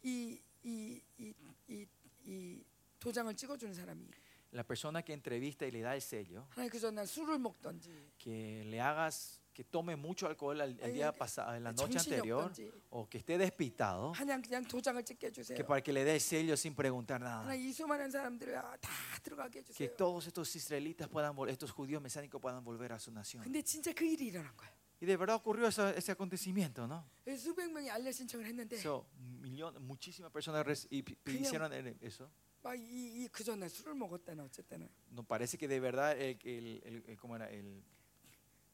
[0.03, 1.33] 이 이 이
[1.69, 1.87] 이
[2.25, 2.63] 이
[2.99, 4.07] 도장을 찍어주는 사람이
[4.53, 8.63] la persona que entrevista y le da el sello, 하나님 그 전날 술을 먹던지 que
[8.65, 12.43] le hagas que tome mucho alcohol el, el día pasado, en la noche 정신이 anterior,
[12.45, 15.57] 없던지 o que esté despistado, 그냥 그냥 도장을 찍게 해주세요.
[15.57, 17.41] que para que le dé el sello sin preguntar nada.
[17.43, 18.89] 하나님 이 수많은 사람들을 다
[19.23, 19.95] 들어가게 Que 해주세요.
[19.97, 23.41] todos estos israelitas puedan, vol- estos judíos mesiánicos puedan volver a su nación.
[23.43, 24.71] 근데 진짜 그 일이 일어난 거예요.
[25.01, 27.03] Y de verdad ocurrió ese, ese acontecimiento, ¿no?
[27.23, 29.05] 그래서 수백 명이 알려 신청을 했는데 So,
[29.41, 32.29] millón- muchísimas personas res- y pi- 그냥- hicieron el- eso.
[32.63, 37.35] 막이그 전날 술을 먹었다나 어쨌든 No parece que de verdad el, el- el- el- ¿cómo
[37.35, 37.49] era?
[37.49, 37.81] El,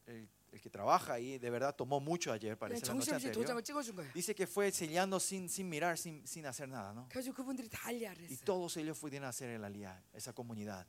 [0.06, 3.26] el- el que trabaja ahí de verdad tomó mucho ayer, 그냥 parece la noche 정신없이
[3.26, 3.44] anterior.
[3.44, 4.12] 도장을 찍어준 거예요.
[4.14, 7.08] Dice que fue sellando sin, sin mirar, sin, sin hacer nada, ¿no?
[7.10, 8.44] 그래서 그분들이 다 알리아를 Y 했어요.
[8.44, 10.86] todos ellos pudieron hacer el alía, esa comunidad.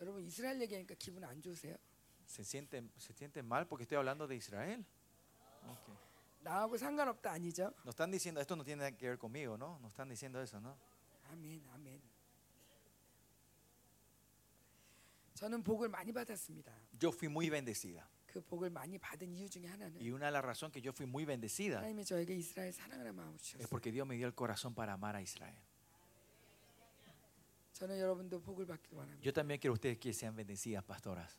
[0.00, 1.76] 여러분 이스라엘 얘기하니까 기분 안 좋으세요?
[2.26, 4.84] ¿Se sienten, ¿Se sienten mal porque estoy hablando de Israel?
[5.66, 5.96] Ok.
[6.42, 7.72] 나하고 상관없다 아니죠?
[7.84, 9.78] No están diciendo, esto no tiene nada que ver conmigo, ¿no?
[9.80, 10.76] No están diciendo eso, ¿no?
[11.30, 12.00] 아멘 아멘.
[15.40, 16.72] 저는 복을 많이 받았습니다.
[17.02, 18.06] Yo fui muy bendecida.
[18.26, 21.06] 그 복을 많이 받은 이유 중에 하나는 Y una de las razones que yo fui
[21.06, 23.68] muy bendecida 하나님이 저에게 이스라엘 사랑하는 마음을 es 주셨어요.
[23.68, 25.56] porque Dios me dio el corazón para amar a Israel.
[27.72, 29.22] 저는 여러분도 복을 받기를 원합니다.
[29.26, 31.36] Yo también quiero ustedes que sean bendecidas, pastoras.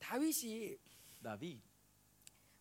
[0.00, 0.76] 다윗이
[1.22, 1.60] David,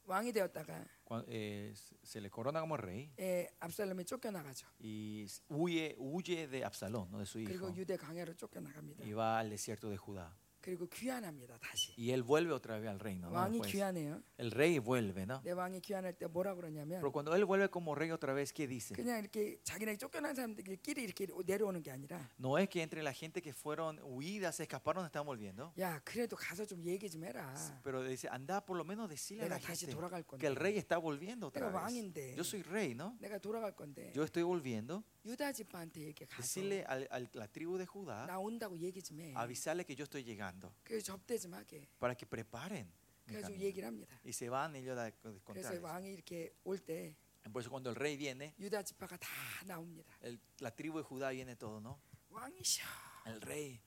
[0.07, 1.71] 왕이 되었다가 cuan- eh,
[2.03, 4.67] se le corona como rey 예, 압살롬이 쫓겨나가죠.
[4.79, 7.19] y huye, huye de Absalón, ¿no?
[7.19, 9.05] de su hijo, 그리고 유대 강야로 쫓겨나갑니다.
[9.05, 10.35] y va al desierto de Judá.
[10.63, 11.57] 그리고 귀환합니다.
[11.59, 11.91] 다시.
[11.97, 13.27] Y él vuelve otra vez al reino.
[13.29, 13.35] ¿no?
[13.35, 13.69] 왕이 Después.
[13.73, 14.23] 귀환해요.
[14.37, 15.41] El rey vuelve, ¿no?
[15.43, 18.65] 내 왕이 귀환할 때 뭐라 그러냐면 Pero cuando él vuelve como rey otra vez, ¿qué
[18.65, 18.95] dice?
[18.95, 23.41] 그냥 이렇게 자기네 쫓겨난 사람들끼리 이렇게 내려오는 게 아니라 No es que entre la gente
[23.41, 25.73] que fueron huidas, se escaparon, están volviendo.
[25.81, 27.53] 야 그래도 가서 좀 얘기 좀 해라.
[27.83, 30.47] Pero dice, anda por lo menos decirle a 내가 la 다시 gente 돌아갈 que 건데.
[30.47, 31.83] el rey está volviendo otra 내가 vez.
[31.91, 32.35] 왕인데.
[32.37, 33.17] Yo soy rey, ¿no?
[33.19, 35.03] 내가 돌아갈 건데 Yo estoy volviendo.
[35.27, 39.33] 유다 지파한테 이렇게 가서 Decirle a la tribu de Judá, 나 온다고 얘기 좀 해.
[39.35, 41.87] avisarle que yo estoy llegando 그래서 접대 좀 하게.
[41.99, 42.87] para que preparen.
[43.25, 43.63] mi 그래서 camino.
[43.63, 44.19] 얘기를 합니다.
[44.25, 45.79] Y se van ellos a 그래서 contarles.
[45.81, 47.15] 왕이 이렇게 올 때
[47.51, 49.27] Por eso cuando el rey viene, 유다 지파가 다
[49.65, 50.13] 나옵니다.
[50.23, 51.99] el- la tribu de Judá viene todo, ¿no?
[52.29, 52.83] 왕이셔.
[53.25, 53.79] El rey,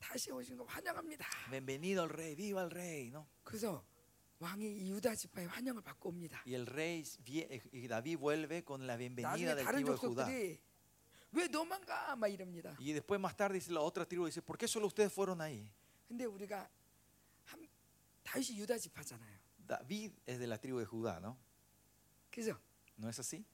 [0.00, 1.24] 다시 오신 거 환영합니다.
[1.50, 3.26] bienvenido el rey, viva el rey, ¿no?
[3.44, 3.84] 그래서
[4.40, 6.42] 왕이 이 유다 지파의 환영을 받고 옵니다.
[6.46, 9.98] Y el rey, vie- y David vuelve con la bienvenida 나중에 del 다른 tribu de
[9.98, 10.26] Judá.
[10.26, 10.60] 족속들이
[11.36, 12.14] 왜 너만 가?
[12.16, 12.76] 막 이럽니다.
[12.78, 15.66] Y después más tarde dice la otra tribu, dice, ¿por qué solo ustedes fueron ahí?
[16.08, 16.68] 근데 우리가
[17.46, 17.68] 한
[18.22, 19.38] 다윗이 유다 지파잖아요.
[19.66, 21.36] David es de la tribu de Judá, ¿no?
[22.30, 22.58] 그죠?
[22.98, 23.44] ¿No es así?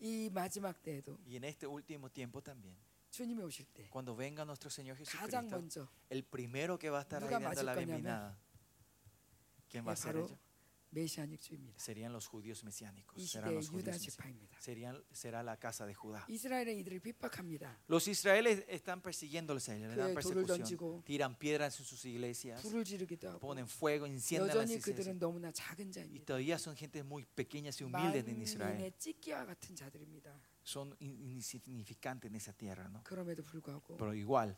[0.00, 2.76] 이 마지막 때에도 Y en este último tiempo también,
[3.10, 7.02] 주님이 오실 때 Cuando venga nuestro Señor 가장 Jesucristo, 먼저 el primero que va a
[7.02, 8.38] estar ahí 누가 dando 맞을 la 거냐면 bienvenida,
[9.68, 10.38] ¿quién va a 그게 ser 바로 ellos?
[10.94, 11.78] 메시아닉주입니다.
[11.78, 13.14] Serían los judíos mesiánicos.
[13.16, 14.10] 이 Serán 시대의 los 유다 judíos mesiánicos.
[14.10, 14.56] 지파입니다.
[14.58, 16.26] Serían, será la casa de Judá.
[16.28, 17.78] 이스라엘은 이들을 핍박합니다.
[17.88, 21.86] Los israelíes están persiguiéndoles a ellos, le dan 교회에 돌을 persecución, 던지고 tiran piedras en
[21.86, 24.82] sus iglesias, 불을 지르기도 하고 ponen fuego, encienden las 여전히 iglesias.
[24.98, 26.24] 그들은 너무나 작은 Y 자입니다.
[26.26, 28.74] todavía son gente muy pequeñas y humildes en Israel.
[28.74, 30.34] 만민의 찢기와 같은 자들입니다.
[30.66, 33.02] Son in- insignificantes en esa tierra, ¿no?
[33.04, 34.56] 그럼에도 불구하고 Pero igual,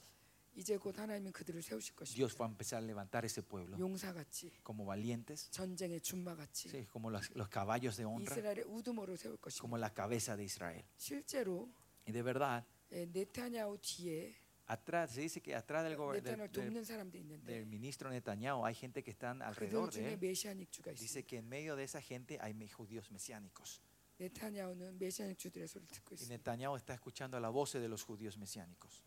[0.56, 2.36] 이제 곧 하나님은 그들을 세우실 Dios 것입니다.
[2.38, 7.30] va a empezar a levantar ese pueblo 용사같이 como valientes, 전쟁의 준마같이 sí, como los,
[7.34, 9.60] los caballos de honra, 이스라엘의 우두머로 세울 것입니다.
[9.62, 10.84] como la cabeza de Israel.
[10.98, 11.72] 실제로
[12.06, 14.34] Y de verdad, 예, 네타냐후 뒤에
[14.66, 18.10] atrás, se dice que atrás del, gober- del- 네타냐를 del- 돕는 사람도 있는데 del ministro
[18.10, 20.18] Netanyahu hay gente que están 그들 alrededor de 중에 él.
[20.18, 21.26] 메시아닉 주가 Dice 있습니다.
[21.26, 23.80] que en medio de esa gente hay me- judíos mesiánicos.
[24.18, 26.28] 네타냐후는 메시아닉 주들의 소리를 듣고 Y 있습니다.
[26.36, 29.02] Netanyahu está escuchando la voz de los judíos mesiánicos.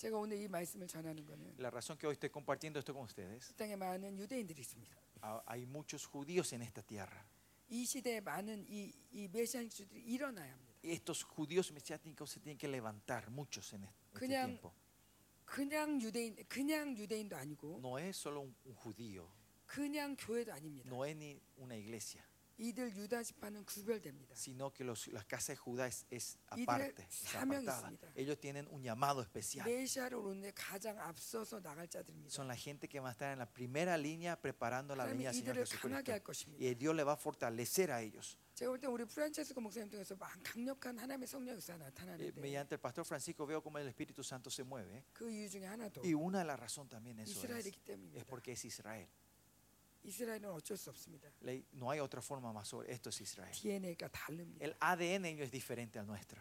[0.00, 3.50] 제가 오늘 이 말씀을 전하는 거는 La razón que hoy estoy compartiendo esto con ustedes,
[3.50, 4.96] 이 땅에 많은 유대인들이 있습니다.
[5.22, 7.24] ha- hay muchos judíos en esta tierra.
[7.68, 10.74] 이 시대에 많은 이, 이 메시아닉 주들이 일어나야 합니다.
[10.84, 14.72] Y estos judíos mesiánicos se tienen que levantar, muchos en este, este 그냥 tiempo.
[15.46, 19.26] 그냥 유대인 그냥 유대인도 아니고 No es solo un, un judío,
[19.66, 20.88] 그냥 교회도 아닙니다.
[20.90, 22.22] no es ni una iglesia,
[22.60, 24.34] 이들 유다 지파는 구별됩니다.
[24.34, 27.92] sino que los, la casa de Judá es, es 이들의 aparte, es 사명이 apartada.
[27.92, 28.12] 있습니다.
[28.16, 29.66] Ellos tienen un llamado especial.
[29.68, 32.32] 메시아를 오는데 가장 앞서서 나갈 자들입니다.
[32.32, 35.32] Son la gente que va a estar en la primera línea preparando la 하나님이 venida
[35.32, 36.12] del Señor 이들을 강하게 Jesucristo.
[36.12, 36.64] 할 것입니다.
[36.64, 38.38] Y Dios le va a fortalecer a ellos.
[38.56, 42.74] 제가 볼 때 우리 프란체스코 목사님 통해서 막 강력한 하나님의 성령 역사 Eh, 나타나는데 mediante
[42.74, 45.04] el pastor Francisco veo como el Espíritu Santo se mueve.
[45.12, 48.24] 그 이유 중에 하나도 Y una de las razones también eso es, 이스라엘이기 es 때문입니다.
[48.24, 49.06] porque es Israel.
[50.04, 51.28] 이스라엘은 어쩔 수 없습니다.
[51.42, 53.52] Le- No hay otra forma más sobre esto es Israel.
[53.52, 54.64] DNA가 다릅니다.
[54.64, 56.40] El ADN ellos es diferente al nuestro.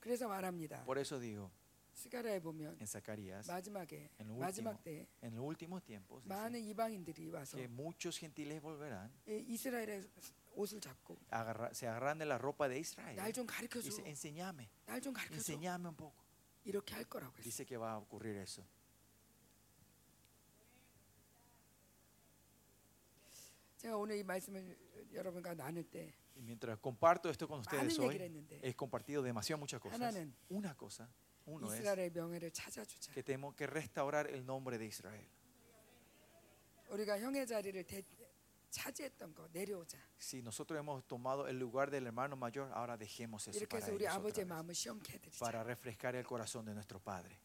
[0.00, 0.84] 그래서 말합니다.
[0.84, 1.50] Por eso digo,
[1.94, 6.28] 스가랴에 보면 en Zacarías, 마지막에 en lo 마지막 último, 때 en los últimos tiempos, dice
[6.28, 10.04] 많은 이방인들이 와서 que muchos gentiles volverán, 이- 이스라엘의
[10.54, 14.02] 옷을 잡고 agarra- se agarran de la ropa de Israel 날 좀 y 가르쳐줘, dice,
[14.06, 16.22] enséñame, 날 좀 가르쳐줘 enséñame un poco.
[16.64, 17.42] 이렇게 할 거라고 했어요.
[17.44, 18.62] Dice que va a ocurrir eso.
[23.80, 24.76] 제가 오늘 이 말씀을
[25.12, 29.22] 여러분과 나눌 때 Y mientras comparto esto con ustedes 많은 얘기를 hoy, 했는데 he compartido
[29.22, 29.98] demasiado muchas cosas.
[30.00, 31.08] 하나는 Una cosa,
[31.46, 33.12] uno es 이스라엘의 명예를 찾아주자.
[33.12, 35.26] que tenemos que restaurar el nombre de Israel.
[36.90, 38.02] 우리가 형의 자리를 대,
[38.70, 39.98] 차지했던 거 내려오자.
[40.18, 43.92] Si nosotros hemos tomado el lugar del hermano mayor, ahora dejemos eso 이렇게 para, 해서
[43.94, 45.38] 우리 ellos otra 아버지의 vez, 마음을 시험케 해드리자.
[45.44, 47.38] para refrescar el corazón de nuestro Padre.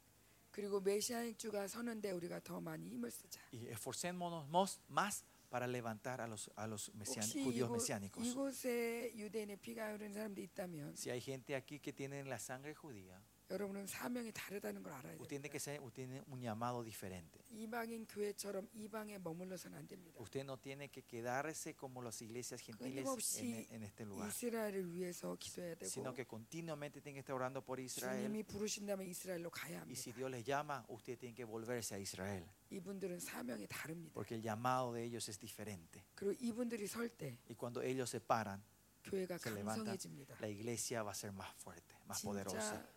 [0.51, 3.39] 그리고 메시아닉 주가 서는데 우리가 더 많이 힘을 쓰자.
[3.53, 8.25] Y esforcémonos mos- más para levantar a los, a los mesián- 혹시 judíos 이곳, mesiánicos.
[8.25, 13.21] 이곳에 유대인의 피가 흐르는 사람도 있다면 Si hay gente aquí que tiene la sangre judía,
[13.51, 15.51] 여러분은 사명이 다르다는 걸 알아야 usted tiene 됩니다.
[15.51, 17.37] que ser, usted tiene un llamado diferente.
[17.51, 20.17] 이방인 교회처럼 이방에 머물러서는 안 됩니다.
[20.21, 24.93] Usted no tiene que quedarse como las iglesias gentiles en, 끊임없이 en este lugar, 이스라엘을
[24.95, 28.23] 위해서 기도해야 sino 되고 que continuamente tiene que estar orando por Israel.
[28.23, 30.15] 주님이 부르신다면 이스라엘로 가야 Y si 합니다.
[30.15, 34.13] Dios les llama, usted tiene que volverse a Israel, 이분들은 사명이 다릅니다.
[34.13, 36.05] porque el llamado de ellos es diferente.
[36.15, 38.63] 그리고 이분들이 설 때 Y cuando ellos se paran,
[39.03, 40.37] 교회가 se levanta, 강성해집니다.
[40.39, 42.79] la iglesia va a ser más fuerte, más poderosa.
[42.79, 42.94] 진짜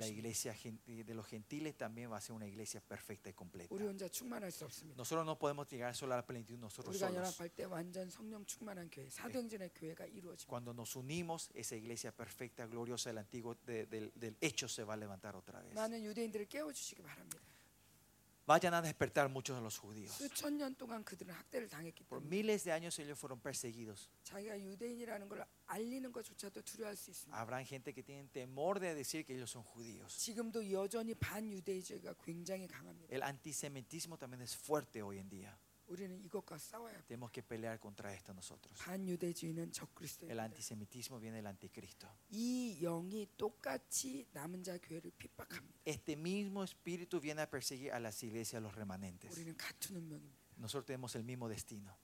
[0.00, 3.72] La iglesia de los gentiles también va a ser una iglesia perfecta y completa.
[4.96, 7.36] Nosotros no podemos llegar solo a la plenitud nosotros solos.
[10.46, 15.36] Cuando nos unimos, esa iglesia perfecta, gloriosa del antiguo, del hecho se va a levantar
[15.36, 15.74] otra vez
[18.47, 20.11] Vayan a despertar muchos de los judíos.
[20.17, 24.09] 수천 년 동안 그들은 학대를 당했기 Por 때문에 miles de años ellos fueron perseguidos.
[24.23, 27.39] 자기가 유대인이라는 걸 알리는 것조차도 두려워할 수 있습니다.
[27.39, 30.17] Habrán gente que tienen temor de decir que ellos son judíos.
[30.17, 33.07] 지금도 여전히 반유대주의가 굉장히 강합니다.
[33.15, 35.57] El antisemitismo también es fuerte hoy en día.
[37.06, 38.78] Tenemos que pelear contra esto nosotros.
[40.28, 42.06] El antisemitismo viene del anticristo.
[45.84, 49.30] Este mismo espíritu viene a perseguir a las iglesias, a los remanentes.
[50.58, 51.96] Nosotros tenemos el mismo destino.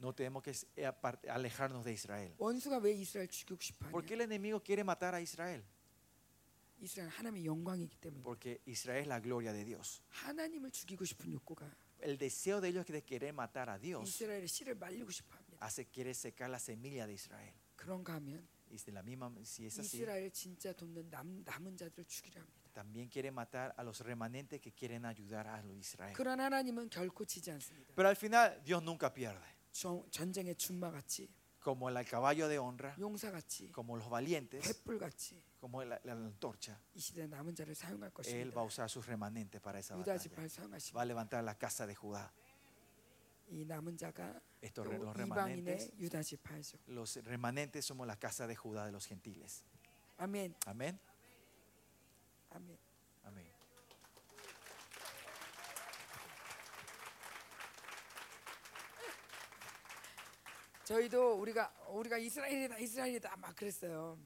[0.00, 0.90] No tenemos que eh,
[1.30, 2.34] alejarnos de Israel.
[3.92, 5.64] ¿Por qué el enemigo quiere matar a Israel?
[8.22, 10.02] Porque Israel es la gloria de Dios
[12.03, 14.75] 하나님을 죽이고 싶은 욕구가 El deseo de ellos de querer matar a Dios 이스라엘의 씨를
[14.75, 15.65] 말리고 싶어 합니다.
[15.65, 17.53] hace quiere secar la semilla de Israel.
[17.75, 22.05] 그런가 하면 Y de la misma, si es así, 이스라엘 진짜 돕는 남, 남은 자들을
[22.05, 22.69] 죽이려 합니다.
[22.73, 26.13] también quiere matar a los remanentes que quieren ayudar a los Israel.
[26.13, 27.93] 그런 하나님은 결코 지지 않습니다.
[27.95, 29.41] Pero al final Dios nunca pierde.
[29.71, 31.27] 전- 전쟁의 준마같이
[31.59, 36.77] como el caballo de honra, 용사같이 como los valientes, 횃불같이 como la, la antorcha.
[36.95, 38.65] 이 시대 남은 자를 사용할 Él va a 것입니다.
[38.65, 40.19] usar sus remanentes para esa 유다 batalla.
[40.19, 41.05] 지파를 Va a 사용하십니다.
[41.05, 42.31] levantar la casa de Judá.
[43.51, 46.77] 이 남은 자가 Estos 또 re- los remanentes, 이방인의 유다 지파죠.
[46.87, 49.63] los remanentes somos la casa de Judá de los gentiles.
[50.17, 50.53] 아멘.
[50.67, 50.99] Amén.
[52.51, 52.77] 아멘.
[53.25, 53.47] Amén.
[60.85, 64.17] 저희도 우리가 우리가 이스라엘이다 이스라엘이다 막 그랬어요.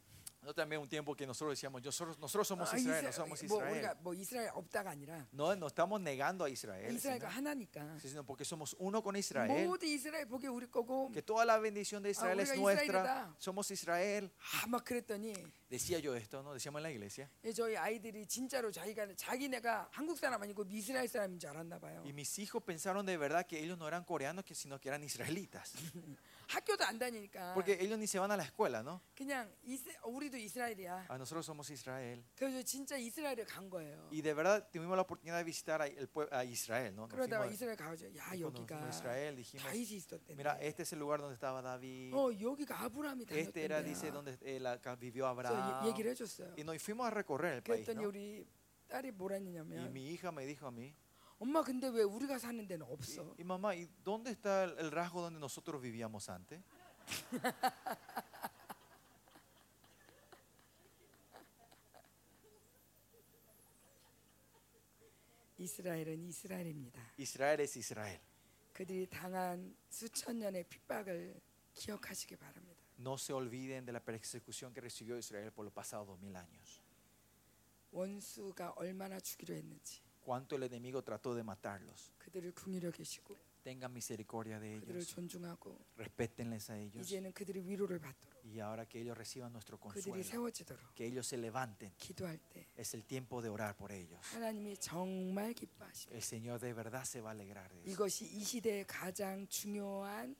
[0.43, 3.43] No también un tiempo que nosotros decíamos, nosotros, nosotros somos 아, Israel, no 이스라엘- somos
[3.47, 3.71] 뭐 Israel.
[3.71, 8.25] 우리가 뭐 이스라엘 없다가 아니라 No, no estamos negando a Israel, 이스라엘과 sino, 하나니까 sino
[8.25, 9.65] porque somos uno con Israel.
[9.65, 12.83] 모든 이스라엘 복이 우리 거고 Que toda la bendición de Israel es 우리가 nuestra.
[12.83, 13.35] 이스라엘이다.
[13.39, 14.29] Somos Israel.
[14.65, 15.33] 아막 그랬더니
[15.69, 16.53] Decía yo esto, ¿no?
[16.53, 17.29] Decíamos en la iglesia.
[17.45, 22.03] 예, 저희 아이들이 진짜로 자기가 자기네가 한국 사람 아니고 이스라엘 사람인 줄 알았나 봐요.
[22.03, 25.01] Y mis hijos pensaron de verdad que ellos no eran coreanos, que- sino que eran
[25.05, 25.71] israelitas.
[26.47, 29.01] 학교도 안 다니니까 Porque ellos ni se van a la escuela, ¿no?
[29.15, 31.07] 그냥 이스, 우리도 이스라엘이야.
[31.09, 32.21] Ah, nosotros somos Israel.
[32.35, 34.09] 그래서 진짜 이스라엘에 간 거예요.
[34.11, 37.07] Y de verdad tuvimos la oportunidad de visitar a, el pue- a Israel, ¿no?
[37.07, 40.35] Nos 그러다가 fuimos- 이스라엘 가서 야 y cuando 여기가 fuimos a Israel dijimos, 다윗이 있었대.
[40.35, 42.13] mira, este es el lugar donde estaba David.
[42.13, 45.85] 어 여기가 아브라함이 Este era, dice, 다녔던 donde eh, la- acá vivió 그래서 Abraham.
[45.85, 46.53] 얘- 얘기를 해줬어요.
[46.57, 48.09] Y nos fuimos a recorrer el país, 그랬더니 ¿no?
[48.09, 48.45] 우리
[48.89, 50.93] 딸이 뭐라 Y 했냐면 mi hija me dijo a mí,
[51.39, 53.35] 엄마 근데 왜 우리가 사는 데는 y, 없어?
[53.37, 56.61] y mamá, ¿y dónde está el, el rasgo donde nosotros vivíamos antes?
[65.57, 67.01] 이스라엘은 이스라엘입니다.
[67.17, 68.19] Israel es Israel.
[68.73, 71.39] 그들이 당한 수천 년의 핍박을
[71.73, 72.81] 기억하시기 바랍니다.
[72.99, 76.81] No se olviden de la persecución que recibió Israel por los pasados dos mil años.
[77.91, 82.11] 원수가 얼마나 주기로 했는지 Cuánto el enemigo trató de matarlos.
[82.17, 85.07] 그들을 궁히려 계시고 Tengan misericordia de 그들을 ellos.
[85.15, 87.07] 존중하고 Respétenles a ellos.
[87.07, 91.27] 이제는 그들이 위로를 받도록 Y ahora que ellos reciban nuestro 그들이 consuelo, 세워지도록 que ellos
[91.27, 94.19] se levanten, 기도할 때 es el tiempo de orar por ellos.
[94.33, 96.15] 하나님이 정말 기뻐하십니다.
[96.15, 97.91] El Señor de verdad se va a alegrar de eso.
[97.91, 100.35] 이것이 이 시대의 가장 중요한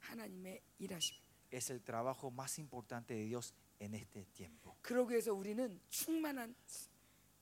[0.00, 1.24] 하나님의 일하십니다.
[1.52, 4.76] Es el trabajo más importante de Dios en este tiempo.
[4.82, 6.54] 그러기 위해서 우리는 충만한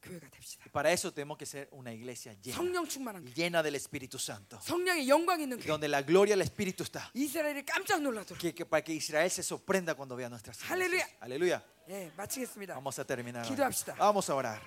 [0.02, 0.64] 교회가 됩시다.
[0.66, 3.34] Y para eso tenemos que ser una iglesia llena, 성령 충만한 교회.
[3.34, 5.66] llena del Espíritu Santo, 성령의 영광 있는 교회.
[5.68, 7.08] donde la gloria del Espíritu está.
[7.14, 8.38] 이스라엘이 깜짝 놀라도록.
[8.40, 11.06] Que, que para que Israel se sorprenda cuando vea nuestras Aleluya.
[11.06, 11.16] iglesias.
[11.22, 11.62] Aleluya.
[11.88, 12.74] 예, 마치겠습니다.
[12.74, 13.44] Vamos a terminar.
[13.44, 13.54] ahora.
[13.54, 13.94] 기도합시다.
[13.96, 14.60] Vamos a orar.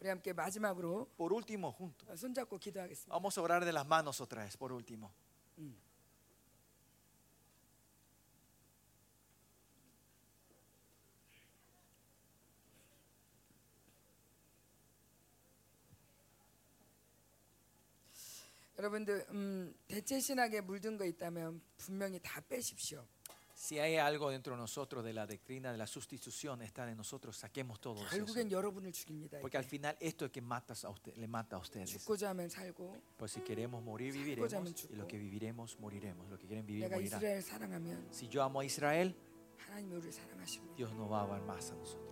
[0.00, 2.06] 우리 함께 마지막으로 Por último, juntos.
[2.20, 3.12] 손잡고 기도하겠습니다.
[3.12, 5.12] Vamos a orar de las manos otra vez, por último.
[18.82, 23.04] 여러분들 음, 대체 신학에 물든 거 있다면 분명히 다 빼십시오.
[23.58, 27.36] Si hay algo dentro de nosotros de la doctrina de la sustitución, está de nosotros,
[27.36, 28.10] saquemos todo eso.
[28.16, 29.40] 결국엔 여러분을 죽입니다.
[29.40, 31.90] Porque al final esto es que matas a usted, le mata a ustedes.
[31.90, 34.52] 죽고자 하면 살고 Pues si queremos morir, viviremos.
[34.88, 36.28] Y lo que viviremos, moriremos.
[36.30, 37.18] Lo que quieren vivir, 내가 morirán.
[37.20, 39.12] 이스라엘 사랑하면 Si yo amo a Israel,
[39.56, 40.76] 하나님이 우리를 사랑하십니다.
[40.76, 42.06] Dios no va a amar más a nosotros.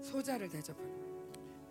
[0.00, 1.11] 소자를 대접하는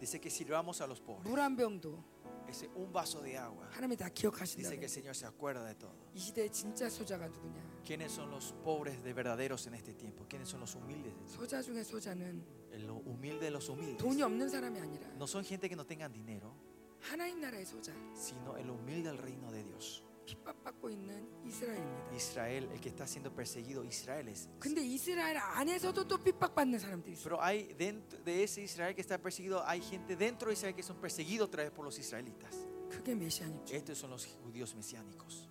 [0.01, 1.23] Dice que sirvamos a los pobres.
[1.29, 3.67] 물 한 병도 Ese un vaso de agua.
[3.71, 4.69] 하나님이 다 기억하신다.
[4.69, 5.91] Dice que el Señor se acuerda de todo.
[6.13, 7.59] 이 시대의 진짜 소자가 누구냐?
[7.83, 10.25] ¿Quiénes son los pobres de verdaderos en este tiempo?
[10.29, 11.13] ¿Quiénes son los humildes?
[11.13, 13.97] de- 소자 중에 소자는 El lo humilde de los humildes.
[13.97, 16.53] 돈이 없는 사람이 아니라 No son gente que no tengan dinero,
[17.01, 20.03] 하나님 나라의 소자, sino el humilde del reino de Dios.
[20.25, 22.15] 핍박받고 있는 이스라엘입니다.
[22.15, 24.49] Israel, el que está siendo perseguido, Israel es.
[24.59, 27.23] 근데 이스라엘 안에서도 또 핍박받는 사람들이 있어요.
[27.23, 30.83] Pero hay dentro de ese Israel que está perseguido, hay gente dentro de Israel que
[30.83, 32.67] son perseguidos otra vez por los israelitas.
[32.89, 33.75] 그게 메시아닉 주.
[33.75, 35.47] Estos son los judíos mesiánicos.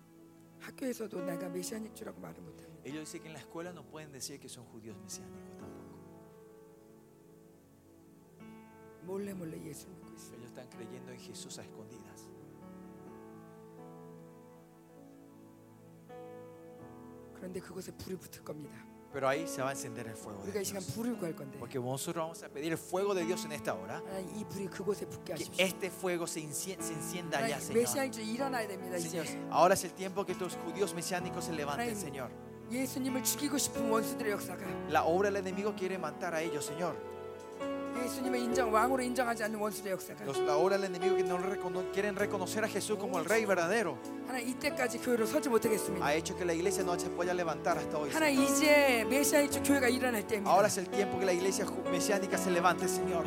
[0.59, 2.83] 학교에서도 내가 메시아닉 주라고 말을 못합니다.
[2.85, 5.97] Ellos dicen que en la escuela no pueden decir que son judíos mesiánicos tampoco.
[9.03, 10.37] 몰래 몰래 예수 믿고 있어요.
[10.37, 12.29] Ellos están creyendo en Jesús a escondidas.
[17.41, 18.75] 그런데 그곳에 불이 붙을 겁니다.
[19.13, 20.93] Pero ahí se va a encender el fuego 우리가 de 이 시간 Dios.
[20.93, 24.01] 불을 구할 건데 Porque nosotros vamos a pedir el fuego de Dios en esta hora.
[24.05, 25.63] 하나님 이 불이 그곳에 붙게 Que 하십시오.
[25.65, 27.77] este fuego se, encie- se encienda allá, 하나님 Señor.
[27.81, 28.97] 메시아닉 주 일어나야 됩니다.
[28.99, 31.95] Señor, 이제 ahora es el tiempo que estos judíos mesiánicos se levanten, Amén.
[31.95, 32.29] Señor.
[32.69, 34.61] 예수님을 죽이고 싶은 원수들의 역사가
[34.91, 36.97] La obra del enemigo quiere matar a ellos, Señor.
[40.25, 43.45] Los- la obra del enemigo que no recono- quieren reconocer a Jesús como el Rey
[43.45, 46.03] verdadero 하나님 이때까지 교회로 서지 못하겠습니다.
[46.05, 48.09] ha hecho que la iglesia no se pueda levantar hasta hoy.
[48.11, 50.49] 하나님 이제 메시아닉 주 교회가 일어날 때입니다.
[50.49, 53.25] Ahora es el tiempo que la iglesia ju- mesiánica se levante, Señor.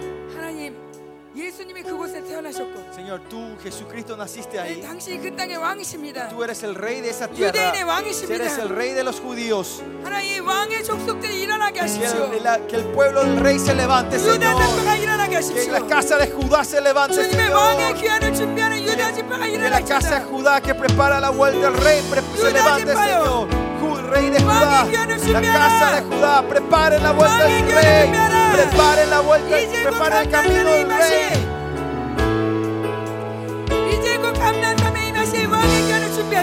[1.35, 4.81] 하나님 예수님이 그곳에 태어나셨고 Señor, tú, Jesucristo, naciste 네, ahí.
[4.83, 6.29] 당신이 그 땅의 왕이십니다.
[6.29, 7.87] Tú eres el rey de esa 유대인의 tierra.
[7.87, 8.35] 왕이십니다.
[8.35, 9.81] Eres el rey de los judíos.
[10.03, 12.33] 하나님 왕의 족속들이 일어나게 Que 하십시오.
[12.35, 14.59] el, la- que el pueblo del rey se levante, 유다 Señor.
[14.59, 15.71] 지파가 일어나게 Que 하십시오.
[15.73, 18.01] la casa de Judá se levante, 주님의 왕의 Señor.
[18.03, 21.77] 귀환을 준비하는 유다 지파가 Que la casa de 일어나게 Judá que prepara la vuelta al
[21.79, 23.47] rey pre- se Judá levante, 지파요.
[23.47, 23.71] Señor.
[23.81, 24.51] Ju- Rey de Judá.
[24.51, 25.55] 왕의 귀환을 La 준비하라.
[25.55, 26.04] casa de
[26.50, 28.12] Preparen la vuelta del rey.
[28.54, 31.46] Preparen la vuelta, preparen el camino del rey.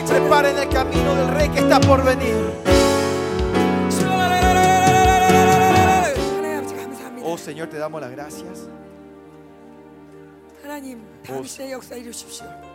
[0.06, 2.34] Preparen el camino del rey que está por venir.
[7.24, 8.68] Oh Señor, te damos las gracias.
[11.30, 11.42] Oh,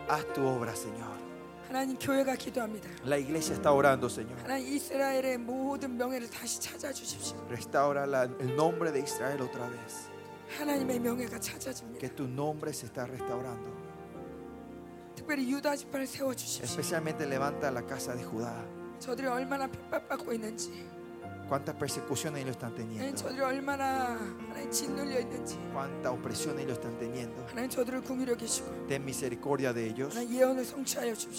[0.08, 1.27] haz tu obra, Señor.
[1.67, 4.37] 하나님 교회가 기도합니다 La iglesia está orando, Señor.
[4.43, 10.09] 하나님 이스라엘의 모든 명예를 다시 찾아주십시오 Restaura la- el nombre de Israel otra vez.
[10.57, 13.71] 하나님의 명예가 찾아집니다 Que tu nombre se está restaurando.
[15.15, 18.53] 특별히 유다 지파를 세워주십시오 Especialmente levanta la casa de Judá.
[18.99, 20.71] 저들이 얼마나 핍박받고 있는지
[21.48, 23.04] cuántas persecuciones ellos están teniendo.
[25.72, 27.44] Cuánta opresión ellos están teniendo.
[28.86, 30.14] Ten misericordia de ellos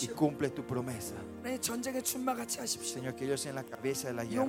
[0.04, 1.16] y cumple tu promesa.
[2.86, 4.44] Señor, que ellos sean la cabeza de la guerra.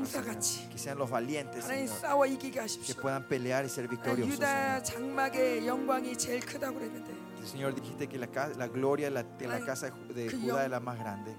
[0.70, 1.64] Que sean los valientes,
[2.86, 4.34] Que puedan pelear y ser victoriosos.
[4.84, 5.00] Señor.
[7.40, 8.26] El Señor dijiste que la,
[8.68, 11.36] gloria de la casa de Judá es la más grande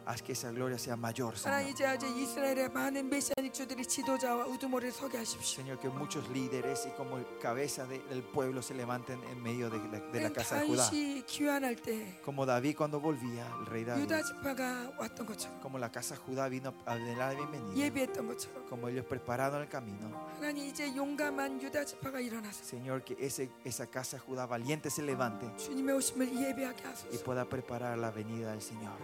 [0.06, 1.70] Haz que esa gloria sea mayor, 하나님 Señor.
[1.74, 7.18] 이제 아주 이스라엘의 많은 메시아닉주들이 지도자와 우두머리를 서게 하십시오 Señor, que muchos líderes y como
[7.42, 10.66] cabeza de- del pueblo se levanten en medio de la, de la 하나님 casa de
[10.68, 10.86] Judá.
[10.86, 14.04] 다윗이 귀환할 때 Como David cuando volvía, el rey David.
[14.04, 17.74] 유다 지파가 왔던 것처럼 Como la casa de Judá vino a dar la bienvenida.
[17.74, 20.06] 예비했던 것처럼 Como ellos prepararon el camino.
[20.38, 25.02] 하나님 이제 용감한 유다 지파가 일어나서 Señor, que ese, esa casa de Judá valiente se
[25.02, 28.94] levante 주님의 오심을 예배하게 y 하소서 pueda preparar la venida del Señor.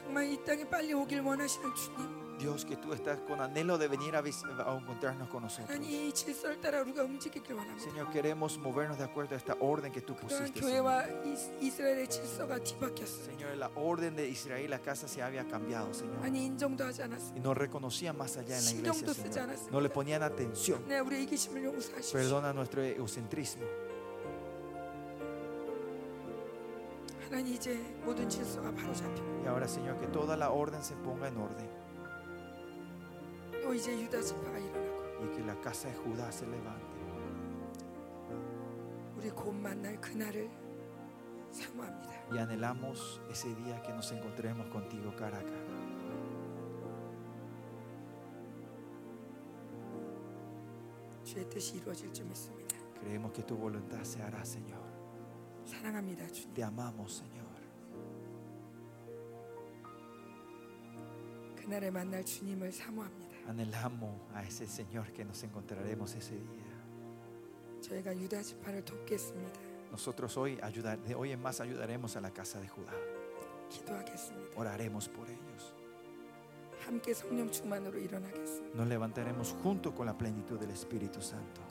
[0.00, 4.14] 정말 이 땅에 빨리 오길 원하시는 주님 Dios, que tú estás con anhelo de venir
[4.14, 5.70] a, vis- a encontrarnos con nosotros.
[5.70, 9.90] 하나님 이 질서를 따라 우리가 움직이길 원합니다 Señor, queremos movernos de acuerdo a esta orden
[9.90, 10.60] que tú 그동안 pusiste.
[10.60, 10.84] Señor.
[10.84, 15.94] 교회와 이- 이스라엘의 질서가 뒤바뀌었어요 Señor, la orden de Israel, la casa se había cambiado,
[15.94, 16.20] Señor.
[16.22, 19.48] 아니 인정도 하지 않았어요 Y no reconocían más allá en la iglesia, 신경도 쓰지 Señor.
[19.48, 19.70] 않았습니다.
[19.72, 20.84] No le ponían atención.
[20.86, 23.64] 네 우리 이기심을 용서하십시오 Perdona nuestro egocentrismo.
[29.43, 31.69] Y ahora, Señor, que toda la orden se ponga en orden.
[35.23, 36.81] Y que la casa de Judá se levante.
[42.33, 45.51] Y anhelamos ese día que nos encontremos contigo cara a cara.
[52.99, 54.80] Creemos que tu voluntad se hará, Señor.
[56.53, 57.41] Te amamos, Señor.
[63.47, 66.71] Anhelamos a ese Señor que nos encontraremos ese día.
[69.91, 72.93] Nosotros hoy, ayudar, hoy en más ayudaremos a la casa de Judá.
[74.55, 75.73] Oraremos por ellos.
[78.73, 81.61] Nos levantaremos junto con la plenitud del Espíritu Santo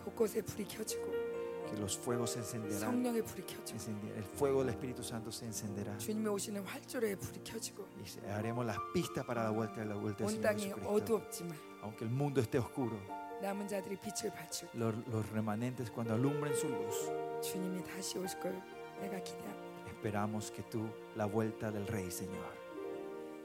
[1.69, 2.79] 곳곳에 불이 켜지고 Que los fuegos se encenderán.
[2.79, 5.97] 성령의 불이 켜지고 Encendi- El fuego del Espíritu Santo se encenderá.
[5.97, 9.95] 주님이 오시는 활주로에 불이 켜지고 Y se- haremos las pistas para la vuelta de la
[9.95, 10.89] vuelta del 온 Señor 땅이 Jesucristo.
[10.93, 12.97] 어두웠지만 Aunque el mundo esté oscuro,
[13.41, 17.09] 남은 자들이 빛을 발치고 los, los remanentes cuando alumbren su luz,
[17.41, 18.53] 주님이 다시 오실 걸
[19.01, 19.65] 내가 기대합니다.
[19.89, 22.45] esperamos que tú la vuelta del Rey, Señor.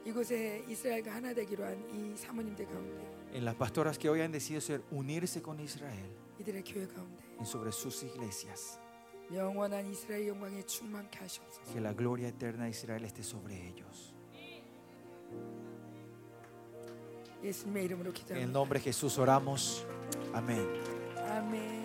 [0.04, 4.60] 이곳에 이스라엘과 하나 되기로 한 이 사모님들 가운데 En las pastoras que hoy han decidido
[4.60, 6.08] ser unirse con Israel
[6.40, 8.78] 이들의 교회 가운데 y sobre sus iglesias,
[9.32, 11.72] 영원한 이스라엘 영광에 충만케 하시옵소서.
[11.72, 14.14] que la gloria eterna de Israel esté sobre ellos.
[17.42, 18.52] 예수님의 이름으로 En el 기도합니다.
[18.52, 19.86] nombre de Jesús oramos.
[20.34, 20.60] Amén.
[20.60, 21.16] 아멘.
[21.16, 21.83] Amén, amén.